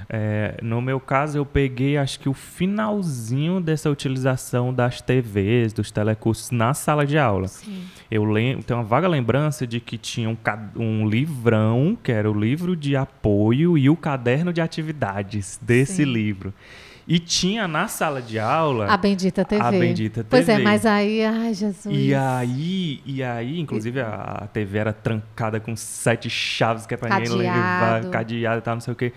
É, 0.09 0.57
no 0.61 0.81
meu 0.81 0.99
caso, 0.99 1.37
eu 1.37 1.45
peguei 1.45 1.97
acho 1.97 2.19
que 2.19 2.29
o 2.29 2.33
finalzinho 2.33 3.59
dessa 3.59 3.89
utilização 3.89 4.73
das 4.73 5.01
TVs, 5.01 5.73
dos 5.73 5.91
telecursos 5.91 6.51
na 6.51 6.73
sala 6.73 7.05
de 7.05 7.17
aula. 7.17 7.47
Sim. 7.47 7.83
Eu 8.09 8.23
lembro, 8.23 8.63
tenho 8.63 8.79
uma 8.79 8.85
vaga 8.85 9.07
lembrança 9.07 9.67
de 9.67 9.79
que 9.79 9.97
tinha 9.97 10.29
um, 10.29 10.37
um 10.75 11.07
livrão, 11.07 11.97
que 12.01 12.11
era 12.11 12.29
o 12.29 12.33
livro 12.33 12.75
de 12.75 12.95
apoio 12.95 13.77
e 13.77 13.89
o 13.89 13.95
caderno 13.95 14.53
de 14.53 14.61
atividades 14.61 15.59
desse 15.61 16.05
Sim. 16.05 16.11
livro. 16.11 16.53
E 17.07 17.19
tinha 17.19 17.67
na 17.69 17.87
sala 17.87 18.21
de 18.21 18.37
aula. 18.37 18.87
A 18.87 18.97
bendita 18.97 19.45
TV. 19.45 19.61
A 19.63 19.71
bendita 19.71 20.23
TV. 20.23 20.27
Pois 20.29 20.49
é, 20.49 20.57
mas 20.57 20.85
aí, 20.85 21.23
ai, 21.23 21.53
Jesus. 21.53 21.87
E 21.89 22.13
aí, 22.13 23.01
e 23.05 23.23
aí 23.23 23.59
inclusive, 23.59 24.01
a, 24.01 24.39
a 24.43 24.47
TV 24.47 24.77
era 24.77 24.91
trancada 24.91 25.57
com 25.59 25.73
sete 25.75 26.29
chaves 26.29 26.85
que 26.85 26.93
é 26.93 26.97
pra 26.97 27.07
cadeado. 27.07 27.37
ninguém 27.37 27.49
levar, 27.49 28.05
cadeado 28.11 28.57
e 28.59 28.61
tal, 28.61 28.75
não 28.75 28.81
sei 28.81 28.91
o 28.93 28.95
quê. 28.95 29.13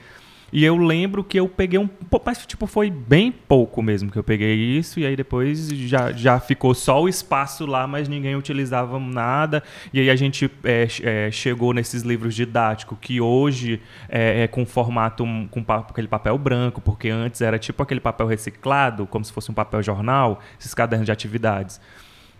E 0.52 0.64
eu 0.64 0.76
lembro 0.76 1.22
que 1.22 1.38
eu 1.38 1.48
peguei 1.48 1.78
um 1.78 1.88
mas 2.24 2.44
tipo, 2.46 2.66
foi 2.66 2.90
bem 2.90 3.30
pouco 3.32 3.82
mesmo 3.82 4.10
que 4.10 4.18
eu 4.18 4.22
peguei 4.22 4.54
isso, 4.54 5.00
e 5.00 5.06
aí 5.06 5.16
depois 5.16 5.68
já, 5.68 6.12
já 6.12 6.38
ficou 6.38 6.74
só 6.74 7.02
o 7.02 7.08
espaço 7.08 7.66
lá, 7.66 7.86
mas 7.86 8.08
ninguém 8.08 8.36
utilizava 8.36 8.98
nada. 8.98 9.62
E 9.92 10.00
aí 10.00 10.10
a 10.10 10.16
gente 10.16 10.50
é, 10.64 10.86
é, 11.02 11.30
chegou 11.30 11.72
nesses 11.72 12.02
livros 12.02 12.34
didáticos, 12.34 12.98
que 13.00 13.20
hoje 13.20 13.80
é, 14.08 14.42
é 14.42 14.48
com 14.48 14.64
formato, 14.66 15.24
com 15.50 15.64
aquele 15.68 16.08
papel 16.08 16.36
branco, 16.38 16.80
porque 16.80 17.08
antes 17.08 17.40
era 17.40 17.58
tipo 17.58 17.82
aquele 17.82 18.00
papel 18.00 18.26
reciclado, 18.26 19.06
como 19.06 19.24
se 19.24 19.32
fosse 19.32 19.50
um 19.50 19.54
papel 19.54 19.82
jornal, 19.82 20.40
esses 20.58 20.74
cadernos 20.74 21.06
de 21.06 21.12
atividades. 21.12 21.80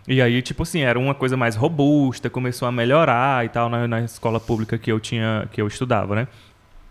E 0.07 0.21
aí, 0.21 0.41
tipo 0.41 0.63
assim, 0.63 0.81
era 0.81 0.97
uma 0.97 1.13
coisa 1.13 1.37
mais 1.37 1.55
robusta, 1.55 2.29
começou 2.29 2.67
a 2.67 2.71
melhorar 2.71 3.45
e 3.45 3.49
tal 3.49 3.69
na, 3.69 3.87
na 3.87 4.01
escola 4.01 4.39
pública 4.39 4.77
que 4.77 4.91
eu 4.91 4.99
tinha, 4.99 5.47
que 5.51 5.61
eu 5.61 5.67
estudava, 5.67 6.15
né? 6.15 6.27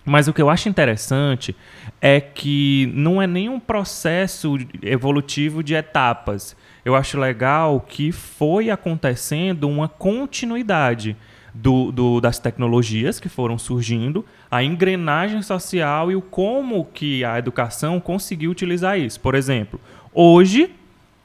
Mas 0.05 0.28
o 0.28 0.32
que 0.32 0.40
eu 0.40 0.48
acho 0.48 0.68
interessante 0.68 1.55
é 2.01 2.20
que 2.20 2.90
não 2.94 3.20
é 3.20 3.26
nenhum 3.26 3.61
processo 3.61 4.57
evolutivo 4.82 5.62
de 5.62 5.74
etapas. 5.74 6.57
Eu 6.84 6.94
acho 6.94 7.18
legal 7.18 7.80
que 7.80 8.11
foi 8.11 8.70
acontecendo 8.70 9.68
uma 9.68 9.88
continuidade 9.88 11.16
do, 11.55 11.90
do, 11.92 12.20
das 12.20 12.38
tecnologias 12.38 13.20
que 13.20 13.28
foram 13.28 13.59
surgindo, 13.59 14.24
a 14.51 14.62
engrenagem 14.62 15.42
social 15.42 16.11
e 16.11 16.16
o 16.16 16.22
como 16.22 16.84
que 16.86 17.24
a 17.24 17.38
educação 17.38 18.01
conseguiu 18.01 18.51
utilizar 18.51 18.98
isso. 18.98 19.20
Por 19.20 19.34
exemplo, 19.34 19.80
hoje 20.12 20.74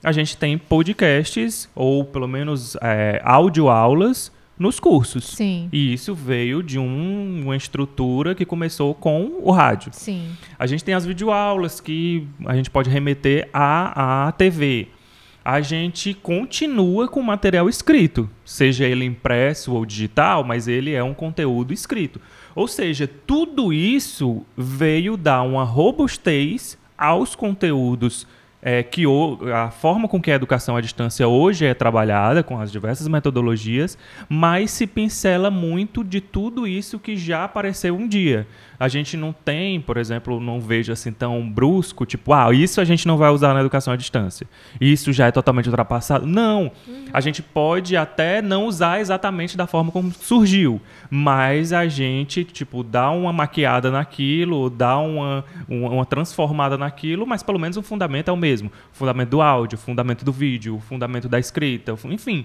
a 0.03 0.11
gente 0.11 0.37
tem 0.37 0.57
podcasts 0.57 1.69
ou 1.73 2.03
pelo 2.03 2.27
menos 2.27 2.75
é, 2.81 3.21
audioaulas 3.23 4.31
nos 4.57 4.79
cursos. 4.79 5.25
Sim. 5.25 5.69
E 5.71 5.93
isso 5.93 6.13
veio 6.13 6.63
de 6.63 6.79
um, 6.79 7.41
uma 7.43 7.55
estrutura 7.55 8.33
que 8.33 8.45
começou 8.45 8.93
com 8.93 9.39
o 9.41 9.51
rádio. 9.51 9.91
Sim. 9.93 10.29
A 10.57 10.65
gente 10.65 10.83
tem 10.83 10.93
as 10.93 11.05
videoaulas 11.05 11.79
que 11.79 12.27
a 12.45 12.55
gente 12.55 12.69
pode 12.69 12.89
remeter 12.89 13.49
à, 13.53 14.27
à 14.27 14.31
TV. 14.31 14.87
A 15.43 15.61
gente 15.61 16.13
continua 16.15 17.07
com 17.07 17.21
material 17.21 17.69
escrito, 17.69 18.27
seja 18.43 18.85
ele 18.85 19.05
impresso 19.05 19.73
ou 19.73 19.85
digital, 19.85 20.43
mas 20.43 20.67
ele 20.67 20.93
é 20.93 21.03
um 21.03 21.13
conteúdo 21.13 21.71
escrito. 21.71 22.19
Ou 22.55 22.67
seja, 22.67 23.07
tudo 23.27 23.71
isso 23.71 24.43
veio 24.57 25.15
dar 25.15 25.43
uma 25.43 25.63
robustez 25.63 26.79
aos 26.97 27.35
conteúdos 27.35 28.25
é, 28.67 28.81
que 28.81 29.05
o, 29.05 29.37
a 29.53 29.69
forma 29.69 30.07
com 30.07 30.19
que 30.19 30.31
a 30.31 30.33
educação 30.33 30.75
à 30.75 30.81
distância 30.81 31.27
hoje 31.27 31.67
é 31.67 31.73
trabalhada, 31.75 32.41
com 32.41 32.59
as 32.59 32.71
diversas 32.71 33.07
metodologias, 33.07 33.95
mas 34.27 34.71
se 34.71 34.87
pincela 34.87 35.51
muito 35.51 36.03
de 36.03 36.19
tudo 36.19 36.67
isso 36.67 36.97
que 36.97 37.15
já 37.15 37.43
apareceu 37.43 37.95
um 37.95 38.07
dia. 38.07 38.47
A 38.79 38.87
gente 38.87 39.15
não 39.15 39.31
tem, 39.31 39.79
por 39.79 39.97
exemplo, 39.97 40.39
não 40.39 40.59
vejo 40.59 40.91
assim 40.91 41.11
tão 41.11 41.47
brusco, 41.47 42.07
tipo, 42.07 42.33
ah, 42.33 42.51
isso 42.53 42.81
a 42.81 42.83
gente 42.83 43.07
não 43.07 43.17
vai 43.17 43.29
usar 43.29 43.53
na 43.53 43.59
educação 43.59 43.93
à 43.93 43.95
distância. 43.95 44.47
Isso 44.81 45.13
já 45.13 45.27
é 45.27 45.31
totalmente 45.31 45.69
ultrapassado. 45.69 46.25
Não. 46.25 46.71
Uhum. 46.87 47.05
A 47.13 47.21
gente 47.21 47.43
pode 47.43 47.95
até 47.95 48.41
não 48.41 48.65
usar 48.65 48.99
exatamente 48.99 49.55
da 49.55 49.67
forma 49.67 49.91
como 49.91 50.11
surgiu, 50.11 50.81
mas 51.17 51.71
a 51.71 51.87
gente, 51.87 52.43
tipo, 52.43 52.83
dá 52.83 53.09
uma 53.09 53.31
maquiada 53.31 53.89
naquilo, 53.89 54.69
dá 54.69 54.97
uma, 54.97 55.45
uma, 55.65 55.89
uma 55.89 56.05
transformada 56.05 56.77
naquilo, 56.77 57.25
mas 57.25 57.41
pelo 57.41 57.57
menos 57.57 57.77
o 57.77 57.81
fundamento 57.81 58.27
é 58.27 58.33
o 58.33 58.35
mesmo. 58.35 58.69
O 58.93 58.97
fundamento 58.97 59.29
do 59.29 59.41
áudio, 59.41 59.77
o 59.77 59.79
fundamento 59.79 60.25
do 60.25 60.33
vídeo, 60.33 60.75
o 60.75 60.81
fundamento 60.81 61.29
da 61.29 61.39
escrita, 61.39 61.95
enfim. 62.03 62.43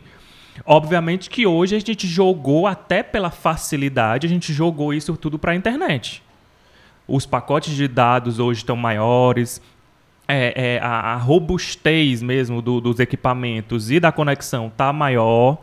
Obviamente 0.65 1.29
que 1.29 1.49
hoje 1.49 1.75
a 1.75 1.81
gente 1.81 2.07
jogou, 2.07 2.69
até 2.69 3.03
pela 3.03 3.31
facilidade, 3.31 4.25
a 4.25 4.31
gente 4.31 4.53
jogou 4.53 4.95
isso 4.95 5.17
tudo 5.17 5.37
para 5.37 5.51
a 5.51 5.57
internet. 5.57 6.23
Os 7.09 7.27
pacotes 7.27 7.75
de 7.75 7.89
dados 7.89 8.39
hoje 8.39 8.61
estão 8.61 8.77
maiores, 8.77 9.61
é, 10.29 10.77
é, 10.77 10.79
a, 10.81 11.15
a, 11.15 11.17
robustez 11.17 12.23
mesmo 12.23 12.63
do, 12.63 12.81
dos 12.81 13.01
equipamentos 13.01 13.91
e 13.91 13.99
da 13.99 14.13
conexão 14.13 14.69
está 14.69 14.93
maior. 14.93 15.59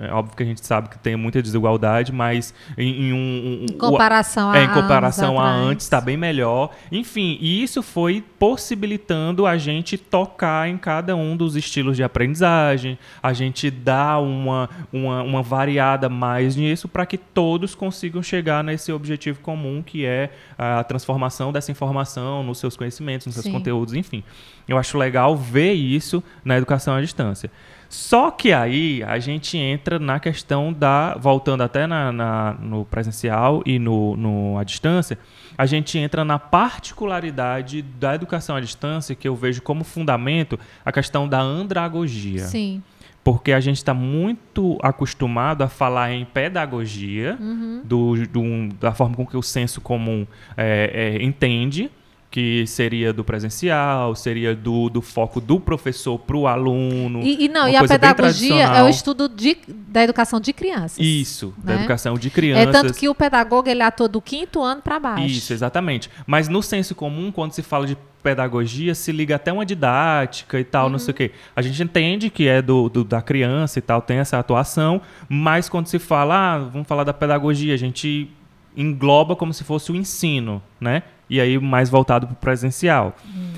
É 0.00 0.10
óbvio 0.12 0.36
que 0.36 0.42
a 0.42 0.46
gente 0.46 0.64
sabe 0.66 0.88
que 0.88 0.98
tem 0.98 1.14
muita 1.14 1.42
desigualdade, 1.42 2.10
mas 2.10 2.54
em, 2.76 3.08
em 3.08 3.12
um, 3.12 3.66
em 3.68 3.72
comparação, 3.76 4.48
o, 4.48 4.52
a, 4.52 4.58
é, 4.58 4.64
em 4.64 4.68
comparação 4.68 5.38
a 5.38 5.50
antes 5.50 5.84
está 5.84 6.00
bem 6.00 6.16
melhor. 6.16 6.70
Enfim, 6.90 7.36
e 7.40 7.62
isso 7.62 7.82
foi 7.82 8.24
possibilitando 8.38 9.46
a 9.46 9.58
gente 9.58 9.98
tocar 9.98 10.68
em 10.68 10.78
cada 10.78 11.14
um 11.14 11.36
dos 11.36 11.54
estilos 11.54 11.96
de 11.96 12.02
aprendizagem, 12.02 12.98
a 13.22 13.32
gente 13.34 13.70
dar 13.70 14.20
uma, 14.20 14.70
uma, 14.92 15.22
uma 15.22 15.42
variada 15.42 16.08
mais 16.08 16.56
nisso 16.56 16.88
para 16.88 17.04
que 17.04 17.18
todos 17.18 17.74
consigam 17.74 18.22
chegar 18.22 18.64
nesse 18.64 18.90
objetivo 18.90 19.40
comum 19.40 19.82
que 19.82 20.06
é 20.06 20.30
a 20.56 20.82
transformação 20.82 21.52
dessa 21.52 21.70
informação 21.70 22.42
nos 22.42 22.58
seus 22.58 22.76
conhecimentos, 22.76 23.26
nos 23.26 23.34
seus 23.34 23.44
Sim. 23.44 23.52
conteúdos, 23.52 23.92
enfim. 23.92 24.24
Eu 24.66 24.78
acho 24.78 24.96
legal 24.96 25.36
ver 25.36 25.74
isso 25.74 26.22
na 26.42 26.56
educação 26.56 26.94
à 26.94 27.00
distância. 27.02 27.50
Só 27.88 28.30
que 28.30 28.52
aí 28.52 29.02
a 29.04 29.18
gente 29.18 29.56
entra 29.56 29.98
na 29.98 30.18
questão 30.18 30.72
da. 30.72 31.16
Voltando 31.16 31.62
até 31.62 31.86
na, 31.86 32.12
na, 32.12 32.52
no 32.60 32.84
presencial 32.84 33.62
e 33.64 33.78
no, 33.78 34.16
no 34.16 34.58
à 34.58 34.64
distância, 34.64 35.18
a 35.56 35.66
gente 35.66 35.98
entra 35.98 36.24
na 36.24 36.38
particularidade 36.38 37.82
da 37.82 38.14
educação 38.14 38.56
à 38.56 38.60
distância, 38.60 39.14
que 39.14 39.28
eu 39.28 39.36
vejo 39.36 39.62
como 39.62 39.84
fundamento 39.84 40.58
a 40.84 40.90
questão 40.90 41.28
da 41.28 41.40
andragogia. 41.40 42.44
Sim. 42.46 42.82
Porque 43.22 43.52
a 43.52 43.60
gente 43.60 43.78
está 43.78 43.94
muito 43.94 44.78
acostumado 44.82 45.62
a 45.62 45.68
falar 45.68 46.12
em 46.12 46.26
pedagogia, 46.26 47.38
uhum. 47.40 47.80
do, 47.82 48.26
do, 48.26 48.68
da 48.78 48.92
forma 48.92 49.16
com 49.16 49.26
que 49.26 49.36
o 49.36 49.42
senso 49.42 49.80
comum 49.80 50.26
é, 50.56 51.16
é, 51.18 51.24
entende 51.24 51.90
que 52.34 52.66
seria 52.66 53.12
do 53.12 53.22
presencial, 53.22 54.12
seria 54.16 54.56
do, 54.56 54.88
do 54.88 55.00
foco 55.00 55.40
do 55.40 55.60
professor 55.60 56.18
para 56.18 56.36
o 56.36 56.48
aluno. 56.48 57.20
E, 57.22 57.44
e 57.44 57.48
não, 57.48 57.68
e 57.68 57.76
a 57.76 57.86
pedagogia 57.86 58.64
é 58.64 58.82
o 58.82 58.88
estudo 58.88 59.28
de, 59.28 59.56
da 59.68 60.02
educação 60.02 60.40
de 60.40 60.52
crianças. 60.52 60.98
Isso, 60.98 61.54
né? 61.58 61.74
da 61.74 61.74
educação 61.78 62.18
de 62.18 62.30
crianças. 62.30 62.66
É 62.66 62.72
tanto 62.72 62.92
que 62.92 63.08
o 63.08 63.14
pedagogo 63.14 63.68
ele 63.68 63.84
atua 63.84 64.08
do 64.08 64.20
quinto 64.20 64.60
ano 64.60 64.82
para 64.82 64.98
baixo. 64.98 65.26
Isso, 65.26 65.52
exatamente. 65.52 66.10
Mas 66.26 66.48
no 66.48 66.60
senso 66.60 66.92
comum, 66.92 67.30
quando 67.30 67.52
se 67.52 67.62
fala 67.62 67.86
de 67.86 67.96
pedagogia, 68.20 68.96
se 68.96 69.12
liga 69.12 69.36
até 69.36 69.52
uma 69.52 69.64
didática 69.64 70.58
e 70.58 70.64
tal, 70.64 70.86
uhum. 70.86 70.90
não 70.90 70.98
sei 70.98 71.12
o 71.12 71.14
quê. 71.14 71.30
A 71.54 71.62
gente 71.62 71.80
entende 71.80 72.30
que 72.30 72.48
é 72.48 72.60
do, 72.60 72.88
do, 72.88 73.04
da 73.04 73.22
criança 73.22 73.78
e 73.78 73.82
tal, 73.82 74.02
tem 74.02 74.16
essa 74.16 74.40
atuação, 74.40 75.00
mas 75.28 75.68
quando 75.68 75.86
se 75.86 76.00
fala, 76.00 76.54
ah, 76.54 76.58
vamos 76.58 76.88
falar 76.88 77.04
da 77.04 77.14
pedagogia, 77.14 77.72
a 77.72 77.78
gente 77.78 78.28
engloba 78.76 79.36
como 79.36 79.52
se 79.52 79.64
fosse 79.64 79.92
o 79.92 79.96
ensino, 79.96 80.62
né? 80.80 81.02
e 81.28 81.40
aí 81.40 81.58
mais 81.58 81.88
voltado 81.90 82.26
para 82.26 82.34
o 82.34 82.36
presencial. 82.36 83.16
Hum. 83.26 83.52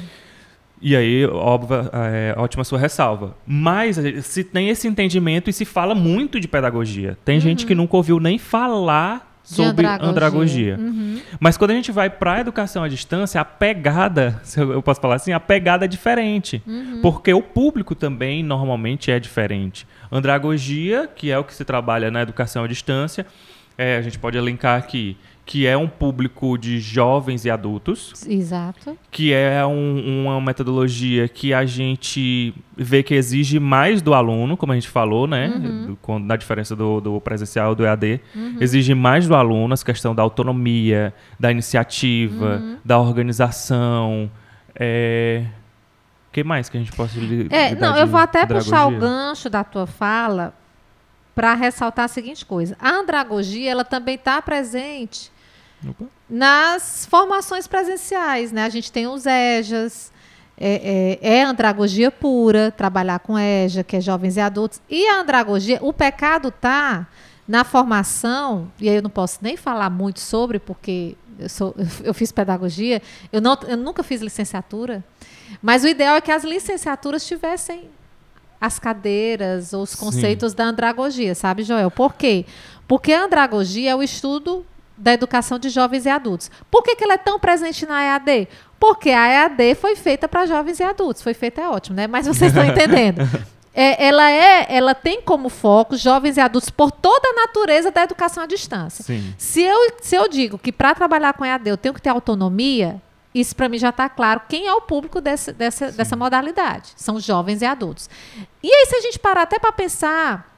E 0.80 0.94
aí, 0.94 1.24
óbvio, 1.24 1.88
é, 1.92 2.34
ótima 2.36 2.62
sua 2.62 2.78
ressalva. 2.78 3.34
Mas 3.46 3.96
se 4.22 4.44
tem 4.44 4.68
esse 4.68 4.86
entendimento 4.86 5.48
e 5.48 5.52
se 5.52 5.64
fala 5.64 5.94
muito 5.94 6.38
de 6.38 6.46
pedagogia. 6.46 7.16
Tem 7.24 7.36
uhum. 7.36 7.40
gente 7.40 7.64
que 7.64 7.74
nunca 7.74 7.96
ouviu 7.96 8.20
nem 8.20 8.38
falar 8.38 9.40
sobre 9.42 9.86
andragogia. 9.86 10.10
andragogia. 10.10 10.76
Uhum. 10.78 11.20
Mas 11.40 11.56
quando 11.56 11.70
a 11.70 11.74
gente 11.74 11.90
vai 11.90 12.10
para 12.10 12.34
a 12.34 12.40
educação 12.40 12.84
à 12.84 12.88
distância, 12.88 13.40
a 13.40 13.44
pegada, 13.44 14.38
se 14.44 14.60
eu 14.60 14.82
posso 14.82 15.00
falar 15.00 15.14
assim, 15.14 15.32
a 15.32 15.40
pegada 15.40 15.86
é 15.86 15.88
diferente. 15.88 16.62
Uhum. 16.66 17.00
Porque 17.00 17.32
o 17.32 17.40
público 17.40 17.94
também 17.94 18.42
normalmente 18.42 19.10
é 19.10 19.18
diferente. 19.18 19.86
Andragogia, 20.12 21.08
que 21.08 21.30
é 21.30 21.38
o 21.38 21.44
que 21.44 21.54
se 21.54 21.64
trabalha 21.64 22.10
na 22.10 22.20
educação 22.20 22.64
à 22.64 22.68
distância, 22.68 23.24
é, 23.78 23.96
a 23.96 24.02
gente 24.02 24.18
pode 24.18 24.36
elencar 24.36 24.78
aqui 24.78 25.16
que 25.46 25.64
é 25.64 25.76
um 25.76 25.86
público 25.86 26.58
de 26.58 26.80
jovens 26.80 27.44
e 27.44 27.50
adultos. 27.50 28.26
Exato. 28.28 28.98
Que 29.12 29.32
é 29.32 29.64
um, 29.64 30.24
uma 30.24 30.40
metodologia 30.40 31.28
que 31.28 31.54
a 31.54 31.64
gente 31.64 32.52
vê 32.76 33.00
que 33.04 33.14
exige 33.14 33.60
mais 33.60 34.02
do 34.02 34.12
aluno, 34.12 34.56
como 34.56 34.72
a 34.72 34.74
gente 34.74 34.88
falou, 34.88 35.28
né? 35.28 35.46
Uhum. 35.46 35.96
Do, 36.02 36.18
na 36.18 36.34
diferença 36.34 36.74
do, 36.74 37.00
do 37.00 37.20
presencial 37.20 37.76
do 37.76 37.86
EAD. 37.86 38.20
Uhum. 38.34 38.56
Exige 38.60 38.92
mais 38.92 39.28
do 39.28 39.36
aluno, 39.36 39.72
essa 39.72 39.84
questão 39.84 40.16
da 40.16 40.22
autonomia, 40.22 41.14
da 41.38 41.52
iniciativa, 41.52 42.56
uhum. 42.56 42.78
da 42.84 42.98
organização. 42.98 44.28
É... 44.74 45.44
O 46.28 46.32
que 46.32 46.42
mais 46.42 46.68
que 46.68 46.76
a 46.76 46.80
gente 46.80 46.92
li 47.20 47.46
é, 47.50 47.74
Não, 47.76 47.96
eu 47.96 48.06
vou 48.06 48.20
até 48.20 48.44
puxar 48.44 48.88
o 48.88 48.98
gancho 48.98 49.48
da 49.48 49.62
tua 49.62 49.86
fala 49.86 50.52
para 51.37 51.53
ressaltar 51.53 52.07
a 52.07 52.09
seguinte 52.09 52.47
coisa. 52.47 52.74
A 52.80 52.91
andragogia, 52.93 53.70
ela 53.70 53.84
também 53.84 54.14
está 54.14 54.41
presente 54.41 55.30
Opa. 55.87 56.07
nas 56.28 57.07
formações 57.11 57.66
presenciais, 57.66 58.51
né? 58.51 58.64
A 58.64 58.70
gente 58.70 58.91
tem 58.91 59.07
os 59.07 59.26
EJAs, 59.26 60.11
é, 60.57 61.18
é, 61.20 61.37
é, 61.37 61.43
andragogia 61.45 62.11
pura, 62.11 62.70
trabalhar 62.70 63.18
com 63.18 63.39
EJA, 63.39 63.84
que 63.84 63.97
é 63.97 64.01
jovens 64.01 64.39
e 64.39 64.41
adultos. 64.41 64.80
E 64.89 65.07
a 65.09 65.20
andragogia, 65.20 65.78
o 65.82 65.93
pecado 65.93 66.51
tá 66.51 67.07
na 67.47 67.64
formação, 67.64 68.72
e 68.80 68.89
aí 68.89 68.97
eu 68.97 69.03
não 69.03 69.11
posso 69.11 69.39
nem 69.43 69.59
falar 69.59 69.91
muito 69.91 70.20
sobre, 70.20 70.59
porque 70.59 71.18
eu, 71.39 71.51
sou, 71.51 71.76
eu 72.03 72.14
fiz 72.14 72.32
pedagogia, 72.32 73.03
eu, 73.30 73.43
não, 73.43 73.59
eu 73.68 73.76
nunca 73.76 74.03
fiz 74.03 74.22
licenciatura, 74.22 75.05
mas 75.61 75.84
o 75.84 75.87
ideal 75.87 76.16
é 76.16 76.20
que 76.22 76.32
as 76.32 76.45
licenciaturas 76.45 77.26
tivessem 77.26 77.91
as 78.66 78.78
cadeiras 78.78 79.72
ou 79.72 79.82
os 79.82 79.94
conceitos 79.94 80.52
Sim. 80.52 80.56
da 80.56 80.64
andragogia, 80.64 81.34
sabe, 81.34 81.62
Joel? 81.62 81.90
Por 81.90 82.14
quê? 82.14 82.44
Porque 82.86 83.12
a 83.12 83.24
andragogia 83.24 83.90
é 83.90 83.94
o 83.94 84.02
estudo 84.02 84.64
da 84.96 85.12
educação 85.12 85.58
de 85.58 85.68
jovens 85.68 86.06
e 86.06 86.08
adultos. 86.08 86.50
Por 86.70 86.82
que, 86.82 86.96
que 86.96 87.04
ela 87.04 87.14
é 87.14 87.18
tão 87.18 87.38
presente 87.38 87.84
na 87.86 88.02
EAD? 88.02 88.48
Porque 88.78 89.10
a 89.10 89.26
EAD 89.26 89.74
foi 89.74 89.96
feita 89.96 90.28
para 90.28 90.46
jovens 90.46 90.80
e 90.80 90.82
adultos. 90.82 91.22
Foi 91.22 91.34
feita 91.34 91.60
é 91.60 91.68
ótimo, 91.68 91.96
né? 91.96 92.06
Mas 92.06 92.26
vocês 92.26 92.50
estão 92.50 92.64
entendendo. 92.66 93.20
É, 93.74 94.06
ela 94.06 94.30
é, 94.30 94.66
ela 94.70 94.94
tem 94.94 95.20
como 95.20 95.50
foco 95.50 95.96
jovens 95.96 96.38
e 96.38 96.40
adultos 96.40 96.70
por 96.70 96.90
toda 96.90 97.28
a 97.28 97.32
natureza 97.34 97.90
da 97.90 98.04
educação 98.04 98.42
à 98.42 98.46
distância. 98.46 99.04
Sim. 99.04 99.34
Se 99.36 99.60
eu, 99.60 99.92
se 100.00 100.16
eu 100.16 100.28
digo 100.28 100.58
que 100.58 100.72
para 100.72 100.94
trabalhar 100.94 101.34
com 101.34 101.44
EAD 101.44 101.68
eu 101.68 101.76
tenho 101.76 101.94
que 101.94 102.00
ter 102.00 102.08
autonomia, 102.08 103.02
isso 103.41 103.55
para 103.55 103.68
mim 103.68 103.78
já 103.78 103.91
está 103.91 104.09
claro 104.09 104.41
quem 104.49 104.66
é 104.66 104.72
o 104.72 104.80
público 104.80 105.20
desse, 105.20 105.53
dessa, 105.53 105.93
dessa 105.93 106.16
modalidade. 106.16 106.93
São 106.97 107.20
jovens 107.20 107.61
e 107.61 107.66
adultos. 107.66 108.09
E 108.62 108.72
aí, 108.72 108.87
se 108.87 108.97
a 108.97 109.01
gente 109.01 109.18
parar 109.18 109.43
até 109.43 109.59
para 109.59 109.72
pensar, 109.72 110.57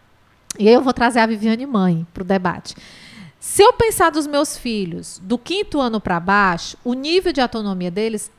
e 0.58 0.68
aí 0.68 0.74
eu 0.74 0.82
vou 0.82 0.92
trazer 0.92 1.20
a 1.20 1.26
Viviane 1.26 1.66
mãe 1.66 2.06
para 2.14 2.22
o 2.22 2.26
debate. 2.26 2.76
Se 3.40 3.62
eu 3.62 3.72
pensar 3.72 4.10
dos 4.10 4.26
meus 4.26 4.56
filhos 4.56 5.20
do 5.22 5.38
quinto 5.38 5.80
ano 5.80 6.00
para 6.00 6.20
baixo, 6.20 6.76
o 6.84 6.94
nível 6.94 7.32
de 7.32 7.40
autonomia 7.40 7.90
deles 7.90 8.30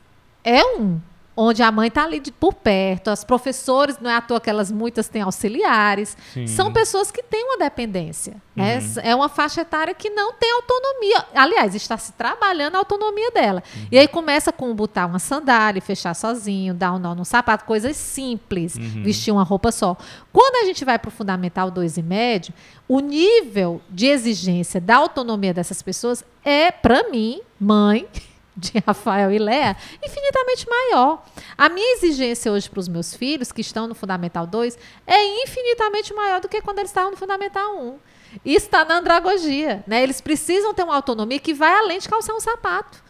é 0.44 0.64
um 0.64 1.00
onde 1.36 1.62
a 1.62 1.70
mãe 1.70 1.88
está 1.88 2.04
ali 2.04 2.20
de, 2.20 2.32
por 2.32 2.52
perto, 2.52 3.08
as 3.08 3.24
professores, 3.24 3.98
não 4.00 4.10
é 4.10 4.16
à 4.16 4.20
toa 4.20 4.40
que 4.40 4.50
elas 4.50 4.70
muitas 4.70 5.08
têm 5.08 5.22
auxiliares, 5.22 6.16
Sim. 6.34 6.46
são 6.46 6.72
pessoas 6.72 7.10
que 7.10 7.22
têm 7.22 7.44
uma 7.44 7.58
dependência. 7.58 8.36
Né? 8.54 8.78
Uhum. 8.78 9.02
É 9.02 9.14
uma 9.14 9.28
faixa 9.28 9.62
etária 9.62 9.94
que 9.94 10.10
não 10.10 10.34
tem 10.34 10.52
autonomia. 10.52 11.24
Aliás, 11.34 11.74
está 11.74 11.96
se 11.96 12.12
trabalhando 12.12 12.74
a 12.74 12.78
autonomia 12.78 13.30
dela. 13.30 13.62
Uhum. 13.74 13.86
E 13.90 13.98
aí 13.98 14.08
começa 14.08 14.52
com 14.52 14.74
botar 14.74 15.06
uma 15.06 15.18
sandália, 15.18 15.80
fechar 15.80 16.14
sozinho, 16.14 16.74
dar 16.74 16.92
um 16.92 16.98
nó 16.98 17.14
no 17.14 17.24
sapato, 17.24 17.64
coisas 17.64 17.96
simples, 17.96 18.74
uhum. 18.74 19.02
vestir 19.02 19.32
uma 19.32 19.44
roupa 19.44 19.72
só. 19.72 19.96
Quando 20.32 20.62
a 20.62 20.66
gente 20.66 20.84
vai 20.84 20.98
para 20.98 21.08
o 21.08 21.12
Fundamental 21.12 21.70
2 21.70 21.96
e 21.96 22.02
médio, 22.02 22.52
o 22.86 23.00
nível 23.00 23.80
de 23.88 24.06
exigência 24.06 24.80
da 24.80 24.96
autonomia 24.96 25.54
dessas 25.54 25.80
pessoas 25.80 26.24
é, 26.44 26.70
para 26.70 27.08
mim, 27.08 27.40
mãe, 27.58 28.06
de 28.56 28.78
Rafael 28.86 29.30
e 29.30 29.38
Léa 29.38 29.76
infinitamente 30.02 30.66
maior. 30.68 31.24
A 31.56 31.68
minha 31.68 31.94
exigência 31.96 32.50
hoje 32.52 32.68
para 32.68 32.80
os 32.80 32.88
meus 32.88 33.14
filhos, 33.14 33.52
que 33.52 33.60
estão 33.60 33.86
no 33.86 33.94
Fundamental 33.94 34.46
2, 34.46 34.78
é 35.06 35.42
infinitamente 35.44 36.12
maior 36.14 36.40
do 36.40 36.48
que 36.48 36.60
quando 36.60 36.78
eles 36.78 36.90
estavam 36.90 37.10
no 37.10 37.16
Fundamental 37.16 37.78
1. 37.78 37.98
Isso 38.44 38.66
está 38.66 38.84
na 38.84 38.98
andragogia. 38.98 39.82
Né? 39.86 40.02
Eles 40.02 40.20
precisam 40.20 40.72
ter 40.72 40.84
uma 40.84 40.94
autonomia 40.94 41.38
que 41.38 41.54
vai 41.54 41.72
além 41.72 41.98
de 41.98 42.08
calçar 42.08 42.34
um 42.34 42.40
sapato 42.40 43.09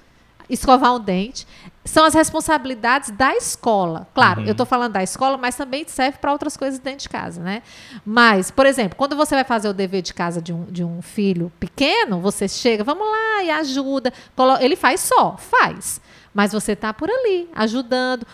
escovar 0.51 0.95
um 0.95 1.01
dente. 1.01 1.47
São 1.85 2.05
as 2.05 2.13
responsabilidades 2.13 3.11
da 3.11 3.35
escola. 3.35 4.07
Claro, 4.15 4.43
uhum. 4.43 4.47
eu 4.47 4.53
estou 4.53 4.67
falando 4.67 4.93
da 4.93 5.03
escola, 5.03 5.39
mas 5.39 5.57
também 5.57 5.85
serve 5.87 6.19
para 6.19 6.31
outras 6.31 6.57
coisas 6.57 6.79
dentro 6.79 7.01
de 7.01 7.09
casa, 7.09 7.43
né? 7.43 7.63
Mas, 8.05 8.51
por 8.51 8.67
exemplo, 8.67 8.97
quando 8.97 9.17
você 9.17 9.35
vai 9.35 9.45
fazer 9.45 9.69
o 9.69 9.73
dever 9.73 10.03
de 10.03 10.13
casa 10.13 10.43
de 10.43 10.53
um, 10.53 10.65
de 10.65 10.85
um 10.85 11.01
filho 11.01 11.51
pequeno, 11.59 12.21
você 12.21 12.47
chega, 12.47 12.85
vamos 12.85 13.07
lá 13.11 13.45
e 13.45 13.51
ajuda. 13.51 14.13
Ele 14.61 14.77
faz 14.77 15.01
só, 15.01 15.37
faz. 15.39 16.01
Mas 16.35 16.53
você 16.53 16.73
está 16.73 16.93
por 16.93 17.11
ali, 17.11 17.49
ajudando. 17.55 18.27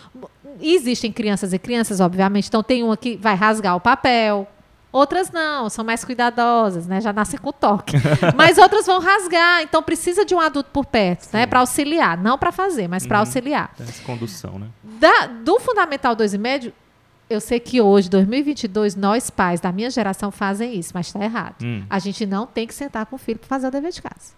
Existem 0.61 1.11
crianças 1.11 1.53
e 1.53 1.57
crianças, 1.57 1.99
obviamente. 1.99 2.47
Então, 2.47 2.61
tem 2.61 2.83
uma 2.83 2.97
que 2.97 3.15
vai 3.15 3.33
rasgar 3.33 3.75
o 3.75 3.79
papel, 3.79 4.47
Outras 4.91 5.31
não, 5.31 5.69
são 5.69 5.83
mais 5.83 6.03
cuidadosas, 6.03 6.87
né? 6.87 7.01
Já 7.01 7.11
nascem 7.11 7.39
com 7.39 7.51
toque. 7.51 7.95
mas 8.35 8.57
outras 8.57 8.85
vão 8.85 8.99
rasgar, 8.99 9.61
então 9.61 9.83
precisa 9.83 10.25
de 10.25 10.33
um 10.33 10.39
adulto 10.39 10.69
por 10.71 10.85
perto, 10.85 11.25
né? 11.25 11.27
Sim. 11.31 11.37
né? 11.37 11.45
Para 11.45 11.59
auxiliar, 11.59 12.17
não 12.17 12.37
para 12.37 12.51
fazer, 12.51 12.87
mas 12.87 13.05
para 13.05 13.17
uhum. 13.17 13.25
auxiliar. 13.25 13.71
Essa 13.79 14.03
condução, 14.03 14.57
né? 14.57 14.67
Da, 14.83 15.27
do 15.27 15.59
fundamental 15.59 16.15
2,5, 16.15 16.71
eu 17.29 17.41
sei 17.41 17.59
que 17.59 17.81
hoje, 17.81 18.09
2022, 18.09 18.95
nós 18.95 19.29
pais 19.29 19.59
da 19.59 19.71
minha 19.71 19.89
geração 19.89 20.31
fazem 20.31 20.79
isso, 20.79 20.91
mas 20.93 21.07
está 21.07 21.23
errado. 21.23 21.61
Hum. 21.61 21.83
A 21.89 21.99
gente 21.99 22.25
não 22.25 22.47
tem 22.47 22.65
que 22.65 22.73
sentar 22.73 23.05
com 23.05 23.17
o 23.17 23.19
filho 23.19 23.37
para 23.37 23.49
fazer 23.49 23.67
o 23.67 23.71
dever 23.71 23.91
de 23.91 24.01
casa. 24.01 24.33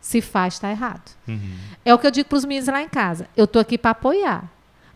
Se 0.00 0.20
faz, 0.20 0.54
está 0.54 0.70
errado. 0.70 1.10
Uhum. 1.26 1.56
É 1.84 1.92
o 1.92 1.98
que 1.98 2.06
eu 2.06 2.10
digo 2.10 2.28
para 2.28 2.38
os 2.38 2.44
meninos 2.44 2.68
lá 2.68 2.80
em 2.80 2.88
casa. 2.88 3.28
Eu 3.36 3.44
estou 3.44 3.60
aqui 3.60 3.76
para 3.76 3.90
apoiar, 3.90 4.48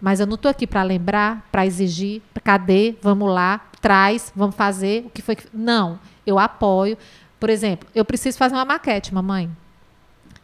mas 0.02 0.20
eu 0.20 0.26
não 0.26 0.34
estou 0.34 0.50
aqui 0.50 0.66
para 0.66 0.82
lembrar, 0.82 1.48
para 1.50 1.64
exigir. 1.64 2.20
Cadê? 2.44 2.96
Vamos 3.00 3.32
lá 3.32 3.60
traz, 3.82 4.32
vamos 4.34 4.54
fazer 4.54 5.04
o 5.06 5.10
que 5.10 5.20
foi 5.20 5.34
que. 5.36 5.44
Não, 5.52 5.98
eu 6.24 6.38
apoio. 6.38 6.96
Por 7.38 7.50
exemplo, 7.50 7.88
eu 7.94 8.04
preciso 8.04 8.38
fazer 8.38 8.54
uma 8.54 8.64
maquete, 8.64 9.12
mamãe. 9.12 9.50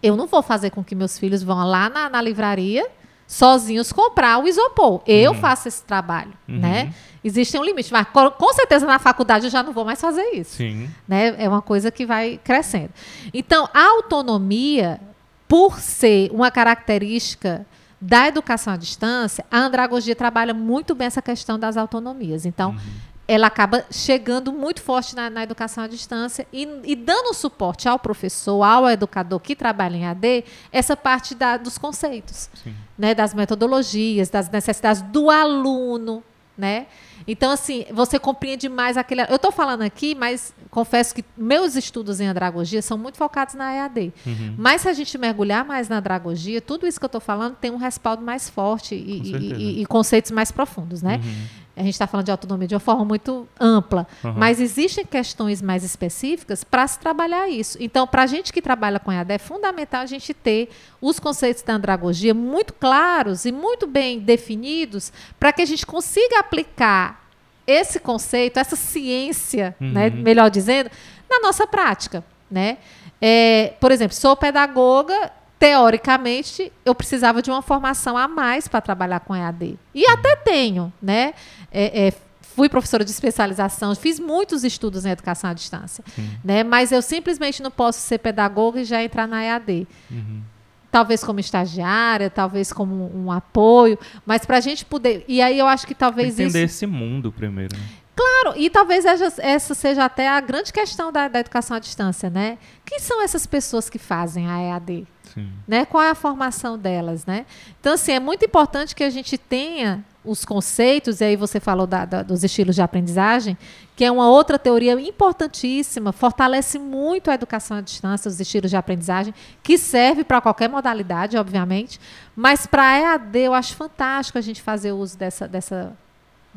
Eu 0.02 0.16
não 0.16 0.26
vou 0.26 0.42
fazer 0.42 0.70
com 0.70 0.82
que 0.82 0.94
meus 0.94 1.16
filhos 1.18 1.42
vão 1.42 1.64
lá 1.64 1.88
na, 1.88 2.10
na 2.10 2.20
livraria 2.20 2.86
sozinhos 3.26 3.92
comprar 3.92 4.38
o 4.38 4.48
isopor. 4.48 5.02
Eu 5.06 5.32
uhum. 5.32 5.38
faço 5.38 5.68
esse 5.68 5.84
trabalho, 5.84 6.32
uhum. 6.48 6.58
né? 6.58 6.92
Existe 7.22 7.56
um 7.58 7.62
limite, 7.62 7.92
mas 7.92 8.06
com 8.08 8.52
certeza 8.54 8.86
na 8.86 8.98
faculdade 8.98 9.46
eu 9.46 9.50
já 9.50 9.62
não 9.62 9.72
vou 9.72 9.84
mais 9.84 10.00
fazer 10.00 10.22
isso. 10.32 10.56
Sim. 10.56 10.88
Né? 11.06 11.34
É 11.38 11.48
uma 11.48 11.60
coisa 11.60 11.90
que 11.90 12.06
vai 12.06 12.40
crescendo. 12.42 12.90
Então, 13.34 13.68
a 13.74 13.90
autonomia, 13.90 15.00
por 15.46 15.78
ser 15.78 16.30
uma 16.32 16.50
característica 16.50 17.66
da 18.00 18.28
educação 18.28 18.72
à 18.72 18.76
distância, 18.76 19.44
a 19.50 19.58
andragogia 19.58 20.14
trabalha 20.14 20.54
muito 20.54 20.94
bem 20.94 21.06
essa 21.06 21.22
questão 21.22 21.58
das 21.58 21.76
autonomias. 21.76 22.46
Então, 22.46 22.70
uhum 22.70 23.08
ela 23.28 23.46
acaba 23.46 23.84
chegando 23.90 24.50
muito 24.50 24.80
forte 24.80 25.14
na, 25.14 25.28
na 25.28 25.42
educação 25.42 25.84
à 25.84 25.86
distância 25.86 26.46
e, 26.50 26.66
e, 26.82 26.96
dando 26.96 27.34
suporte 27.34 27.86
ao 27.86 27.98
professor, 27.98 28.62
ao 28.62 28.88
educador 28.88 29.38
que 29.38 29.54
trabalha 29.54 29.96
em 29.96 30.06
AD, 30.06 30.44
essa 30.72 30.96
parte 30.96 31.34
da, 31.34 31.58
dos 31.58 31.76
conceitos, 31.76 32.48
né, 32.96 33.14
das 33.14 33.34
metodologias, 33.34 34.30
das 34.30 34.48
necessidades 34.48 35.02
do 35.02 35.28
aluno. 35.28 36.24
Né? 36.56 36.86
Então, 37.30 37.50
assim, 37.52 37.84
você 37.92 38.18
compreende 38.18 38.68
mais 38.70 38.96
aquele. 38.96 39.20
Eu 39.22 39.36
estou 39.36 39.52
falando 39.52 39.82
aqui, 39.82 40.14
mas 40.14 40.54
confesso 40.70 41.14
que 41.14 41.22
meus 41.36 41.76
estudos 41.76 42.20
em 42.20 42.26
andragogia 42.26 42.80
são 42.80 42.96
muito 42.96 43.18
focados 43.18 43.54
na 43.54 43.70
EAD. 43.74 44.12
Uhum. 44.26 44.54
Mas 44.56 44.80
se 44.80 44.88
a 44.88 44.92
gente 44.94 45.16
mergulhar 45.18 45.62
mais 45.64 45.90
na 45.90 45.98
andragogia, 45.98 46.60
tudo 46.62 46.86
isso 46.86 46.98
que 46.98 47.04
eu 47.04 47.08
estou 47.08 47.20
falando 47.20 47.54
tem 47.56 47.70
um 47.70 47.76
respaldo 47.76 48.22
mais 48.24 48.48
forte 48.48 48.94
e, 48.94 49.20
e- 49.20 49.52
e- 49.52 49.82
e 49.82 49.86
conceitos 49.86 50.30
mais 50.30 50.50
profundos, 50.50 51.02
né? 51.02 51.20
Uhum. 51.22 51.34
A 51.78 51.82
gente 51.82 51.94
está 51.94 52.06
falando 52.06 52.26
de 52.26 52.30
autonomia 52.32 52.66
de 52.66 52.74
uma 52.74 52.80
forma 52.80 53.04
muito 53.04 53.46
ampla, 53.60 54.06
Uhum. 54.24 54.32
mas 54.36 54.60
existem 54.60 55.04
questões 55.04 55.62
mais 55.62 55.84
específicas 55.84 56.64
para 56.64 56.86
se 56.86 56.98
trabalhar 56.98 57.48
isso. 57.48 57.78
Então, 57.80 58.06
para 58.06 58.22
a 58.22 58.26
gente 58.26 58.52
que 58.52 58.60
trabalha 58.60 58.98
com 58.98 59.12
EAD, 59.12 59.32
é 59.34 59.38
fundamental 59.38 60.02
a 60.02 60.06
gente 60.06 60.34
ter 60.34 60.68
os 61.00 61.18
conceitos 61.20 61.62
da 61.62 61.74
andragogia 61.74 62.34
muito 62.34 62.72
claros 62.74 63.44
e 63.44 63.52
muito 63.52 63.86
bem 63.86 64.18
definidos 64.18 65.12
para 65.38 65.52
que 65.52 65.62
a 65.62 65.66
gente 65.66 65.86
consiga 65.86 66.40
aplicar 66.40 67.28
esse 67.66 68.00
conceito, 68.00 68.58
essa 68.58 68.76
ciência, 68.76 69.76
Uhum. 69.80 69.92
né, 69.92 70.10
melhor 70.10 70.50
dizendo, 70.50 70.90
na 71.30 71.40
nossa 71.40 71.66
prática. 71.66 72.24
Né? 72.50 72.78
É, 73.20 73.74
por 73.78 73.92
exemplo, 73.92 74.14
sou 74.16 74.34
pedagoga, 74.36 75.30
teoricamente, 75.58 76.72
eu 76.84 76.94
precisava 76.94 77.42
de 77.42 77.50
uma 77.50 77.60
formação 77.60 78.16
a 78.16 78.28
mais 78.28 78.68
para 78.68 78.80
trabalhar 78.80 79.20
com 79.20 79.34
EAD. 79.34 79.78
E 79.94 80.06
até 80.06 80.36
tenho, 80.36 80.92
né? 81.02 81.34
É, 81.72 82.08
é, 82.08 82.12
fui 82.40 82.68
professora 82.68 83.04
de 83.04 83.10
especialização, 83.10 83.94
fiz 83.94 84.18
muitos 84.20 84.64
estudos 84.64 85.04
em 85.04 85.10
educação 85.10 85.50
à 85.50 85.52
distância, 85.52 86.04
né? 86.44 86.62
Mas 86.62 86.92
eu 86.92 87.02
simplesmente 87.02 87.62
não 87.62 87.70
posso 87.70 88.00
ser 88.00 88.18
pedagoga 88.18 88.80
e 88.80 88.84
já 88.84 89.02
entrar 89.02 89.26
na 89.26 89.42
EAD. 89.44 89.86
Uhum. 90.10 90.42
Talvez 90.90 91.22
como 91.22 91.38
estagiária, 91.38 92.30
talvez 92.30 92.72
como 92.72 93.14
um 93.14 93.30
apoio, 93.30 93.98
mas 94.24 94.46
para 94.46 94.56
a 94.56 94.60
gente 94.60 94.84
poder. 94.84 95.24
E 95.28 95.42
aí 95.42 95.58
eu 95.58 95.66
acho 95.66 95.86
que 95.86 95.94
talvez 95.94 96.34
Entender 96.40 96.64
isso. 96.64 96.76
esse 96.76 96.86
mundo 96.86 97.30
primeiro. 97.30 97.76
Né? 97.76 97.82
Claro, 98.18 98.58
e 98.58 98.68
talvez 98.68 99.04
essa, 99.04 99.74
seja 99.74 100.04
até 100.04 100.28
a 100.28 100.40
grande 100.40 100.72
questão 100.72 101.12
da, 101.12 101.28
da 101.28 101.38
educação 101.38 101.76
à 101.76 101.78
distância, 101.80 102.28
né? 102.28 102.58
Quem 102.84 102.98
são 102.98 103.22
essas 103.22 103.46
pessoas 103.46 103.88
que 103.88 103.98
fazem 103.98 104.48
a 104.50 104.58
EAD? 104.60 105.06
Sim. 105.34 105.52
né? 105.68 105.84
Qual 105.84 106.02
é 106.02 106.10
a 106.10 106.14
formação 106.14 106.78
delas, 106.78 107.26
né? 107.26 107.44
Então, 107.78 107.92
assim, 107.92 108.12
é 108.12 108.18
muito 108.18 108.44
importante 108.46 108.96
que 108.96 109.04
a 109.04 109.10
gente 109.10 109.36
tenha 109.36 110.02
os 110.24 110.42
conceitos, 110.44 111.20
e 111.20 111.24
aí 111.24 111.36
você 111.36 111.60
falou 111.60 111.86
da- 111.86 112.04
da- 112.06 112.22
dos 112.22 112.42
estilos 112.42 112.74
de 112.74 112.80
aprendizagem, 112.82 113.56
que 113.94 114.04
é 114.04 114.10
uma 114.10 114.28
outra 114.28 114.58
teoria 114.58 114.98
importantíssima, 115.00 116.12
fortalece 116.12 116.78
muito 116.78 117.30
a 117.30 117.34
educação 117.34 117.76
à 117.76 117.80
distância, 117.82 118.28
os 118.28 118.40
estilos 118.40 118.70
de 118.70 118.76
aprendizagem, 118.76 119.32
que 119.62 119.76
serve 119.78 120.24
para 120.24 120.40
qualquer 120.40 120.68
modalidade, 120.68 121.36
obviamente, 121.36 122.00
mas 122.34 122.66
para 122.66 122.82
a 122.82 122.98
EAD 122.98 123.38
eu 123.38 123.54
acho 123.54 123.76
fantástico 123.76 124.38
a 124.38 124.40
gente 124.40 124.60
fazer 124.62 124.92
uso 124.92 125.16
dessa, 125.16 125.46
dessa, 125.46 125.96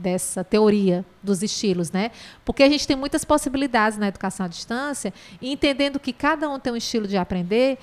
dessa 0.02 0.44
teoria 0.44 1.06
dos 1.22 1.42
estilos, 1.44 1.92
né? 1.92 2.12
Porque 2.44 2.64
a 2.64 2.70
gente 2.70 2.88
tem 2.88 2.96
muitas 2.96 3.24
possibilidades 3.24 3.98
na 3.98 4.08
educação 4.08 4.46
à 4.46 4.50
distância, 4.50 5.14
e 5.42 5.52
entendendo 5.52 6.00
que 6.00 6.12
cada 6.12 6.50
um 6.50 6.60
tem 6.60 6.74
um 6.74 6.78
estilo 6.78 7.08
de 7.08 7.18
aprender, 7.18 7.78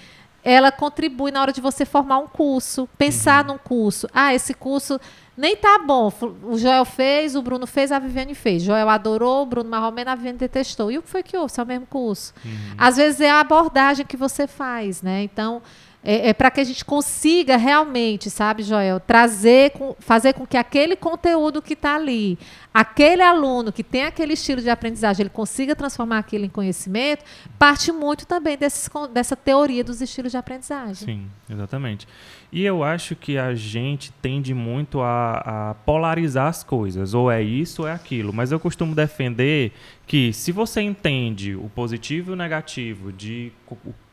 ela 0.44 0.70
contribui 0.70 1.30
na 1.30 1.40
hora 1.40 1.52
de 1.52 1.60
você 1.60 1.84
formar 1.84 2.18
um 2.18 2.26
curso, 2.26 2.88
pensar 2.96 3.44
num 3.44 3.58
curso. 3.58 4.08
Ah, 4.14 4.34
esse 4.34 4.54
curso 4.54 5.00
nem 5.36 5.56
tá 5.56 5.78
bom. 5.78 6.12
O 6.42 6.56
Joel 6.56 6.84
fez, 6.84 7.36
o 7.36 7.42
Bruno 7.42 7.66
fez, 7.66 7.92
a 7.92 7.98
Viviane 7.98 8.34
fez. 8.34 8.62
Joel 8.62 8.88
adorou, 8.88 9.42
o 9.42 9.46
Bruno 9.46 9.68
Marromeno, 9.68 10.10
a 10.10 10.14
Viviane 10.14 10.38
detestou. 10.38 10.90
E 10.90 10.98
o 10.98 11.02
que 11.02 11.08
foi 11.08 11.22
que 11.22 11.36
houve? 11.36 11.52
Se 11.52 11.60
é 11.60 11.62
o 11.62 11.66
mesmo 11.66 11.86
curso. 11.86 12.32
Às 12.76 12.96
vezes 12.96 13.20
é 13.20 13.30
a 13.30 13.40
abordagem 13.40 14.06
que 14.06 14.16
você 14.16 14.46
faz, 14.46 15.02
né? 15.02 15.22
Então, 15.22 15.60
é, 16.02 16.32
para 16.32 16.50
que 16.50 16.60
a 16.60 16.64
gente 16.64 16.84
consiga 16.84 17.56
realmente, 17.56 18.30
sabe, 18.30 18.62
Joel, 18.62 19.00
trazer, 19.00 19.72
com, 19.72 19.96
fazer 19.98 20.32
com 20.32 20.46
que 20.46 20.56
aquele 20.56 20.94
conteúdo 20.94 21.60
que 21.60 21.72
está 21.72 21.96
ali, 21.96 22.38
aquele 22.72 23.20
aluno 23.20 23.72
que 23.72 23.82
tem 23.82 24.04
aquele 24.04 24.34
estilo 24.34 24.62
de 24.62 24.70
aprendizagem, 24.70 25.24
ele 25.24 25.30
consiga 25.30 25.74
transformar 25.74 26.18
aquilo 26.18 26.44
em 26.44 26.48
conhecimento, 26.48 27.24
parte 27.58 27.90
muito 27.90 28.26
também 28.26 28.56
desses 28.56 28.88
dessa 29.12 29.34
teoria 29.34 29.82
dos 29.82 30.00
estilos 30.00 30.30
de 30.30 30.38
aprendizagem. 30.38 30.94
Sim, 30.94 31.26
exatamente. 31.50 32.06
E 32.50 32.64
eu 32.64 32.82
acho 32.82 33.14
que 33.14 33.36
a 33.36 33.54
gente 33.54 34.12
tende 34.22 34.54
muito 34.54 35.00
a, 35.00 35.70
a 35.70 35.74
polarizar 35.84 36.46
as 36.46 36.62
coisas, 36.62 37.12
ou 37.12 37.30
é 37.30 37.42
isso 37.42 37.82
ou 37.82 37.88
é 37.88 37.92
aquilo. 37.92 38.32
Mas 38.32 38.52
eu 38.52 38.60
costumo 38.60 38.94
defender 38.94 39.72
que 40.06 40.32
se 40.32 40.52
você 40.52 40.80
entende 40.80 41.54
o 41.54 41.68
positivo 41.74 42.30
e 42.30 42.32
o 42.32 42.36
negativo 42.36 43.12
de 43.12 43.52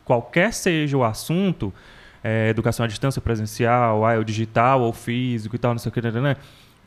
qualquer 0.06 0.54
seja 0.54 0.96
o 0.96 1.04
assunto, 1.04 1.74
é, 2.24 2.50
educação 2.50 2.86
à 2.86 2.88
distância 2.88 3.22
presencial, 3.22 4.06
ah, 4.06 4.14
é 4.14 4.18
o 4.18 4.24
digital 4.24 4.82
ou 4.82 4.94
físico 4.94 5.56
e 5.56 5.60
tal, 5.60 5.72
não 5.72 5.80
sei 5.80 5.90
o 5.90 5.92
que, 5.92 6.02
né, 6.02 6.12
né, 6.12 6.22
né, 6.22 6.38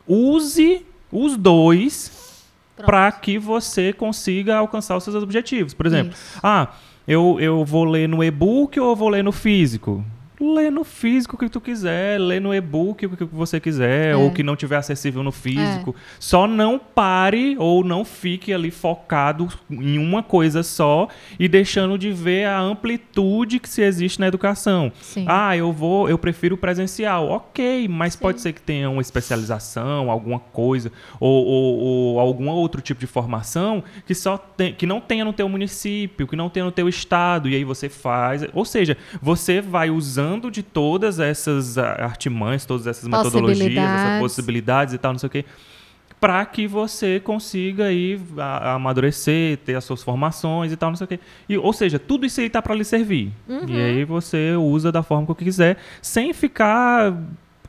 use 0.06 0.86
os 1.12 1.36
dois 1.36 2.44
para 2.76 3.10
que 3.12 3.38
você 3.38 3.92
consiga 3.92 4.56
alcançar 4.56 4.96
os 4.96 5.04
seus 5.04 5.16
objetivos. 5.16 5.74
Por 5.74 5.84
exemplo, 5.84 6.12
Isso. 6.12 6.38
ah, 6.42 6.68
eu, 7.06 7.38
eu 7.40 7.64
vou 7.64 7.84
ler 7.84 8.08
no 8.08 8.22
e-book 8.22 8.78
ou 8.78 8.90
eu 8.90 8.96
vou 8.96 9.08
ler 9.08 9.24
no 9.24 9.32
físico? 9.32 10.04
Lê 10.40 10.70
no 10.70 10.84
físico 10.84 11.34
o 11.34 11.38
que 11.38 11.48
tu 11.48 11.60
quiser, 11.60 12.20
lê 12.20 12.38
no 12.38 12.54
e-book 12.54 13.06
o 13.06 13.16
que 13.16 13.24
você 13.24 13.58
quiser, 13.58 14.12
É. 14.12 14.16
ou 14.16 14.30
que 14.30 14.42
não 14.44 14.54
tiver 14.54 14.76
acessível 14.76 15.22
no 15.22 15.32
físico. 15.32 15.94
Só 16.20 16.46
não 16.46 16.78
pare 16.78 17.56
ou 17.58 17.82
não 17.82 18.04
fique 18.04 18.52
ali 18.52 18.70
focado 18.70 19.48
em 19.68 19.98
uma 19.98 20.22
coisa 20.22 20.62
só 20.62 21.08
e 21.40 21.48
deixando 21.48 21.98
de 21.98 22.12
ver 22.12 22.44
a 22.46 22.60
amplitude 22.60 23.58
que 23.58 23.68
se 23.68 23.82
existe 23.82 24.20
na 24.20 24.28
educação. 24.28 24.92
Sim. 25.00 25.24
Ah, 25.26 25.56
eu 25.56 25.72
vou, 25.72 26.08
eu 26.08 26.16
prefiro 26.16 26.56
presencial. 26.56 27.28
Ok, 27.28 27.88
mas 27.88 28.12
Sim. 28.12 28.20
pode 28.20 28.40
ser 28.40 28.52
que 28.52 28.60
tenha 28.62 28.88
uma 28.88 29.02
especialização, 29.02 30.10
alguma 30.10 30.38
coisa, 30.38 30.92
ou, 31.18 31.44
ou- 31.44 31.78
ou 31.78 32.20
algum 32.20 32.48
outro 32.48 32.80
tipo 32.80 33.00
de 33.00 33.06
formação 33.06 33.82
que 34.06 34.14
só 34.14 34.38
tem, 34.38 34.72
que 34.72 34.86
não 34.86 35.00
tenha 35.00 35.24
no 35.24 35.32
teu 35.32 35.48
município, 35.48 36.26
que 36.28 36.36
não 36.36 36.48
tenha 36.48 36.64
no 36.64 36.72
teu 36.72 36.88
estado, 36.88 37.48
e 37.48 37.56
aí 37.56 37.64
você 37.64 37.88
faz. 37.88 38.44
Ou 38.54 38.64
seja, 38.64 38.96
você 39.20 39.60
vai 39.60 39.90
usando 39.90 40.27
de 40.50 40.62
todas 40.62 41.20
essas 41.20 41.78
artimanhas, 41.78 42.66
todas 42.66 42.86
essas 42.86 43.08
metodologias, 43.08 43.76
essas 43.76 44.20
Possibilidades. 44.20 44.94
e 44.94 44.98
tal, 44.98 45.12
não 45.12 45.18
sei 45.18 45.26
o 45.26 45.30
quê. 45.30 45.44
Para 46.20 46.44
que 46.44 46.66
você 46.66 47.20
consiga 47.20 47.84
aí 47.84 48.20
amadurecer, 48.64 49.58
ter 49.58 49.76
as 49.76 49.84
suas 49.84 50.02
formações 50.02 50.72
e 50.72 50.76
tal, 50.76 50.90
não 50.90 50.96
sei 50.96 51.04
o 51.04 51.08
quê. 51.08 51.20
E, 51.48 51.56
ou 51.56 51.72
seja, 51.72 51.98
tudo 51.98 52.26
isso 52.26 52.40
aí 52.40 52.50
tá 52.50 52.60
para 52.60 52.74
lhe 52.74 52.84
servir. 52.84 53.30
Uhum. 53.48 53.68
E 53.68 53.80
aí 53.80 54.04
você 54.04 54.54
usa 54.56 54.90
da 54.90 55.02
forma 55.02 55.32
que 55.34 55.44
quiser, 55.44 55.76
sem 56.02 56.32
ficar 56.32 57.14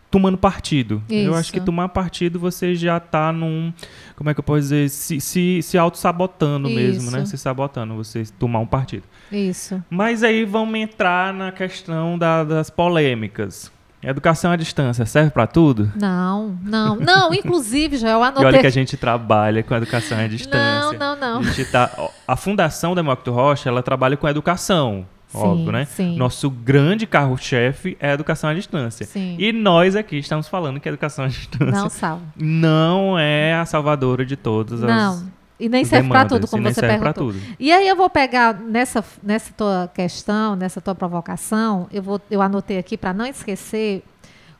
tomando 0.09 0.37
partido. 0.37 1.03
Eu 1.09 1.35
acho 1.35 1.51
que 1.51 1.57
Isso. 1.57 1.65
tomar 1.65 1.89
partido 1.89 2.39
você 2.39 2.73
já 2.75 2.99
tá 2.99 3.31
num. 3.31 3.71
Como 4.19 4.29
é 4.29 4.33
que 4.33 4.39
eu 4.41 4.43
posso 4.43 4.59
dizer? 4.59 4.89
Se, 4.89 5.21
se, 5.21 5.61
se 5.63 5.77
auto-sabotando 5.77 6.69
mesmo, 6.69 7.09
né? 7.09 7.25
Se 7.25 7.37
sabotando, 7.37 7.95
você 7.95 8.23
tomar 8.37 8.59
um 8.59 8.65
partido. 8.67 9.03
Isso. 9.31 9.81
Mas 9.89 10.23
aí 10.23 10.43
vamos 10.43 10.77
entrar 10.77 11.33
na 11.33 11.53
questão 11.53 12.17
da- 12.19 12.43
das 12.43 12.69
polêmicas. 12.69 13.71
Educação 14.03 14.51
à 14.51 14.55
distância 14.57 15.05
serve 15.05 15.31
para 15.31 15.47
tudo? 15.47 15.89
Não, 15.95 16.57
não, 16.63 16.95
não. 16.97 17.31
Inclusive, 17.35 17.95
Joel, 17.97 18.17
eu 18.19 18.23
E 18.23 18.27
anotei. 18.27 18.45
olha 18.47 18.59
que 18.59 18.67
a 18.67 18.71
gente 18.71 18.97
trabalha 18.97 19.63
com 19.63 19.73
educação 19.75 20.17
à 20.17 20.27
distância. 20.27 20.97
Não, 20.99 21.15
não, 21.15 21.41
não. 21.41 21.49
A, 21.49 21.65
tá, 21.71 22.09
a 22.27 22.35
Fundação 22.35 22.93
Demócrito 22.95 23.31
Rocha, 23.31 23.69
ela 23.69 23.81
trabalha 23.81 24.17
com 24.17 24.27
educação, 24.27 25.05
óbvio, 25.33 25.71
né? 25.71 25.85
sim. 25.85 26.15
Nosso 26.17 26.49
grande 26.49 27.05
carro-chefe 27.05 27.95
é 27.99 28.11
a 28.11 28.13
educação 28.13 28.49
à 28.49 28.53
distância. 28.53 29.05
Sim. 29.05 29.35
E 29.39 29.51
nós 29.51 29.95
aqui 29.95 30.17
estamos 30.17 30.47
falando 30.47 30.79
que 30.79 30.87
a 30.87 30.91
educação 30.91 31.25
à 31.25 31.27
distância 31.29 31.65
Não 31.71 31.83
não, 31.83 31.89
salva. 31.89 33.21
é 33.21 33.53
a 33.55 33.65
salvadora 33.65 34.25
de 34.25 34.35
todas 34.35 34.83
as 34.83 34.89
Não. 34.89 35.39
E 35.59 35.67
nem 35.67 35.83
serve 35.83 36.07
para 36.07 36.25
tudo, 36.25 36.47
como 36.47 36.63
você 36.63 36.79
perguntou. 36.79 37.33
E 37.59 37.69
aí 37.71 37.85
eu 37.85 37.95
vou 37.95 38.09
pegar 38.09 38.53
nessa, 38.53 39.03
nessa 39.21 39.51
tua 39.51 39.91
questão, 39.93 40.55
nessa 40.55 40.79
tua 40.79 40.95
provocação, 40.95 41.85
eu, 41.91 42.01
vou, 42.01 42.21
eu 42.31 42.41
anotei 42.41 42.77
aqui 42.77 42.95
para 42.95 43.13
não 43.13 43.25
esquecer, 43.25 44.01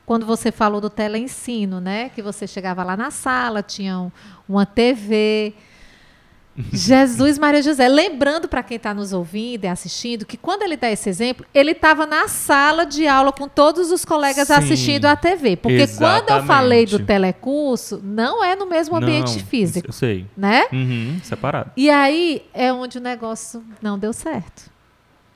quando 0.04 0.26
você 0.26 0.52
falou 0.52 0.78
do 0.78 0.90
teleensino, 0.90 1.80
né? 1.80 2.10
Que 2.10 2.20
você 2.20 2.46
chegava 2.46 2.84
lá 2.84 2.98
na 2.98 3.10
sala, 3.10 3.62
tinha 3.62 3.98
um- 3.98 4.10
uma 4.46 4.66
TV. 4.66 5.54
Jesus 6.72 7.38
Maria 7.38 7.62
José. 7.62 7.88
Lembrando 7.88 8.48
para 8.48 8.62
quem 8.62 8.76
está 8.76 8.92
nos 8.92 9.12
ouvindo 9.12 9.64
e 9.64 9.68
assistindo 9.68 10.26
que 10.26 10.36
quando 10.36 10.62
ele 10.62 10.76
dá 10.76 10.90
esse 10.90 11.08
exemplo, 11.08 11.46
ele 11.54 11.70
estava 11.72 12.04
na 12.06 12.28
sala 12.28 12.84
de 12.84 13.06
aula 13.06 13.32
com 13.32 13.48
todos 13.48 13.90
os 13.90 14.04
colegas 14.04 14.48
Sim, 14.48 14.54
assistindo 14.54 15.06
a 15.06 15.16
TV. 15.16 15.56
Porque 15.56 15.86
quando 15.86 16.28
eu 16.28 16.36
exatamente. 16.36 16.46
falei 16.46 16.86
do 16.86 16.98
telecurso, 17.04 18.00
não 18.02 18.44
é 18.44 18.54
no 18.56 18.66
mesmo 18.66 18.96
ambiente 18.96 19.38
Não, 19.38 19.46
físico, 19.46 19.88
Eu 19.88 19.92
sei. 19.92 20.26
né? 20.36 20.66
Uhum, 20.72 21.20
separado. 21.22 21.70
E 21.76 21.88
aí 21.88 22.42
é 22.52 22.72
onde 22.72 22.98
o 22.98 23.00
negócio 23.00 23.64
não 23.80 23.98
deu 23.98 24.12
certo. 24.12 24.70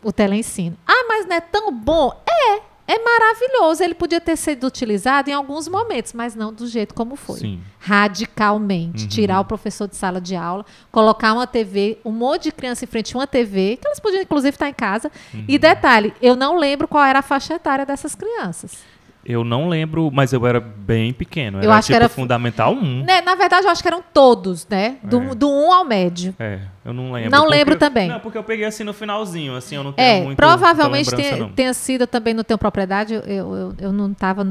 O 0.02 0.12
teleensino. 0.12 0.76
Ah, 0.86 1.06
mas 1.08 1.26
não 1.26 1.36
é 1.36 1.40
tão 1.40 1.72
bom? 1.72 2.22
É, 2.28 2.60
é 2.86 2.98
maravilhoso. 2.98 3.82
Ele 3.82 3.94
podia 3.94 4.20
ter 4.20 4.36
sido 4.36 4.66
utilizado 4.66 5.30
em 5.30 5.32
alguns 5.32 5.66
momentos, 5.68 6.12
mas 6.12 6.34
não 6.34 6.52
do 6.52 6.66
jeito 6.66 6.94
como 6.94 7.16
foi. 7.16 7.40
Sim. 7.40 7.60
Radicalmente. 7.78 9.04
Uhum. 9.04 9.08
Tirar 9.08 9.40
o 9.40 9.44
professor 9.44 9.88
de 9.88 9.96
sala 9.96 10.20
de 10.20 10.36
aula, 10.36 10.64
colocar 10.92 11.32
uma 11.32 11.46
TV, 11.46 11.98
um 12.04 12.12
monte 12.12 12.44
de 12.44 12.52
criança 12.52 12.84
em 12.84 12.88
frente 12.88 13.14
a 13.14 13.18
uma 13.18 13.26
TV, 13.26 13.78
que 13.80 13.86
elas 13.86 14.00
podiam, 14.00 14.22
inclusive, 14.22 14.54
estar 14.54 14.68
em 14.68 14.74
casa. 14.74 15.10
Uhum. 15.32 15.44
E 15.48 15.58
detalhe, 15.58 16.12
eu 16.20 16.36
não 16.36 16.58
lembro 16.58 16.86
qual 16.86 17.04
era 17.04 17.20
a 17.20 17.22
faixa 17.22 17.54
etária 17.54 17.86
dessas 17.86 18.14
crianças. 18.14 18.82
Eu 19.26 19.42
não 19.42 19.68
lembro, 19.68 20.10
mas 20.12 20.32
eu 20.32 20.46
era 20.46 20.60
bem 20.60 21.12
pequeno. 21.12 21.58
Era 21.58 21.66
Eu 21.66 21.72
acho 21.72 21.86
que 21.86 21.92
tipo 21.94 21.96
era- 22.04 22.08
Fundamental 22.08 22.74
1. 22.74 23.04
Né, 23.04 23.20
na 23.22 23.34
verdade, 23.34 23.66
eu 23.66 23.70
acho 23.70 23.80
que 23.82 23.88
eram 23.88 24.02
todos, 24.12 24.66
né? 24.68 24.96
Do, 25.02 25.20
É. 25.22 25.34
do 25.34 25.48
1 25.50 25.72
ao 25.72 25.84
médio. 25.84 26.34
É, 26.38 26.60
eu 26.84 26.92
não 26.92 27.10
lembro. 27.12 27.30
Não 27.30 27.40
porque 27.44 27.56
lembro 27.56 27.74
eu- 27.74 27.78
também. 27.78 28.08
Não, 28.08 28.20
porque 28.20 28.36
eu 28.36 28.44
peguei 28.44 28.66
assim 28.66 28.84
no 28.84 28.92
finalzinho, 28.92 29.56
assim, 29.56 29.76
eu 29.76 29.82
não 29.84 29.92
tenho 29.92 30.06
É, 30.08 30.20
muito 30.22 30.36
provavelmente 30.36 31.14
tenha, 31.14 31.48
tenha 31.48 31.72
sido, 31.74 32.06
também 32.06 32.34
não 32.34 32.44
tenho 32.44 32.58
propriedade, 32.58 33.14
eu, 33.14 33.22
eu, 33.22 33.74
eu 33.78 33.92
não 33.92 34.12
estava, 34.12 34.46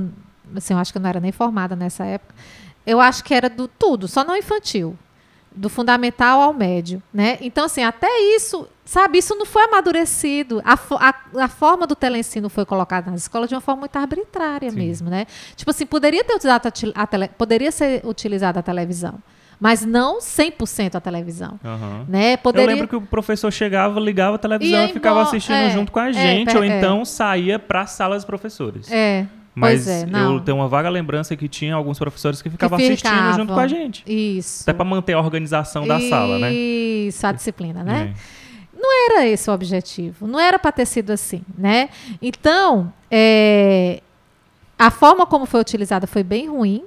assim, 0.56 0.74
eu 0.74 0.80
acho 0.80 0.92
que 0.92 0.98
eu 0.98 1.02
não 1.02 1.10
era 1.10 1.20
nem 1.20 1.32
formada 1.32 1.76
nessa 1.76 2.04
época. 2.06 2.34
Eu 2.86 3.00
acho 3.00 3.24
que 3.24 3.34
era 3.34 3.50
do 3.50 3.68
tudo, 3.68 4.08
só 4.08 4.24
não 4.26 4.36
infantil. 4.36 4.98
Do 5.56 5.70
fundamental 5.70 6.42
ao 6.42 6.54
médio, 6.54 7.02
né? 7.14 7.38
Então, 7.42 7.66
assim, 7.66 7.84
até 7.84 8.08
isso, 8.36 8.68
sabe, 8.84 9.20
isso 9.20 9.36
não 9.36 9.46
foi 9.46 9.64
amadurecido. 9.64 10.62
A, 10.66 10.74
a, 10.74 11.44
a 11.44 11.48
forma 11.48 11.86
do 11.86 11.96
teleensino 11.96 12.50
foi 12.50 12.66
colocada 12.66 13.12
nas 13.12 13.22
escolas 13.22 13.48
de 13.50 13.56
uma 13.56 13.62
forma 13.62 13.82
muito 13.82 13.96
arbitrária 13.96 14.70
Sim. 14.72 14.76
mesmo, 14.78 15.10
né? 15.10 15.28
Tipo 15.56 15.70
assim, 15.72 15.86
poderia 15.86 16.24
ter 16.24 16.34
utilizado 16.34 16.68
a, 16.68 16.72
te- 16.72 16.92
a 16.96 17.06
tele, 17.08 17.28
poderia 17.38 17.72
ser 17.72 18.02
utilizada 18.04 18.60
a 18.60 18.64
televisão, 18.64 19.20
mas 19.60 19.86
não 19.86 20.18
100% 20.20 20.96
a 20.96 21.00
televisão, 21.00 21.60
Aham. 21.64 22.06
né? 22.10 22.34
Eu 22.34 22.38
Poderia 22.40 22.68
lembro 22.68 22.88
que 22.88 22.96
o 22.96 23.02
professor 23.02 23.52
chegava, 23.52 24.00
ligava 24.00 24.36
a 24.36 24.40
televisão 24.40 24.86
e 24.86 24.88
ficava 24.94 25.16
embora, 25.20 25.28
assistindo 25.28 25.56
é, 25.56 25.70
junto 25.70 25.92
com 25.92 26.00
a 26.00 26.10
é, 26.10 26.14
gente, 26.14 26.52
pe- 26.52 26.58
ou 26.58 26.64
é. 26.64 26.78
então 26.80 27.06
saía 27.06 27.60
para 27.60 27.82
a 27.82 27.86
sala 27.86 28.16
dos 28.16 28.26
professores. 28.26 28.92
É, 28.92 29.26
Mas 29.56 29.88
é, 29.88 30.04
eu 30.04 30.40
tenho 30.40 30.58
uma 30.58 30.68
vaga 30.68 30.90
lembrança 30.90 31.36
que 31.36 31.48
tinha 31.48 31.76
alguns 31.76 32.00
professores 32.00 32.42
que 32.42 32.50
ficavam 32.50 32.78
Que 32.78 32.86
assistindo 32.86 33.34
junto 33.36 33.54
com 33.54 33.60
a 33.60 33.68
gente. 33.68 34.04
Isso. 34.08 34.64
Até 34.64 34.74
para 34.74 34.84
manter 34.86 35.14
a 35.14 35.20
organização 35.20 35.86
da 35.88 36.00
sala, 36.00 36.40
né? 36.40 36.52
Isso, 36.54 37.26
a 37.28 37.32
disciplina, 37.32 37.84
né? 37.84 38.14
É. 38.16 38.44
Não 38.76 39.12
era 39.12 39.28
esse 39.28 39.50
o 39.50 39.54
objetivo. 39.54 40.26
Não 40.28 40.40
era 40.40 40.58
para 40.58 40.72
ter 40.72 40.86
sido 40.86 41.12
assim, 41.12 41.42
né? 41.58 41.90
Então, 42.22 42.92
é, 43.10 44.02
a 44.78 44.90
forma 44.90 45.26
como 45.26 45.46
foi 45.46 45.62
utilizada 45.62 46.08
foi 46.08 46.24
bem 46.24 46.50
ruim, 46.50 46.84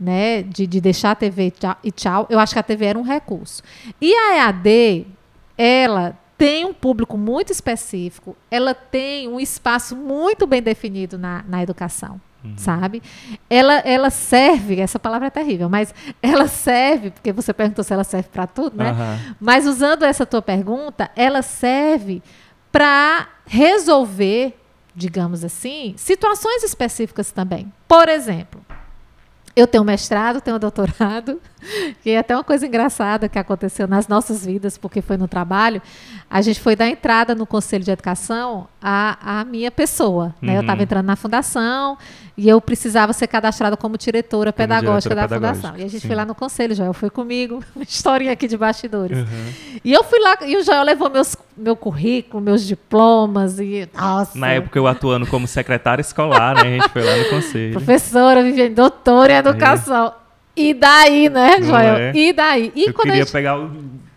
né? 0.00 0.42
De, 0.42 0.66
de 0.66 0.80
deixar 0.80 1.10
a 1.10 1.14
TV 1.14 1.46
e 1.46 1.50
tchau- 1.50 1.76
e 1.84 1.92
tchau. 1.92 2.26
Eu 2.30 2.38
acho 2.38 2.54
que 2.54 2.58
a 2.58 2.62
TV 2.62 2.86
era 2.86 2.98
um 2.98 3.02
recurso. 3.02 3.62
E 4.00 4.12
a 4.14 4.36
EAD, 4.36 5.06
ela 5.56 6.16
tem 6.38 6.64
um 6.64 6.72
público 6.72 7.18
muito 7.18 7.52
específico, 7.52 8.36
ela 8.48 8.72
tem 8.72 9.28
um 9.28 9.40
espaço 9.40 9.96
muito 9.96 10.46
bem 10.46 10.62
definido 10.62 11.18
na, 11.18 11.44
na 11.46 11.62
educação. 11.62 12.20
Sabe? 12.56 13.02
Ela, 13.50 13.80
ela 13.80 14.10
serve, 14.10 14.80
essa 14.80 14.98
palavra 14.98 15.26
é 15.26 15.30
terrível, 15.30 15.68
mas 15.68 15.92
ela 16.22 16.46
serve, 16.46 17.10
porque 17.10 17.32
você 17.32 17.52
perguntou 17.52 17.84
se 17.84 17.92
ela 17.92 18.04
serve 18.04 18.28
para 18.28 18.46
tudo, 18.46 18.76
né? 18.76 18.90
Aham. 18.90 19.18
Mas 19.40 19.66
usando 19.66 20.04
essa 20.04 20.24
tua 20.24 20.40
pergunta, 20.40 21.10
ela 21.16 21.42
serve 21.42 22.22
para 22.70 23.28
resolver, 23.44 24.56
digamos 24.94 25.44
assim, 25.44 25.94
situações 25.98 26.62
específicas 26.62 27.32
também. 27.32 27.70
Por 27.86 28.08
exemplo, 28.08 28.64
eu 29.56 29.66
tenho 29.66 29.84
mestrado, 29.84 30.40
tenho 30.40 30.58
doutorado, 30.58 31.40
que 32.02 32.10
é 32.10 32.18
até 32.18 32.34
uma 32.36 32.44
coisa 32.44 32.66
engraçada 32.66 33.28
que 33.28 33.38
aconteceu 33.38 33.86
nas 33.86 34.08
nossas 34.08 34.44
vidas, 34.44 34.76
porque 34.78 35.00
foi 35.02 35.16
no 35.16 35.28
trabalho. 35.28 35.80
A 36.30 36.40
gente 36.42 36.60
foi 36.60 36.76
dar 36.76 36.88
entrada 36.88 37.34
no 37.34 37.46
Conselho 37.46 37.84
de 37.84 37.90
Educação 37.90 38.68
à, 38.82 39.40
à 39.40 39.44
minha 39.44 39.70
pessoa. 39.70 40.34
Né? 40.42 40.52
Eu 40.52 40.56
Uhum. 40.56 40.60
estava 40.62 40.82
entrando 40.82 41.06
na 41.06 41.16
fundação 41.16 41.96
e 42.36 42.48
eu 42.48 42.60
precisava 42.60 43.12
ser 43.12 43.26
cadastrada 43.26 43.76
como 43.76 43.96
diretora 43.96 44.52
pedagógica 44.52 45.14
diretora 45.14 45.28
da 45.28 45.28
pedagógica, 45.34 45.56
fundação. 45.68 45.80
E 45.80 45.84
a 45.84 45.88
gente 45.90 46.02
sim. 46.02 46.06
foi 46.06 46.16
lá 46.16 46.24
no 46.24 46.34
conselho, 46.34 46.74
Joel 46.74 46.92
foi 46.92 47.10
comigo, 47.10 47.62
uma 47.74 47.82
historinha 47.82 48.32
aqui 48.32 48.46
de 48.46 48.56
bastidores. 48.56 49.18
Uhum. 49.18 49.52
E 49.84 49.92
eu 49.92 50.04
fui 50.04 50.18
lá, 50.20 50.36
e 50.46 50.56
o 50.56 50.62
Joel 50.62 50.82
levou 50.84 51.08
meus, 51.10 51.34
meu 51.56 51.74
currículo, 51.74 52.42
meus 52.42 52.64
diplomas, 52.66 53.58
e. 53.58 53.88
Nossa! 53.94 54.38
Na 54.38 54.48
época 54.48 54.78
eu 54.78 54.86
atuando 54.86 55.26
como 55.26 55.46
secretária 55.46 56.00
escolar, 56.02 56.54
né? 56.56 56.62
A 56.62 56.80
gente 56.80 56.88
foi 56.90 57.02
lá 57.02 57.16
no 57.16 57.24
conselho. 57.30 57.72
Professora, 57.72 58.42
Viviane, 58.42 58.74
doutora 58.74 59.32
em 59.32 59.36
educação. 59.36 60.12
E 60.58 60.74
daí, 60.74 61.28
né, 61.28 61.62
Joel? 61.62 61.96
é? 61.96 62.12
E 62.14 62.32
daí? 62.32 62.72
E 62.74 62.88
eu 62.88 62.94
queria 62.94 63.16
gente... 63.16 63.30
pegar 63.30 63.58
o, 63.58 63.66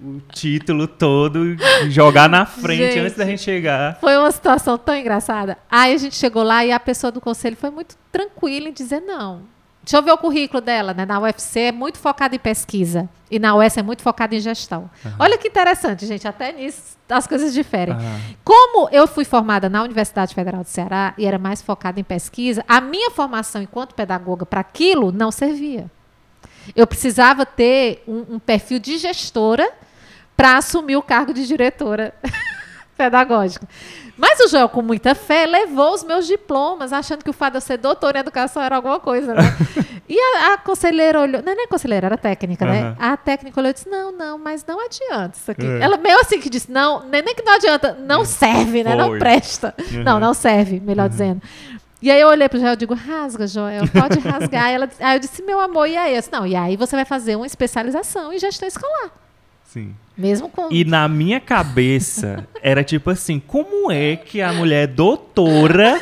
o 0.01 0.21
título 0.33 0.87
todo 0.87 1.45
e 1.45 1.91
jogar 1.91 2.27
na 2.27 2.47
frente 2.47 2.93
Gente. 2.93 2.99
antes 2.99 3.17
da 3.17 3.25
gente 3.25 3.43
chegar. 3.43 3.99
Foi 3.99 4.17
uma 4.17 4.31
situação 4.31 4.77
tão 4.77 4.95
engraçada. 4.95 5.57
Aí 5.69 5.93
a 5.93 5.97
gente 5.97 6.15
chegou 6.15 6.41
lá 6.41 6.65
e 6.65 6.71
a 6.71 6.79
pessoa 6.79 7.11
do 7.11 7.21
conselho 7.21 7.55
foi 7.55 7.69
muito 7.69 7.95
tranquila 8.11 8.69
em 8.69 8.73
dizer 8.73 9.01
não. 9.01 9.43
Deixa 9.83 9.97
eu 9.97 10.03
ver 10.03 10.11
o 10.11 10.17
currículo 10.17 10.61
dela, 10.61 10.93
né? 10.93 11.05
Na 11.05 11.19
UFC 11.19 11.59
é 11.59 11.71
muito 11.71 11.97
focada 11.97 12.35
em 12.35 12.39
pesquisa 12.39 13.09
e 13.31 13.39
na 13.39 13.55
UES 13.55 13.77
é 13.77 13.81
muito 13.81 14.03
focada 14.03 14.35
em 14.35 14.39
gestão. 14.39 14.89
Olha 15.17 15.37
que 15.37 15.47
interessante, 15.47 16.05
gente. 16.05 16.27
Até 16.27 16.51
nisso 16.51 16.97
as 17.09 17.27
coisas 17.27 17.53
diferem. 17.53 17.95
Ah, 17.95 18.19
Como 18.43 18.89
eu 18.91 19.07
fui 19.07 19.25
formada 19.25 19.69
na 19.69 19.83
Universidade 19.83 20.33
Federal 20.33 20.61
do 20.61 20.67
Ceará 20.67 21.13
e 21.17 21.25
era 21.25 21.37
mais 21.37 21.61
focada 21.61 21.99
em 21.99 22.03
pesquisa, 22.03 22.63
a 22.67 22.79
minha 22.79 23.11
formação 23.11 23.61
enquanto 23.61 23.95
pedagoga 23.95 24.45
para 24.45 24.61
aquilo 24.61 25.11
não 25.11 25.31
servia. 25.31 25.89
Eu 26.75 26.85
precisava 26.87 27.45
ter 27.45 28.03
um, 28.07 28.35
um 28.35 28.39
perfil 28.39 28.79
de 28.79 28.97
gestora 28.97 29.69
para 30.37 30.57
assumir 30.57 30.95
o 30.95 31.01
cargo 31.03 31.33
de 31.33 31.45
diretora 31.45 32.13
pedagógica. 32.97 33.67
Mas 34.17 34.39
o 34.41 34.47
Joel, 34.47 34.69
com 34.69 34.81
muita 34.83 35.15
fé, 35.15 35.47
levou 35.47 35.93
os 35.95 36.03
meus 36.03 36.27
diplomas, 36.27 36.93
achando 36.93 37.23
que 37.23 37.29
o 37.29 37.33
fato 37.33 37.53
de 37.53 37.57
eu 37.57 37.61
ser 37.61 37.77
doutora 37.77 38.19
em 38.19 38.21
educação 38.21 38.61
era 38.61 38.75
alguma 38.75 38.99
coisa, 38.99 39.33
né? 39.33 39.41
E 40.13 40.19
a, 40.19 40.53
a 40.53 40.57
conselheira 40.57 41.21
olhou, 41.21 41.41
não, 41.41 41.55
não 41.55 41.63
é 41.63 41.67
conselheira, 41.67 42.07
era 42.07 42.17
técnica, 42.17 42.65
né? 42.65 42.81
Aham. 42.81 42.95
A 42.99 43.15
técnica 43.15 43.57
olhou 43.61 43.69
e 43.69 43.73
disse, 43.73 43.87
não, 43.87 44.11
não, 44.11 44.37
mas 44.37 44.65
não 44.67 44.77
adianta 44.85 45.37
isso 45.37 45.49
aqui. 45.49 45.65
É. 45.65 45.79
Ela 45.79 45.95
meio 45.95 46.19
assim 46.19 46.37
que 46.37 46.49
disse, 46.49 46.69
não, 46.69 47.05
nem, 47.07 47.21
nem 47.21 47.33
que 47.33 47.41
não 47.41 47.53
adianta, 47.53 47.93
não 47.97 48.25
serve, 48.25 48.83
né? 48.83 48.93
Não 48.93 49.07
Foi. 49.07 49.19
presta. 49.19 49.73
Não, 50.03 50.15
Uhum. 50.15 50.19
não 50.19 50.33
serve, 50.33 50.81
melhor 50.81 51.07
dizendo. 51.07 51.41
E 52.01 52.09
aí 52.09 52.19
eu 52.19 52.27
olhei 52.27 52.49
pro 52.49 52.59
Joel 52.59 52.73
e 52.73 52.77
digo, 52.77 52.93
rasga, 52.93 53.45
Joel, 53.45 53.87
pode 53.87 54.19
rasgar. 54.19 54.65
Aí, 54.65 54.73
ela, 54.73 54.89
aí 54.99 55.15
eu 55.15 55.19
disse, 55.19 55.43
meu 55.43 55.59
amor, 55.59 55.87
e 55.87 55.95
aí? 55.95 56.15
Eu 56.15 56.19
disse, 56.19 56.31
não, 56.31 56.47
e 56.47 56.55
aí 56.55 56.75
você 56.75 56.95
vai 56.95 57.05
fazer 57.05 57.35
uma 57.35 57.45
especialização 57.45 58.33
em 58.33 58.39
gestão 58.39 58.67
escolar. 58.67 59.11
sim. 59.63 59.95
Mesmo 60.17 60.49
com... 60.49 60.67
E 60.69 60.83
na 60.83 61.07
minha 61.07 61.39
cabeça, 61.39 62.47
era 62.61 62.83
tipo 62.83 63.09
assim: 63.09 63.39
como 63.39 63.91
é 63.91 64.15
que 64.15 64.41
a 64.41 64.53
mulher 64.53 64.83
é 64.83 64.87
doutora 64.87 65.97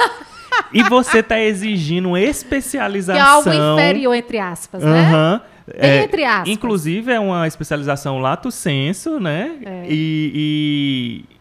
e 0.73 0.83
você 0.83 1.23
tá 1.23 1.39
exigindo 1.39 2.13
que 2.13 2.19
é 2.19 2.23
especialização? 2.23 3.21
algo 3.25 3.49
inferior, 3.49 4.13
entre 4.13 4.39
aspas, 4.39 4.83
né? 4.83 4.99
Aham. 4.99 5.41
Bem 5.67 5.89
É, 5.89 6.03
entre 6.03 6.25
aspas. 6.25 6.49
Inclusive, 6.49 7.11
é 7.11 7.19
uma 7.19 7.47
especialização 7.47 8.19
lato 8.19 8.51
senso, 8.51 9.19
né? 9.19 9.51
É. 9.63 9.85
E. 9.87 11.25
e 11.31 11.38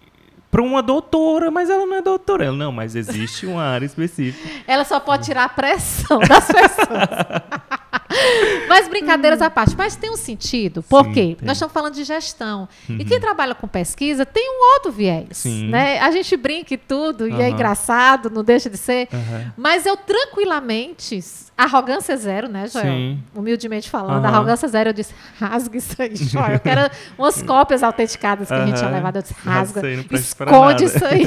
para 0.51 0.63
uma 0.63 0.83
doutora, 0.83 1.51
mas 1.51 1.69
ela 1.69 1.87
não 1.87 1.97
é 1.97 2.03
doutora. 2.03 2.47
Ela, 2.47 2.57
não, 2.57 2.73
mas 2.73 2.95
existe 2.95 3.47
uma 3.47 3.63
área 3.63 3.87
específica. 3.87 4.49
Ela 4.67 4.85
só 4.85 4.99
pode 4.99 5.25
tirar 5.25 5.45
a 5.45 5.49
pressão 5.49 6.19
das 6.21 6.47
pessoas. 6.47 7.79
Mas 8.69 8.89
brincadeiras 8.89 9.41
à 9.41 9.49
parte. 9.49 9.77
Mas 9.77 9.95
tem 9.95 10.11
um 10.11 10.17
sentido. 10.17 10.83
Por 10.83 11.05
Sim, 11.05 11.13
quê? 11.13 11.29
tem. 11.29 11.33
Uhum. 11.33 11.37
Nós 11.43 11.57
estamos 11.57 11.73
falando 11.73 11.95
de 11.95 12.05
gestão. 12.05 12.69
E 12.89 13.05
quem 13.05 13.21
trabalha 13.21 13.55
com 13.55 13.67
pesquisa 13.67 14.25
tem 14.25 14.49
um 14.49 14.75
outro 14.75 14.93
viés. 14.93 15.39
Sim. 15.39 15.69
Né? 15.69 15.99
A 15.99 16.11
gente 16.11 16.37
brinca 16.37 16.75
e 16.75 16.77
tudo, 16.77 17.29
e 17.29 17.41
é 17.41 17.49
engraçado, 17.51 18.31
não 18.31 18.45
deixa 18.45 18.71
de 18.71 18.77
ser. 18.77 19.09
Aham. 19.13 19.53
Mas 19.57 19.87
eu 19.87 19.97
tranquilamente, 19.97 21.21
arrogância 21.57 22.17
zero, 22.17 22.49
né, 22.49 22.69
Joel? 22.69 22.85
Sim. 22.85 23.23
Humildemente 23.35 23.91
falando, 23.91 24.25
arrogância 24.25 24.69
zero, 24.69 24.91
eu 24.91 24.93
disse, 24.93 25.15
rasga 25.41 25.77
isso 25.77 26.01
aí, 26.01 26.15
Joel. 26.17 26.53
Eu 26.53 26.61
quero 26.61 26.91
umas 27.19 27.43
cópias 27.43 27.83
autenticadas 27.83 28.49
que 28.49 28.55
a 28.55 28.67
gente 28.67 28.79
tinha 28.79 28.91
levado. 28.91 29.17
Eu 29.17 29.23
disse, 29.23 29.35
Rasga 29.45 29.83
esconde 30.13 30.51
nada." 30.51 30.85
isso 30.85 31.05
aí. 31.05 31.27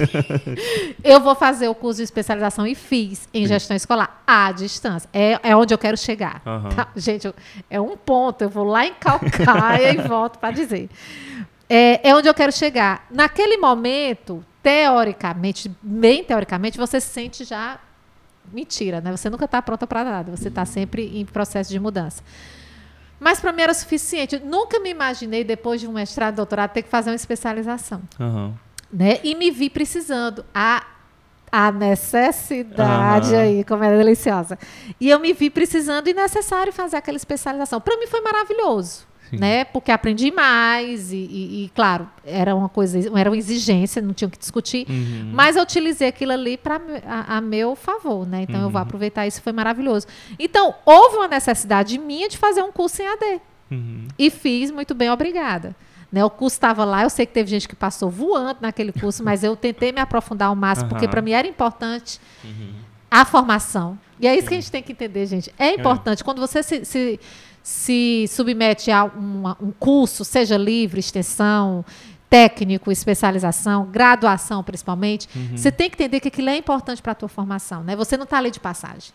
eu 1.03 1.19
vou 1.19 1.35
fazer 1.35 1.67
o 1.67 1.75
curso 1.75 1.97
de 1.97 2.03
especialização 2.03 2.65
e 2.65 2.75
fiz 2.75 3.27
em 3.33 3.45
gestão 3.45 3.75
escolar 3.75 4.21
à 4.25 4.51
distância. 4.51 5.09
É, 5.13 5.39
é 5.43 5.55
onde 5.55 5.73
eu 5.73 5.77
quero 5.77 5.97
chegar. 5.97 6.41
Aham. 6.57 6.69
Tá? 6.69 6.87
Gente, 6.95 7.25
eu- 7.27 7.35
é 7.69 7.79
um 7.79 7.95
ponto. 7.97 8.41
Eu 8.43 8.49
vou 8.49 8.63
lá 8.63 8.85
em 8.85 8.93
Calcaia 8.93 9.91
e 9.93 9.97
volto 10.07 10.39
para 10.39 10.51
dizer. 10.51 10.89
É, 11.69 12.09
é 12.09 12.15
onde 12.15 12.27
eu 12.27 12.33
quero 12.33 12.51
chegar. 12.51 13.05
Naquele 13.09 13.57
momento, 13.57 14.43
teoricamente, 14.61 15.71
bem 15.81 16.23
teoricamente, 16.23 16.77
você 16.77 16.99
se 16.99 17.07
sente 17.07 17.43
já 17.43 17.79
mentira, 18.51 18.99
né? 18.99 19.11
Você 19.15 19.29
nunca 19.29 19.45
está 19.45 19.61
pronta 19.61 19.87
para 19.87 20.03
nada. 20.03 20.35
Você 20.35 20.49
está 20.49 20.65
sempre 20.65 21.17
em 21.19 21.25
processo 21.25 21.69
de 21.69 21.79
mudança. 21.79 22.21
Mas 23.19 23.39
para 23.39 23.51
mim 23.53 23.61
era 23.61 23.73
suficiente. 23.73 24.35
Eu 24.35 24.41
nunca 24.41 24.79
me 24.79 24.89
imaginei, 24.89 25.43
depois 25.43 25.79
de 25.79 25.87
um 25.87 25.91
mestrado, 25.93 26.35
doutorado, 26.35 26.71
ter 26.71 26.81
que 26.81 26.89
fazer 26.89 27.11
uma 27.11 27.15
especialização 27.15 28.01
Aham. 28.19 28.53
né? 28.91 29.19
E 29.23 29.35
me 29.35 29.51
vi 29.51 29.69
precisando. 29.69 30.43
A, 30.53 30.83
a 31.51 31.71
necessidade 31.71 33.35
aí, 33.35 33.63
como 33.63 33.83
é 33.83 33.97
deliciosa. 33.97 34.57
E 34.99 35.09
eu 35.09 35.19
me 35.19 35.33
vi 35.33 35.49
precisando 35.49 36.07
e 36.07 36.13
necessário 36.13 36.71
fazer 36.71 36.97
aquela 36.97 37.17
especialização. 37.17 37.79
Para 37.81 37.97
mim 37.97 38.07
foi 38.07 38.21
maravilhoso. 38.21 39.09
Sim. 39.29 39.37
Né? 39.37 39.63
Porque 39.63 39.91
aprendi 39.93 40.29
mais 40.29 41.13
e, 41.13 41.15
e- 41.15 41.63
e, 41.65 41.69
claro, 41.73 42.05
era 42.25 42.53
uma 42.53 42.67
coisa, 42.67 42.99
era 43.17 43.29
uma 43.29 43.37
exigência, 43.37 44.01
não 44.01 44.13
tinha 44.13 44.27
o 44.27 44.31
que 44.31 44.37
discutir. 44.37 44.85
Uhum. 44.89 45.31
Mas 45.33 45.55
eu 45.55 45.63
utilizei 45.63 46.09
aquilo 46.09 46.33
ali 46.33 46.57
para 46.57 46.81
a, 47.07 47.37
a 47.37 47.41
meu 47.41 47.73
favor, 47.73 48.27
né? 48.27 48.41
Então 48.41 48.57
eu 48.61 48.69
vou 48.69 48.81
Uhum. 48.81 48.87
aproveitar 48.87 49.25
isso, 49.25 49.41
foi 49.41 49.53
maravilhoso. 49.53 50.05
Então, 50.37 50.75
houve 50.85 51.15
uma 51.15 51.29
necessidade 51.29 51.97
minha 51.97 52.27
de 52.27 52.37
fazer 52.37 52.61
um 52.61 52.73
curso 52.73 53.01
em 53.01 53.07
AD. 53.07 53.41
Uhum. 53.71 54.07
E 54.19 54.29
fiz 54.29 54.69
muito 54.69 54.93
bem, 54.93 55.09
obrigada. 55.09 55.73
Né, 56.11 56.23
o 56.25 56.29
curso 56.29 56.55
estava 56.57 56.83
lá, 56.83 57.03
eu 57.03 57.09
sei 57.09 57.25
que 57.25 57.31
teve 57.31 57.49
gente 57.49 57.67
que 57.69 57.75
passou 57.75 58.09
voando 58.09 58.57
naquele 58.61 58.91
curso, 58.91 59.23
mas 59.23 59.43
eu 59.45 59.55
tentei 59.55 59.93
me 59.93 60.01
aprofundar 60.01 60.49
ao 60.49 60.55
máximo, 60.55 60.89
porque 60.89 61.05
Aham. 61.05 61.11
para 61.11 61.21
mim 61.21 61.31
era 61.31 61.47
importante 61.47 62.19
a 63.09 63.23
formação. 63.23 63.97
E 64.19 64.27
é 64.27 64.35
isso 64.37 64.47
que 64.47 64.53
a 64.53 64.57
gente 64.59 64.71
tem 64.71 64.83
que 64.83 64.91
entender, 64.91 65.25
gente. 65.25 65.53
É 65.57 65.73
importante. 65.73 66.21
Quando 66.23 66.39
você 66.39 66.61
se, 66.61 66.83
se, 66.85 67.19
se 67.63 68.25
submete 68.29 68.91
a 68.91 69.05
uma, 69.05 69.57
um 69.61 69.71
curso, 69.71 70.23
seja 70.25 70.57
livre, 70.57 70.99
extensão, 70.99 71.83
técnico, 72.29 72.91
especialização, 72.91 73.85
graduação 73.85 74.63
principalmente, 74.63 75.27
Uhum. 75.35 75.57
você 75.57 75.71
tem 75.71 75.89
que 75.89 75.95
entender 75.95 76.19
que 76.19 76.27
aquilo 76.27 76.49
é 76.49 76.57
importante 76.57 77.01
para 77.01 77.13
a 77.13 77.15
tua 77.15 77.29
formação. 77.29 77.83
Né? 77.83 77.95
Você 77.95 78.15
não 78.17 78.23
está 78.25 78.37
ali 78.37 78.51
de 78.51 78.59
passagem. 78.59 79.11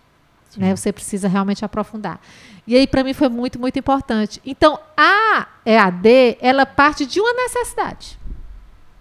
Né? 0.56 0.74
Você 0.74 0.92
precisa 0.92 1.28
realmente 1.28 1.64
aprofundar. 1.64 2.20
E 2.66 2.74
aí, 2.76 2.86
para 2.86 3.04
mim, 3.04 3.12
foi 3.12 3.28
muito, 3.28 3.58
muito 3.58 3.78
importante. 3.78 4.40
Então, 4.44 4.78
a 4.96 5.46
EAD, 5.64 6.38
ela 6.40 6.66
parte 6.66 7.06
de 7.06 7.20
uma 7.20 7.32
necessidade. 7.32 8.18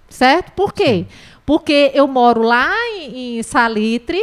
Certo? 0.09 0.51
Por 0.51 0.73
quê? 0.73 1.05
Porque 1.45 1.91
eu 1.93 2.07
moro 2.07 2.41
lá 2.41 2.71
em, 2.95 3.37
em 3.39 3.43
Salitre, 3.43 4.21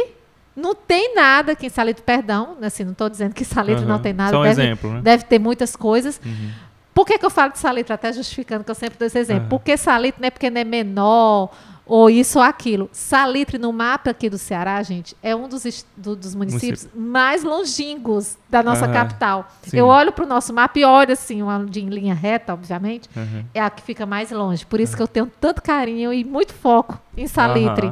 não 0.55 0.75
tem 0.75 1.15
nada 1.15 1.53
aqui 1.53 1.65
em 1.65 1.69
Salitre, 1.69 2.03
perdão, 2.03 2.57
assim, 2.61 2.83
não 2.83 2.91
estou 2.91 3.09
dizendo 3.09 3.33
que 3.33 3.43
Salitre 3.43 3.85
não 3.85 3.95
Aham. 3.95 4.01
tem 4.01 4.13
nada, 4.13 4.31
Só 4.31 4.39
um 4.39 4.43
deve, 4.43 4.61
exemplo, 4.61 4.93
né? 4.93 5.01
deve 5.01 5.23
ter 5.25 5.39
muitas 5.39 5.75
coisas. 5.75 6.21
Uhum. 6.23 6.51
Por 6.93 7.07
que, 7.07 7.17
que 7.17 7.25
eu 7.25 7.29
falo 7.29 7.51
de 7.51 7.59
Salitre? 7.59 7.91
Até 7.91 8.13
justificando 8.13 8.63
que 8.63 8.69
eu 8.69 8.75
sempre 8.75 8.99
dou 8.99 9.07
esse 9.07 9.17
exemplo. 9.17 9.43
Aham. 9.43 9.49
Porque 9.49 9.75
Salitre 9.75 10.21
não 10.21 10.27
é 10.27 10.29
porque 10.29 10.49
não 10.49 10.61
é 10.61 10.63
menor 10.63 11.49
ou 11.85 12.09
isso 12.09 12.39
ou 12.39 12.43
aquilo. 12.45 12.89
Salitre, 12.93 13.57
no 13.57 13.73
mapa 13.73 14.11
aqui 14.11 14.29
do 14.29 14.37
Ceará, 14.37 14.81
gente, 14.83 15.15
é 15.21 15.35
um 15.35 15.49
dos, 15.49 15.85
do- 15.97 16.15
dos 16.15 16.33
municípios 16.33 16.87
mais 16.95 17.43
longínquos 17.43 18.37
da 18.49 18.63
nossa 18.63 18.85
Aham. 18.85 18.93
capital. 18.93 19.51
Sim. 19.63 19.77
Eu 19.77 19.87
olho 19.87 20.11
para 20.13 20.23
o 20.23 20.27
nosso 20.27 20.53
mapa 20.53 20.79
e 20.79 20.85
olho 20.85 21.11
assim, 21.11 21.41
uma 21.41 21.65
de 21.65 21.81
em 21.81 21.89
linha 21.89 22.13
reta, 22.13 22.53
obviamente, 22.53 23.09
Uhum. 23.15 23.43
é 23.53 23.59
a 23.61 23.69
que 23.69 23.81
fica 23.81 24.05
mais 24.05 24.31
longe. 24.31 24.65
Por 24.65 24.79
isso 24.79 24.95
que 24.95 25.01
eu 25.01 25.07
tenho 25.07 25.29
tanto 25.41 25.61
carinho 25.61 26.13
e 26.13 26.23
muito 26.23 26.53
foco 26.53 26.97
em 27.17 27.27
Salitre. 27.27 27.91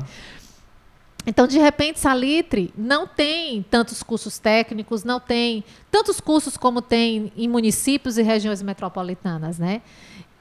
Então, 1.28 1.46
de 1.46 1.60
repente, 1.60 2.00
Salitre 2.00 2.74
não 2.76 3.06
tem 3.06 3.62
tantos 3.70 4.02
cursos 4.02 4.40
técnicos, 4.40 5.04
não 5.04 5.20
tem 5.20 5.64
tantos 5.92 6.20
cursos 6.20 6.58
como 6.58 6.82
tem 6.82 7.32
em 7.38 7.48
municípios 7.48 8.18
e 8.18 8.24
regiões 8.24 8.64
metropolitanas, 8.64 9.60
né? 9.60 9.84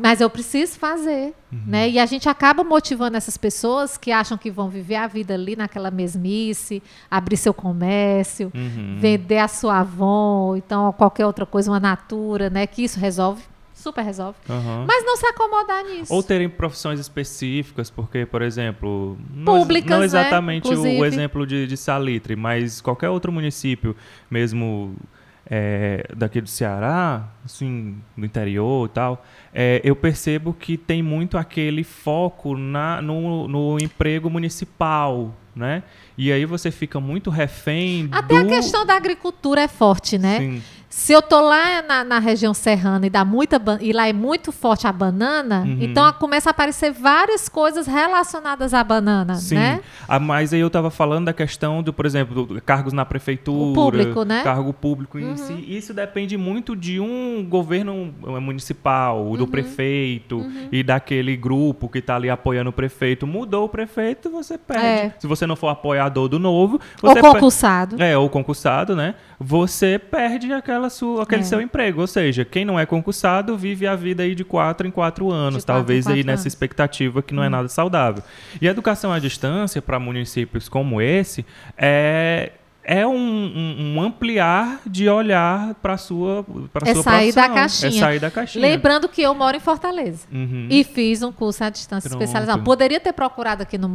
Mas 0.02 0.20
eu 0.20 0.30
preciso 0.30 0.78
fazer, 0.78 1.34
Uhum. 1.52 1.62
né? 1.66 1.88
E 1.90 1.98
a 1.98 2.06
gente 2.06 2.28
acaba 2.28 2.64
motivando 2.64 3.16
essas 3.16 3.36
pessoas 3.36 3.96
que 3.98 4.10
acham 4.10 4.38
que 4.38 4.50
vão 4.50 4.68
viver 4.68 4.96
a 4.96 5.06
vida 5.06 5.34
ali 5.34 5.54
naquela 5.56 5.90
mesmice, 5.90 6.82
abrir 7.10 7.36
seu 7.36 7.52
comércio, 7.52 8.50
Uhum. 8.54 8.96
vender 8.98 9.38
a 9.38 9.48
sua 9.48 9.80
Avon, 9.80 10.56
então 10.56 10.92
qualquer 10.92 11.26
outra 11.26 11.44
coisa, 11.46 11.70
uma 11.70 11.80
Natura, 11.80 12.48
né? 12.50 12.66
Que 12.66 12.84
isso 12.84 12.98
resolve, 13.00 13.42
super 13.74 14.02
resolve. 14.04 14.36
Aham. 14.48 14.84
Mas 14.86 15.04
não 15.04 15.16
se 15.16 15.26
acomodar 15.26 15.82
nisso. 15.84 16.12
Ou 16.12 16.22
terem 16.22 16.48
profissões 16.48 17.00
específicas, 17.00 17.90
porque, 17.90 18.26
por 18.26 18.42
exemplo, 18.42 19.16
Públicas, 19.44 19.90
não 19.90 19.98
né? 20.00 20.04
exatamente 20.04 20.66
o- 20.68 20.70
o 20.70 20.74
Inclusive. 20.74 21.06
exemplo 21.06 21.46
de, 21.46 21.66
de 21.66 21.76
Salitre, 21.76 22.36
mas 22.36 22.80
qualquer 22.80 23.08
outro 23.08 23.32
município, 23.32 23.96
mesmo 24.30 24.94
é, 25.50 26.06
daqui 26.16 26.40
do 26.40 26.48
Ceará, 26.48 27.28
assim, 27.44 27.96
do 28.16 28.24
interior 28.24 28.88
e 28.88 28.92
tal, 28.92 29.26
é, 29.52 29.80
eu 29.82 29.96
percebo 29.96 30.54
que 30.54 30.76
tem 30.78 31.02
muito 31.02 31.36
aquele 31.36 31.82
foco 31.82 32.56
na, 32.56 33.02
no, 33.02 33.48
no 33.48 33.78
emprego 33.80 34.30
municipal, 34.30 35.34
né? 35.54 35.82
E 36.16 36.30
aí 36.30 36.44
você 36.44 36.70
fica 36.70 37.00
muito 37.00 37.30
refém 37.30 38.08
Até 38.12 38.40
do... 38.40 38.46
a 38.46 38.48
questão 38.48 38.86
da 38.86 38.94
agricultura 38.94 39.62
é 39.62 39.68
forte, 39.68 40.16
né? 40.16 40.38
Sim. 40.38 40.62
Se 40.92 41.12
eu 41.12 41.22
tô 41.22 41.40
lá 41.40 41.80
na, 41.82 42.02
na 42.02 42.18
região 42.18 42.52
serrana 42.52 43.06
e 43.06 43.10
dá 43.10 43.24
muita 43.24 43.62
e 43.80 43.92
lá 43.92 44.08
é 44.08 44.12
muito 44.12 44.50
forte 44.50 44.88
a 44.88 44.92
banana, 44.92 45.60
Uhum. 45.60 45.78
então 45.80 46.12
começa 46.14 46.50
a 46.50 46.52
aparecer 46.52 46.90
várias 46.92 47.48
coisas 47.48 47.86
relacionadas 47.86 48.74
à 48.74 48.82
banana, 48.82 49.36
Sim. 49.36 49.54
né? 49.54 49.80
Ah, 50.08 50.18
mas 50.18 50.52
aí 50.52 50.58
eu 50.58 50.66
estava 50.66 50.90
falando 50.90 51.26
da 51.26 51.32
questão 51.32 51.80
do, 51.80 51.92
por 51.92 52.06
exemplo, 52.06 52.44
do- 52.44 52.60
cargos 52.60 52.92
na 52.92 53.04
prefeitura, 53.04 53.70
O 53.70 53.72
público, 53.72 54.24
né? 54.24 54.42
cargo 54.42 54.72
público 54.72 55.16
em 55.16 55.36
si. 55.36 55.64
Isso 55.68 55.94
depende 55.94 56.36
muito 56.36 56.74
de 56.74 56.98
um 56.98 57.46
governo 57.48 58.12
eh, 58.26 58.40
municipal, 58.40 59.24
Uhum. 59.26 59.36
do 59.36 59.46
prefeito 59.46 60.44
e 60.72 60.82
daquele 60.82 61.36
grupo 61.36 61.88
que 61.88 61.98
está 61.98 62.16
ali 62.16 62.28
apoiando 62.28 62.70
o 62.70 62.72
prefeito. 62.72 63.28
Mudou 63.28 63.66
o 63.66 63.68
prefeito, 63.68 64.28
você 64.28 64.58
perde. 64.58 64.84
É. 64.84 65.14
Se 65.20 65.28
você 65.28 65.46
não 65.46 65.54
for 65.54 65.68
apoiador 65.68 66.28
do 66.28 66.40
novo, 66.40 66.80
Ou 67.00 67.10
você 67.14 67.22
per- 67.22 67.30
concursado. 67.32 68.02
é, 68.02 68.18
ou 68.18 68.28
concursado, 68.28 68.96
né? 68.96 69.14
Você 69.38 69.98
perde 69.98 70.52
aquela 70.52 70.79
sua, 70.88 71.24
aquele 71.24 71.42
É. 71.42 71.44
seu 71.44 71.60
emprego. 71.60 72.00
Ou 72.00 72.06
seja, 72.06 72.44
quem 72.44 72.64
não 72.64 72.78
é 72.80 72.86
concursado 72.86 73.58
vive 73.58 73.86
a 73.86 73.94
vida 73.96 74.22
aí 74.22 74.34
de 74.34 74.44
quatro 74.44 74.86
em 74.86 74.90
quatro 74.90 75.30
anos, 75.30 75.56
De 75.60 75.66
quatro 75.66 75.80
talvez 75.82 76.06
aí 76.06 76.14
quatro 76.14 76.26
nessa 76.26 76.42
anos. 76.44 76.46
expectativa 76.46 77.20
que 77.20 77.34
não 77.34 77.42
é 77.42 77.48
nada 77.48 77.68
saudável. 77.68 78.22
E 78.62 78.66
a 78.66 78.70
educação 78.70 79.12
à 79.12 79.18
distância 79.18 79.82
para 79.82 79.98
municípios 79.98 80.68
como 80.68 81.02
esse 81.02 81.44
é 81.76 82.52
é 82.82 83.06
um, 83.06 83.12
um- 83.14 83.94
um 83.96 84.02
ampliar 84.02 84.80
de 84.86 85.08
olhar 85.08 85.74
para 85.74 85.96
sua 85.96 86.44
para 86.72 86.90
É 86.90 86.94
sua 86.94 87.02
sair 87.02 87.32
da 87.32 87.48
caixinha. 87.48 87.88
É 87.90 88.00
sair 88.00 88.18
da 88.20 88.30
caixinha. 88.30 88.62
Lembrando 88.62 89.08
que 89.08 89.20
eu 89.22 89.34
moro 89.34 89.56
em 89.56 89.60
Fortaleza. 89.60 90.26
Uhum. 90.32 90.66
E 90.70 90.82
fiz 90.82 91.22
um 91.22 91.30
curso 91.30 91.62
à 91.64 91.70
distância 91.70 92.08
Pronto. 92.08 92.22
especializado. 92.22 92.62
Poderia 92.64 92.98
ter 93.00 93.12
procurado 93.12 93.62
aqui 93.62 93.76
no. 93.78 93.90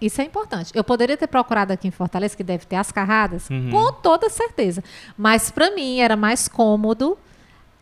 Isso 0.00 0.20
é 0.20 0.24
importante. 0.24 0.70
Eu 0.74 0.84
poderia 0.84 1.16
ter 1.16 1.26
procurado 1.26 1.72
aqui 1.72 1.88
em 1.88 1.90
Fortaleza, 1.90 2.36
que 2.36 2.44
deve 2.44 2.66
ter 2.66 2.76
as 2.76 2.92
carradas, 2.92 3.48
Uhum. 3.50 3.70
com 3.70 3.92
toda 3.92 4.28
certeza. 4.28 4.82
Mas 5.16 5.50
para 5.50 5.70
mim 5.74 6.00
era 6.00 6.16
mais 6.16 6.46
cômodo 6.46 7.16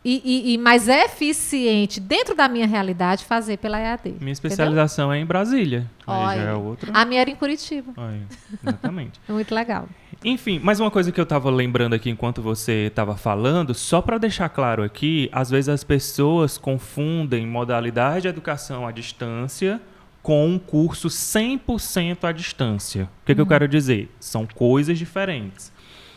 e, 0.04 0.20
e- 0.24 0.52
e 0.54 0.58
mais 0.58 0.86
eficiente 0.88 1.98
dentro 2.00 2.34
da 2.34 2.48
minha 2.48 2.66
realidade 2.66 3.24
fazer 3.24 3.56
pela 3.56 3.78
EAD. 3.80 4.16
Minha 4.20 4.32
especialização 4.32 5.12
é 5.12 5.18
em 5.18 5.24
Brasília. 5.24 5.90
Olha, 6.06 6.40
é 6.40 6.52
outra. 6.54 6.90
A 6.92 7.04
minha 7.04 7.20
era 7.22 7.30
em 7.30 7.34
Curitiba. 7.36 7.92
Aí, 7.96 8.20
exatamente. 8.62 9.18
Muito 9.28 9.54
legal. 9.54 9.88
Enfim, 10.24 10.58
mais 10.58 10.80
uma 10.80 10.90
coisa 10.90 11.10
que 11.12 11.20
eu 11.20 11.26
tava 11.26 11.50
lembrando 11.50 11.94
aqui 11.94 12.08
enquanto 12.10 12.40
você 12.42 12.90
tava 12.94 13.16
falando, 13.16 13.74
só 13.74 14.00
para 14.00 14.16
deixar 14.18 14.48
claro 14.48 14.82
aqui, 14.82 15.28
às 15.32 15.50
vezes 15.50 15.68
as 15.68 15.84
pessoas 15.84 16.56
confundem 16.58 17.46
modalidade 17.46 18.22
de 18.22 18.28
educação 18.28 18.86
à 18.86 18.92
distância 18.92 19.80
com 20.22 20.46
um 20.48 20.58
curso 20.58 21.08
100% 21.08 22.24
à 22.24 22.32
distância. 22.32 23.04
O 23.22 23.26
que, 23.26 23.34
que 23.34 23.40
eu 23.40 23.46
quero 23.46 23.68
dizer? 23.68 24.10
São 24.18 24.46
coisas 24.46 24.98
diferentes. 24.98 25.70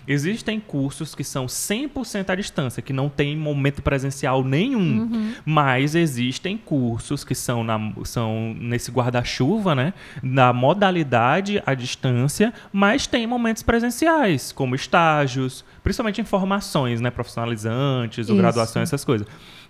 Existem 0.07 0.59
cursos 0.59 1.13
que 1.13 1.23
são 1.23 1.47
100% 1.47 2.29
à 2.29 2.35
distância, 2.35 2.81
que 2.81 2.93
não 2.93 3.09
tem 3.09 3.35
momento 3.35 3.81
presencial 3.81 4.43
nenhum, 4.43 5.33
mas 5.45 5.95
existem 5.95 6.57
cursos 6.57 7.25
que 7.25 7.35
são, 7.35 7.63
na, 7.63 7.77
são 8.05 8.55
nesse 8.57 8.89
guarda-chuva, 8.89 9.75
né, 9.75 9.93
na 10.23 10.53
modalidade 10.53 11.61
à 11.65 11.73
distância, 11.73 12.53
mas 12.71 13.05
tem 13.05 13.27
momentos 13.27 13.63
presenciais, 13.63 14.51
como 14.53 14.75
estágios, 14.75 15.65
principalmente 15.83 16.21
em 16.21 16.25
formações, 16.25 17.01
né, 17.01 17.09
profissionalizantes, 17.11 18.29
ou 18.29 18.35
Isso. 18.35 18.41
graduação, 18.41 18.81
essas 18.81 19.03
coisas. 19.03 19.27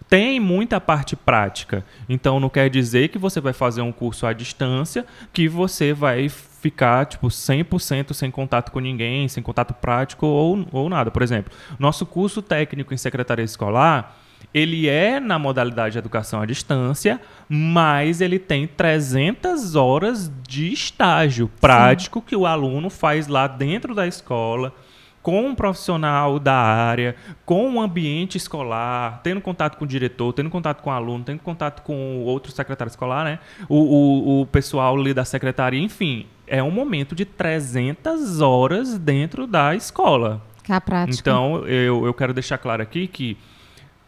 Tem 0.10 0.40
muita 0.40 0.80
parte 0.80 1.16
prática, 1.16 1.84
então 2.08 2.40
não 2.40 2.50
quer 2.50 2.70
dizer 2.70 3.10
que 3.10 3.18
você 3.18 3.42
vai 3.42 3.52
fazer 3.52 3.82
um 3.82 3.92
curso 3.92 4.26
à 4.26 4.32
distância 4.32 5.06
que 5.34 5.50
você 5.50 5.94
vai 5.94 6.30
ficar 6.60 7.06
tipo 7.06 7.28
100% 7.28 8.14
sem 8.14 8.32
contato 8.32 8.72
com 8.72 8.80
ninguém, 8.80 9.28
sem 9.28 9.44
contato 9.44 9.74
prático 9.74 10.26
ou, 10.26 10.66
ou 10.72 10.90
nada. 10.90 11.12
Por 11.12 11.22
exemplo, 11.22 11.54
nosso 11.78 12.06
curso 12.06 12.42
técnico 12.42 12.94
em 12.94 12.98
secretaria 12.98 13.46
escolar, 13.46 14.18
ele 14.54 14.88
é 14.88 15.20
na 15.20 15.38
modalidade 15.38 15.94
de 15.94 16.00
educação 16.00 16.42
à 16.42 16.46
distância, 16.46 17.20
mas 17.50 18.22
ele 18.22 18.40
tem 18.40 18.66
300 18.68 19.76
horas 19.76 20.32
de 20.48 20.72
estágio 20.72 21.50
prático 21.60 22.22
que 22.22 22.36
o 22.36 22.46
aluno 22.46 22.90
faz 22.90 23.28
lá 23.28 23.48
dentro 23.48 23.94
da 23.94 24.08
escola, 24.08 24.74
com 25.22 25.46
um 25.46 25.54
profissional 25.54 26.40
da 26.40 26.56
área, 26.56 27.16
com 27.46 27.68
um 27.68 27.82
ambiente 27.82 28.38
escolar, 28.38 29.20
tendo 29.22 29.42
contato 29.42 29.78
com 29.78 29.84
o 29.84 29.88
diretor, 29.88 30.32
tendo 30.32 30.50
contato 30.50 30.82
com 30.82 30.90
o 30.90 30.94
aluno, 30.94 31.24
tendo 31.24 31.42
contato 31.42 31.82
com 31.82 32.20
o 32.20 32.24
outro 32.24 32.52
secretário 32.52 32.90
escolar, 32.90 33.26
né? 33.26 33.40
O, 33.68 33.76
o, 33.76 34.42
o 34.42 34.46
pessoal 34.46 34.96
ali 34.96 35.14
da 35.14 35.26
secretaria, 35.26 35.82
enfim. 35.82 36.26
É 36.48 36.64
um 36.64 36.72
momento 36.72 37.14
de 37.14 37.26
300 37.26 38.42
horas 38.42 38.98
dentro 38.98 39.46
da 39.46 39.76
escola. 39.76 40.42
É 40.68 40.74
a 40.74 40.82
prática. 40.82 41.20
Então, 41.20 41.66
eu, 41.68 42.06
eu 42.06 42.14
quero 42.14 42.34
deixar 42.34 42.58
claro 42.58 42.82
aqui 42.82 43.08
que 43.08 43.38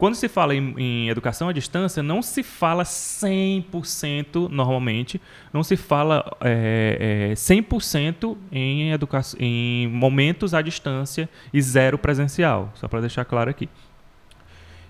quando 0.00 0.14
se 0.14 0.30
fala 0.30 0.54
em, 0.54 0.74
em 0.78 1.08
educação 1.10 1.50
à 1.50 1.52
distância, 1.52 2.02
não 2.02 2.22
se 2.22 2.42
fala 2.42 2.84
100% 2.84 4.48
normalmente, 4.48 5.20
não 5.52 5.62
se 5.62 5.76
fala 5.76 6.24
é, 6.40 7.28
é, 7.32 7.34
100% 7.34 8.34
em, 8.50 8.92
educa 8.92 9.20
em 9.38 9.86
momentos 9.88 10.54
à 10.54 10.62
distância 10.62 11.28
e 11.52 11.60
zero 11.60 11.98
presencial, 11.98 12.72
só 12.76 12.88
para 12.88 13.00
deixar 13.00 13.26
claro 13.26 13.50
aqui. 13.50 13.68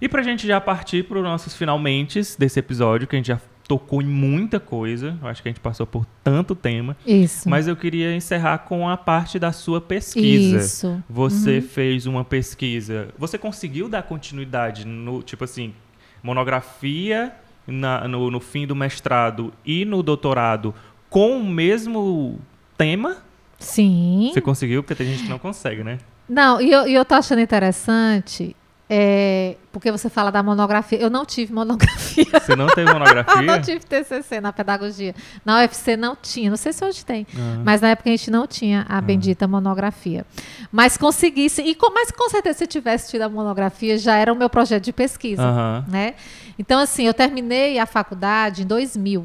E 0.01 0.09
para 0.09 0.21
a 0.21 0.25
gente 0.25 0.47
já 0.47 0.61
partir 0.61 1.03
para 1.03 1.19
os 1.19 1.25
nossos 1.25 1.57
finalmente 1.57 2.21
desse 2.39 2.61
episódio, 2.61 3.09
que 3.09 3.17
a 3.17 3.19
gente 3.19 3.27
já 3.27 3.41
tocou 3.71 4.03
em 4.03 4.07
muita 4.07 4.59
coisa, 4.59 5.17
eu 5.23 5.29
acho 5.29 5.41
que 5.41 5.49
a 5.49 5.53
gente 5.53 5.61
passou 5.61 5.87
por 5.87 6.05
tanto 6.25 6.57
tema, 6.57 6.97
Isso. 7.07 7.49
mas 7.49 7.69
eu 7.69 7.77
queria 7.77 8.13
encerrar 8.17 8.59
com 8.59 8.89
a 8.89 8.97
parte 8.97 9.39
da 9.39 9.53
sua 9.53 9.81
pesquisa. 9.81 10.57
Isso. 10.57 11.01
Você 11.09 11.61
fez 11.61 12.05
uma 12.05 12.25
pesquisa. 12.25 13.11
Você 13.17 13.39
conseguiu 13.39 13.89
dar 13.89 14.03
continuidade 14.03 14.85
no, 14.85 15.23
tipo 15.23 15.45
assim, 15.45 15.73
monografia 16.21 17.33
na- 17.65 18.09
no, 18.09 18.29
no 18.29 18.41
fim 18.41 18.67
do 18.67 18.75
mestrado 18.75 19.53
e 19.65 19.85
no 19.85 20.03
doutorado 20.03 20.75
com 21.09 21.39
o 21.39 21.45
mesmo 21.49 22.41
tema? 22.77 23.19
Sim. 23.57 24.31
Você 24.33 24.41
conseguiu? 24.41 24.83
Porque 24.83 24.97
tem 24.97 25.07
gente 25.13 25.23
que 25.23 25.29
não 25.29 25.39
consegue, 25.39 25.85
né? 25.85 25.99
Não, 26.29 26.61
e 26.61 26.73
eu, 26.73 26.89
e 26.89 26.95
eu 26.95 27.05
tô 27.05 27.15
achando 27.15 27.41
interessante, 27.41 28.57
é, 28.93 29.55
porque 29.71 29.93
você 29.93 30.11
fala 30.11 30.33
da 30.33 30.43
monografia. 30.43 30.99
Eu 30.99 31.09
não 31.09 31.25
tive 31.25 31.53
monografia. 31.53 32.25
Você 32.41 32.57
não 32.57 32.67
teve 32.67 32.93
monografia? 32.93 33.41
não 33.47 33.63
tive 33.63 33.79
TCC 33.85 34.41
na 34.41 34.53
pedagogia. 34.53 35.15
Na 35.45 35.61
UFC 35.61 35.97
não 35.97 36.17
tinha, 36.17 36.51
não 36.51 36.57
sei 36.57 36.73
se 36.73 36.85
hoje 36.85 37.05
tem, 37.05 37.25
Ah. 37.37 37.61
mas 37.65 37.81
na 37.81 37.91
época 37.91 38.11
a 38.11 38.13
gente 38.13 38.33
não 38.33 38.49
tinha 38.49 38.85
a 38.89 39.01
bendita 39.01 39.47
monografia. 39.47 40.27
Mas 40.73 40.97
conseguisse, 40.97 41.63
e 41.63 41.73
com, 41.77 41.89
mas 41.95 42.11
com 42.11 42.29
certeza 42.29 42.59
se 42.59 42.65
eu 42.65 42.69
tivesse 42.69 43.11
tido 43.13 43.23
a 43.23 43.29
monografia, 43.29 43.97
já 43.97 44.17
era 44.17 44.33
o 44.33 44.37
meu 44.37 44.51
projeto 44.51 44.83
de 44.83 44.93
pesquisa. 44.93 45.85
Né? 45.87 46.15
Então, 46.59 46.81
assim, 46.81 47.05
eu 47.07 47.15
terminei 47.15 47.79
a 47.79 47.87
faculdade 47.87 48.63
em 48.63 48.67
2000. 48.67 49.25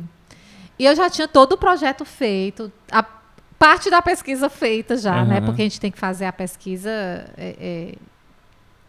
E 0.78 0.86
eu 0.86 0.96
já 0.96 1.10
tinha 1.10 1.28
todo 1.28 1.54
o 1.54 1.58
projeto 1.58 2.06
feito, 2.06 2.72
a 2.92 3.04
parte 3.58 3.90
da 3.90 4.00
pesquisa 4.02 4.48
feita 4.48 4.96
já, 4.96 5.24
né? 5.26 5.42
Porque 5.42 5.62
a 5.62 5.66
gente 5.66 5.80
tem 5.80 5.90
que 5.90 5.98
fazer 5.98 6.26
a 6.26 6.34
pesquisa. 6.34 6.90
é, 7.36 7.56
é, 7.60 7.96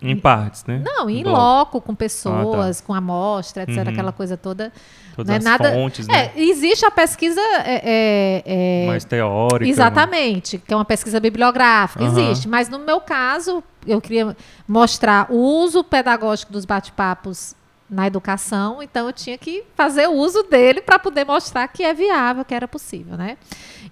Em 0.03 0.14
partes, 0.14 0.62
né? 0.66 0.82
não, 0.84 1.09
em 1.09 1.24
loco, 1.24 1.80
com 1.80 1.94
pessoas, 1.94 2.82
com 2.82 2.92
amostra, 2.92 3.62
etc., 3.62 3.78
Uhum. 3.78 3.88
aquela 3.92 4.12
coisa 4.12 4.36
toda. 4.36 4.70
Todas 5.16 5.28
não 5.28 5.34
é 5.34 5.38
as 5.38 5.44
nada- 5.44 5.72
fontes, 5.72 6.07
né? 6.07 6.32
É, 6.36 6.40
existe 6.42 6.84
a 6.84 6.90
pesquisa. 6.90 7.40
é, 7.40 8.42
é, 8.44 8.82
é, 8.84 8.86
Mais 8.88 9.05
teórica. 9.05 9.64
né? 9.64 9.70
Exatamente, 9.70 10.59
que 10.59 10.72
é 10.74 10.76
uma 10.76 10.84
pesquisa 10.84 11.18
bibliográfica, 11.18 12.05
Aham. 12.05 12.18
existe. 12.20 12.47
Mas 12.47 12.68
no 12.68 12.78
meu 12.78 13.01
caso, 13.01 13.64
eu 13.86 13.99
queria 14.01 14.36
mostrar 14.68 15.28
o 15.32 15.36
uso 15.36 15.82
pedagógico 15.82 16.53
dos 16.53 16.66
bate-papos 16.66 17.55
na 17.88 18.07
educação, 18.07 18.82
então 18.82 19.07
eu 19.07 19.12
tinha 19.12 19.38
que 19.38 19.62
fazer 19.76 20.09
o 20.09 20.12
uso 20.12 20.42
dele 20.42 20.82
para 20.82 20.99
poder 20.99 21.24
mostrar 21.24 21.66
que 21.68 21.82
é 21.84 21.94
viável, 21.94 22.44
que 22.44 22.53
era 22.53 22.66
possível, 22.68 23.16
né? 23.16 23.38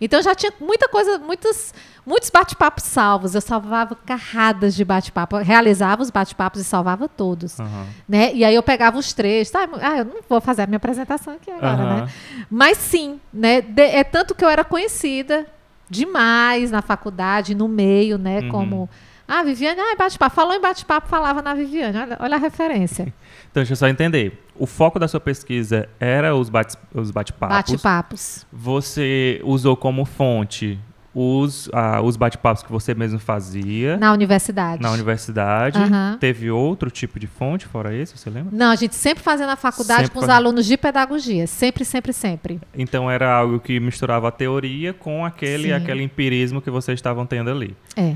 Então 0.00 0.20
já 0.22 0.34
tinha 0.34 0.52
muita 0.60 0.88
coisa, 0.88 1.18
muitos, 1.18 1.72
muitos 2.06 2.30
bate-papos 2.30 2.84
salvos. 2.84 3.34
Eu 3.34 3.40
salvava 3.40 3.94
carradas 3.94 4.74
de 4.74 4.84
bate-papo, 4.84 5.36
realizava 5.38 6.02
os 6.02 6.10
bate-papos 6.10 6.60
e 6.60 6.64
salvava 6.64 7.08
todos, 7.08 7.58
Aham. 7.60 7.86
né? 8.08 8.32
E 8.34 8.44
aí 8.44 8.54
eu 8.54 8.62
pegava 8.62 8.98
os 8.98 9.12
trechos. 9.12 9.54
Ah, 9.54 9.68
ah, 9.80 9.98
eu 9.98 10.04
não 10.04 10.16
vou 10.28 10.40
fazer 10.40 10.62
a 10.62 10.66
minha 10.66 10.76
apresentação 10.76 11.34
aqui 11.34 11.50
agora, 11.50 11.82
Aham. 11.82 11.96
né? 12.04 12.08
Mas 12.50 12.78
sim, 12.78 13.20
né? 13.32 13.60
de- 13.60 13.82
é 13.82 14.02
tanto 14.04 14.34
que 14.34 14.44
eu 14.44 14.48
era 14.48 14.64
conhecida 14.64 15.46
demais 15.88 16.70
na 16.70 16.82
faculdade, 16.82 17.54
no 17.54 17.68
meio, 17.68 18.18
né? 18.18 18.40
Uhum. 18.40 18.48
Como. 18.48 18.90
Ah, 19.26 19.42
Viviane, 19.42 19.80
ah, 19.80 19.96
bate-papo. 19.96 20.34
Falou 20.34 20.54
em 20.54 20.60
bate-papo, 20.60 21.08
falava 21.08 21.40
na 21.40 21.54
Viviane. 21.54 21.96
Olha, 21.98 22.16
olha 22.20 22.36
a 22.36 22.38
referência. 22.40 23.12
Então, 23.54 23.60
deixa 23.62 23.74
eu 23.74 23.76
só 23.76 23.86
entender. 23.86 24.43
O 24.56 24.66
foco 24.66 24.98
da 24.98 25.08
sua 25.08 25.20
pesquisa 25.20 25.88
era 25.98 26.34
os 26.36 26.48
bate- 26.48 26.76
os 26.94 27.10
bate-papos. 27.10 27.56
Bate-papos. 27.72 28.46
Você 28.52 29.40
usou 29.44 29.76
como 29.76 30.04
fonte 30.04 30.78
os, 31.16 31.68
ah, 31.72 32.00
os 32.02 32.16
bate-papos 32.16 32.62
que 32.62 32.70
você 32.72 32.92
mesmo 32.94 33.18
fazia 33.20 33.96
Na 33.96 34.12
universidade. 34.12 34.82
na 34.82 34.90
universidade. 34.90 35.78
Aham. 35.78 36.16
Teve 36.20 36.50
outro 36.50 36.90
tipo 36.90 37.18
de 37.20 37.26
fonte 37.28 37.66
fora 37.66 37.94
esse, 37.94 38.16
você 38.18 38.28
lembra? 38.30 38.50
Não, 38.56 38.70
a 38.72 38.74
gente 38.76 38.94
sempre 38.96 39.22
fazia 39.22 39.46
na 39.46 39.54
faculdade 39.56 40.02
Sempre 40.02 40.12
com 40.14 40.18
os 40.20 40.26
fazia. 40.26 40.36
alunos 40.36 40.66
de 40.66 40.76
pedagogia. 40.76 41.46
Sempre, 41.46 41.84
sempre, 41.84 42.12
sempre. 42.12 42.60
Então 42.76 43.08
era 43.10 43.32
algo 43.32 43.60
que 43.60 43.78
misturava 43.78 44.26
a 44.28 44.32
teoria 44.32 44.92
com 44.92 45.24
aquele, 45.24 45.64
Sim. 45.68 45.72
aquele 45.72 46.02
empirismo 46.02 46.60
que 46.60 46.70
vocês 46.70 46.96
estavam 46.98 47.24
tendo 47.26 47.48
ali. 47.50 47.76
É. 47.96 48.14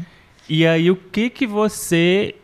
E 0.49 0.67
aí, 0.67 0.91
o 0.91 0.97
que 0.97 1.31
que 1.31 1.47
você 1.47 2.35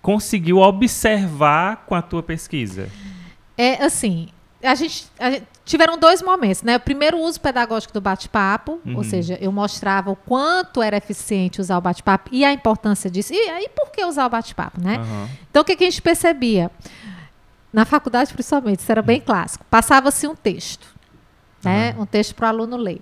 conseguiu 0.00 0.58
observar 0.58 1.84
com 1.86 1.94
a 1.94 2.00
tua 2.02 2.22
pesquisa? 2.22 2.88
É 3.62 3.84
assim, 3.84 4.28
a 4.62 4.74
gente, 4.74 5.06
a 5.18 5.30
gente- 5.30 5.46
tiveram 5.64 5.98
dois 5.98 6.22
momentos, 6.22 6.62
né? 6.62 6.76
O 6.76 6.80
primeiro 6.80 7.18
o 7.18 7.20
uso 7.22 7.40
pedagógico 7.40 7.92
do 7.92 8.00
bate-papo, 8.00 8.80
Uhum. 8.86 8.96
ou 8.96 9.04
seja, 9.04 9.36
eu 9.40 9.52
mostrava 9.52 10.10
o 10.10 10.16
quanto 10.16 10.80
era 10.82 10.96
eficiente 10.96 11.60
usar 11.60 11.76
o 11.76 11.80
bate-papo 11.80 12.30
e 12.32 12.44
a 12.44 12.52
importância 12.52 13.10
disso. 13.10 13.32
E 13.34 13.36
aí 13.50 13.68
por 13.68 13.90
que 13.90 14.04
usar 14.04 14.26
o 14.26 14.30
bate-papo, 14.30 14.80
né? 14.80 14.96
Aham. 14.96 15.28
Então 15.50 15.62
o 15.62 15.64
que, 15.64 15.76
que 15.76 15.84
a 15.84 15.90
gente 15.90 16.00
percebia? 16.00 16.70
Na 17.72 17.84
faculdade, 17.84 18.32
principalmente, 18.32 18.80
isso 18.80 18.90
era 18.90 19.02
bem 19.02 19.20
clássico. 19.20 19.64
Passava-se 19.70 20.26
um 20.26 20.34
texto, 20.34 20.86
né? 21.62 21.94
Um 21.98 22.06
texto 22.06 22.34
para 22.34 22.46
o 22.46 22.48
aluno 22.48 22.76
ler. 22.76 23.00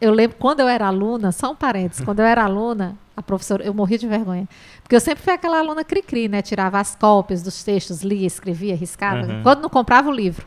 Eu 0.00 0.12
lembro 0.12 0.36
quando 0.38 0.60
eu 0.60 0.68
era 0.68 0.86
aluna, 0.86 1.30
só 1.30 1.52
um 1.52 1.54
parênteses, 1.54 2.04
quando 2.04 2.20
eu 2.20 2.26
era 2.26 2.42
aluna, 2.44 2.96
a 3.16 3.22
professora, 3.22 3.64
eu 3.64 3.72
morria 3.72 3.96
de 3.96 4.06
vergonha. 4.06 4.46
Porque 4.82 4.94
eu 4.94 5.00
sempre 5.00 5.24
fui 5.24 5.32
aquela 5.32 5.58
aluna 5.58 5.82
cri-cri, 5.82 6.28
né? 6.28 6.42
Tirava 6.42 6.78
as 6.78 6.94
cópias 6.94 7.42
dos 7.42 7.64
textos, 7.64 8.02
lia, 8.02 8.26
escrevia, 8.26 8.76
riscava. 8.76 9.26
Uhum. 9.26 9.42
Quando 9.42 9.62
não 9.62 9.70
comprava 9.70 10.10
o 10.10 10.12
livro. 10.12 10.46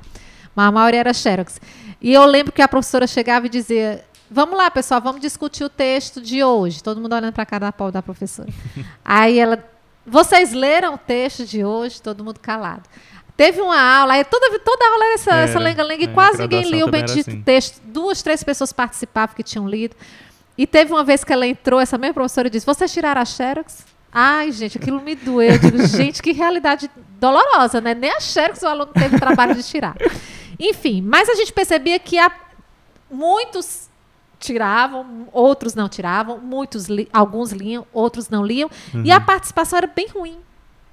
Mas 0.55 0.67
a 0.67 0.71
maioria 0.71 0.99
era 0.99 1.13
xerox. 1.13 1.59
E 1.99 2.13
eu 2.13 2.25
lembro 2.25 2.51
que 2.51 2.61
a 2.61 2.67
professora 2.67 3.07
chegava 3.07 3.47
e 3.47 3.49
dizia: 3.49 4.05
Vamos 4.29 4.55
lá, 4.55 4.69
pessoal, 4.69 5.01
vamos 5.01 5.19
discutir 5.19 5.63
o 5.63 5.69
texto 5.69 6.21
de 6.21 6.43
hoje. 6.43 6.83
Todo 6.83 7.01
mundo 7.01 7.13
olhando 7.13 7.33
para 7.33 7.43
a 7.43 7.45
cara 7.45 7.65
da 7.67 7.71
pobre 7.71 7.93
da 7.93 8.03
professora. 8.03 8.49
Aí 9.03 9.39
ela. 9.39 9.63
Vocês 10.05 10.53
leram 10.53 10.95
o 10.95 10.97
texto 10.97 11.45
de 11.45 11.63
hoje? 11.63 12.01
Todo 12.01 12.23
mundo 12.23 12.39
calado. 12.39 12.83
Teve 13.35 13.61
uma 13.61 13.79
aula, 13.79 14.15
aí 14.15 14.25
toda, 14.25 14.59
toda 14.59 14.85
aula 14.85 15.05
era 15.05 15.45
essa, 15.45 15.59
lenga-lenga, 15.59 16.03
e 16.03 16.07
é, 16.07 16.13
quase 16.13 16.41
ninguém 16.41 16.69
lia 16.69 16.85
o 16.85 16.91
bendito 16.91 17.29
assim. 17.29 17.41
texto. 17.41 17.81
Duas, 17.85 18.21
três 18.21 18.43
pessoas 18.43 18.73
participavam 18.73 19.33
que 19.33 19.43
tinham 19.43 19.65
lido. 19.65 19.95
E 20.59 20.67
teve 20.67 20.91
uma 20.91 21.03
vez 21.05 21.23
que 21.23 21.31
ela 21.31 21.47
entrou, 21.47 21.79
essa 21.79 21.97
mesma 21.97 22.13
professora 22.15 22.49
disse: 22.49 22.65
Vocês 22.65 22.91
tiraram 22.91 23.21
a 23.21 23.25
Xerox? 23.25 23.85
Ai, 24.11 24.51
gente, 24.51 24.77
aquilo 24.77 24.99
me 25.01 25.15
doeu. 25.15 25.51
Eu 25.53 25.57
digo, 25.59 25.85
gente, 25.87 26.21
que 26.21 26.31
realidade 26.33 26.89
dolorosa, 27.19 27.79
né? 27.79 27.93
Nem 27.93 28.11
a 28.11 28.19
Xerox 28.19 28.61
o 28.63 28.67
aluno 28.67 28.91
teve 28.91 29.15
o 29.15 29.19
trabalho 29.19 29.55
de 29.55 29.63
tirar. 29.63 29.95
Enfim, 30.59 31.01
mas 31.01 31.29
a 31.29 31.35
gente 31.35 31.53
percebia 31.53 31.97
que 31.97 32.17
muitos 33.09 33.87
tiravam, 34.39 35.27
outros 35.31 35.75
não 35.75 35.87
tiravam, 35.89 36.37
muitos 36.39 36.87
li- 36.87 37.09
alguns 37.11 37.51
liam, 37.51 37.85
outros 37.93 38.29
não 38.29 38.45
liam, 38.45 38.69
e 39.05 39.11
a 39.11 39.19
participação 39.19 39.77
era 39.77 39.87
bem 39.87 40.07
ruim. 40.07 40.39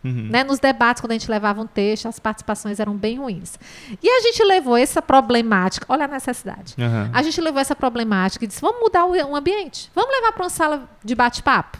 Uhum. 0.07 0.29
Né? 0.31 0.45
Nos 0.45 0.59
debates, 0.59 1.01
quando 1.01 1.13
a 1.13 1.15
gente 1.15 1.31
levava 1.31 1.61
um 1.61 1.67
texto, 1.67 2.07
as 2.07 2.19
participações 2.19 2.79
eram 2.79 2.95
bem 2.97 3.19
ruins. 3.19 3.59
E 4.03 4.09
a 4.09 4.21
gente 4.21 4.43
levou 4.45 4.77
essa 4.77 5.03
problemática, 5.03 5.85
olha 5.89 6.05
a 6.05 6.09
necessidade. 6.09 6.75
Aham. 6.79 7.11
A 7.13 7.23
gente 7.23 7.41
levou 7.41 7.61
essa 7.61 7.75
problemática 7.75 8.45
e 8.45 8.49
disse: 8.49 8.61
vamos 8.61 8.81
mudar 8.81 9.05
o, 9.05 9.11
o 9.13 9.37
ambiente, 9.37 9.91
vamos 9.95 10.11
levar 10.15 10.33
para 10.33 10.43
uma 10.45 10.51
sala 10.51 10.89
de 11.05 11.15
bate-papo. 11.15 11.79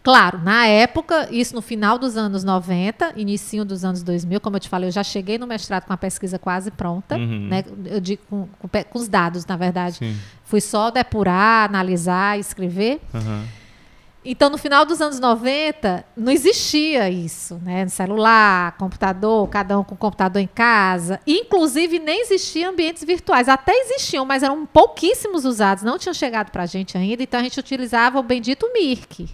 Claro, 0.00 0.38
na 0.38 0.64
época, 0.66 1.28
isso 1.30 1.54
no 1.54 1.60
final 1.60 1.98
dos 1.98 2.16
anos 2.16 2.42
90, 2.42 3.12
início 3.16 3.62
dos 3.64 3.84
anos 3.84 4.02
2000, 4.02 4.40
como 4.40 4.56
eu 4.56 4.60
te 4.60 4.68
falei, 4.68 4.88
eu 4.88 4.92
já 4.92 5.02
cheguei 5.02 5.36
no 5.36 5.46
mestrado 5.46 5.84
com 5.84 5.92
a 5.92 5.96
pesquisa 5.98 6.38
quase 6.38 6.70
pronta, 6.70 7.16
Uhum. 7.16 7.48
né? 7.48 7.64
Eu 7.84 8.00
digo 8.00 8.22
com, 8.30 8.48
com 8.58 8.68
com 8.68 8.98
os 8.98 9.08
dados, 9.08 9.44
na 9.44 9.56
verdade. 9.56 9.96
Sim. 9.96 10.16
Fui 10.44 10.60
só 10.62 10.90
depurar, 10.90 11.68
analisar, 11.68 12.38
escrever. 12.38 13.00
Aham. 13.12 13.44
Então, 14.30 14.50
no 14.50 14.58
final 14.58 14.84
dos 14.84 15.00
anos 15.00 15.18
90, 15.18 16.04
não 16.14 16.30
existia 16.30 17.08
isso, 17.08 17.58
né? 17.64 17.88
Celular, 17.88 18.76
computador, 18.76 19.48
cada 19.48 19.78
um 19.78 19.82
com 19.82 19.96
computador 19.96 20.42
em 20.42 20.46
casa. 20.46 21.18
Inclusive, 21.26 21.98
nem 21.98 22.20
existiam 22.20 22.70
ambientes 22.70 23.02
virtuais. 23.02 23.48
Até 23.48 23.72
existiam, 23.72 24.26
mas 24.26 24.42
eram 24.42 24.66
pouquíssimos 24.66 25.46
usados, 25.46 25.82
não 25.82 25.98
tinham 25.98 26.12
chegado 26.12 26.50
para 26.50 26.64
a 26.64 26.66
gente 26.66 26.98
ainda. 26.98 27.22
Então, 27.22 27.40
a 27.40 27.42
gente 27.42 27.58
utilizava 27.58 28.18
o 28.18 28.22
bendito 28.22 28.70
Mirk. 28.74 29.30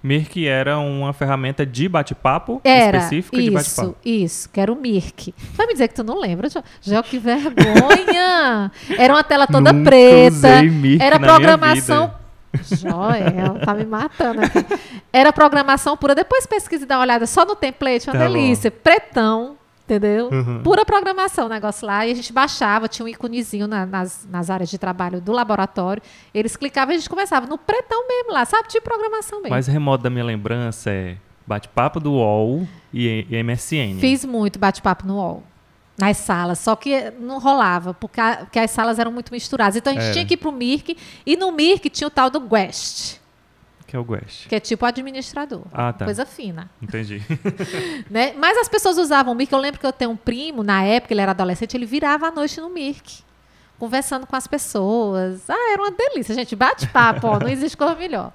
Mirk 0.00 0.46
era 0.46 0.78
uma 0.78 1.12
ferramenta 1.12 1.66
de 1.66 1.88
bate-papo 1.88 2.62
específica 2.64 3.36
de 3.36 3.42
isso, 3.42 3.52
bate-papo. 3.52 3.96
isso, 4.04 4.48
que 4.48 4.60
era 4.60 4.72
o 4.72 4.76
Mirk. 4.76 5.34
Vai 5.54 5.66
me 5.66 5.72
dizer 5.72 5.88
que 5.88 5.94
tu 5.94 6.04
não 6.04 6.20
lembra, 6.20 6.48
Jo? 6.48 6.62
Jo, 6.80 7.02
que 7.02 7.18
vergonha! 7.18 8.70
Era 8.96 9.12
uma 9.12 9.24
tela 9.24 9.46
toda 9.46 9.72
Nunca 9.72 9.90
preta. 9.90 10.34
usei 10.36 10.70
Mirk 10.70 11.04
Era 11.04 11.18
programação. 11.18 12.19
Joel, 12.62 13.58
tá 13.64 13.74
me 13.74 13.84
matando 13.84 14.40
aqui. 14.42 14.58
Era 15.12 15.32
programação 15.32 15.96
pura. 15.96 16.14
Depois 16.14 16.46
pesquisa 16.46 16.84
e 16.84 16.86
dá 16.86 16.96
uma 16.96 17.02
olhada 17.02 17.26
só 17.26 17.44
no 17.44 17.54
template, 17.54 18.08
uma 18.08 18.12
Tá 18.18 18.26
bom. 18.26 18.32
delícia. 18.32 18.70
Pretão, 18.70 19.56
entendeu? 19.84 20.28
Uhum. 20.30 20.62
Pura 20.62 20.84
programação 20.84 21.46
o 21.46 21.48
negócio 21.48 21.86
lá. 21.86 22.06
E 22.06 22.12
a 22.12 22.14
gente 22.14 22.32
baixava, 22.32 22.88
tinha 22.88 23.04
um 23.04 23.08
íconezinho 23.08 23.66
na- 23.66 23.86
nas, 23.86 24.26
nas 24.30 24.50
áreas 24.50 24.68
de 24.68 24.78
trabalho 24.78 25.20
do 25.20 25.32
laboratório. 25.32 26.02
Eles 26.34 26.56
clicavam 26.56 26.92
e 26.92 26.96
a 26.96 26.98
gente 26.98 27.08
começava 27.10 27.46
no 27.46 27.56
pretão 27.56 28.06
mesmo 28.08 28.32
lá, 28.32 28.44
sabe? 28.44 28.68
De 28.68 28.80
programação 28.80 29.38
mesmo. 29.38 29.50
Mais 29.50 29.66
remoto 29.66 30.02
da 30.04 30.10
minha 30.10 30.24
lembrança 30.24 30.90
é 30.90 31.16
bate-papo 31.46 31.98
do 32.00 32.12
UOL 32.12 32.66
e, 32.92 33.26
e 33.28 33.42
MSN. 33.42 33.98
Fiz 34.00 34.24
muito 34.24 34.58
bate-papo 34.58 35.06
no 35.06 35.16
UOL. 35.16 35.42
Nas 36.00 36.16
salas, 36.16 36.58
só 36.58 36.74
que 36.76 37.10
não 37.20 37.38
rolava, 37.38 37.92
porque, 37.92 38.20
a- 38.20 38.36
porque 38.38 38.58
as 38.58 38.70
salas 38.70 38.98
eram 38.98 39.12
muito 39.12 39.30
misturadas. 39.32 39.76
Então 39.76 39.92
a 39.92 39.94
gente 39.94 40.04
Era. 40.04 40.12
tinha 40.14 40.24
que 40.26 40.34
ir 40.34 40.36
pro 40.38 40.50
Mirk, 40.50 40.96
e 41.26 41.36
no 41.36 41.52
Mirk 41.52 41.90
tinha 41.90 42.08
o 42.08 42.10
tal 42.10 42.30
do 42.30 42.40
Guest, 42.40 43.18
Que 43.86 43.96
é 43.96 43.98
o 43.98 44.04
Guest. 44.04 44.48
que 44.48 44.54
é 44.54 44.60
tipo 44.60 44.86
administrador. 44.86 45.62
Ah, 45.72 45.92
tá. 45.92 46.04
Coisa 46.06 46.24
fina. 46.24 46.70
Entendi. 46.80 47.20
né? 48.08 48.32
Mas 48.38 48.56
as 48.56 48.68
pessoas 48.68 48.96
usavam 48.98 49.32
o 49.32 49.36
Mirk. 49.36 49.52
Eu 49.52 49.58
lembro 49.58 49.78
que 49.80 49.86
eu 49.86 49.92
tenho 49.92 50.10
um 50.12 50.16
primo, 50.16 50.62
na 50.62 50.82
época 50.84 51.12
ele 51.12 51.20
era 51.20 51.32
adolescente, 51.32 51.76
ele 51.76 51.86
virava 51.86 52.28
à 52.28 52.30
noite 52.30 52.60
no 52.60 52.70
Mirk, 52.70 53.22
conversando 53.78 54.26
com 54.26 54.36
as 54.36 54.46
pessoas. 54.46 55.48
Ah, 55.50 55.72
era 55.72 55.82
uma 55.82 55.90
delícia, 55.90 56.34
gente. 56.34 56.54
Bate-papo, 56.56 57.26
ó, 57.26 57.38
não 57.38 57.48
existe 57.48 57.76
coisa 57.76 57.94
melhor. 57.94 58.32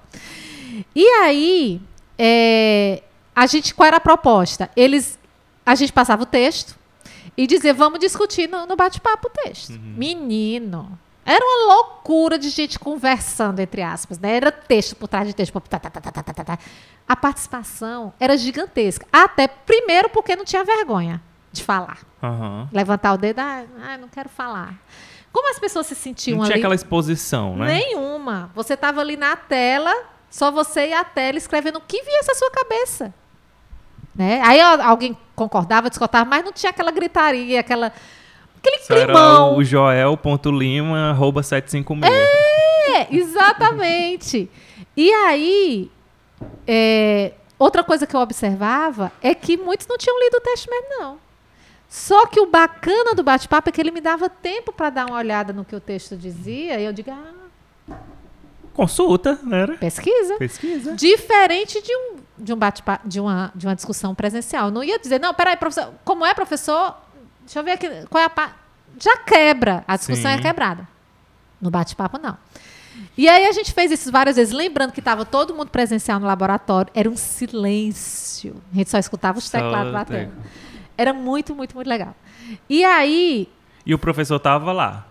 E 0.94 1.04
aí, 1.22 1.80
é, 2.18 3.02
a 3.34 3.46
gente, 3.46 3.74
qual 3.74 3.86
era 3.86 3.96
a 3.96 4.00
proposta? 4.00 4.70
Eles, 4.76 5.18
a 5.64 5.74
gente 5.74 5.92
passava 5.92 6.22
o 6.22 6.26
texto 6.26 6.76
e 7.36 7.46
dizia, 7.46 7.74
vamos 7.74 7.98
discutir 7.98 8.48
no, 8.48 8.66
no 8.66 8.76
bate-papo 8.76 9.28
o 9.28 9.30
texto. 9.30 9.72
Menino, 9.78 10.98
Era 11.24 11.44
uma 11.44 11.74
loucura 11.74 12.38
de 12.38 12.48
gente 12.50 12.78
conversando, 12.78 13.58
entre 13.60 13.82
aspas. 13.82 14.18
Né? 14.18 14.36
Era 14.36 14.52
texto 14.52 14.94
por 14.94 15.08
trás 15.08 15.26
de 15.26 15.34
texto. 15.34 15.60
Tá, 15.60 15.78
tá, 15.80 15.90
tá, 15.90 16.58
a 17.08 17.16
participação 17.16 18.14
era 18.20 18.36
gigantesca. 18.36 19.06
Até, 19.12 19.48
primeiro, 19.48 20.08
porque 20.10 20.36
não 20.36 20.44
tinha 20.44 20.64
vergonha 20.64 21.20
de 21.52 21.64
falar. 21.64 21.98
Aham. 22.22 22.68
Levantar 22.72 23.12
o 23.14 23.18
dedo, 23.18 23.40
ah, 23.40 23.64
ah, 23.82 23.98
não 23.98 24.08
quero 24.08 24.28
falar. 24.28 24.74
Como 25.32 25.50
as 25.50 25.58
pessoas 25.58 25.86
se 25.86 25.94
sentiam 25.94 26.38
Não 26.38 26.44
tinha 26.44 26.54
ali? 26.54 26.62
aquela 26.62 26.74
exposição, 26.74 27.56
né? 27.56 27.66
Nenhuma. 27.66 28.50
Você 28.54 28.74
estava 28.74 29.00
ali 29.00 29.16
na 29.16 29.36
tela, 29.36 29.92
só 30.30 30.50
você 30.50 30.88
e 30.88 30.92
a 30.94 31.04
tela 31.04 31.36
escrevendo 31.38 31.76
o 31.76 31.80
que 31.80 32.02
viesse 32.02 32.30
à 32.30 32.34
sua 32.34 32.50
cabeça. 32.50 33.12
Né? 34.16 34.40
Aí 34.42 34.60
ó, 34.60 34.82
alguém 34.82 35.16
concordava, 35.34 35.90
discordava, 35.90 36.28
mas 36.28 36.44
não 36.44 36.52
tinha 36.52 36.70
aquela 36.70 36.90
gritaria, 36.90 37.60
aquela, 37.60 37.92
aquele 38.58 38.76
era 39.00 39.12
climão. 39.12 39.56
o 39.56 39.64
joel.lima, 39.64 41.10
arroba 41.10 41.42
756. 41.42 42.46
É, 42.96 43.14
exatamente. 43.14 44.50
E 44.96 45.12
aí, 45.12 45.90
é, 46.66 47.32
outra 47.58 47.84
coisa 47.84 48.06
que 48.06 48.16
eu 48.16 48.20
observava 48.20 49.12
é 49.22 49.34
que 49.34 49.56
muitos 49.56 49.86
não 49.86 49.98
tinham 49.98 50.18
lido 50.18 50.38
o 50.38 50.40
texto 50.40 50.70
mesmo, 50.70 50.86
não. 50.98 51.18
Só 51.88 52.26
que 52.26 52.40
o 52.40 52.46
bacana 52.46 53.14
do 53.14 53.22
bate-papo 53.22 53.68
é 53.68 53.72
que 53.72 53.80
ele 53.80 53.90
me 53.90 54.00
dava 54.00 54.28
tempo 54.28 54.72
para 54.72 54.90
dar 54.90 55.06
uma 55.06 55.18
olhada 55.18 55.52
no 55.52 55.64
que 55.64 55.76
o 55.76 55.80
texto 55.80 56.16
dizia, 56.16 56.80
e 56.80 56.84
eu 56.84 56.92
digo, 56.92 57.10
ah, 57.10 57.96
Consulta, 58.76 59.38
né? 59.42 59.62
era? 59.62 59.74
pesquisa. 59.78 60.36
Pesquisa. 60.36 60.94
Diferente 60.94 61.80
de 61.80 61.96
um, 61.96 62.16
de 62.38 62.52
um 62.52 62.56
bate-papo, 62.56 63.08
de 63.08 63.20
uma, 63.20 63.50
de 63.54 63.66
uma 63.66 63.74
discussão 63.74 64.14
presencial. 64.14 64.70
Não 64.70 64.82
ia 64.82 64.98
dizer, 64.98 65.20
não, 65.20 65.32
peraí, 65.34 65.56
professor, 65.56 65.92
como 66.04 66.24
é, 66.24 66.34
professor? 66.34 66.96
Deixa 67.40 67.58
eu 67.58 67.64
ver 67.64 67.72
aqui, 67.72 67.88
qual 68.10 68.22
é 68.22 68.26
a 68.26 68.30
parte. 68.30 68.54
Já 69.00 69.16
quebra, 69.18 69.84
a 69.86 69.96
discussão 69.96 70.30
Sim. 70.30 70.38
é 70.38 70.40
quebrada. 70.40 70.88
No 71.60 71.70
bate-papo, 71.70 72.18
não. 72.18 72.36
E 73.16 73.28
aí 73.28 73.46
a 73.46 73.52
gente 73.52 73.72
fez 73.72 73.90
isso 73.90 74.10
várias 74.12 74.36
vezes, 74.36 74.52
lembrando 74.52 74.92
que 74.92 75.00
estava 75.00 75.24
todo 75.24 75.54
mundo 75.54 75.68
presencial 75.70 76.18
no 76.20 76.26
laboratório, 76.26 76.90
era 76.94 77.08
um 77.08 77.16
silêncio. 77.16 78.62
A 78.72 78.76
gente 78.76 78.90
só 78.90 78.98
escutava 78.98 79.38
os 79.38 79.48
teclados 79.48 79.92
batendo. 79.92 80.32
Era 80.96 81.12
muito, 81.12 81.54
muito, 81.54 81.74
muito 81.74 81.88
legal. 81.88 82.14
E 82.68 82.84
aí, 82.84 83.48
E 83.84 83.94
o 83.94 83.98
professor 83.98 84.38
tava 84.38 84.72
lá. 84.72 85.06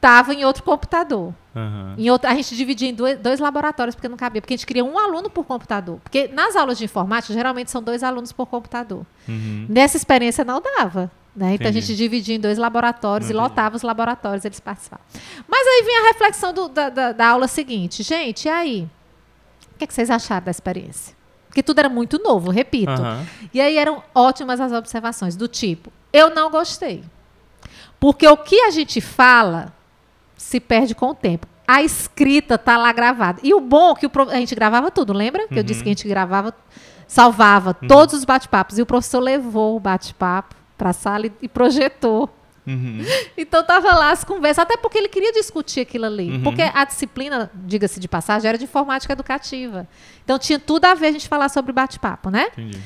Tava 0.00 0.32
em 0.34 0.44
outro 0.44 0.62
computador. 0.62 1.34
Aham. 1.56 1.94
Em 1.98 2.08
outro, 2.10 2.30
a 2.30 2.34
gente 2.34 2.54
dividia 2.56 2.88
em 2.88 2.94
dois, 2.94 3.18
dois 3.18 3.40
laboratórios, 3.40 3.94
porque 3.94 4.08
não 4.08 4.16
cabia. 4.16 4.40
Porque 4.40 4.54
a 4.54 4.56
gente 4.56 4.66
queria 4.66 4.84
um 4.84 4.98
aluno 4.98 5.28
por 5.28 5.44
computador. 5.44 5.98
Porque 6.02 6.28
nas 6.28 6.54
aulas 6.56 6.78
de 6.78 6.84
informática, 6.84 7.32
geralmente 7.34 7.70
são 7.70 7.82
dois 7.82 8.02
alunos 8.02 8.30
por 8.32 8.46
computador. 8.46 9.04
Uhum. 9.28 9.66
Nessa 9.68 9.96
experiência 9.96 10.44
não 10.44 10.60
dava. 10.60 11.10
Né? 11.34 11.54
Então 11.54 11.68
a 11.68 11.72
gente 11.72 11.94
dividia 11.94 12.34
em 12.34 12.40
dois 12.40 12.58
laboratórios 12.58 13.30
Entendi. 13.30 13.38
e 13.38 13.42
lotava 13.48 13.76
os 13.76 13.82
laboratórios, 13.82 14.44
eles 14.44 14.58
participavam. 14.58 15.04
Mas 15.46 15.66
aí 15.66 15.82
vinha 15.84 16.00
a 16.00 16.06
reflexão 16.08 16.52
do- 16.52 16.68
da, 16.68 16.88
da- 16.88 17.12
da 17.12 17.28
aula 17.28 17.46
seguinte. 17.46 18.02
Gente, 18.02 18.46
e 18.46 18.48
aí? 18.48 18.88
O 19.74 19.78
que, 19.78 19.84
é 19.84 19.86
que 19.86 19.94
vocês 19.94 20.10
acharam 20.10 20.44
da 20.44 20.50
experiência? 20.50 21.14
Porque 21.46 21.62
tudo 21.62 21.78
era 21.78 21.88
muito 21.88 22.18
novo, 22.20 22.50
repito. 22.50 22.90
Aham. 22.90 23.24
E 23.54 23.60
aí 23.60 23.76
eram 23.78 24.02
ótimas 24.14 24.60
as 24.60 24.72
observações, 24.72 25.36
do 25.36 25.46
tipo, 25.46 25.92
eu 26.12 26.30
não 26.34 26.50
gostei. 26.50 27.04
Porque 28.00 28.26
o 28.26 28.36
que 28.36 28.60
a 28.62 28.70
gente 28.70 29.00
fala 29.00 29.72
se 30.38 30.58
perde 30.60 30.94
com 30.94 31.10
o 31.10 31.14
tempo. 31.14 31.46
A 31.66 31.82
escrita 31.82 32.56
tá 32.56 32.78
lá 32.78 32.90
gravada. 32.92 33.40
E 33.42 33.52
o 33.52 33.60
bom 33.60 33.90
é 33.90 33.94
que 33.96 34.06
o 34.06 34.10
a 34.30 34.36
gente 34.36 34.54
gravava 34.54 34.90
tudo, 34.90 35.12
lembra? 35.12 35.46
Que 35.48 35.58
eu 35.58 35.62
disse 35.62 35.82
que 35.82 35.88
a 35.90 35.92
gente 35.92 36.08
gravava, 36.08 36.54
salvava 37.06 37.74
todos 37.74 38.14
os 38.14 38.24
bate-papos. 38.24 38.78
E 38.78 38.82
o 38.82 38.86
professor 38.86 39.20
levou 39.20 39.76
o 39.76 39.80
bate-papo 39.80 40.56
para 40.78 40.90
a 40.90 40.92
sala 40.94 41.26
e, 41.26 41.32
e 41.42 41.48
projetou. 41.48 42.30
Uhum. 42.66 43.04
Então 43.36 43.64
tava 43.64 43.94
lá 43.94 44.10
as 44.10 44.24
conversas, 44.24 44.62
até 44.62 44.76
porque 44.76 44.98
ele 44.98 45.08
queria 45.08 45.32
discutir 45.32 45.80
aquilo 45.80 46.06
ali. 46.06 46.30
Uhum. 46.30 46.42
Porque 46.42 46.62
a 46.62 46.84
disciplina, 46.84 47.50
diga-se 47.54 47.98
de 48.00 48.08
passagem, 48.08 48.48
era 48.48 48.58
de 48.58 48.64
informática 48.64 49.12
educativa. 49.12 49.86
Então 50.24 50.38
tinha 50.38 50.58
tudo 50.58 50.84
a 50.84 50.94
ver 50.94 51.08
a 51.08 51.12
gente 51.12 51.28
falar 51.28 51.48
sobre 51.48 51.72
bate-papo, 51.72 52.30
né? 52.30 52.48
Entendi. 52.52 52.80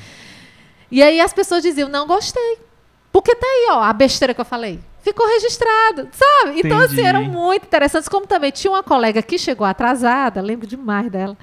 E 0.91 1.01
aí 1.01 1.19
as 1.19 1.33
pessoas 1.33 1.63
diziam, 1.63 1.89
não 1.89 2.05
gostei. 2.05 2.59
Porque 3.11 3.35
tá 3.35 3.45
aí, 3.45 3.67
ó, 3.71 3.83
a 3.83 3.93
besteira 3.93 4.33
que 4.33 4.41
eu 4.41 4.45
falei. 4.45 4.79
Ficou 5.03 5.27
registrado, 5.27 6.07
sabe? 6.13 6.59
Então, 6.59 6.77
Entendi. 6.77 6.93
assim, 6.93 7.05
eram 7.05 7.23
muito 7.25 7.65
interessantes. 7.65 8.07
Como 8.07 8.25
também 8.25 8.51
tinha 8.51 8.71
uma 8.71 8.81
colega 8.81 9.21
que 9.21 9.37
chegou 9.37 9.67
atrasada, 9.67 10.41
lembro 10.41 10.65
demais 10.65 11.11
dela. 11.11 11.37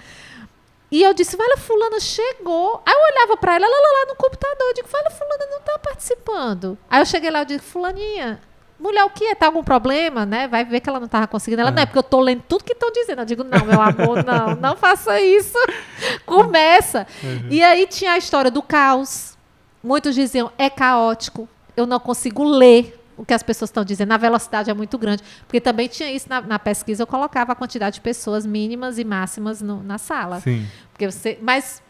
E 0.90 1.02
eu 1.02 1.12
disse, 1.12 1.36
Vale, 1.36 1.58
fulana 1.58 2.00
chegou. 2.00 2.82
Aí 2.86 2.94
eu 2.94 3.14
olhava 3.14 3.36
pra 3.36 3.54
ela, 3.56 3.66
ela 3.66 3.76
lá 3.76 4.06
no 4.08 4.16
computador. 4.16 4.66
Eu 4.68 4.74
digo, 4.74 4.88
Vale, 4.88 5.10
fulana 5.10 5.46
não 5.50 5.60
tá 5.60 5.78
participando. 5.78 6.78
Aí 6.90 7.02
eu 7.02 7.06
cheguei 7.06 7.30
lá 7.30 7.42
e 7.42 7.44
disse, 7.44 7.60
fulaninha, 7.60 8.40
mulher, 8.78 9.04
o 9.04 9.10
que 9.10 9.26
é? 9.26 9.34
Tá 9.34 9.46
algum 9.46 9.62
problema, 9.62 10.24
né? 10.24 10.48
Vai 10.48 10.64
ver 10.64 10.80
que 10.80 10.88
ela 10.88 10.98
não 10.98 11.06
tava 11.06 11.26
conseguindo. 11.26 11.60
Ela, 11.60 11.70
não, 11.70 11.82
é 11.82 11.86
porque 11.86 11.98
eu 11.98 12.02
tô 12.02 12.18
lendo 12.18 12.42
tudo 12.48 12.64
que 12.64 12.72
estão 12.72 12.90
dizendo. 12.90 13.20
Eu 13.20 13.26
digo, 13.26 13.44
não, 13.44 13.64
meu 13.66 13.80
amor, 13.80 14.24
não, 14.24 14.54
não 14.56 14.74
faça 14.76 15.20
isso. 15.20 15.58
Começa. 16.24 17.06
E 17.50 17.62
aí 17.62 17.86
tinha 17.86 18.12
a 18.12 18.18
história 18.18 18.50
do 18.50 18.62
caos. 18.62 19.36
Muitos 19.84 20.14
diziam, 20.14 20.50
é 20.56 20.70
caótico. 20.70 21.46
Eu 21.76 21.86
não 21.86 22.00
consigo 22.00 22.42
ler 22.42 22.99
o 23.20 23.24
que 23.24 23.34
as 23.34 23.42
pessoas 23.42 23.68
estão 23.68 23.84
dizendo. 23.84 24.12
A 24.12 24.16
velocidade 24.16 24.70
é 24.70 24.74
muito 24.74 24.96
grande. 24.96 25.22
Porque 25.46 25.60
também 25.60 25.88
tinha 25.88 26.10
isso 26.10 26.26
na, 26.28 26.40
na 26.40 26.58
pesquisa, 26.58 27.02
eu 27.02 27.06
colocava 27.06 27.52
a 27.52 27.54
quantidade 27.54 27.94
de 27.96 28.00
pessoas 28.00 28.46
mínimas 28.46 28.98
e 28.98 29.04
máximas 29.04 29.60
no- 29.60 29.82
na 29.82 29.98
sala. 29.98 30.40
Sim. 30.40 30.66
Porque 30.92 31.10
você. 31.10 31.38
Mas 31.42 31.82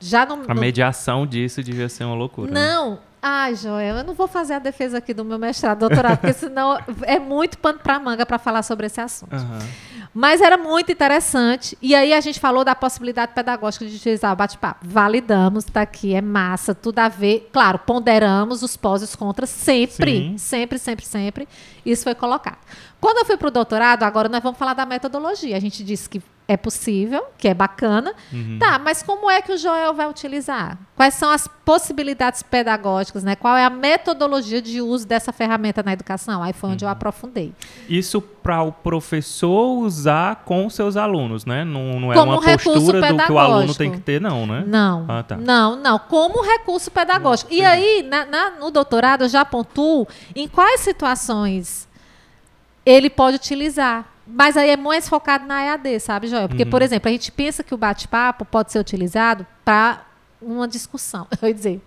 já 0.00 0.26
no. 0.26 0.34
A 0.48 0.54
no- 0.54 0.60
mediação 0.60 1.24
disso 1.26 1.62
devia 1.62 1.88
ser 1.88 2.04
uma 2.04 2.14
loucura. 2.16 2.50
né? 2.50 2.60
não. 2.60 2.98
Ai, 3.24 3.54
Joel, 3.54 3.98
eu 3.98 4.02
não 4.04 4.14
vou 4.14 4.26
fazer 4.26 4.54
a 4.54 4.58
defesa 4.58 4.98
aqui 4.98 5.14
do 5.14 5.24
meu 5.24 5.38
mestrado, 5.38 5.78
doutorado, 5.78 6.18
porque 6.18 6.32
senão 6.32 6.76
é 7.02 7.20
muito 7.20 7.56
pano 7.56 7.78
para 7.78 7.96
manga 8.00 8.26
para 8.26 8.36
falar 8.36 8.64
sobre 8.64 8.86
esse 8.86 9.00
assunto. 9.00 9.32
Aham. 9.32 9.60
Mas 10.14 10.40
era 10.40 10.58
muito 10.58 10.92
interessante. 10.92 11.76
E 11.80 11.94
aí 11.94 12.12
a 12.12 12.20
gente 12.20 12.38
falou 12.38 12.64
da 12.64 12.74
possibilidade 12.74 13.32
pedagógica 13.32 13.86
de 13.86 13.96
utilizar 13.96 14.32
o 14.32 14.36
bate-papo. 14.36 14.86
Validamos, 14.86 15.64
tá 15.64 15.82
aqui, 15.82 16.14
é 16.14 16.20
massa, 16.20 16.74
tudo 16.74 16.98
a 16.98 17.08
ver. 17.08 17.48
Claro, 17.52 17.78
ponderamos 17.78 18.62
os 18.62 18.76
pós 18.76 19.00
e 19.00 19.04
os 19.04 19.16
contras 19.16 19.48
sempre, 19.50 20.12
Sim. 20.12 20.38
sempre, 20.38 20.78
sempre, 20.78 21.06
sempre. 21.06 21.48
Isso 21.84 22.04
foi 22.04 22.14
colocado. 22.14 22.58
Quando 23.02 23.18
eu 23.18 23.24
fui 23.24 23.36
para 23.36 23.48
o 23.48 23.50
doutorado, 23.50 24.04
agora 24.04 24.28
nós 24.28 24.40
vamos 24.40 24.56
falar 24.56 24.74
da 24.74 24.86
metodologia. 24.86 25.56
A 25.56 25.60
gente 25.60 25.82
disse 25.82 26.08
que 26.08 26.22
é 26.46 26.56
possível, 26.56 27.24
que 27.36 27.48
é 27.48 27.54
bacana. 27.54 28.14
Uhum. 28.32 28.58
Tá, 28.60 28.78
mas 28.78 29.02
como 29.02 29.28
é 29.28 29.42
que 29.42 29.50
o 29.52 29.58
Joel 29.58 29.92
vai 29.92 30.08
utilizar? 30.08 30.78
Quais 30.94 31.14
são 31.14 31.28
as 31.28 31.48
possibilidades 31.64 32.44
pedagógicas, 32.44 33.24
né? 33.24 33.34
Qual 33.34 33.56
é 33.56 33.64
a 33.64 33.70
metodologia 33.70 34.62
de 34.62 34.80
uso 34.80 35.04
dessa 35.04 35.32
ferramenta 35.32 35.82
na 35.82 35.92
educação? 35.92 36.44
Aí 36.44 36.52
foi 36.52 36.70
onde 36.70 36.84
eu 36.84 36.86
Uhum. 36.88 36.92
aprofundei. 36.92 37.52
Isso 37.88 38.20
para 38.20 38.62
o 38.62 38.70
professor 38.70 39.78
usar 39.80 40.44
com 40.44 40.70
seus 40.70 40.96
alunos, 40.96 41.44
né? 41.44 41.64
Não, 41.64 41.98
não 41.98 42.12
é 42.12 42.14
Como 42.16 42.30
uma 42.32 42.38
um 42.38 42.42
postura 42.42 43.00
do 43.12 43.16
que 43.18 43.32
o 43.32 43.38
aluno 43.38 43.74
tem 43.74 43.90
que 43.90 44.00
ter, 44.00 44.20
não, 44.20 44.46
né? 44.46 44.62
Não, 44.64 45.06
Ah, 45.08 45.24
tá. 45.24 45.36
não, 45.36 45.74
não. 45.74 45.98
Como 45.98 46.40
recurso 46.40 46.88
pedagógico. 46.88 47.52
E 47.52 47.64
aí, 47.64 48.06
na- 48.08 48.26
na- 48.26 48.50
no 48.60 48.70
doutorado, 48.70 49.24
eu 49.24 49.28
já 49.28 49.44
pontuo 49.44 50.06
em 50.36 50.46
quais 50.46 50.80
situações 50.80 51.90
ele 52.84 53.08
pode 53.10 53.36
utilizar. 53.36 54.06
Mas 54.26 54.56
aí 54.56 54.70
é 54.70 54.76
mais 54.76 55.08
focado 55.08 55.46
na 55.46 55.62
EAD, 55.64 55.98
sabe, 56.00 56.28
Joel? 56.28 56.48
Porque, 56.48 56.62
Uhum. 56.62 56.70
por 56.70 56.80
exemplo, 56.80 57.08
a 57.08 57.12
gente 57.12 57.30
pensa 57.32 57.62
que 57.64 57.74
o 57.74 57.76
bate-papo 57.76 58.44
pode 58.44 58.70
ser 58.70 58.78
utilizado 58.78 59.44
para 59.64 60.02
uma 60.40 60.66
discussão. 60.68 61.26
Eu 61.42 61.48
ia 61.48 61.54
dizer, 61.54 61.80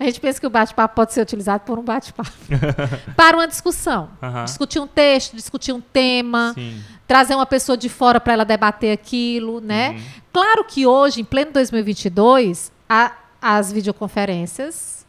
a 0.00 0.04
gente 0.04 0.18
pensa 0.20 0.40
que 0.40 0.46
o 0.46 0.50
bate-papo 0.50 0.94
pode 0.94 1.12
ser 1.12 1.20
utilizado 1.20 1.64
por 1.64 1.78
um 1.78 1.82
bate-papo. 1.82 2.30
para 3.14 3.36
uma 3.36 3.46
discussão. 3.46 4.08
Aham. 4.22 4.44
Discutir 4.44 4.80
um 4.80 4.86
texto, 4.86 5.36
discutir 5.36 5.72
um 5.72 5.80
tema 5.82 6.52
Sim. 6.54 6.82
trazer 7.06 7.34
uma 7.34 7.46
pessoa 7.46 7.76
de 7.76 7.88
fora 7.90 8.18
para 8.18 8.32
ela 8.32 8.44
debater 8.44 8.92
aquilo, 8.92 9.60
né? 9.60 9.90
Uhum. 9.90 10.02
Claro 10.32 10.64
que 10.64 10.86
hoje, 10.86 11.20
em 11.20 11.24
pleno 11.24 11.52
2022, 11.52 12.72
a- 12.88 13.12
as 13.40 13.70
videoconferências, 13.70 15.04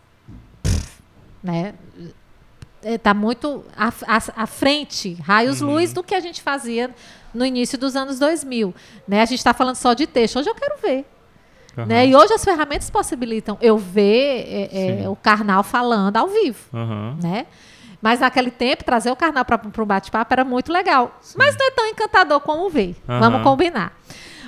né? 1.41 1.73
Está 2.83 3.13
muito 3.13 3.63
à, 3.75 3.87
à- 3.87 4.43
à 4.43 4.47
frente, 4.47 5.13
raios-luz, 5.21 5.89
Uhum. 5.89 5.93
do 5.95 6.03
que 6.03 6.13
a 6.15 6.19
gente 6.19 6.41
fazia 6.41 6.93
no 7.33 7.45
início 7.45 7.77
dos 7.77 7.95
anos 7.95 8.19
2000. 8.19 8.73
Né? 9.07 9.21
A 9.21 9.25
gente 9.25 9.39
está 9.39 9.53
falando 9.53 9.75
só 9.75 9.93
de 9.93 10.05
texto. 10.05 10.37
Hoje 10.39 10.49
eu 10.49 10.55
quero 10.55 10.75
ver. 10.81 11.05
Aham. 11.77 11.85
Né? 11.87 12.07
E 12.07 12.15
hoje 12.15 12.33
as 12.33 12.43
ferramentas 12.43 12.89
possibilitam 12.89 13.57
eu 13.61 13.77
ver 13.77 14.45
é, 14.47 14.63
é, 14.63 14.97
Sim. 15.01 15.07
o 15.07 15.15
carnal 15.15 15.63
falando 15.63 16.17
ao 16.17 16.27
vivo 16.27 16.59
Aham. 16.73 17.17
né? 17.21 17.47
Mas 18.01 18.19
naquele 18.19 18.51
tempo, 18.51 18.83
trazer 18.83 19.09
o 19.09 19.15
carnal 19.15 19.45
para 19.45 19.59
um 19.65 19.85
bate-papo 19.85 20.33
era 20.33 20.43
muito 20.43 20.71
legal. 20.71 21.19
Mas 21.37 21.55
não 21.57 21.65
é 21.65 21.71
tão 21.71 21.87
encantador 21.87 22.41
como 22.41 22.69
ver. 22.69 22.95
Aham. 23.07 23.19
Vamos 23.21 23.41
combinar. 23.43 23.93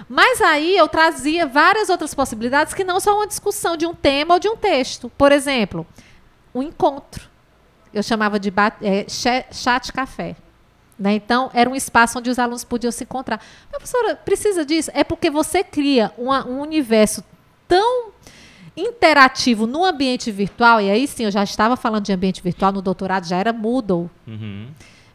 Mas 0.09 0.39
aí 0.41 0.77
eu 0.77 0.87
trazia 0.89 1.47
várias 1.47 1.89
outras 1.89 2.13
possibilidades 2.13 2.73
que 2.73 2.83
não 2.83 2.99
são 2.99 3.15
uma 3.15 3.25
discussão 3.25 3.75
de 3.77 3.85
um 3.87 3.93
tema 3.95 4.33
ou 4.35 4.39
de 4.39 4.47
um 4.49 4.55
texto. 4.57 5.09
Por 5.17 5.31
exemplo, 5.31 5.87
um 6.53 6.61
encontro. 6.61 7.27
Eu 7.95 8.03
chamava 8.03 8.39
de 8.39 8.51
é, 8.81 9.05
cha- 9.09 9.45
chat 9.51 9.91
café. 9.93 10.35
Né? 10.97 11.13
Então, 11.15 11.49
era 11.53 11.69
um 11.69 11.75
espaço 11.75 12.19
onde 12.19 12.29
os 12.29 12.37
alunos 12.39 12.63
podiam 12.63 12.91
se 12.91 13.03
encontrar. 13.03 13.39
Mas, 13.71 13.77
professora, 13.79 14.15
precisa 14.15 14.65
disso? 14.65 14.91
É 14.93 15.03
porque 15.03 15.29
você 15.29 15.63
cria 15.63 16.11
uma- 16.17 16.45
um 16.47 16.61
universo 16.61 17.23
tão 17.67 18.11
interativo 18.77 19.65
no 19.65 19.83
ambiente 19.85 20.31
virtual, 20.31 20.81
e 20.81 20.89
aí 20.89 21.07
sim, 21.07 21.23
eu 21.25 21.31
já 21.31 21.43
estava 21.43 21.75
falando 21.77 22.03
de 22.05 22.13
ambiente 22.13 22.41
virtual 22.41 22.71
no 22.71 22.81
doutorado, 22.81 23.25
já 23.25 23.37
era 23.37 23.53
Moodle, 23.53 24.09
Uhum. 24.27 24.67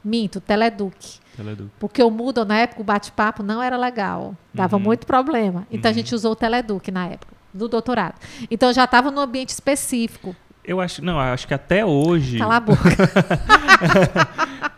Minto, 0.02 0.40
Teleduc. 0.40 1.18
Teleduc. 1.36 1.68
Porque 1.78 2.02
o 2.02 2.10
Moodle, 2.10 2.44
na 2.46 2.56
época, 2.56 2.80
o 2.80 2.84
bate-papo 2.84 3.42
não 3.42 3.62
era 3.62 3.76
legal. 3.76 4.34
Dava 4.54 4.76
Uhum. 4.76 4.82
muito 4.82 5.06
problema. 5.06 5.66
Então, 5.70 5.90
a 5.90 5.92
Uhum. 5.92 5.94
gente 5.98 6.14
usou 6.14 6.32
o 6.32 6.36
Teleduc 6.36 6.90
na 6.90 7.06
época, 7.06 7.34
do 7.52 7.68
doutorado. 7.68 8.14
Então, 8.50 8.70
eu 8.70 8.74
já 8.74 8.84
estava 8.84 9.10
num 9.10 9.20
ambiente 9.20 9.50
específico. 9.50 10.34
Eu 10.64 10.80
acho, 10.80 11.04
não, 11.04 11.18
acho 11.18 11.48
que 11.48 11.54
até 11.54 11.84
hoje 11.84 12.38
Cala 12.38 12.56
a 12.56 12.60
boca. 12.60 12.82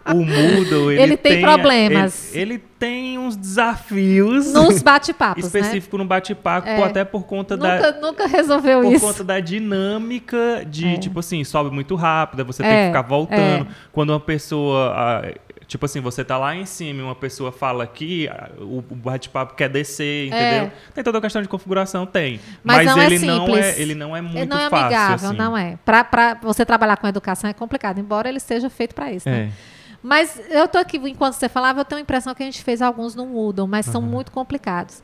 o 0.07 0.15
Moodle 0.25 0.91
ele, 0.93 1.03
Ele 1.03 1.17
tem 1.17 1.41
problemas. 1.41 2.35
Ele, 2.35 2.55
ele 2.55 2.59
tem 2.79 3.19
uns 3.19 3.37
desafios 3.37 4.53
Nos 4.53 4.83
bate-papos, 4.83 5.43
né? 5.43 5.47
específicos 5.61 5.99
no 5.99 6.05
bate-papo, 6.05 6.69
É. 6.69 6.83
até 6.83 7.05
por 7.05 7.25
conta 7.25 7.57
da 7.57 7.77
Nunca, 7.77 7.93
nunca 8.01 8.27
resolveu 8.27 8.83
por 8.83 8.93
isso. 8.93 9.07
conta 9.07 9.25
da 9.25 9.41
dinâmica 9.41 10.65
de, 10.67 10.95
É. 10.95 10.99
tipo 10.99 11.21
assim, 11.21 11.43
sobe 11.45 11.71
muito 11.75 11.95
rápido, 11.95 12.45
você 12.45 12.63
É, 12.63 12.69
tem 12.69 12.77
que 12.79 12.87
ficar 12.87 13.03
voltando. 13.03 13.65
é. 13.65 13.67
Quando 13.93 14.11
uma 14.11 14.21
pessoa, 14.21 15.25
tipo 15.67 15.85
assim, 15.85 16.01
você 16.01 16.25
tá 16.25 16.37
lá 16.39 16.55
em 16.55 16.67
cima 16.67 17.01
e 17.01 17.03
uma 17.03 17.15
pessoa 17.15 17.53
fala 17.53 17.85
aqui, 17.85 18.29
ah, 18.29 18.51
o 18.59 18.83
bate-papo 18.83 19.55
quer 19.55 19.69
descer, 19.69 20.29
entendeu? 20.29 20.71
Tem 20.95 21.03
toda 21.05 21.19
a 21.19 21.21
questão 21.21 21.43
de 21.43 21.49
configuração, 21.49 22.07
tem. 22.07 22.37
É. 22.37 22.39
Mas 22.63 22.87
não 22.87 23.01
é 23.01 23.07
ele 23.07 23.19
não 23.19 23.47
simples. 23.47 23.65
é, 23.65 23.81
ele 23.81 23.95
não 23.95 24.17
é 24.17 24.21
muito 24.21 24.39
Ele 24.39 24.47
não 24.47 24.59
é 24.59 24.71
fácil, 24.71 24.87
amigável, 24.87 25.29
assim. 25.29 25.39
não 25.39 25.57
é. 25.57 25.79
Para 25.85 26.39
você 26.43 26.65
trabalhar 26.65 26.97
com 26.97 27.07
educação 27.07 27.49
é 27.49 27.53
complicado, 27.53 27.99
embora 27.99 28.29
ele 28.29 28.41
seja 28.41 28.69
feito 28.71 28.95
para 28.95 29.13
isso. 29.13 29.29
né? 29.29 29.53
Mas 30.03 30.41
eu 30.51 30.67
tô 30.67 30.79
aqui, 30.79 30.97
enquanto 30.97 31.35
você 31.35 31.49
falava, 31.49 31.81
eu 31.81 31.85
tenho 31.85 32.01
a 32.01 32.03
impressão 32.03 32.35
que 32.35 32.43
a 32.43 32.47
gente 32.47 32.63
fez 32.65 32.83
alguns 32.83 33.15
no 33.15 33.25
Moodle, 33.25 33.69
mas 33.69 33.87
são 33.87 34.03
muito 34.03 34.33
complicados. 34.33 35.01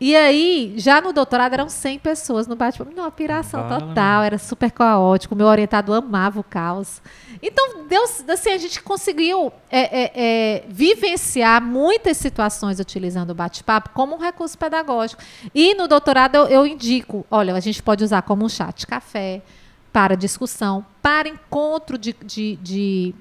E 0.00 0.16
aí, 0.16 0.74
já 0.78 1.00
no 1.00 1.12
doutorado, 1.12 1.52
eram 1.52 1.68
100 1.68 2.00
pessoas 2.00 2.48
no 2.48 2.56
bate-papo. 2.56 2.90
Não, 2.92 3.04
uma 3.04 3.10
piração 3.12 3.60
total, 3.78 4.22
era 4.24 4.36
super 4.38 4.72
caótico. 4.72 5.36
Meu 5.36 5.46
orientador 5.46 5.94
amava 5.98 6.40
o 6.40 6.42
caos. 6.42 7.00
Então, 7.40 7.86
Deus, 7.88 8.24
assim, 8.28 8.50
a 8.50 8.58
gente 8.58 8.82
conseguiu 8.82 9.52
é, 9.70 9.80
é, 9.80 10.12
é, 10.14 10.64
vivenciar 10.68 11.62
muitas 11.62 12.16
situações 12.16 12.80
utilizando 12.80 13.30
o 13.30 13.34
bate-papo 13.34 13.90
como 13.90 14.16
um 14.16 14.18
recurso 14.18 14.58
pedagógico. 14.58 15.22
E 15.54 15.72
no 15.76 15.86
doutorado, 15.86 16.34
eu, 16.34 16.46
eu 16.48 16.66
indico: 16.66 17.24
olha, 17.30 17.54
a 17.54 17.60
gente 17.60 17.80
pode 17.80 18.02
usar 18.02 18.22
como 18.22 18.44
um 18.44 18.48
chat 18.48 18.80
de 18.80 18.86
café, 18.88 19.40
para 19.92 20.16
discussão, 20.16 20.84
para 21.00 21.28
encontro 21.28 21.96
de- 21.96 22.16
de- 22.24 22.56
de 22.56 23.14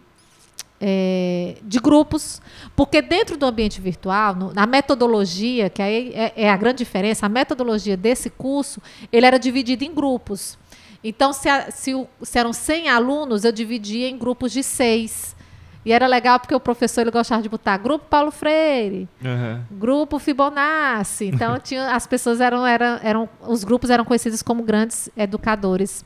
é, 0.82 1.56
de 1.64 1.80
grupos, 1.80 2.42
porque 2.76 3.02
dentro 3.02 3.38
do 3.38 3.46
ambiente 3.46 3.80
virtual, 3.80 4.34
no- 4.36 4.54
na 4.54 4.66
metodologia, 4.66 5.70
que 5.70 5.82
aí 5.82 6.12
é, 6.16 6.34
é 6.36 6.50
a 6.50 6.58
grande 6.58 6.80
diferença, 6.80 7.26
a 7.28 7.30
metodologia 7.30 7.96
desse 7.96 8.30
curso, 8.32 8.82
ele 9.12 9.26
era 9.26 9.38
dividido 9.38 9.84
em 9.84 9.94
grupos. 9.94 10.58
Então, 11.04 11.32
se, 11.34 11.48
a- 11.48 11.70
se 11.72 11.94
o- 11.94 12.08
se 12.24 12.38
eram 12.40 12.52
100 12.52 12.90
alunos, 12.90 13.44
eu 13.44 13.52
dividia 13.52 14.10
em 14.10 14.18
grupos 14.18 14.52
de 14.52 14.64
seis. 14.64 15.36
E 15.84 15.92
era 15.92 16.06
legal 16.06 16.40
porque 16.40 16.54
o 16.54 16.60
professor 16.60 17.02
ele 17.02 17.10
gostava 17.10 17.42
de 17.42 17.50
botar 17.50 17.76
grupo 17.78 18.06
Paulo 18.08 18.30
Freire, 18.30 19.10
Aham. 19.26 19.66
grupo 19.72 20.20
Fibonacci. 20.20 21.26
Então, 21.26 21.58
tinha, 21.60 21.96
as 21.96 22.06
pessoas 22.06 22.40
eram, 22.40 22.66
eram, 22.68 23.00
eram. 23.02 23.30
Os 23.48 23.64
grupos 23.64 23.90
eram 23.90 24.06
conhecidos 24.06 24.44
como 24.44 24.62
grandes 24.62 25.10
educadores. 25.18 26.06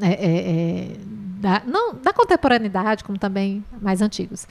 É, 0.00 0.08
é, 0.08 0.38
é, 0.50 0.96
da, 1.40 1.62
não, 1.66 1.94
da 1.94 2.12
contemporaneidade, 2.12 3.04
como 3.04 3.18
também 3.18 3.64
mais 3.80 4.00
antigos. 4.00 4.46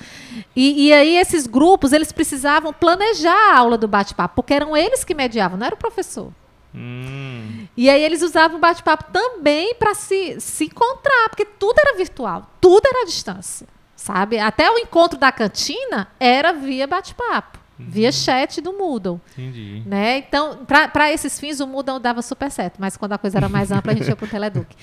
E, 0.56 0.88
e 0.88 0.94
aí, 0.94 1.15
esses 1.18 1.48
grupos, 1.48 1.91
eles 1.91 2.11
precisavam 2.11 2.72
planejar 2.72 3.53
a 3.53 3.57
aula 3.57 3.78
do 3.78 3.88
bate-papo, 3.88 4.36
porque 4.36 4.53
eram 4.53 4.76
eles 4.78 5.03
que 5.03 5.14
mediavam, 5.15 5.57
não 5.57 5.65
era 5.65 5.76
o 5.76 5.78
professor. 5.78 6.32
Hum, 6.76 7.68
E 7.78 7.88
aí 7.90 8.02
eles 8.03 8.22
usavam 8.24 8.57
o 8.57 8.60
bate-papo 8.60 9.06
também 9.11 9.76
para 9.76 9.94
se, 9.94 10.40
se 10.40 10.65
encontrar, 10.65 11.30
porque 11.30 11.45
tudo 11.45 11.76
era 11.80 11.95
virtual, 11.98 12.49
tudo 12.60 12.86
era 12.88 13.03
à 13.03 13.06
distância, 13.06 13.68
sabe? 13.95 14.40
Até 14.40 14.70
o 14.72 14.78
encontro 14.80 15.20
da 15.20 15.32
cantina 15.32 16.07
era 16.20 16.52
via 16.52 16.88
bate-papo, 16.88 17.60
via 17.78 18.11
chat 18.11 18.60
do 18.60 18.74
Moodle, 18.74 19.22
entendi. 19.38 19.84
né? 19.86 20.18
Então, 20.18 20.65
para 20.65 21.11
esses 21.11 21.40
fins, 21.40 21.60
o 21.60 21.68
Moodle 21.68 21.99
dava 21.99 22.22
super 22.24 22.49
certo, 22.49 22.78
mas 22.80 22.98
quando 22.98 23.14
a 23.14 23.18
coisa 23.20 23.38
era 23.38 23.48
mais 23.49 23.72
ampla, 23.72 23.91
a 23.91 23.95
gente 23.95 24.07
ia 24.10 24.15
para 24.15 24.26
o 24.26 24.30
Teleduc. 24.30 24.68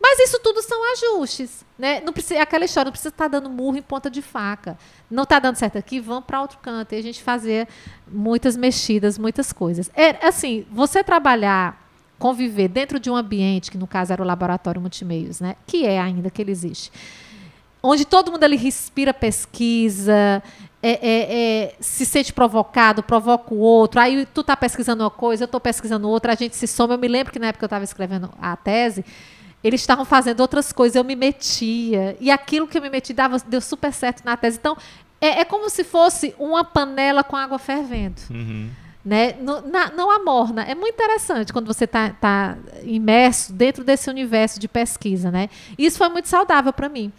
Mas 0.00 0.20
isso 0.20 0.38
tudo 0.40 0.62
são 0.62 0.80
ajustes, 0.92 1.64
né? 1.76 2.00
Não 2.00 2.12
precisa, 2.12 2.40
aquela 2.40 2.64
história, 2.64 2.86
não 2.86 2.92
precisa 2.92 3.08
estar 3.08 3.26
dando 3.26 3.50
murro 3.50 3.76
em 3.76 3.82
ponta 3.82 4.08
de 4.08 4.22
faca. 4.22 4.78
Não 5.10 5.24
está 5.24 5.38
dando 5.38 5.56
certo 5.56 5.76
aqui, 5.76 5.98
vamos 5.98 6.24
para 6.24 6.40
outro 6.40 6.58
canto. 6.58 6.92
E 6.94 6.98
a 6.98 7.02
gente 7.02 7.22
fazia 7.22 7.66
muitas 8.06 8.56
mexidas, 8.56 9.18
muitas 9.18 9.52
coisas. 9.52 9.90
É 9.94 10.26
assim, 10.26 10.64
você 10.70 11.02
trabalhar, 11.02 11.88
conviver 12.18 12.68
dentro 12.68 13.00
de 13.00 13.10
um 13.10 13.16
ambiente, 13.16 13.70
que 13.70 13.78
no 13.78 13.86
caso 13.86 14.12
era 14.12 14.22
o 14.22 14.26
laboratório 14.26 14.80
multimeios, 14.80 15.40
né? 15.40 15.56
Que 15.66 15.84
é 15.84 15.98
ainda 15.98 16.30
que 16.30 16.40
ele 16.40 16.52
existe. 16.52 16.92
Onde 17.82 18.04
todo 18.04 18.30
mundo 18.30 18.44
ali 18.44 18.56
respira 18.56 19.12
pesquisa, 19.12 20.42
é, 20.82 20.90
é, 20.90 21.62
é, 21.62 21.74
se 21.80 22.06
sente 22.06 22.32
provocado, 22.32 23.02
provoca 23.02 23.52
o 23.52 23.58
outro. 23.58 24.00
Aí 24.00 24.26
tu 24.26 24.44
tá 24.44 24.56
pesquisando 24.56 25.02
uma 25.02 25.10
coisa, 25.10 25.44
eu 25.44 25.46
estou 25.46 25.60
pesquisando 25.60 26.08
outra, 26.08 26.32
a 26.32 26.36
gente 26.36 26.56
se 26.56 26.66
soma. 26.66 26.94
Eu 26.94 26.98
me 26.98 27.08
lembro 27.08 27.32
que 27.32 27.38
na 27.38 27.48
época 27.48 27.64
eu 27.64 27.66
estava 27.66 27.84
escrevendo 27.84 28.30
a 28.40 28.56
tese, 28.56 29.04
eles 29.62 29.80
estavam 29.80 30.04
fazendo 30.04 30.40
outras 30.40 30.72
coisas, 30.72 30.96
eu 30.96 31.04
me 31.04 31.16
metia. 31.16 32.16
E 32.20 32.30
aquilo 32.30 32.66
que 32.68 32.78
eu 32.78 32.82
me 32.82 32.90
meti 32.90 33.12
dava, 33.12 33.38
deu 33.46 33.60
super 33.60 33.92
certo 33.92 34.24
na 34.24 34.36
tese. 34.36 34.58
Então, 34.58 34.76
é, 35.20 35.40
é 35.40 35.44
como 35.44 35.68
se 35.68 35.82
fosse 35.84 36.34
uma 36.38 36.64
panela 36.64 37.24
com 37.24 37.36
água 37.36 37.58
fervendo. 37.58 38.20
Uhum. 38.30 38.70
Né? 39.04 39.34
Não, 39.40 39.60
na- 39.62 39.90
não 39.90 40.10
amorna. 40.10 40.62
É 40.62 40.74
muito 40.74 40.94
interessante 40.94 41.52
quando 41.52 41.66
você 41.66 41.84
está 41.84 42.10
tá 42.10 42.56
imerso 42.84 43.52
dentro 43.52 43.82
desse 43.82 44.08
universo 44.10 44.60
de 44.60 44.68
pesquisa. 44.68 45.30
Né? 45.30 45.48
Isso 45.78 45.98
foi 45.98 46.08
muito 46.08 46.28
saudável 46.28 46.72
para 46.72 46.88
mim. 46.88 47.12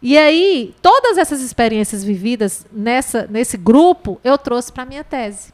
E 0.00 0.16
aí, 0.18 0.74
todas 0.82 1.16
essas 1.18 1.40
experiências 1.40 2.02
vividas 2.02 2.66
nessa, 2.72 3.26
nesse 3.30 3.56
grupo, 3.56 4.20
eu 4.24 4.36
trouxe 4.36 4.72
para 4.72 4.82
a 4.82 4.86
minha 4.86 5.04
tese. 5.04 5.52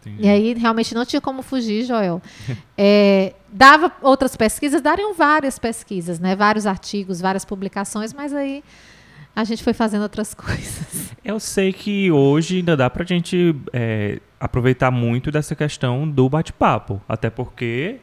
Entendi. 0.00 0.22
E 0.22 0.28
aí 0.28 0.54
realmente 0.54 0.94
não 0.94 1.04
tinha 1.04 1.20
como 1.20 1.42
fugir, 1.42 1.84
Joel. 1.84 2.22
É, 2.80 3.34
dava 3.52 3.90
outras 4.02 4.36
pesquisas, 4.36 4.80
dariam 4.80 5.12
várias 5.12 5.58
pesquisas, 5.58 6.20
né? 6.20 6.36
Vários 6.36 6.64
artigos, 6.64 7.20
várias 7.20 7.44
publicações, 7.44 8.12
mas 8.12 8.32
aí 8.32 8.62
a 9.34 9.42
gente 9.42 9.64
foi 9.64 9.72
fazendo 9.72 10.02
outras 10.02 10.32
coisas. 10.34 11.12
Eu 11.24 11.40
sei 11.40 11.72
que 11.72 12.08
hoje 12.12 12.58
ainda 12.58 12.76
dá 12.76 12.88
pra 12.88 13.04
gente 13.04 13.56
é, 13.72 14.20
aproveitar 14.38 14.92
muito 14.92 15.32
dessa 15.32 15.56
questão 15.56 16.08
do 16.08 16.28
bate-papo. 16.28 17.02
Até 17.08 17.30
porque 17.30 17.98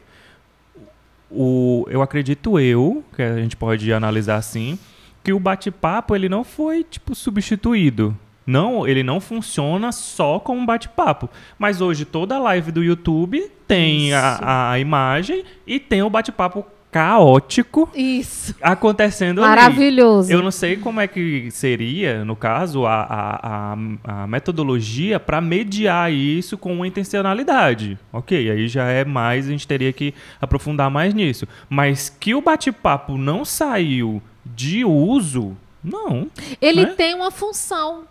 o, 1.30 1.86
eu 1.88 2.02
acredito 2.02 2.58
eu, 2.60 3.02
que 3.14 3.22
a 3.22 3.38
gente 3.38 3.56
pode 3.56 3.92
analisar 3.92 4.36
assim, 4.36 4.78
que 5.24 5.32
o 5.32 5.40
bate-papo 5.40 6.14
ele 6.14 6.28
não 6.28 6.44
foi 6.44 6.84
tipo 6.84 7.14
substituído. 7.14 8.16
Não, 8.46 8.86
ele 8.86 9.02
não 9.02 9.20
funciona 9.20 9.90
só 9.90 10.38
como 10.38 10.64
bate-papo. 10.64 11.28
Mas 11.58 11.80
hoje 11.80 12.04
toda 12.04 12.38
live 12.38 12.70
do 12.70 12.82
YouTube 12.82 13.50
tem 13.66 14.12
a, 14.14 14.70
a 14.70 14.78
imagem 14.78 15.44
e 15.66 15.80
tem 15.80 16.02
o 16.02 16.10
bate-papo 16.10 16.64
caótico 16.96 17.90
Isso. 17.94 18.54
acontecendo 18.62 19.44
ali. 19.44 19.50
Maravilhoso. 19.50 20.32
Eu 20.32 20.42
não 20.42 20.50
sei 20.50 20.78
como 20.78 20.98
é 20.98 21.06
que 21.06 21.50
seria, 21.50 22.24
no 22.24 22.34
caso, 22.34 22.86
a, 22.86 23.02
a, 23.02 23.72
a, 23.74 24.22
a 24.22 24.26
metodologia 24.26 25.20
para 25.20 25.40
mediar 25.40 26.10
isso 26.10 26.56
com 26.56 26.86
intencionalidade. 26.86 27.98
Ok, 28.10 28.50
aí 28.50 28.66
já 28.66 28.86
é 28.86 29.04
mais, 29.04 29.46
a 29.46 29.50
gente 29.50 29.68
teria 29.68 29.92
que 29.92 30.14
aprofundar 30.40 30.90
mais 30.90 31.12
nisso. 31.12 31.46
Mas 31.68 32.08
que 32.08 32.34
o 32.34 32.40
bate-papo 32.40 33.18
não 33.18 33.44
saiu 33.44 34.22
de 34.42 34.82
uso, 34.82 35.54
não. 35.84 36.28
Ele 36.62 36.86
né? 36.86 36.94
tem 36.96 37.14
uma 37.14 37.30
função 37.30 38.04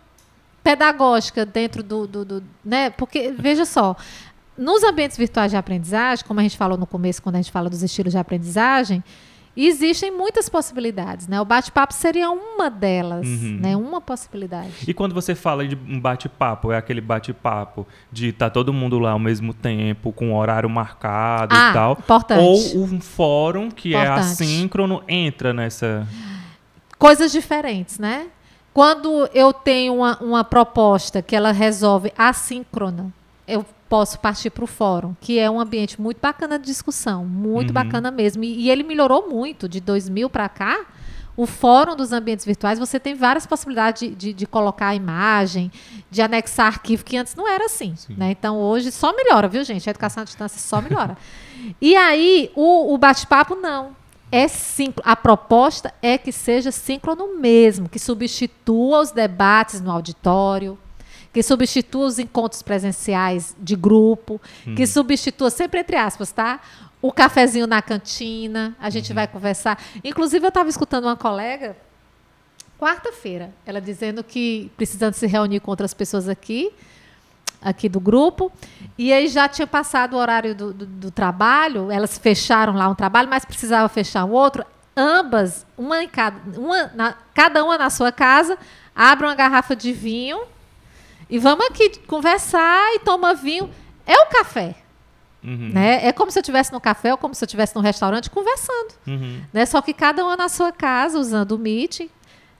pedagógica 0.70 1.46
dentro 1.46 1.80
do, 1.80 2.08
do, 2.08 2.24
do- 2.24 2.42
né? 2.64 2.90
Porque 2.90 3.32
veja 3.38 3.64
só, 3.64 3.94
nos 4.58 4.82
ambientes 4.82 5.16
virtuais 5.16 5.52
de 5.52 5.56
aprendizagem, 5.56 6.24
como 6.26 6.40
a 6.40 6.42
gente 6.42 6.56
falou 6.56 6.76
no 6.76 6.86
começo, 6.88 7.22
quando 7.22 7.36
a 7.36 7.38
gente 7.38 7.52
fala 7.52 7.70
dos 7.70 7.84
estilos 7.84 8.12
de 8.12 8.18
aprendizagem, 8.18 9.04
existem 9.56 10.10
muitas 10.10 10.48
possibilidades, 10.48 11.28
né? 11.28 11.40
O 11.40 11.44
bate-papo 11.44 11.94
seria 11.94 12.28
uma 12.30 12.68
delas, 12.68 13.24
Uhum. 13.28 13.58
né? 13.60 13.76
Uma 13.76 14.00
possibilidade. 14.00 14.70
E 14.88 14.92
quando 14.92 15.14
você 15.14 15.36
fala 15.36 15.66
de 15.68 15.76
um 15.76 16.00
bate-papo, 16.00 16.72
é 16.72 16.76
aquele 16.76 17.00
bate-papo 17.00 17.86
de 18.10 18.30
estar 18.30 18.50
todo 18.50 18.72
mundo 18.72 18.98
lá 18.98 19.12
ao 19.12 19.20
mesmo 19.20 19.54
tempo, 19.54 20.12
com 20.12 20.34
horário 20.34 20.68
marcado 20.68 21.54
Ah, 21.56 21.70
e 21.70 21.72
tal. 21.72 21.92
importante. 21.92 22.40
Ou 22.76 22.84
um 22.86 23.00
fórum 23.00 23.70
que 23.70 23.94
é 23.94 24.02
Importante. 24.02 24.20
assíncrono 24.42 25.00
entra 25.06 25.54
nessa. 25.54 26.06
coisas 26.98 27.30
diferentes, 27.30 27.98
né? 28.00 28.26
Quando 28.76 29.26
eu 29.32 29.54
tenho 29.54 29.94
uma, 29.94 30.18
uma 30.22 30.44
proposta 30.44 31.22
que 31.22 31.34
ela 31.34 31.50
resolve 31.50 32.12
assíncrona, 32.14 33.10
eu 33.48 33.64
posso 33.88 34.18
partir 34.18 34.50
para 34.50 34.64
o 34.64 34.66
fórum, 34.66 35.16
que 35.18 35.38
é 35.38 35.50
um 35.50 35.58
ambiente 35.58 35.98
muito 35.98 36.20
bacana 36.20 36.58
de 36.58 36.66
discussão, 36.66 37.24
muito 37.24 37.68
Uhum. 37.70 37.72
bacana 37.72 38.10
mesmo. 38.10 38.44
E, 38.44 38.64
e 38.64 38.70
ele 38.70 38.82
melhorou 38.82 39.30
muito 39.30 39.66
de 39.66 39.80
2000 39.80 40.28
para 40.28 40.46
cá. 40.50 40.84
O 41.34 41.46
fórum 41.46 41.96
dos 41.96 42.12
ambientes 42.12 42.44
virtuais, 42.44 42.78
você 42.78 43.00
tem 43.00 43.14
várias 43.14 43.46
possibilidades 43.46 44.10
de, 44.10 44.14
de, 44.14 44.32
de 44.34 44.46
colocar 44.46 44.88
a 44.88 44.94
imagem, 44.94 45.72
de 46.10 46.20
anexar 46.20 46.66
arquivo, 46.66 47.02
que 47.02 47.16
antes 47.16 47.34
não 47.34 47.48
era 47.48 47.64
assim. 47.64 47.96
Sim. 47.96 48.14
Né? 48.14 48.32
Então, 48.32 48.58
hoje 48.58 48.92
só 48.92 49.16
melhora, 49.16 49.48
viu, 49.48 49.64
gente? 49.64 49.88
A 49.88 49.90
educação 49.90 50.20
à 50.20 50.24
distância 50.24 50.60
só 50.60 50.82
melhora. 50.82 51.16
e 51.80 51.96
aí, 51.96 52.50
o, 52.54 52.92
o 52.92 52.98
bate-papo, 52.98 53.54
não. 53.54 53.96
É 54.30 54.48
síncrono. 54.48 55.08
A 55.10 55.14
proposta 55.16 55.92
é 56.02 56.18
que 56.18 56.32
seja 56.32 56.70
síncrono 56.72 57.38
mesmo, 57.38 57.88
que 57.88 57.98
substitua 57.98 59.00
os 59.00 59.10
debates 59.12 59.80
no 59.80 59.90
auditório, 59.90 60.78
que 61.32 61.42
substitua 61.42 62.06
os 62.06 62.18
encontros 62.18 62.62
presenciais 62.62 63.54
de 63.58 63.76
grupo, 63.76 64.40
que 64.74 64.82
Uhum. 64.82 64.86
substitua, 64.86 65.50
sempre 65.50 65.80
entre 65.80 65.96
aspas, 65.96 66.32
tá? 66.32 66.60
O 67.00 67.12
cafezinho 67.12 67.66
na 67.66 67.80
cantina, 67.82 68.74
a 68.80 68.90
gente 68.90 69.10
Uhum. 69.10 69.14
vai 69.14 69.28
conversar. 69.28 69.78
Inclusive, 70.02 70.44
eu 70.44 70.48
estava 70.48 70.68
escutando 70.68 71.04
uma 71.04 71.16
colega, 71.16 71.76
quarta-feira, 72.78 73.52
ela 73.64 73.80
dizendo 73.80 74.22
que 74.24 74.70
precisando 74.76 75.14
se 75.14 75.26
reunir 75.26 75.60
com 75.60 75.70
outras 75.70 75.94
pessoas 75.94 76.28
aqui, 76.28 76.72
aqui 77.68 77.88
do 77.88 77.98
grupo, 78.00 78.50
e 78.96 79.12
aí 79.12 79.28
já 79.28 79.48
tinha 79.48 79.66
passado 79.66 80.14
o 80.14 80.16
horário 80.18 80.54
do, 80.54 80.72
do- 80.72 80.86
do 80.86 81.10
trabalho, 81.10 81.90
elas 81.90 82.16
fecharam 82.16 82.74
lá 82.74 82.88
um 82.88 82.94
trabalho, 82.94 83.28
mas 83.28 83.44
precisava 83.44 83.88
fechar 83.88 84.24
um 84.24 84.30
outro. 84.32 84.64
Ambas, 84.96 85.66
uma 85.76 86.02
em 86.02 86.08
cada, 86.08 86.58
uma 86.58 86.90
na- 86.94 87.14
cada 87.34 87.62
uma 87.64 87.76
na 87.76 87.90
sua 87.90 88.10
casa, 88.12 88.56
abram 88.94 89.28
uma 89.28 89.34
garrafa 89.34 89.74
de 89.76 89.92
vinho 89.92 90.40
e 91.28 91.38
vamos 91.38 91.66
aqui 91.66 91.98
conversar 92.06 92.94
e 92.94 93.00
toma 93.00 93.34
vinho. 93.34 93.68
É 94.06 94.14
o 94.22 94.26
café, 94.26 94.74
Uhum. 95.44 95.70
né? 95.74 96.06
É 96.06 96.12
como 96.12 96.30
se 96.30 96.38
eu 96.38 96.40
estivesse 96.40 96.72
no 96.72 96.80
café 96.80 97.12
ou 97.12 97.18
como 97.18 97.34
se 97.34 97.44
eu 97.44 97.46
estivesse 97.46 97.74
num 97.76 97.82
restaurante 97.82 98.30
conversando 98.30 98.94
Uhum. 99.06 99.42
né? 99.52 99.66
Só 99.66 99.82
que 99.82 99.92
cada 99.92 100.24
uma 100.24 100.36
na 100.36 100.48
sua 100.48 100.72
casa, 100.72 101.18
usando 101.18 101.52
o 101.52 101.58
Meet, 101.58 102.08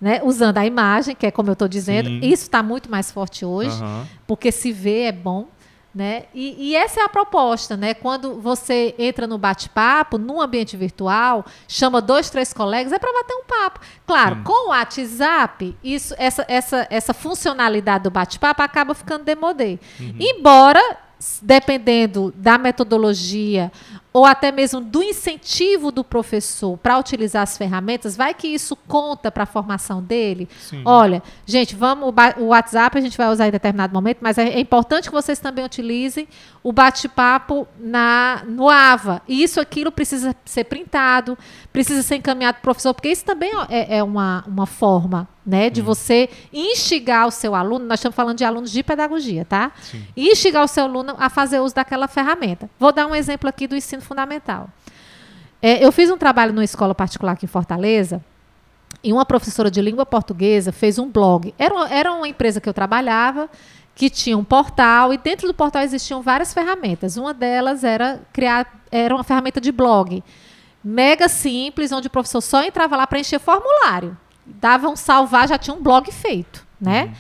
né? 0.01 0.21
usando 0.23 0.59
a 0.59 0.67
imagem, 0.67 1.15
que 1.15 1.27
é 1.27 1.31
como 1.31 1.49
eu 1.49 1.55
estou 1.55 1.69
dizendo. 1.69 2.09
Sim. 2.09 2.21
Isso 2.23 2.43
está 2.45 2.63
muito 2.63 2.91
mais 2.91 3.11
forte 3.11 3.45
hoje, 3.45 3.81
Aham. 3.83 4.07
porque 4.27 4.51
se 4.53 4.73
vê 4.73 5.03
é 5.05 5.13
bom. 5.13 5.49
Né? 5.95 6.25
E, 6.35 6.55
e 6.73 6.77
essa 6.77 7.01
é 7.01 7.05
a 7.05 7.09
proposta, 7.09 7.75
né? 7.75 7.95
Quando 7.95 8.39
você 8.39 8.95
entra 8.99 9.27
no 9.27 9.39
bate-papo, 9.39 10.19
num 10.19 10.43
ambiente 10.43 10.77
virtual, 10.77 11.43
chama 11.67 12.03
dois, 12.03 12.29
três 12.29 12.53
colegas, 12.53 12.93
é 12.93 12.99
para 12.99 13.11
bater 13.15 13.33
um 13.35 13.45
papo. 13.47 13.81
Claro, 14.07 14.37
Sim. 14.37 14.43
com 14.43 14.67
o 14.67 14.69
WhatsApp, 14.69 15.75
isso, 15.83 16.15
essa, 16.19 16.45
essa, 16.49 16.87
essa 16.91 17.15
funcionalidade 17.15 18.05
do 18.05 18.11
bate-papo 18.11 18.61
acaba 18.61 18.95
ficando 18.95 19.25
demodê. 19.25 19.79
Embora, 20.21 20.99
s- 21.19 21.43
dependendo 21.43 22.31
da 22.37 22.59
metodologia 22.59 23.73
ou 24.17 24.25
até 24.25 24.51
mesmo 24.51 24.81
do 24.81 25.03
incentivo 25.03 25.93
do 25.93 26.03
professor 26.03 26.79
para 26.79 26.99
utilizar 26.99 27.43
as 27.43 27.59
ferramentas, 27.59 28.17
vai 28.17 28.33
que 28.33 28.49
isso 28.49 28.75
conta 28.75 29.31
para 29.31 29.43
a 29.43 29.47
formação 29.47 30.03
dele. 30.03 30.49
Sim. 30.59 30.81
Olha, 30.87 31.23
gente, 31.45 31.77
vamos 31.77 32.15
o 32.39 32.45
WhatsApp 32.47 32.97
a 32.97 33.01
gente 33.03 33.15
vai 33.15 33.29
usar 33.29 33.47
em 33.47 33.51
determinado 33.51 33.93
momento, 33.93 34.17
mas 34.23 34.39
é, 34.39 34.49
é 34.49 34.59
importante 34.59 35.11
que 35.11 35.15
vocês 35.15 35.39
também 35.39 35.67
utilizem 35.67 36.27
o 36.63 36.73
bate-papo 36.73 37.69
na 37.79 38.43
no 38.49 38.71
AVA. 38.71 39.21
E 39.29 39.43
isso, 39.43 39.61
aquilo 39.61 39.93
precisa 39.93 40.35
ser 40.47 40.65
printado, 40.65 41.37
precisa 41.71 42.03
ser 42.03 42.17
encaminhado 42.17 42.55
para 42.55 42.61
o 42.61 42.63
professor, 42.73 42.95
porque 42.95 43.11
isso 43.11 43.23
também 43.23 43.53
é, 43.69 43.99
é 43.99 44.03
uma, 44.03 44.43
uma 44.47 44.65
forma 44.65 45.29
né, 45.47 45.71
de 45.71 45.81
você 45.81 46.29
instigar 46.53 47.27
o 47.27 47.31
seu 47.31 47.55
aluno. 47.55 47.85
Nós 47.87 48.01
estamos 48.01 48.17
falando 48.17 48.37
de 48.37 48.45
alunos 48.45 48.73
de 48.73 48.83
pedagogia, 48.83 49.45
tá? 49.45 49.71
Sim. 49.81 50.05
Instigar 50.17 50.65
o 50.65 50.69
seu 50.69 50.85
aluno 50.85 51.15
a 51.19 51.31
fazer 51.31 51.61
uso 51.61 51.75
daquela 51.75 52.09
ferramenta. 52.09 52.69
Vou 52.79 52.91
dar 52.93 53.07
um 53.07 53.15
exemplo 53.15 53.49
aqui 53.49 53.67
do 53.69 53.77
ensino 53.77 54.03
fundamental. 54.03 54.69
É, 55.63 55.85
eu 55.85 55.93
fiz 55.93 56.11
um 56.11 56.19
trabalho 56.19 56.53
numa 56.53 56.65
escola 56.65 56.95
particular 56.95 57.33
aqui 57.33 57.45
em 57.45 57.49
Fortaleza, 57.49 58.23
e 59.05 59.13
uma 59.13 59.25
professora 59.25 59.71
de 59.71 59.81
língua 59.81 60.05
portuguesa 60.05 60.73
fez 60.73 60.99
um 60.99 61.09
blog. 61.09 61.55
Era, 61.59 61.73
uma- 61.75 61.89
era 61.89 62.13
uma 62.13 62.27
empresa 62.27 62.61
que 62.61 62.69
eu 62.69 62.75
trabalhava, 62.75 63.49
que 63.95 64.11
tinha 64.11 64.37
um 64.37 64.43
portal, 64.45 65.13
e 65.15 65.17
dentro 65.19 65.47
do 65.47 65.55
portal 65.55 65.83
existiam 65.83 66.23
várias 66.23 66.53
ferramentas. 66.53 67.17
Uma 67.17 67.33
delas 67.33 67.85
era 67.85 68.21
criar, 68.33 68.81
era 68.91 69.15
uma 69.15 69.23
ferramenta 69.23 69.61
de 69.61 69.71
blog. 69.71 70.23
Mega 70.83 71.29
simples, 71.29 71.93
onde 71.93 72.09
o 72.09 72.11
professor 72.11 72.41
só 72.41 72.63
entrava 72.65 72.97
lá 72.97 73.07
para 73.07 73.19
encher 73.21 73.39
formulário. 73.41 74.17
Dava 74.47 74.89
um 74.89 74.97
salvar, 74.97 75.49
já 75.49 75.59
tinha 75.59 75.75
um 75.75 75.83
blog 75.83 76.11
feito, 76.13 76.67
né? 76.81 77.15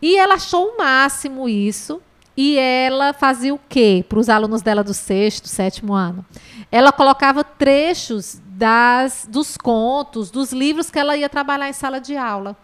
E 0.00 0.16
ela 0.16 0.34
achou 0.34 0.68
o 0.68 0.78
máximo 0.78 1.48
isso. 1.48 2.00
E 2.36 2.58
ela 2.58 3.12
fazia 3.12 3.54
o 3.54 3.60
quê 3.68 4.04
para 4.08 4.18
os 4.18 4.28
alunos 4.28 4.60
dela 4.60 4.82
do 4.82 4.92
sexto, 4.92 5.46
sétimo 5.46 5.94
ano? 5.94 6.24
Ela 6.70 6.90
colocava 6.90 7.44
trechos 7.44 8.40
das, 8.44 9.26
dos 9.30 9.56
contos, 9.56 10.30
dos 10.30 10.52
livros 10.52 10.90
que 10.90 10.98
ela 10.98 11.16
ia 11.16 11.28
trabalhar 11.28 11.68
em 11.68 11.72
sala 11.72 12.00
de 12.00 12.16
aula. 12.16 12.56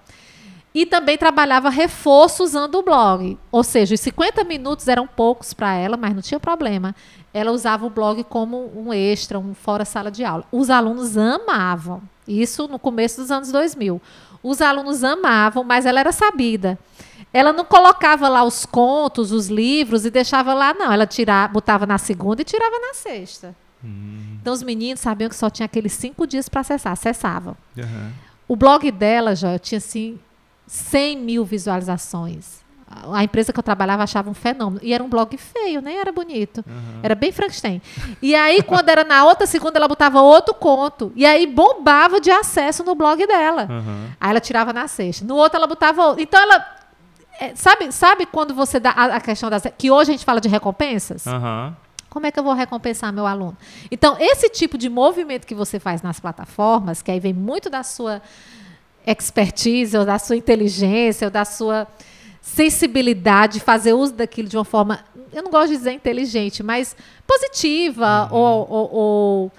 E 0.73 0.87
também 0.87 1.19
trabalhava 1.19 1.69
reforço 1.69 2.45
usando 2.45 2.77
o 2.77 2.83
blog. 2.83 3.37
Ou 3.51 3.63
seja, 3.63 3.95
os 3.95 4.01
50 4.01 4.45
minutos 4.45 4.87
eram 4.87 5.07
poucos 5.07 5.53
para 5.53 5.75
ela, 5.75 5.97
mas 5.97 6.15
não 6.15 6.23
tinha 6.23 6.39
problema. 6.39 6.95
Ela 7.33 7.53
usava 7.53 7.87
o 7.87 7.91
blog 7.91 8.25
como 8.25 8.73
um 8.77 8.93
extra, 8.93 9.39
um 9.39 9.55
fora 9.55 9.85
sala 9.85 10.11
de 10.11 10.25
aula. 10.25 10.45
Os 10.51 10.69
alunos 10.69 11.17
amavam. 11.17 12.03
Isso 12.27 12.67
no 12.67 12.79
começo 12.79 13.21
dos 13.21 13.31
anos 13.31 13.53
2000. 13.53 14.01
Os 14.43 14.61
alunos 14.61 15.05
amavam, 15.05 15.63
mas 15.63 15.87
ela 15.87 16.01
era 16.01 16.13
sabida. 16.13 16.79
Ela 17.33 17.53
não 17.53 17.65
colocava 17.65 18.29
lá 18.29 18.43
os 18.43 18.67
contos, 18.67 19.31
os 19.31 19.49
livros 19.49 20.05
e 20.05 20.11
deixava 20.11 20.53
lá, 20.53 20.75
não. 20.75 20.93
Ela 20.93 21.07
tirava, 21.07 21.53
botava 21.53 21.87
na 21.87 21.99
segunda 21.99 22.43
e 22.43 22.45
tirava 22.45 22.79
na 22.81 22.95
sexta. 22.95 23.55
Hum. 23.85 24.39
Então 24.41 24.53
os 24.53 24.63
meninos 24.63 25.01
sabiam 25.01 25.29
que 25.29 25.37
só 25.37 25.49
tinha 25.49 25.67
aqueles 25.67 25.93
cinco 25.93 26.27
dias 26.27 26.49
para 26.49 26.63
acessar, 26.63 26.93
acessavam. 26.93 27.57
Aham. 27.79 28.13
O 28.49 28.57
blog 28.57 28.91
dela 28.91 29.37
já 29.37 29.59
tinha 29.59 29.79
assim 29.79 30.19
100 30.67 31.19
mil 31.19 31.45
visualizações. 31.45 32.60
A 33.13 33.23
empresa 33.23 33.53
que 33.53 33.59
eu 33.59 33.63
trabalhava 33.63 34.03
achava 34.03 34.29
um 34.29 34.35
fenômeno. 34.35 34.81
E 34.83 34.93
era 34.93 35.03
um 35.03 35.09
blog 35.09 35.37
feio, 35.37 35.81
nem 35.81 35.99
era 35.99 36.11
bonito. 36.11 36.65
Era 37.05 37.15
bem 37.15 37.31
Frankenstein. 37.31 37.81
E 38.21 38.35
aí, 38.35 38.63
quando 38.65 38.89
era 38.89 39.05
na 39.05 39.25
outra 39.25 39.47
segunda, 39.47 39.79
ela 39.79 39.87
botava 39.87 40.21
outro 40.21 40.53
conto. 40.55 41.13
E 41.15 41.25
aí 41.25 41.47
bombava 41.47 42.21
de 42.21 42.33
acesso 42.33 42.83
no 42.83 42.97
blog 42.97 43.25
dela. 43.29 43.69
Aham. 43.71 44.11
Aí 44.21 44.31
ela 44.31 44.41
tirava 44.41 44.73
na 44.73 44.89
sexta. 44.89 45.25
No 45.25 45.37
outro, 45.37 45.57
ela 45.57 45.69
botava 45.69 46.05
outro. 46.05 46.21
Então, 46.21 46.43
ela. 46.43 46.67
é, 47.39 47.55
sabe, 47.55 47.93
sabe 47.93 48.27
quando 48.27 48.55
você 48.55 48.81
dá 48.81 48.91
a, 48.91 49.05
a 49.17 49.21
questão 49.21 49.49
das. 49.49 49.63
Que 49.79 49.89
hoje 49.89 50.11
a 50.11 50.15
gente 50.15 50.25
fala 50.25 50.41
de 50.41 50.49
recompensas? 50.49 51.29
Aham. 51.29 51.77
Como 52.09 52.27
é 52.27 52.33
que 52.33 52.41
eu 52.41 52.43
vou 52.43 52.55
recompensar 52.55 53.13
meu 53.13 53.25
aluno? 53.25 53.57
Então, 53.89 54.17
esse 54.19 54.49
tipo 54.49 54.77
de 54.77 54.89
movimento 54.89 55.47
que 55.47 55.55
você 55.55 55.79
faz 55.79 56.03
nas 56.03 56.19
plataformas, 56.19 57.03
que 57.03 57.11
aí 57.13 57.21
vem 57.21 57.33
muito 57.33 57.71
da 57.71 57.85
sua 57.85 58.21
expertise, 59.07 59.97
ou 59.97 60.05
da 60.05 60.19
sua 60.19 60.35
inteligência, 60.37 61.29
ou 61.29 61.31
da 61.31 61.45
sua 61.45 61.87
sensibilidade, 62.55 63.55
de 63.55 63.61
fazer 63.61 63.93
uso 63.95 64.13
daquilo 64.15 64.49
de 64.49 64.57
uma 64.57 64.65
forma, 64.65 65.01
eu 65.33 65.43
não 65.43 65.51
gosto 65.51 65.69
de 65.71 65.77
dizer 65.79 65.93
inteligente, 65.93 66.63
mas 66.63 66.97
positiva, 67.27 68.29
ou, 68.31 68.67
ou- 68.71 68.91
ou, 68.93 69.53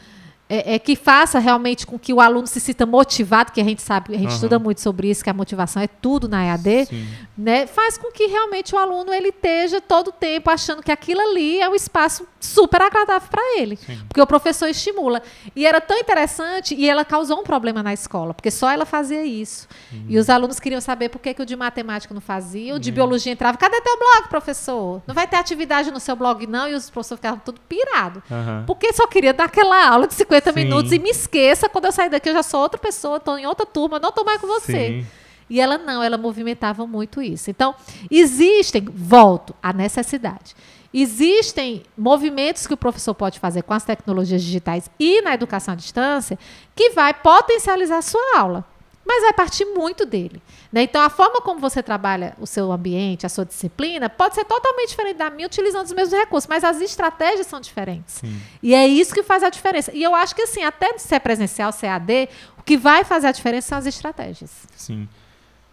é, 0.49 0.75
é 0.75 0.79
que 0.79 0.95
faça 0.95 1.39
realmente 1.39 1.87
com 1.87 1.97
que 1.97 2.13
o 2.13 2.19
aluno 2.19 2.45
se 2.45 2.59
sinta 2.59 2.85
motivado, 2.85 3.51
que 3.53 3.61
a 3.61 3.63
gente 3.63 3.81
sabe, 3.81 4.13
a 4.13 4.17
gente 4.17 4.27
Aham. 4.27 4.35
estuda 4.35 4.59
muito 4.59 4.81
sobre 4.81 5.09
isso, 5.09 5.23
que 5.23 5.29
a 5.29 5.33
motivação 5.33 5.81
é 5.81 5.87
tudo 5.87 6.27
na 6.27 6.43
EAD 6.45 6.85
Sim. 6.87 7.07
né, 7.37 7.65
faz 7.65 7.97
com 7.97 8.11
que 8.11 8.27
realmente 8.27 8.75
o 8.75 8.77
aluno 8.77 9.13
ele 9.13 9.29
esteja 9.29 9.79
todo 9.79 10.09
o 10.09 10.11
tempo 10.11 10.49
achando 10.49 10.83
que 10.83 10.91
aquilo 10.91 11.21
ali 11.21 11.61
é 11.61 11.69
um 11.69 11.75
espaço 11.75 12.27
super 12.41 12.81
agradável 12.81 13.27
para 13.29 13.59
ele, 13.59 13.77
Sim. 13.77 13.99
porque 14.07 14.21
o 14.21 14.27
professor 14.27 14.67
estimula. 14.67 15.21
E 15.55 15.65
era 15.65 15.79
tão 15.79 15.97
interessante 15.97 16.75
e 16.75 16.89
ela 16.89 17.05
causou 17.05 17.39
um 17.39 17.43
problema 17.43 17.81
na 17.81 17.93
escola, 17.93 18.33
porque 18.33 18.51
só 18.51 18.69
ela 18.69 18.85
fazia 18.85 19.23
isso. 19.23 19.67
E 20.07 20.17
os 20.17 20.29
alunos 20.29 20.59
queriam 20.59 20.81
saber 20.81 21.09
por 21.09 21.19
que, 21.19 21.33
que 21.33 21.41
o 21.41 21.45
de 21.45 21.55
matemática 21.55 22.13
não 22.13 22.21
fazia, 22.21 22.75
o 22.75 22.79
de 22.79 22.91
biologia 22.91 23.31
entrava, 23.31 23.57
cadê 23.57 23.79
teu 23.81 23.97
blog, 23.97 24.29
professor? 24.29 25.01
Não 25.07 25.15
vai 25.15 25.27
ter 25.27 25.37
atividade 25.37 25.91
no 25.91 25.99
seu 25.99 26.15
blog 26.15 26.45
não? 26.47 26.67
E 26.67 26.73
os 26.73 26.89
professores 26.89 27.19
ficavam 27.19 27.41
tudo 27.43 27.59
pirado. 27.61 28.21
Porque 28.65 28.91
só 28.93 29.07
queria 29.07 29.33
dar 29.33 29.45
aquela 29.45 29.87
aula 29.87 30.07
de 30.07 30.13
50 30.13 30.51
Sim. 30.51 30.59
minutos 30.59 30.91
e 30.91 30.99
me 30.99 31.09
esqueça, 31.09 31.69
quando 31.69 31.85
eu 31.85 31.91
sair 31.91 32.09
daqui 32.09 32.29
eu 32.29 32.33
já 32.33 32.43
sou 32.43 32.61
outra 32.61 32.79
pessoa, 32.79 33.17
estou 33.17 33.37
em 33.37 33.45
outra 33.45 33.65
turma, 33.65 33.99
não 33.99 34.09
estou 34.09 34.25
mais 34.25 34.39
com 34.39 34.47
você. 34.47 35.01
Sim. 35.01 35.05
E 35.49 35.59
ela 35.59 35.77
não, 35.77 36.01
ela 36.01 36.17
movimentava 36.17 36.87
muito 36.87 37.21
isso. 37.21 37.49
Então, 37.49 37.75
existem, 38.09 38.85
volto, 38.89 39.53
a 39.61 39.73
necessidade. 39.73 40.55
Existem 40.93 41.83
movimentos 41.97 42.67
que 42.67 42.73
o 42.73 42.77
professor 42.77 43.13
pode 43.13 43.39
fazer 43.39 43.63
com 43.63 43.73
as 43.73 43.83
tecnologias 43.83 44.43
digitais 44.43 44.89
e 44.99 45.21
na 45.21 45.33
educação 45.33 45.73
à 45.73 45.77
distância 45.77 46.37
que 46.75 46.89
vai 46.91 47.13
potencializar 47.13 47.97
a 47.97 48.01
sua 48.01 48.37
aula. 48.37 48.65
Mas 49.03 49.23
vai 49.23 49.33
partir 49.33 49.65
muito 49.65 50.05
dele. 50.05 50.41
né? 50.71 50.83
Então, 50.83 51.01
a 51.01 51.09
forma 51.09 51.41
como 51.41 51.59
você 51.59 51.81
trabalha 51.81 52.35
o 52.39 52.45
seu 52.45 52.71
ambiente, 52.71 53.25
a 53.25 53.29
sua 53.29 53.43
disciplina, 53.43 54.09
pode 54.09 54.35
ser 54.35 54.45
totalmente 54.45 54.89
diferente 54.89 55.17
da 55.17 55.29
minha, 55.29 55.47
utilizando 55.47 55.85
os 55.85 55.91
mesmos 55.91 56.17
recursos, 56.17 56.47
mas 56.47 56.63
as 56.63 56.79
estratégias 56.79 57.47
são 57.47 57.59
diferentes. 57.59 58.15
Sim. 58.15 58.39
E 58.61 58.75
é 58.75 58.87
isso 58.87 59.13
que 59.13 59.23
faz 59.23 59.43
a 59.43 59.49
diferença. 59.49 59.91
E 59.93 60.03
eu 60.03 60.13
acho 60.13 60.35
que, 60.35 60.43
assim, 60.43 60.63
até 60.63 60.97
se 60.99 61.15
é 61.15 61.19
presencial, 61.19 61.71
se 61.71 61.85
é 61.85 61.89
AD, 61.89 62.29
o 62.59 62.63
que 62.63 62.77
vai 62.77 63.03
fazer 63.03 63.27
a 63.27 63.31
diferença 63.31 63.69
são 63.69 63.77
as 63.79 63.87
estratégias. 63.87 64.51
Sim. 64.75 65.09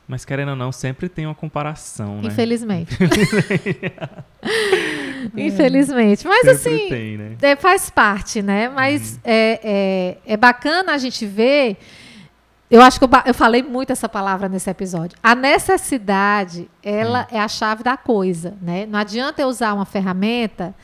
Mas 0.08 0.24
querendo 0.24 0.48
ou 0.48 0.56
não, 0.56 0.72
sempre 0.72 1.06
tem 1.06 1.26
uma 1.26 1.34
comparação, 1.34 2.22
né? 2.22 2.28
Infelizmente. 2.28 2.96
Infelizmente. 5.36 6.26
Mas 6.26 6.40
sempre 6.40 6.54
assim, 6.74 6.88
tem, 6.88 7.18
né? 7.18 7.36
é, 7.42 7.54
faz 7.56 7.90
parte, 7.90 8.40
né? 8.40 8.70
Mas 8.70 9.20
é, 9.22 10.16
é, 10.24 10.32
é 10.32 10.36
bacana 10.38 10.94
a 10.94 10.98
gente 10.98 11.26
ver. 11.26 11.76
Eu 12.70 12.80
acho 12.80 12.98
que 12.98 13.04
eu, 13.04 13.10
eu 13.26 13.34
falei 13.34 13.62
muito 13.62 13.92
essa 13.92 14.08
palavra 14.08 14.48
nesse 14.48 14.70
episódio. 14.70 15.18
A 15.22 15.34
necessidade, 15.34 16.70
ela 16.82 17.28
é 17.30 17.38
a 17.38 17.48
chave 17.48 17.82
da 17.82 17.96
coisa, 17.96 18.54
né? 18.62 18.86
Não 18.86 18.98
adianta 18.98 19.42
eu 19.42 19.48
usar 19.48 19.74
uma 19.74 19.84
ferramenta 19.84 20.74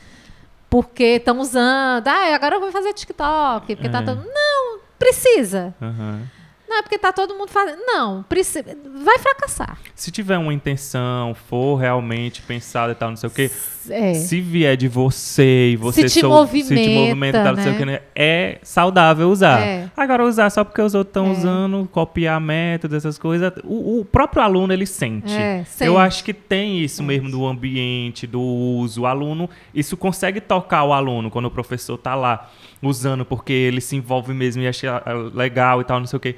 porque 0.69 1.03
estão 1.03 1.39
usando. 1.39 2.07
Ah, 2.07 2.35
agora 2.35 2.55
eu 2.55 2.59
vou 2.59 2.71
fazer 2.71 2.93
TikTok, 2.93 3.75
porque 3.75 3.89
tá 3.89 3.99
É. 3.99 4.01
todo... 4.03 4.23
Não, 4.23 4.79
precisa. 4.99 5.73
Aham. 5.81 6.21
Não, 6.67 6.77
é 6.77 6.81
porque 6.81 6.97
tá 6.97 7.11
todo 7.11 7.35
mundo 7.35 7.49
fazendo. 7.49 7.79
Não, 7.85 8.23
precisa, 8.23 8.63
vai 9.03 9.17
fracassar. 9.19 9.77
Se 9.93 10.11
tiver 10.11 10.37
uma 10.37 10.53
intenção, 10.53 11.33
for 11.33 11.75
realmente 11.75 12.41
pensada 12.41 12.91
e 12.91 12.95
tal, 12.95 13.09
não 13.09 13.17
sei 13.17 13.27
o 13.27 13.31
quê, 13.31 13.51
É. 13.89 14.13
se 14.13 14.41
vier 14.41 14.75
de 14.77 14.87
você 14.87 15.71
e 15.71 15.75
você 15.75 16.07
Se 16.09 16.15
te 16.15 16.21
sou- 16.21 16.29
movimenta, 16.31 16.67
se 16.75 16.83
te 16.83 16.89
movimenta 16.89 17.43
né? 17.53 17.85
né, 17.85 17.99
é 18.15 18.57
saudável 18.63 19.29
usar. 19.29 19.59
É. 19.61 19.89
Agora, 19.95 20.23
usar 20.25 20.49
só 20.49 20.63
porque 20.63 20.81
os 20.81 20.93
outros 20.95 21.09
estão 21.11 21.27
É. 21.27 21.31
usando, 21.31 21.87
copiar 21.91 22.39
métodos, 22.41 22.97
essas 22.97 23.17
coisas, 23.17 23.51
o, 23.63 23.99
o 24.01 24.05
próprio 24.05 24.41
aluno, 24.41 24.71
ele 24.73 24.85
sente. 24.85 25.33
É, 25.33 25.59
Eu 25.61 25.65
sente. 25.65 25.97
acho 25.97 26.23
que 26.23 26.33
tem 26.33 26.79
isso 26.83 27.03
mesmo 27.03 27.29
do 27.29 27.45
ambiente, 27.45 28.25
do 28.27 28.41
uso. 28.41 29.01
O 29.01 29.05
aluno, 29.05 29.49
isso 29.73 29.95
consegue 29.97 30.39
tocar 30.41 30.83
o 30.83 30.93
aluno 30.93 31.29
quando 31.29 31.45
o 31.45 31.51
professor 31.51 31.97
tá 31.97 32.15
lá 32.15 32.49
usando, 32.81 33.25
porque 33.25 33.51
ele 33.53 33.81
se 33.81 33.95
envolve 33.95 34.33
mesmo 34.33 34.61
e 34.61 34.67
acha 34.67 35.01
legal 35.33 35.81
e 35.81 35.83
tal, 35.83 35.99
não 35.99 36.07
sei 36.07 36.17
o 36.17 36.19
quê. 36.19 36.35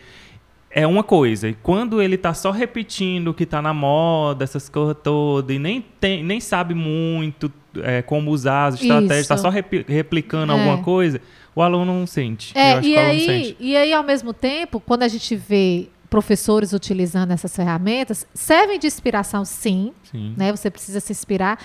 É 0.69 0.85
uma 0.85 1.03
coisa. 1.03 1.47
E 1.49 1.53
quando 1.53 2.01
ele 2.01 2.17
tá 2.17 2.33
só 2.33 2.51
repetindo 2.51 3.29
o 3.29 3.33
que 3.33 3.45
tá 3.45 3.61
na 3.61 3.73
moda, 3.73 4.43
essas 4.43 4.67
coisas 4.69 4.95
todas, 5.01 5.55
e 5.55 5.59
nem, 5.59 5.81
tem, 5.99 6.23
nem 6.23 6.39
sabe 6.39 6.73
muito 6.73 7.51
é, 7.81 8.01
como 8.01 8.31
usar 8.31 8.67
as 8.67 8.75
estratégias, 8.81 9.27
tá 9.27 9.35
Isso. 9.35 9.41
só 9.43 9.49
repi- 9.49 9.85
replicando 9.87 10.51
É. 10.51 10.55
alguma 10.55 10.79
coisa, 10.83 11.21
o 11.55 11.61
aluno 11.61 11.85
não 11.97 12.05
sente. 12.05 12.57
É, 12.57 12.79
e 12.81 12.97
aí, 12.97 13.19
sente. 13.25 13.57
e 13.59 13.77
aí, 13.77 13.93
ao 13.93 14.03
mesmo 14.03 14.33
tempo, 14.33 14.79
quando 14.79 15.03
a 15.03 15.07
gente 15.07 15.35
vê 15.35 15.87
professores 16.09 16.73
utilizando 16.73 17.31
essas 17.31 17.55
ferramentas, 17.55 18.27
servem 18.33 18.77
de 18.79 18.87
inspiração, 18.87 19.43
sim, 19.45 19.93
Sim, 20.11 20.33
né? 20.37 20.51
Você 20.51 20.69
precisa 20.69 20.99
se 20.99 21.11
inspirar. 21.11 21.59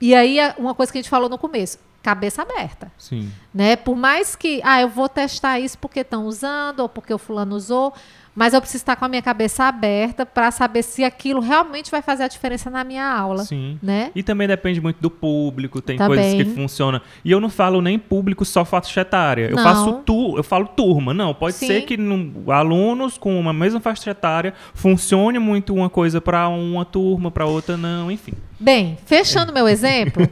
E 0.00 0.14
aí, 0.14 0.38
a- 0.40 0.54
uma 0.58 0.74
coisa 0.74 0.90
que 0.92 0.98
a 0.98 1.00
gente 1.02 1.10
falou 1.10 1.28
no 1.28 1.38
começo, 1.38 1.78
cabeça 2.02 2.42
aberta, 2.42 2.90
sim. 2.98 3.30
né? 3.54 3.76
Por 3.76 3.94
mais 3.96 4.34
que, 4.34 4.60
ah, 4.64 4.80
eu 4.80 4.88
vou 4.88 5.08
testar 5.08 5.60
isso 5.60 5.78
porque 5.78 6.00
estão 6.00 6.26
usando 6.26 6.80
ou 6.80 6.88
porque 6.88 7.12
o 7.14 7.18
fulano 7.18 7.54
usou, 7.54 7.92
mas 8.34 8.54
eu 8.54 8.60
preciso 8.60 8.82
estar 8.82 8.96
com 8.96 9.04
a 9.04 9.08
minha 9.08 9.20
cabeça 9.20 9.64
aberta 9.64 10.24
para 10.24 10.50
saber 10.50 10.82
se 10.82 11.04
aquilo 11.04 11.40
realmente 11.40 11.90
vai 11.90 12.00
fazer 12.00 12.22
a 12.22 12.28
diferença 12.28 12.70
na 12.70 12.82
minha 12.82 13.04
aula, 13.06 13.44
Sim. 13.44 13.78
né? 13.82 14.10
E 14.14 14.22
também 14.22 14.48
depende 14.48 14.80
muito 14.80 15.00
do 15.00 15.10
público, 15.10 15.82
tem 15.82 15.98
Também. 15.98 16.16
coisas 16.18 16.34
que 16.34 16.54
funcionam. 16.54 17.00
E 17.24 17.30
eu 17.30 17.40
não 17.40 17.50
falo 17.50 17.82
nem 17.82 17.98
público 17.98 18.44
só 18.44 18.64
faixa 18.64 19.02
etária. 19.02 19.48
Eu 19.50 19.58
faço 19.58 20.00
tu, 20.06 20.36
eu 20.36 20.42
falo 20.42 20.66
turma. 20.68 21.12
Não, 21.12 21.34
pode 21.34 21.56
Sim. 21.56 21.66
ser 21.66 21.82
que 21.82 21.96
num- 21.96 22.32
alunos 22.50 23.18
com 23.18 23.38
uma 23.38 23.52
mesma 23.52 23.80
faixa 23.80 24.10
etária 24.10 24.54
funcione 24.74 25.38
muito 25.38 25.74
uma 25.74 25.90
coisa 25.90 26.20
para 26.20 26.48
uma 26.48 26.84
turma, 26.86 27.30
para 27.30 27.44
outra 27.44 27.76
não, 27.76 28.10
enfim. 28.10 28.32
Bem, 28.58 28.96
fechando 29.04 29.52
meu 29.54 29.68
exemplo, 29.68 30.26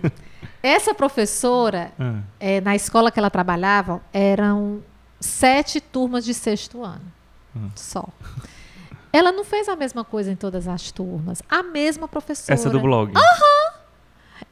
essa 0.63 0.95
professora 0.95 1.93
Ah, 1.99 2.21
é, 2.39 2.61
na 2.63 2.75
escola 2.75 3.11
que 3.11 3.19
ela 3.19 3.31
trabalhava, 3.31 4.01
eram 4.13 4.79
sete 5.21 5.81
turmas 5.81 6.25
de 6.25 6.33
sexto 6.33 6.83
ano. 6.83 7.03
Só. 7.75 8.05
Ela 9.13 9.33
não 9.33 9.45
fez 9.45 9.69
a 9.69 9.75
mesma 9.75 10.05
coisa 10.05 10.31
em 10.31 10.37
todas 10.37 10.69
as 10.69 10.93
turmas. 10.93 11.43
A 11.49 11.63
mesma 11.63 12.07
professora. 12.07 12.55
essa 12.55 12.71
do 12.71 12.79
blog. 12.81 13.13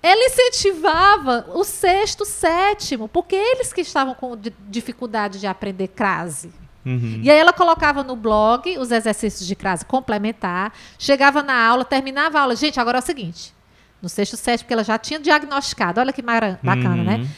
Ela 0.02 0.26
incentivava 0.26 1.46
o 1.54 1.64
sexto, 1.64 2.24
sétimo, 2.24 3.08
porque 3.08 3.34
eles 3.34 3.72
que 3.72 3.80
estavam 3.80 4.14
com 4.14 4.36
di- 4.36 4.54
dificuldade 4.68 5.40
de 5.40 5.46
aprender 5.46 5.88
crase. 5.88 6.52
Uhum. 6.86 7.20
E 7.22 7.30
aí 7.30 7.36
ela 7.38 7.52
colocava 7.52 8.02
no 8.04 8.14
blog 8.14 8.78
os 8.78 8.92
exercícios 8.92 9.46
de 9.46 9.56
crase 9.56 9.84
complementar, 9.84 10.72
chegava 10.98 11.42
na 11.42 11.54
aula, 11.66 11.84
terminava 11.84 12.38
a 12.38 12.42
aula. 12.42 12.54
Gente, 12.56 12.78
agora 12.78 12.98
é 12.98 13.00
o 13.00 13.04
seguinte. 13.04 13.52
No 14.00 14.08
sexto, 14.08 14.36
sétimo, 14.36 14.64
porque 14.66 14.72
ela 14.74 14.84
já 14.84 14.96
tinha 14.96 15.18
diagnosticado. 15.18 16.00
Olha 16.00 16.12
que 16.12 16.22
bacana, 16.22 17.02
né? 17.02 17.28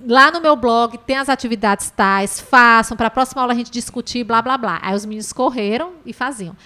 Uhum. 0.00 0.06
Lá 0.08 0.30
no 0.30 0.40
meu 0.40 0.56
blog 0.56 0.96
tem 0.98 1.16
as 1.16 1.28
atividades 1.28 1.90
tais, 1.90 2.40
façam, 2.40 2.96
para 2.96 3.08
a 3.08 3.10
próxima 3.10 3.42
aula 3.42 3.52
a 3.52 3.56
gente 3.56 3.70
discutir, 3.70 4.24
blá, 4.24 4.40
blá, 4.40 4.56
blá. 4.56 4.78
Aí 4.82 4.94
os 4.94 5.04
meninos 5.04 5.32
correram 5.32 5.92
e 6.04 6.12
faziam. 6.12 6.56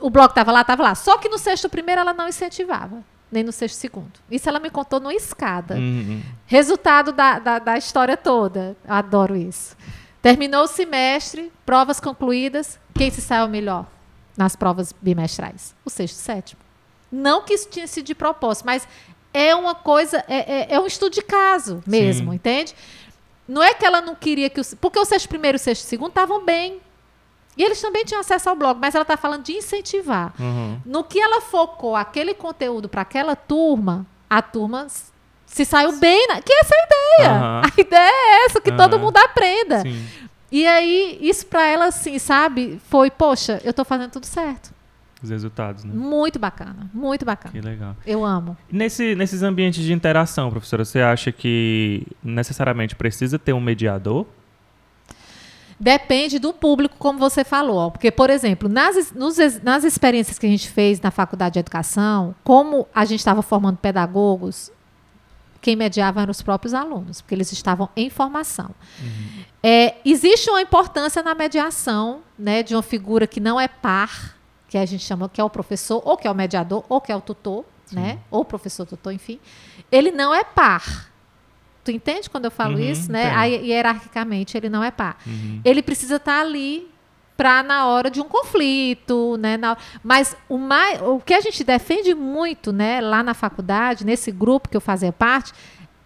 O 0.00 0.08
blog 0.08 0.30
estava 0.30 0.50
lá, 0.50 0.62
estava 0.62 0.82
lá. 0.82 0.94
Só 0.94 1.18
que 1.18 1.28
no 1.28 1.38
sexto 1.38 1.68
primeiro 1.68 2.00
ela 2.00 2.14
não 2.14 2.28
incentivava, 2.28 3.04
nem 3.30 3.44
no 3.44 3.52
sexto 3.52 3.76
segundo. 3.76 4.12
Isso 4.30 4.48
ela 4.48 4.58
me 4.58 4.70
contou 4.70 4.98
numa 4.98 5.14
escada. 5.14 5.74
Uhum. 5.76 6.22
Resultado 6.46 7.12
da, 7.12 7.38
da, 7.38 7.58
da 7.58 7.78
história 7.78 8.16
toda. 8.16 8.76
Eu 8.84 8.94
adoro 8.94 9.36
isso. 9.36 9.76
Terminou 10.22 10.64
o 10.64 10.66
semestre, 10.66 11.52
provas 11.64 12.00
concluídas. 12.00 12.78
Quem 12.94 13.10
se 13.10 13.20
saiu 13.20 13.48
melhor 13.48 13.86
nas 14.36 14.56
provas 14.56 14.94
bimestrais? 15.00 15.74
O 15.84 15.90
sexto 15.90 16.16
e 16.16 16.18
sétimo. 16.18 16.60
Não 17.10 17.42
que 17.42 17.54
isso 17.54 17.68
tinha 17.68 17.86
sido 17.86 18.06
de 18.06 18.14
propósito, 18.14 18.66
mas 18.66 18.86
é 19.32 19.54
uma 19.54 19.74
coisa, 19.74 20.24
é, 20.28 20.72
é, 20.72 20.74
é 20.74 20.80
um 20.80 20.86
estudo 20.86 21.12
de 21.12 21.22
caso 21.22 21.82
mesmo, 21.86 22.30
Sim. 22.30 22.36
entende? 22.36 22.74
Não 23.46 23.62
é 23.62 23.74
que 23.74 23.84
ela 23.84 24.00
não 24.00 24.14
queria 24.14 24.48
que 24.48 24.60
os. 24.60 24.74
Porque 24.74 24.98
o 24.98 25.04
sexto 25.04 25.28
primeiro 25.28 25.56
e 25.56 25.60
o 25.60 25.60
sexto 25.60 25.82
segundo 25.82 26.10
estavam 26.10 26.44
bem. 26.44 26.80
E 27.56 27.62
eles 27.62 27.80
também 27.80 28.04
tinham 28.04 28.20
acesso 28.20 28.48
ao 28.48 28.56
blog, 28.56 28.78
mas 28.80 28.94
ela 28.94 29.02
está 29.02 29.16
falando 29.16 29.42
de 29.42 29.52
incentivar. 29.52 30.32
Uhum. 30.38 30.80
No 30.86 31.02
que 31.02 31.20
ela 31.20 31.40
focou 31.40 31.96
aquele 31.96 32.32
conteúdo 32.32 32.88
para 32.88 33.02
aquela 33.02 33.34
turma, 33.34 34.06
a 34.28 34.40
turma 34.40 34.86
se 35.44 35.64
saiu 35.64 35.92
bem. 35.98 36.28
Na... 36.28 36.40
Que 36.40 36.52
essa 36.52 36.74
é 36.74 36.78
a 36.78 36.84
ideia. 36.84 37.30
Aham. 37.36 37.62
A 37.64 37.80
ideia 37.80 38.12
é 38.12 38.44
essa, 38.46 38.60
que 38.60 38.70
todo 38.72 38.94
Aham. 38.94 39.04
mundo 39.04 39.16
aprenda. 39.16 39.80
Sim. 39.80 40.06
E 40.52 40.66
aí, 40.66 41.18
isso 41.20 41.46
para 41.46 41.66
ela, 41.66 41.86
assim, 41.86 42.18
sabe, 42.18 42.80
foi, 42.88 43.10
poxa, 43.10 43.60
eu 43.64 43.72
tô 43.72 43.84
fazendo 43.84 44.10
tudo 44.10 44.26
certo. 44.26 44.72
Os 45.22 45.30
resultados, 45.30 45.84
né? 45.84 45.92
Muito 45.94 46.38
bacana, 46.38 46.90
muito 46.94 47.24
bacana. 47.24 47.52
Que 47.52 47.60
legal. 47.60 47.96
Eu 48.06 48.24
amo. 48.24 48.56
Nesse, 48.70 49.14
nesses 49.14 49.42
ambientes 49.42 49.84
de 49.84 49.92
interação, 49.92 50.50
professora, 50.50 50.84
você 50.84 51.00
acha 51.00 51.30
que 51.30 52.06
necessariamente 52.22 52.96
precisa 52.96 53.38
ter 53.38 53.52
um 53.52 53.60
mediador? 53.60 54.26
Depende 55.78 56.38
do 56.38 56.52
público, 56.52 56.96
como 56.98 57.18
você 57.18 57.42
falou. 57.42 57.90
Porque, 57.90 58.10
por 58.10 58.28
exemplo, 58.28 58.68
nas, 58.68 59.12
nos 59.12 59.36
nas 59.62 59.82
experiências 59.82 60.38
que 60.38 60.46
a 60.46 60.48
gente 60.48 60.68
fez 60.68 61.00
na 61.00 61.10
faculdade 61.10 61.54
de 61.54 61.58
educação, 61.58 62.34
como 62.44 62.86
a 62.94 63.04
gente 63.06 63.20
estava 63.20 63.40
formando 63.40 63.78
pedagogos, 63.78 64.70
quem 65.60 65.76
mediava 65.76 66.22
eram 66.22 66.30
os 66.30 66.42
próprios 66.42 66.74
alunos, 66.74 67.20
porque 67.20 67.34
eles 67.34 67.52
estavam 67.52 67.88
em 67.96 68.08
formação. 68.10 68.70
É, 69.62 69.96
existe 70.04 70.48
uma 70.50 70.62
importância 70.62 71.22
na 71.22 71.34
mediação 71.34 72.20
né, 72.38 72.62
de 72.62 72.74
uma 72.74 72.82
figura 72.82 73.26
que 73.26 73.40
não 73.40 73.60
é 73.60 73.68
par, 73.68 74.36
que 74.70 74.78
a 74.78 74.86
gente 74.86 75.04
chama 75.04 75.28
que 75.28 75.40
é 75.40 75.44
o 75.44 75.50
professor, 75.50 76.00
ou 76.04 76.16
que 76.16 76.26
é 76.26 76.30
o 76.30 76.34
mediador, 76.34 76.84
ou 76.88 77.00
que 77.00 77.10
é 77.12 77.16
o 77.16 77.20
tutor, 77.20 77.64
né? 77.92 78.20
ou 78.30 78.44
professor 78.44 78.86
tutor, 78.86 79.12
enfim. 79.12 79.38
Ele 79.90 80.10
não 80.12 80.32
é 80.32 80.44
par. 80.44 81.10
Tu 81.84 81.90
entende 81.90 82.30
quando 82.30 82.44
eu 82.44 82.50
falo 82.52 82.74
Uhum, 82.76 82.80
isso? 82.80 83.10
Né? 83.10 83.34
Aí, 83.34 83.66
hierarquicamente, 83.68 84.56
ele 84.56 84.68
não 84.68 84.82
é 84.84 84.90
par 84.92 85.18
Uhum. 85.26 85.60
ele 85.64 85.82
precisa 85.82 86.16
estar 86.16 86.40
ali 86.40 86.88
para 87.36 87.62
na 87.64 87.86
hora 87.86 88.08
de 88.10 88.20
um 88.20 88.28
conflito, 88.28 89.36
né? 89.38 89.56
na- 89.56 89.76
mas 90.04 90.36
o, 90.48 90.56
mais, 90.58 91.00
o 91.02 91.18
que 91.18 91.34
a 91.34 91.40
gente 91.40 91.64
defende 91.64 92.14
muito, 92.14 92.70
né, 92.72 93.00
lá 93.00 93.22
na 93.22 93.32
faculdade, 93.34 94.04
nesse 94.04 94.30
grupo 94.30 94.68
que 94.68 94.76
eu 94.76 94.80
fazia 94.80 95.10
parte, 95.12 95.52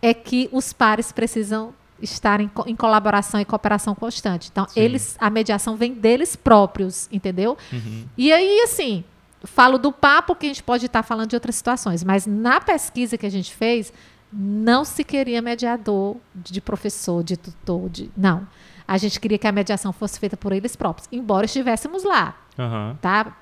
é 0.00 0.14
que 0.14 0.48
os 0.52 0.72
pares 0.72 1.10
precisam 1.12 1.74
estar 2.02 2.40
em, 2.40 2.48
co- 2.48 2.64
em 2.66 2.74
colaboração 2.76 3.40
e 3.40 3.44
cooperação 3.44 3.94
constante. 3.94 4.48
Então, 4.50 4.66
Sim. 4.68 4.80
eles, 4.80 5.16
a 5.20 5.30
mediação 5.30 5.76
vem 5.76 5.94
deles 5.94 6.36
próprios, 6.36 7.08
entendeu? 7.10 7.56
Uhum. 7.72 8.04
E 8.16 8.32
aí, 8.32 8.60
assim, 8.62 9.04
falo 9.44 9.78
do 9.78 9.92
papo 9.92 10.34
que 10.34 10.46
a 10.46 10.48
gente 10.48 10.62
pode 10.62 10.86
estar 10.86 11.02
falando 11.02 11.30
de 11.30 11.36
outras 11.36 11.54
situações, 11.54 12.02
mas 12.04 12.26
na 12.26 12.60
pesquisa 12.60 13.16
que 13.16 13.26
a 13.26 13.30
gente 13.30 13.54
fez, 13.54 13.92
não 14.32 14.84
se 14.84 15.04
queria 15.04 15.40
mediador 15.40 16.16
de 16.34 16.60
professor, 16.60 17.22
de 17.22 17.36
tutor, 17.36 17.88
de 17.88 18.10
não. 18.16 18.46
A 18.86 18.98
gente 18.98 19.18
queria 19.20 19.38
que 19.38 19.46
a 19.46 19.52
mediação 19.52 19.92
fosse 19.92 20.18
feita 20.18 20.36
por 20.36 20.52
eles 20.52 20.76
próprios, 20.76 21.08
embora 21.12 21.46
estivéssemos 21.46 22.04
lá, 22.04 22.36
Aham. 22.58 22.96
tá? 23.00 23.36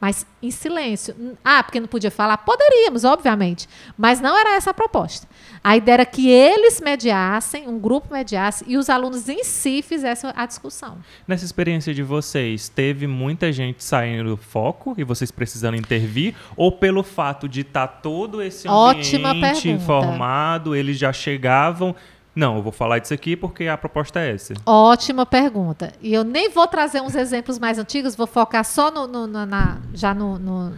Mas 0.00 0.26
em 0.42 0.50
silêncio. 0.50 1.14
Ah, 1.44 1.62
porque 1.62 1.78
não 1.78 1.86
podia 1.86 2.10
falar? 2.10 2.38
Poderíamos, 2.38 3.04
obviamente. 3.04 3.68
Mas 3.96 4.20
não 4.20 4.36
era 4.36 4.56
essa 4.56 4.70
a 4.70 4.74
proposta. 4.74 5.28
A 5.62 5.76
ideia 5.76 5.94
era 5.94 6.06
que 6.06 6.28
eles 6.28 6.80
mediassem, 6.80 7.68
um 7.68 7.78
grupo 7.78 8.12
mediasse, 8.12 8.64
e 8.66 8.76
os 8.76 8.90
alunos 8.90 9.28
em 9.28 9.44
si 9.44 9.82
fizessem 9.82 10.30
a 10.34 10.46
discussão. 10.46 10.98
Nessa 11.26 11.44
experiência 11.44 11.94
de 11.94 12.02
vocês, 12.02 12.68
teve 12.68 13.06
muita 13.06 13.52
gente 13.52 13.82
saindo 13.82 14.30
do 14.30 14.36
foco 14.36 14.94
e 14.98 15.04
vocês 15.04 15.30
precisando 15.30 15.76
intervir? 15.76 16.34
Ou 16.56 16.72
pelo 16.72 17.02
fato 17.02 17.48
de 17.48 17.60
estar 17.60 17.86
todo 17.86 18.42
esse 18.42 18.68
Ótima 18.68 19.30
ambiente 19.30 19.62
pergunta. 19.62 19.84
formado, 19.84 20.74
eles 20.74 20.98
já 20.98 21.12
chegavam... 21.12 21.94
Não, 22.38 22.56
eu 22.56 22.62
vou 22.62 22.70
falar 22.70 23.00
disso 23.00 23.12
aqui 23.12 23.34
porque 23.36 23.66
a 23.66 23.76
proposta 23.76 24.20
é 24.20 24.32
essa. 24.32 24.54
Ótima 24.64 25.26
pergunta. 25.26 25.92
E 26.00 26.14
eu 26.14 26.22
nem 26.22 26.48
vou 26.50 26.68
trazer 26.68 27.00
uns 27.00 27.16
exemplos 27.16 27.58
mais 27.58 27.78
antigos, 27.78 28.14
vou 28.14 28.28
focar 28.28 28.64
só 28.64 28.92
no, 28.92 29.08
no- 29.08 29.26
na, 29.26 29.44
na- 29.44 29.78
já 29.92 30.14
no, 30.14 30.38
no- 30.38 30.70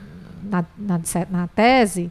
na, 0.43 0.65
na, 0.79 1.01
na 1.31 1.47
tese, 1.49 2.11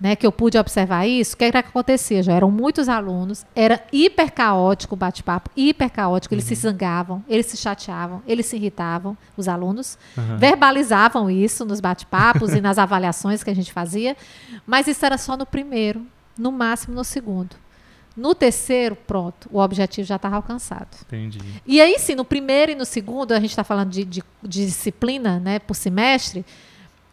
né, 0.00 0.16
que 0.16 0.26
eu 0.26 0.32
pude 0.32 0.56
observar 0.56 1.06
isso. 1.06 1.34
O 1.34 1.36
que 1.36 1.44
era 1.44 1.62
que 1.62 1.68
acontecia? 1.68 2.22
Já 2.22 2.32
eram 2.32 2.50
muitos 2.50 2.88
alunos, 2.88 3.44
era 3.54 3.84
hiper 3.92 4.32
caótico 4.32 4.94
o 4.94 4.96
bate-papo, 4.96 5.50
hiper 5.54 5.90
caótico. 5.90 6.32
Eles 6.32 6.44
se 6.44 6.54
zangavam, 6.54 7.22
eles 7.28 7.44
se 7.46 7.58
chateavam, 7.58 8.22
eles 8.26 8.46
se 8.46 8.56
irritavam, 8.56 9.18
os 9.36 9.48
alunos. 9.48 9.98
Aham. 10.16 10.38
Verbalizavam 10.38 11.28
isso 11.30 11.62
nos 11.66 11.80
bate-papos 11.80 12.54
e 12.54 12.60
nas 12.62 12.78
avaliações 12.80 13.42
que 13.44 13.50
a 13.50 13.54
gente 13.54 13.70
fazia, 13.72 14.16
mas 14.66 14.86
isso 14.88 15.04
era 15.04 15.18
só 15.18 15.36
no 15.36 15.44
primeiro, 15.44 16.06
no 16.38 16.50
máximo 16.50 16.94
no 16.94 17.04
segundo. 17.04 17.54
No 18.18 18.34
terceiro, 18.34 18.96
pronto, 18.96 19.48
o 19.52 19.60
objetivo 19.60 20.04
já 20.04 20.16
estava 20.16 20.34
alcançado. 20.34 20.88
Entendi. 21.06 21.38
E 21.64 21.80
aí 21.80 21.96
sim, 22.00 22.16
no 22.16 22.24
primeiro 22.24 22.72
e 22.72 22.74
no 22.74 22.84
segundo, 22.84 23.30
a 23.30 23.38
gente 23.38 23.50
está 23.50 23.62
falando 23.62 23.90
de, 23.90 24.04
de, 24.04 24.24
de 24.42 24.66
disciplina, 24.66 25.38
né, 25.38 25.60
por 25.60 25.74
semestre, 25.74 26.44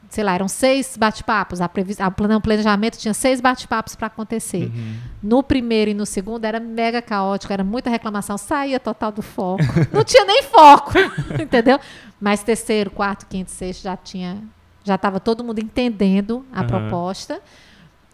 sei 0.09 0.23
lá, 0.23 0.33
eram 0.33 0.47
seis 0.47 0.97
bate-papos. 0.97 1.61
A, 1.61 1.69
previs... 1.69 2.01
a 2.01 2.07
o 2.07 2.41
planejamento 2.41 2.97
tinha 2.97 3.13
seis 3.13 3.39
bate-papos 3.39 3.95
para 3.95 4.07
acontecer. 4.07 4.65
Uhum. 4.65 4.97
No 5.21 5.43
primeiro 5.43 5.91
e 5.91 5.93
no 5.93 6.07
segundo 6.07 6.43
era 6.43 6.59
mega 6.59 7.03
caótico, 7.03 7.53
era 7.53 7.63
muita 7.63 7.87
reclamação, 7.91 8.35
saía 8.35 8.79
total 8.79 9.11
do 9.11 9.21
foco. 9.21 9.61
Não 9.93 10.03
tinha 10.03 10.25
nem 10.25 10.41
foco, 10.41 10.93
entendeu? 11.39 11.79
Mas 12.19 12.41
terceiro, 12.41 12.89
quarto, 12.89 13.27
quinto, 13.27 13.51
sexto 13.51 13.83
já 13.83 13.95
tinha, 13.95 14.41
já 14.83 14.95
estava 14.95 15.19
todo 15.19 15.43
mundo 15.43 15.59
entendendo 15.59 16.43
a 16.51 16.61
Aham. 16.61 16.67
proposta 16.67 17.39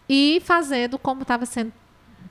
e 0.09 0.41
fazendo 0.43 0.99
como 0.99 1.21
estava 1.21 1.45
sendo 1.45 1.71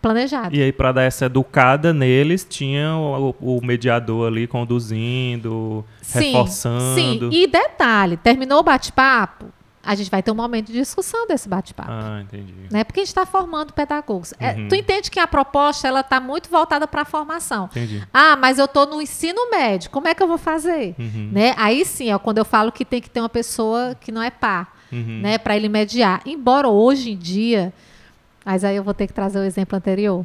planejado. 0.01 0.55
E 0.55 0.63
aí, 0.63 0.73
para 0.73 0.93
dar 0.93 1.03
essa 1.03 1.27
educada 1.27 1.93
neles, 1.93 2.47
tinha 2.49 2.95
o, 2.97 3.35
o 3.41 3.61
mediador 3.65 4.29
ali 4.29 4.47
conduzindo, 4.47 5.85
reforçando. 6.13 7.31
Sim, 7.31 7.39
e 7.43 7.47
detalhe, 7.47 8.17
terminou 8.17 8.61
o 8.61 8.63
bate-papo, 8.63 9.47
a 9.83 9.95
gente 9.95 10.11
vai 10.11 10.23
ter 10.23 10.31
um 10.31 10.35
momento 10.35 10.67
de 10.67 10.75
discussão 10.75 11.27
desse 11.27 11.49
bate-papo. 11.49 11.91
Ah, 11.91 12.21
entendi. 12.23 12.53
Né? 12.71 12.85
Porque 12.85 13.01
a 13.01 13.03
gente 13.03 13.09
está 13.09 13.25
formando 13.25 13.73
pedagogos. 13.73 14.35
É, 14.39 14.53
Uhum. 14.53 14.69
tu 14.69 14.75
entende 14.75 15.11
que 15.11 15.19
a 15.19 15.27
proposta 15.27 15.89
ela 15.89 16.01
está 16.01 16.21
muito 16.21 16.51
voltada 16.51 16.87
para 16.87 17.03
a 17.03 17.05
formação. 17.05 17.65
Entendi. 17.73 18.03
Ah, 18.13 18.37
mas 18.37 18.59
eu 18.59 18.67
estou 18.67 18.87
no 18.87 19.01
ensino 19.01 19.51
médio, 19.51 19.91
como 19.91 20.07
é 20.07 20.15
que 20.15 20.23
eu 20.23 20.29
vou 20.29 20.37
fazer? 20.39 20.95
Uhum. 20.99 21.31
Né? 21.33 21.55
Aí 21.57 21.85
sim 21.87 22.13
é 22.13 22.19
quando 22.19 22.39
eu 22.39 22.45
falo 22.45 22.71
que 22.71 22.85
tem 22.85 23.01
que 23.01 23.09
ter 23.09 23.21
uma 23.21 23.29
pessoa 23.29 23.97
que 23.99 24.13
não 24.13 24.23
é 24.23 24.31
par, 24.31 24.79
Uhum. 24.93 25.21
né, 25.23 25.39
para 25.39 25.57
ele 25.57 25.69
mediar. 25.69 26.21
Embora 26.27 26.69
hoje 26.69 27.13
em 27.13 27.17
dia, 27.17 27.73
mas 28.45 28.65
aí 28.65 28.77
eu 28.77 28.85
vou 28.85 28.95
ter 28.95 29.07
que 29.07 29.13
trazer 29.13 29.39
o 29.39 29.43
exemplo 29.43 29.77
anterior. 29.77 30.25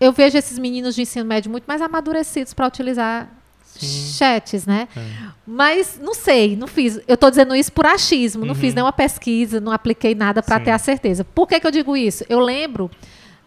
Eu 0.00 0.12
vejo 0.12 0.36
esses 0.38 0.58
meninos 0.58 0.94
de 0.94 1.02
ensino 1.02 1.24
médio 1.24 1.50
muito 1.50 1.64
mais 1.64 1.80
amadurecidos 1.82 2.54
para 2.54 2.66
utilizar 2.66 3.28
Sim. 3.64 4.12
chats, 4.16 4.64
né? 4.66 4.86
É. 4.96 5.00
Mas 5.46 5.98
não 6.00 6.14
sei, 6.14 6.56
não 6.56 6.66
fiz. 6.68 7.00
Eu 7.08 7.14
estou 7.14 7.30
dizendo 7.30 7.54
isso 7.54 7.72
por 7.72 7.84
achismo, 7.86 8.44
não 8.44 8.54
Uhum. 8.54 8.60
fiz 8.60 8.74
nenhuma 8.74 8.92
pesquisa, 8.92 9.60
não 9.60 9.72
apliquei 9.72 10.14
nada 10.14 10.42
para 10.42 10.60
ter 10.60 10.70
a 10.70 10.78
certeza. 10.78 11.24
Por 11.24 11.46
que, 11.48 11.58
que 11.58 11.66
eu 11.66 11.70
digo 11.70 11.96
isso? 11.96 12.24
Eu 12.28 12.38
lembro 12.40 12.90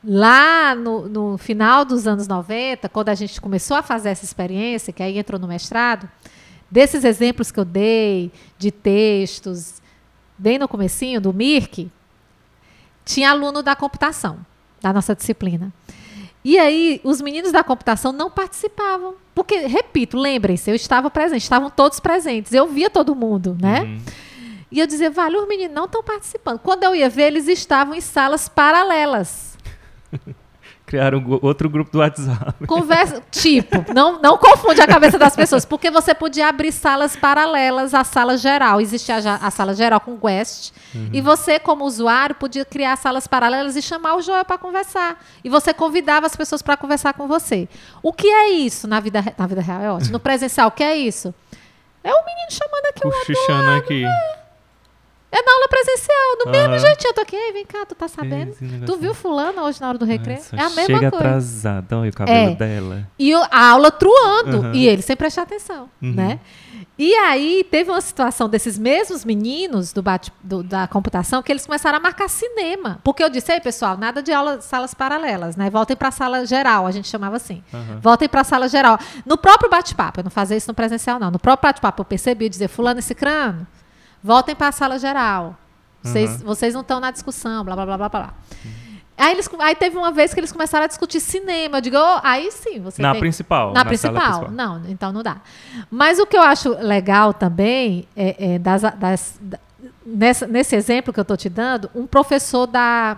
lá 0.03 0.73
no, 0.75 1.07
no 1.07 1.37
final 1.37 1.85
dos 1.85 2.07
anos 2.07 2.27
90, 2.27 2.89
quando 2.89 3.09
a 3.09 3.15
gente 3.15 3.39
começou 3.39 3.77
a 3.77 3.83
fazer 3.83 4.09
essa 4.09 4.25
experiência, 4.25 4.91
que 4.91 5.03
aí 5.03 5.17
entrou 5.17 5.39
no 5.39 5.47
mestrado, 5.47 6.09
desses 6.69 7.03
exemplos 7.03 7.51
que 7.51 7.59
eu 7.59 7.65
dei 7.65 8.31
de 8.57 8.71
textos, 8.71 9.75
bem 10.37 10.57
no 10.57 10.67
comecinho 10.67 11.21
do 11.21 11.31
MIRC, 11.31 11.89
tinha 13.13 13.31
aluno 13.31 13.61
da 13.61 13.75
computação, 13.75 14.39
da 14.81 14.91
nossa 14.93 15.15
disciplina. 15.15 15.71
E 16.43 16.57
aí, 16.57 16.99
os 17.03 17.21
meninos 17.21 17.51
da 17.51 17.63
computação 17.63 18.11
não 18.11 18.29
participavam. 18.31 19.15
Porque, 19.33 19.57
repito, 19.67 20.17
lembrem-se, 20.17 20.69
eu 20.69 20.75
estava 20.75 21.09
presente, 21.09 21.43
estavam 21.43 21.69
todos 21.69 21.99
presentes, 21.99 22.51
eu 22.53 22.67
via 22.67 22.89
todo 22.89 23.15
mundo, 23.15 23.55
né? 23.61 23.81
Uhum. 23.81 24.01
E 24.71 24.79
eu 24.79 24.87
dizia, 24.87 25.11
vale, 25.11 25.37
os 25.37 25.47
meninos 25.47 25.75
não 25.75 25.85
estão 25.85 26.01
participando. 26.01 26.59
Quando 26.59 26.83
eu 26.83 26.95
ia 26.95 27.09
ver, 27.09 27.27
eles 27.27 27.47
estavam 27.47 27.93
em 27.93 28.01
salas 28.01 28.49
paralelas. 28.49 29.57
Criaram 30.91 31.19
um 31.19 31.39
outro 31.41 31.69
grupo 31.69 31.89
do 31.89 31.99
WhatsApp. 31.99 32.67
Conversa, 32.67 33.23
tipo, 33.31 33.93
não, 33.93 34.21
não 34.21 34.37
confunde 34.37 34.81
a 34.81 34.85
cabeça 34.85 35.17
das 35.17 35.33
pessoas, 35.33 35.63
porque 35.63 35.89
você 35.89 36.13
podia 36.13 36.49
abrir 36.49 36.73
salas 36.73 37.15
paralelas 37.15 37.93
à 37.93 38.03
sala 38.03 38.35
geral. 38.35 38.81
Existia 38.81 39.21
já 39.21 39.35
a 39.35 39.49
sala 39.49 39.73
geral 39.73 40.01
com 40.01 40.17
guest, 40.17 40.73
e 41.13 41.21
você, 41.21 41.57
como 41.57 41.85
usuário, 41.85 42.35
podia 42.35 42.65
criar 42.65 42.97
salas 42.97 43.25
paralelas 43.25 43.77
e 43.77 43.81
chamar 43.81 44.17
o 44.17 44.21
Joel 44.21 44.43
para 44.43 44.57
conversar. 44.57 45.23
E 45.45 45.49
você 45.49 45.73
convidava 45.73 46.25
as 46.25 46.35
pessoas 46.35 46.61
para 46.61 46.75
conversar 46.75 47.13
com 47.13 47.25
você. 47.25 47.69
O 48.03 48.11
que 48.11 48.27
é 48.27 48.49
isso 48.49 48.85
na 48.85 48.99
vida, 48.99 49.23
na 49.37 49.47
vida 49.47 49.61
real? 49.61 49.81
É 49.81 49.91
ótimo. 49.93 50.11
No 50.11 50.19
presencial, 50.19 50.67
o 50.67 50.71
que 50.71 50.83
é 50.83 50.97
isso? 50.97 51.33
É 52.03 52.11
o 52.11 52.25
menino 52.25 52.51
chamando 52.51 52.85
aqui 52.87 53.07
o. 53.07 53.11
Cochichando 53.11 53.69
aqui. 53.69 54.03
É 55.33 55.41
na 55.41 55.53
aula 55.53 55.67
presencial, 55.69 56.37
do 56.43 56.49
mesmo 56.51 56.77
jeitinho. 56.79 57.09
Eu 57.09 57.13
tô 57.13 57.21
aqui, 57.21 57.35
"Ei, 57.37 57.53
vem 57.53 57.65
cá, 57.65 57.85
tu 57.85 57.95
tá 57.95 58.07
sabendo? 58.07 58.51
Esse 58.51 58.65
Tu 58.85 58.97
viu 58.97 59.13
fulano 59.13 59.61
hoje 59.61 59.79
na 59.79 59.87
hora 59.89 59.97
do 59.97 60.03
recreio? 60.05 60.39
Nossa, 60.39 60.55
é 60.55 60.59
a 60.59 60.69
mesma 60.69 60.83
Chega 60.85 61.09
coisa. 61.11 61.25
atrasado. 61.25 61.93
Olha 61.93 62.09
o 62.09 62.13
cabelo 62.13 62.51
É. 62.51 62.55
dela. 62.55 63.07
E 63.17 63.33
a 63.33 63.69
aula 63.69 63.89
truando. 63.91 64.59
Uhum. 64.59 64.73
E 64.73 64.87
ele 64.87 65.01
sem 65.01 65.15
prestar 65.15 65.43
atenção, 65.43 65.89
Uhum. 66.01 66.11
né? 66.13 66.39
E 66.99 67.15
aí 67.15 67.63
teve 67.71 67.89
uma 67.89 68.01
situação 68.01 68.49
desses 68.49 68.77
mesmos 68.77 69.23
meninos 69.23 69.93
do 69.93 70.03
bate, 70.03 70.31
do- 70.43 70.61
da 70.61 70.85
computação 70.87 71.41
que 71.41 71.51
eles 71.51 71.65
começaram 71.65 71.97
a 71.97 72.01
marcar 72.01 72.29
cinema. 72.29 72.99
Porque 73.03 73.23
eu 73.23 73.29
disse, 73.29 73.51
ei, 73.53 73.61
pessoal, 73.61 73.97
nada 73.97 74.21
de 74.21 74.31
aula, 74.33 74.59
salas 74.61 74.93
paralelas, 74.93 75.55
né? 75.55 75.69
Voltem 75.69 75.95
para 75.95 76.09
a 76.09 76.11
sala 76.11 76.45
geral, 76.45 76.85
a 76.85 76.91
gente 76.91 77.07
chamava 77.07 77.37
assim. 77.37 77.63
Aham. 77.73 77.99
Voltem 78.01 78.27
para 78.27 78.41
a 78.41 78.43
sala 78.43 78.67
geral. 78.67 78.99
No 79.25 79.37
próprio 79.37 79.69
bate-papo, 79.69 80.19
eu 80.19 80.23
não 80.25 80.31
fazia 80.31 80.57
isso 80.57 80.67
no 80.69 80.73
presencial, 80.75 81.17
não. 81.17 81.31
No 81.31 81.39
próprio 81.39 81.69
bate-papo, 81.69 82.01
eu 82.01 82.05
percebi, 82.05 82.45
eu 82.45 82.49
dizia, 82.49 82.67
fulano 82.69 82.99
e 82.99 83.03
cicrano, 83.03 83.65
voltem 84.23 84.55
para 84.55 84.67
a 84.67 84.71
sala 84.71 84.97
geral. 84.99 85.55
Vocês, 86.03 86.39
Uhum. 86.41 86.47
vocês 86.47 86.73
não 86.73 86.81
estão 86.81 86.99
na 86.99 87.11
discussão, 87.11 87.63
blá, 87.63 87.75
blá, 87.75 87.85
blá, 87.85 87.97
blá, 87.97 88.09
blá. 88.09 88.33
Aí, 89.17 89.33
eles, 89.33 89.47
aí 89.59 89.75
teve 89.75 89.95
uma 89.97 90.11
vez 90.11 90.33
que 90.33 90.39
eles 90.39 90.51
começaram 90.51 90.85
a 90.85 90.87
discutir 90.87 91.19
cinema. 91.19 91.77
Eu 91.77 91.81
digo, 91.81 91.95
"Oh, 91.97 92.19
aí 92.23 92.49
sim, 92.51 92.79
você 92.79 92.99
Na 93.01 93.11
tem... 93.11 93.19
principal. 93.19 93.67
Na, 93.67 93.75
sala 93.81 93.85
principal. 93.85 94.49
Não, 94.49 94.81
então 94.89 95.11
não 95.11 95.21
dá. 95.21 95.37
Mas 95.91 96.17
o 96.17 96.25
que 96.25 96.35
eu 96.35 96.41
acho 96.41 96.69
legal 96.79 97.31
também 97.33 98.07
é, 98.15 98.55
é 98.55 98.59
das, 98.59 98.81
das- 98.81 99.37
da- 99.39 99.59
nessa- 100.03 100.47
nesse 100.47 100.75
exemplo 100.75 101.13
que 101.13 101.19
eu 101.19 101.23
estou 101.23 101.37
te 101.37 101.49
dando, 101.49 101.87
um 101.93 102.07
professor 102.07 102.65
da. 102.65 103.15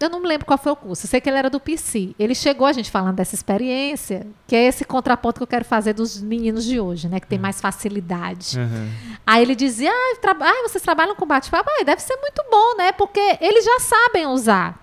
Eu 0.00 0.08
não 0.08 0.20
me 0.20 0.28
lembro 0.28 0.46
qual 0.46 0.56
foi 0.58 0.70
o 0.70 0.76
curso, 0.76 1.06
eu 1.06 1.10
sei 1.10 1.20
que 1.20 1.28
ele 1.28 1.38
era 1.38 1.50
do 1.50 1.58
PC. 1.58 2.14
Ele 2.18 2.34
chegou 2.34 2.66
a 2.68 2.72
gente 2.72 2.88
falando 2.90 3.16
dessa 3.16 3.34
experiência, 3.34 4.26
que 4.46 4.54
é 4.54 4.64
esse 4.66 4.84
contraponto 4.84 5.38
que 5.38 5.42
eu 5.42 5.46
quero 5.46 5.64
fazer 5.64 5.92
dos 5.92 6.22
meninos 6.22 6.64
de 6.64 6.78
hoje, 6.78 7.08
né? 7.08 7.18
Que 7.18 7.26
tem 7.26 7.38
mais 7.38 7.60
facilidade. 7.60 8.58
Uhum. 8.58 8.90
Aí 9.26 9.42
ele 9.42 9.56
dizia: 9.56 9.90
ah, 9.92 10.16
traba- 10.20 10.46
ah, 10.48 10.62
vocês 10.68 10.82
trabalham 10.82 11.16
com 11.16 11.26
bate-papo? 11.26 11.68
Ah, 11.68 11.82
deve 11.84 12.00
ser 12.00 12.16
muito 12.16 12.42
bom, 12.50 12.76
né? 12.76 12.92
Porque 12.92 13.38
eles 13.40 13.64
já 13.64 13.80
sabem 13.80 14.26
usar. 14.26 14.78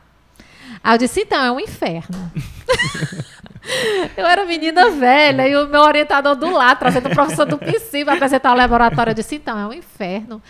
Aí 0.84 0.96
eu 0.96 0.98
disse: 0.98 1.22
então, 1.22 1.42
é 1.42 1.50
um 1.52 1.60
inferno. 1.62 2.32
eu 4.18 4.26
era 4.26 4.46
menina 4.46 4.90
velha 4.92 5.48
e 5.48 5.56
o 5.56 5.68
meu 5.68 5.82
orientador 5.82 6.36
do 6.36 6.50
lado, 6.52 6.80
trazendo 6.80 7.08
o 7.10 7.12
professor 7.16 7.46
do 7.46 7.58
PC 7.58 8.04
para 8.06 8.16
apresentar 8.16 8.52
o 8.54 8.58
laboratório. 8.58 9.12
Eu 9.12 9.16
disse: 9.16 9.36
então, 9.36 9.58
é 9.58 9.66
um 9.66 9.74
inferno. 9.74 10.42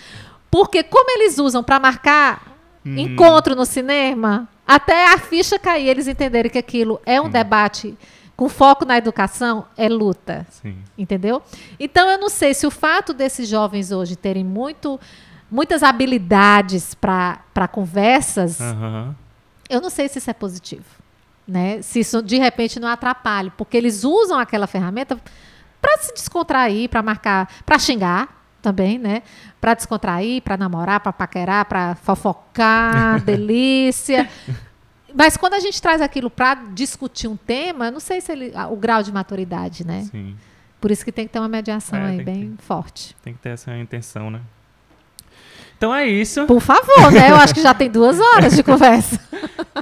Porque, 0.50 0.84
como 0.84 1.10
eles 1.12 1.38
usam 1.38 1.64
para 1.64 1.80
marcar 1.80 2.56
Uhum. 2.86 3.00
encontro 3.00 3.56
no 3.56 3.66
cinema, 3.66 4.48
até 4.68 5.14
a 5.14 5.18
ficha 5.18 5.60
cair, 5.60 5.88
eles 5.88 6.08
entenderem 6.08 6.52
que 6.52 6.58
aquilo 6.58 7.00
é 7.06 7.22
um 7.22 7.30
debate 7.30 7.96
com 8.36 8.50
foco 8.50 8.84
na 8.84 8.98
educação, 8.98 9.66
é 9.78 9.88
luta. 9.88 10.46
Sim. 10.50 10.78
Entendeu? 10.98 11.42
Então 11.80 12.10
eu 12.10 12.18
não 12.18 12.30
sei 12.30 12.54
se 12.54 12.66
o 12.68 12.72
fato 12.72 13.14
desses 13.14 13.48
jovens 13.48 13.92
hoje 13.92 14.16
terem 14.16 14.44
muito, 14.44 15.00
muitas 15.50 15.84
habilidades 15.84 16.94
para 16.96 17.68
conversas, 17.72 18.60
Aham. 18.60 19.16
eu 19.70 19.80
não 19.80 19.90
sei 19.90 20.08
se 20.10 20.18
isso 20.20 20.30
é 20.30 20.34
positivo. 20.34 20.84
Né? 21.48 21.82
Se 21.82 22.00
isso 22.00 22.22
de 22.24 22.38
repente 22.38 22.80
não 22.80 22.88
atrapalha, 22.88 23.54
porque 23.56 23.78
eles 23.78 24.04
usam 24.04 24.40
aquela 24.40 24.66
ferramenta 24.66 25.18
para 25.80 25.98
se 26.00 26.14
descontrair, 26.14 26.90
para 26.90 27.04
marcar, 27.04 27.48
para 27.64 27.78
xingar 27.78 28.45
também, 28.66 28.98
né? 28.98 29.22
Para 29.62 29.76
descontrair, 29.76 30.42
para 30.42 30.58
namorar, 30.58 31.00
para 31.00 31.14
paquerar, 31.14 31.66
para 31.66 31.94
fofocar, 31.96 33.22
delícia. 33.24 34.28
Mas 35.14 35.38
quando 35.38 35.54
a 35.54 35.60
gente 35.60 35.80
traz 35.80 36.02
aquilo 36.02 36.30
para 36.32 36.56
discutir 36.74 37.28
um 37.28 37.38
tema, 37.38 37.92
não 37.92 38.00
sei 38.00 38.20
se 38.20 38.32
ele, 38.32 38.52
o 38.72 38.76
grau 38.76 39.04
de 39.04 39.12
maturidade, 39.12 39.86
né? 39.86 40.02
Sim. 40.12 40.36
Por 40.82 40.90
isso 40.90 41.06
que 41.06 41.12
tem 41.12 41.28
que 41.28 41.34
ter 41.34 41.40
uma 41.40 41.48
mediação 41.48 42.00
É, 42.00 42.08
aí 42.08 42.24
bem 42.24 42.56
forte. 42.58 43.16
Tem 43.24 43.34
que 43.34 43.40
ter 43.40 43.50
essa 43.50 43.78
intenção, 43.78 44.32
né? 44.32 44.42
Então 45.78 45.94
é 45.94 46.08
isso. 46.08 46.46
Por 46.46 46.60
favor, 46.60 47.12
né? 47.12 47.30
Eu 47.30 47.36
acho 47.36 47.54
que 47.54 47.62
já 47.62 47.74
tem 47.74 47.90
duas 47.90 48.20
horas 48.20 48.56
de 48.56 48.64
conversa. 48.64 49.20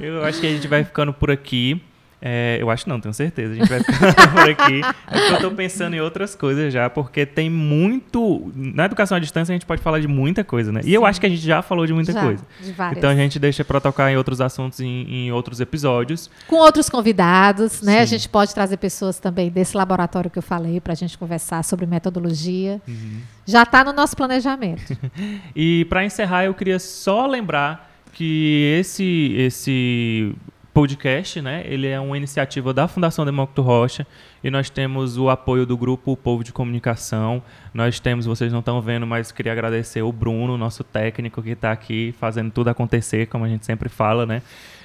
Eu 0.02 0.24
acho 0.24 0.40
que 0.40 0.46
a 0.46 0.50
gente 0.50 0.68
vai 0.68 0.84
ficando 0.84 1.12
por 1.12 1.30
aqui. 1.30 1.82
É, 2.26 2.56
eu 2.58 2.70
acho 2.70 2.88
não, 2.88 2.98
tenho 2.98 3.12
certeza. 3.12 3.52
A 3.52 3.56
gente 3.56 3.68
vai 3.68 3.80
ficando 3.80 4.14
por 4.32 4.50
aqui. 4.50 4.80
É 5.10 5.32
eu 5.32 5.40
tô 5.40 5.50
pensando 5.50 5.92
em 5.92 6.00
outras 6.00 6.34
coisas 6.34 6.72
já, 6.72 6.88
porque 6.88 7.26
tem 7.26 7.50
muito. 7.50 8.50
Na 8.54 8.86
educação 8.86 9.18
à 9.18 9.20
distância 9.20 9.52
a 9.52 9.54
gente 9.54 9.66
pode 9.66 9.82
falar 9.82 10.00
de 10.00 10.08
muita 10.08 10.42
coisa, 10.42 10.72
né? 10.72 10.80
E 10.84 10.94
eu 10.94 11.02
Sim. 11.02 11.06
acho 11.06 11.20
que 11.20 11.26
a 11.26 11.28
gente 11.28 11.42
já 11.42 11.60
falou 11.60 11.86
de 11.86 11.92
muita 11.92 12.12
Já, 12.12 12.22
coisa. 12.22 12.42
De 12.62 12.72
várias. 12.72 12.96
Então 12.96 13.10
a 13.10 13.14
gente 13.14 13.38
deixa 13.38 13.62
pra 13.62 13.78
tocar 13.78 14.10
em 14.10 14.16
outros 14.16 14.40
assuntos 14.40 14.80
em, 14.80 15.02
em 15.06 15.32
outros 15.32 15.60
episódios. 15.60 16.30
Com 16.48 16.56
outros 16.56 16.88
convidados, 16.88 17.82
né? 17.82 18.00
A 18.00 18.06
Sim. 18.06 18.16
gente 18.16 18.30
pode 18.30 18.54
trazer 18.54 18.78
pessoas 18.78 19.18
também 19.18 19.50
desse 19.50 19.76
laboratório 19.76 20.30
que 20.30 20.38
eu 20.38 20.42
falei 20.42 20.80
para 20.80 20.94
a 20.94 20.96
gente 20.96 21.18
conversar 21.18 21.62
sobre 21.62 21.84
metodologia. 21.84 22.80
Uhum. 22.88 23.20
Já 23.44 23.64
está 23.64 23.84
no 23.84 23.92
nosso 23.92 24.16
planejamento. 24.16 24.96
E 25.54 25.84
para 25.86 26.04
encerrar, 26.04 26.44
eu 26.44 26.54
queria 26.54 26.78
só 26.78 27.26
lembrar 27.26 27.90
que 28.12 28.76
esse 28.80 29.34
esse 29.36 30.34
podcast, 30.74 31.40
né, 31.40 31.62
ele 31.66 31.86
é 31.86 32.00
uma 32.00 32.16
iniciativa 32.16 32.74
da 32.74 32.88
Fundação 32.88 33.24
Demócrito 33.24 33.62
Rocha 33.62 34.04
e 34.42 34.50
nós 34.50 34.68
temos 34.68 35.16
o 35.16 35.30
apoio 35.30 35.64
do 35.64 35.76
grupo 35.76 36.16
Povo 36.16 36.42
de 36.42 36.52
Comunicação. 36.52 37.40
Nós 37.72 38.00
temos, 38.00 38.26
vocês 38.26 38.52
não 38.52 38.58
estão 38.58 38.82
vendo, 38.82 39.06
mas 39.06 39.30
queria 39.30 39.52
agradecer 39.52 40.02
o 40.02 40.10
Bruno, 40.12 40.58
nosso 40.58 40.82
técnico 40.82 41.40
que 41.40 41.50
está 41.50 41.70
aqui 41.70 42.12
fazendo 42.18 42.50
tudo 42.50 42.68
acontecer, 42.68 43.28
como 43.28 43.44
a 43.44 43.48
gente 43.48 43.64
sempre 43.64 43.88
fala, 43.88 44.26
né? 44.26 44.42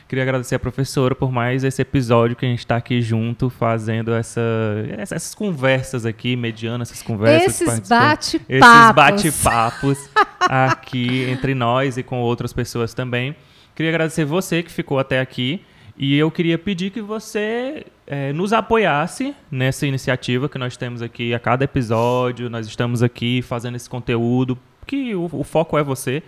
Queria 0.08 0.24
agradecer 0.24 0.56
a 0.56 0.60
professora 0.60 1.14
por 1.16 1.32
mais 1.32 1.64
esse 1.64 1.82
episódio 1.82 2.36
que 2.36 2.46
a 2.46 2.50
gente 2.50 2.60
está 2.60 2.76
aqui 2.76 3.02
junto, 3.02 3.50
fazendo 3.50 4.14
essa, 4.14 4.42
essas 4.98 5.34
conversas 5.34 6.06
aqui, 6.06 6.36
mediando 6.36 6.84
essas 6.84 7.02
conversas. 7.02 7.62
Esses 7.62 7.90
bate-papos. 7.90 8.46
Esses 8.48 8.96
bate-papos 8.96 10.10
aqui 10.42 11.30
entre 11.30 11.54
nós 11.54 11.98
e 11.98 12.04
com 12.04 12.20
outras 12.22 12.54
pessoas 12.54 12.94
também. 12.94 13.36
Queria 13.76 13.92
agradecer 13.92 14.26
você 14.26 14.64
que 14.64 14.72
ficou 14.72 15.00
até 15.00 15.20
aqui. 15.20 15.64
E 16.00 16.18
eu 16.18 16.32
queria 16.32 16.58
pedir 16.58 16.92
que 16.92 17.02
você 17.02 17.86
é, 18.08 18.32
nos 18.32 18.54
apoiasse 18.54 19.36
nessa 19.52 19.86
iniciativa 19.86 20.48
que 20.48 20.58
nós 20.58 20.78
temos 20.78 21.02
aqui 21.02 21.34
a 21.34 21.40
cada 21.40 21.66
episódio. 21.66 22.50
Nós 22.50 22.66
estamos 22.66 23.04
aqui 23.04 23.42
fazendo 23.42 23.76
esse 23.76 23.90
conteúdo, 23.90 24.58
que 24.88 25.14
o, 25.14 25.30
o 25.30 25.44
foco 25.44 25.78
é 25.78 25.84
você. 25.84 26.24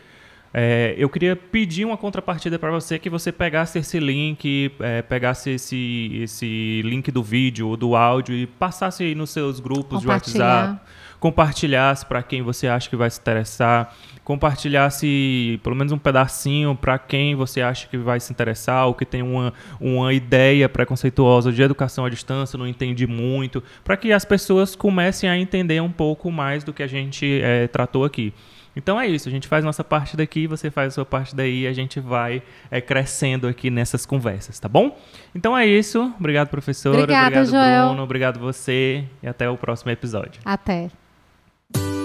É, 0.53 0.93
eu 0.97 1.07
queria 1.09 1.37
pedir 1.37 1.85
uma 1.85 1.95
contrapartida 1.95 2.59
para 2.59 2.69
você 2.69 2.99
que 2.99 3.09
você 3.09 3.31
pegasse 3.31 3.79
esse 3.79 3.97
link, 3.97 4.73
é, 4.81 5.01
pegasse 5.01 5.51
esse, 5.51 6.19
esse 6.21 6.81
link 6.83 7.09
do 7.09 7.23
vídeo 7.23 7.69
ou 7.69 7.77
do 7.77 7.95
áudio 7.95 8.35
e 8.35 8.45
passasse 8.45 9.03
aí 9.03 9.15
nos 9.15 9.29
seus 9.29 9.61
grupos 9.61 10.01
de 10.01 10.07
WhatsApp, 10.07 10.81
compartilhasse 11.21 12.05
para 12.05 12.21
quem 12.21 12.41
você 12.41 12.67
acha 12.67 12.89
que 12.89 12.97
vai 12.97 13.09
se 13.09 13.21
interessar 13.21 13.95
compartilhasse 14.23 15.59
pelo 15.63 15.75
menos 15.75 15.91
um 15.91 15.97
pedacinho 15.97 16.75
para 16.75 16.97
quem 16.99 17.35
você 17.35 17.61
acha 17.61 17.87
que 17.87 17.97
vai 17.97 18.19
se 18.19 18.31
interessar 18.31 18.87
ou 18.87 18.93
que 18.93 19.05
tem 19.05 19.21
uma, 19.21 19.53
uma 19.79 20.13
ideia 20.13 20.69
preconceituosa 20.69 21.51
de 21.51 21.61
educação 21.61 22.05
à 22.05 22.09
distância, 22.09 22.57
não 22.57 22.67
entende 22.67 23.07
muito, 23.07 23.63
para 23.83 23.97
que 23.97 24.13
as 24.13 24.23
pessoas 24.23 24.75
comecem 24.75 25.29
a 25.29 25.37
entender 25.37 25.81
um 25.81 25.91
pouco 25.91 26.31
mais 26.31 26.63
do 26.63 26.71
que 26.71 26.83
a 26.83 26.87
gente 26.87 27.41
é, 27.41 27.67
tratou 27.67 28.05
aqui. 28.05 28.33
Então 28.73 28.97
é 28.97 29.05
isso, 29.05 29.27
a 29.27 29.31
gente 29.31 29.49
faz 29.49 29.65
nossa 29.65 29.83
parte 29.83 30.15
daqui, 30.15 30.47
você 30.47 30.71
faz 30.71 30.89
a 30.89 30.91
sua 30.91 31.05
parte 31.05 31.35
daí, 31.35 31.67
a 31.67 31.73
gente 31.73 31.99
vai 31.99 32.41
é, 32.69 32.79
crescendo 32.79 33.47
aqui 33.47 33.69
nessas 33.69 34.05
conversas, 34.05 34.59
tá 34.59 34.69
bom? 34.69 34.97
Então 35.35 35.57
é 35.57 35.65
isso, 35.65 36.13
obrigado 36.17 36.47
professora, 36.47 36.99
Obrigada, 36.99 37.41
obrigado 37.41 37.49
Joel. 37.49 37.87
Bruno, 37.87 38.03
obrigado 38.03 38.39
você 38.39 39.03
e 39.21 39.27
até 39.27 39.49
o 39.49 39.57
próximo 39.57 39.91
episódio. 39.91 40.39
Até. 40.45 41.00
Thank 41.73 41.85
you. 41.85 42.00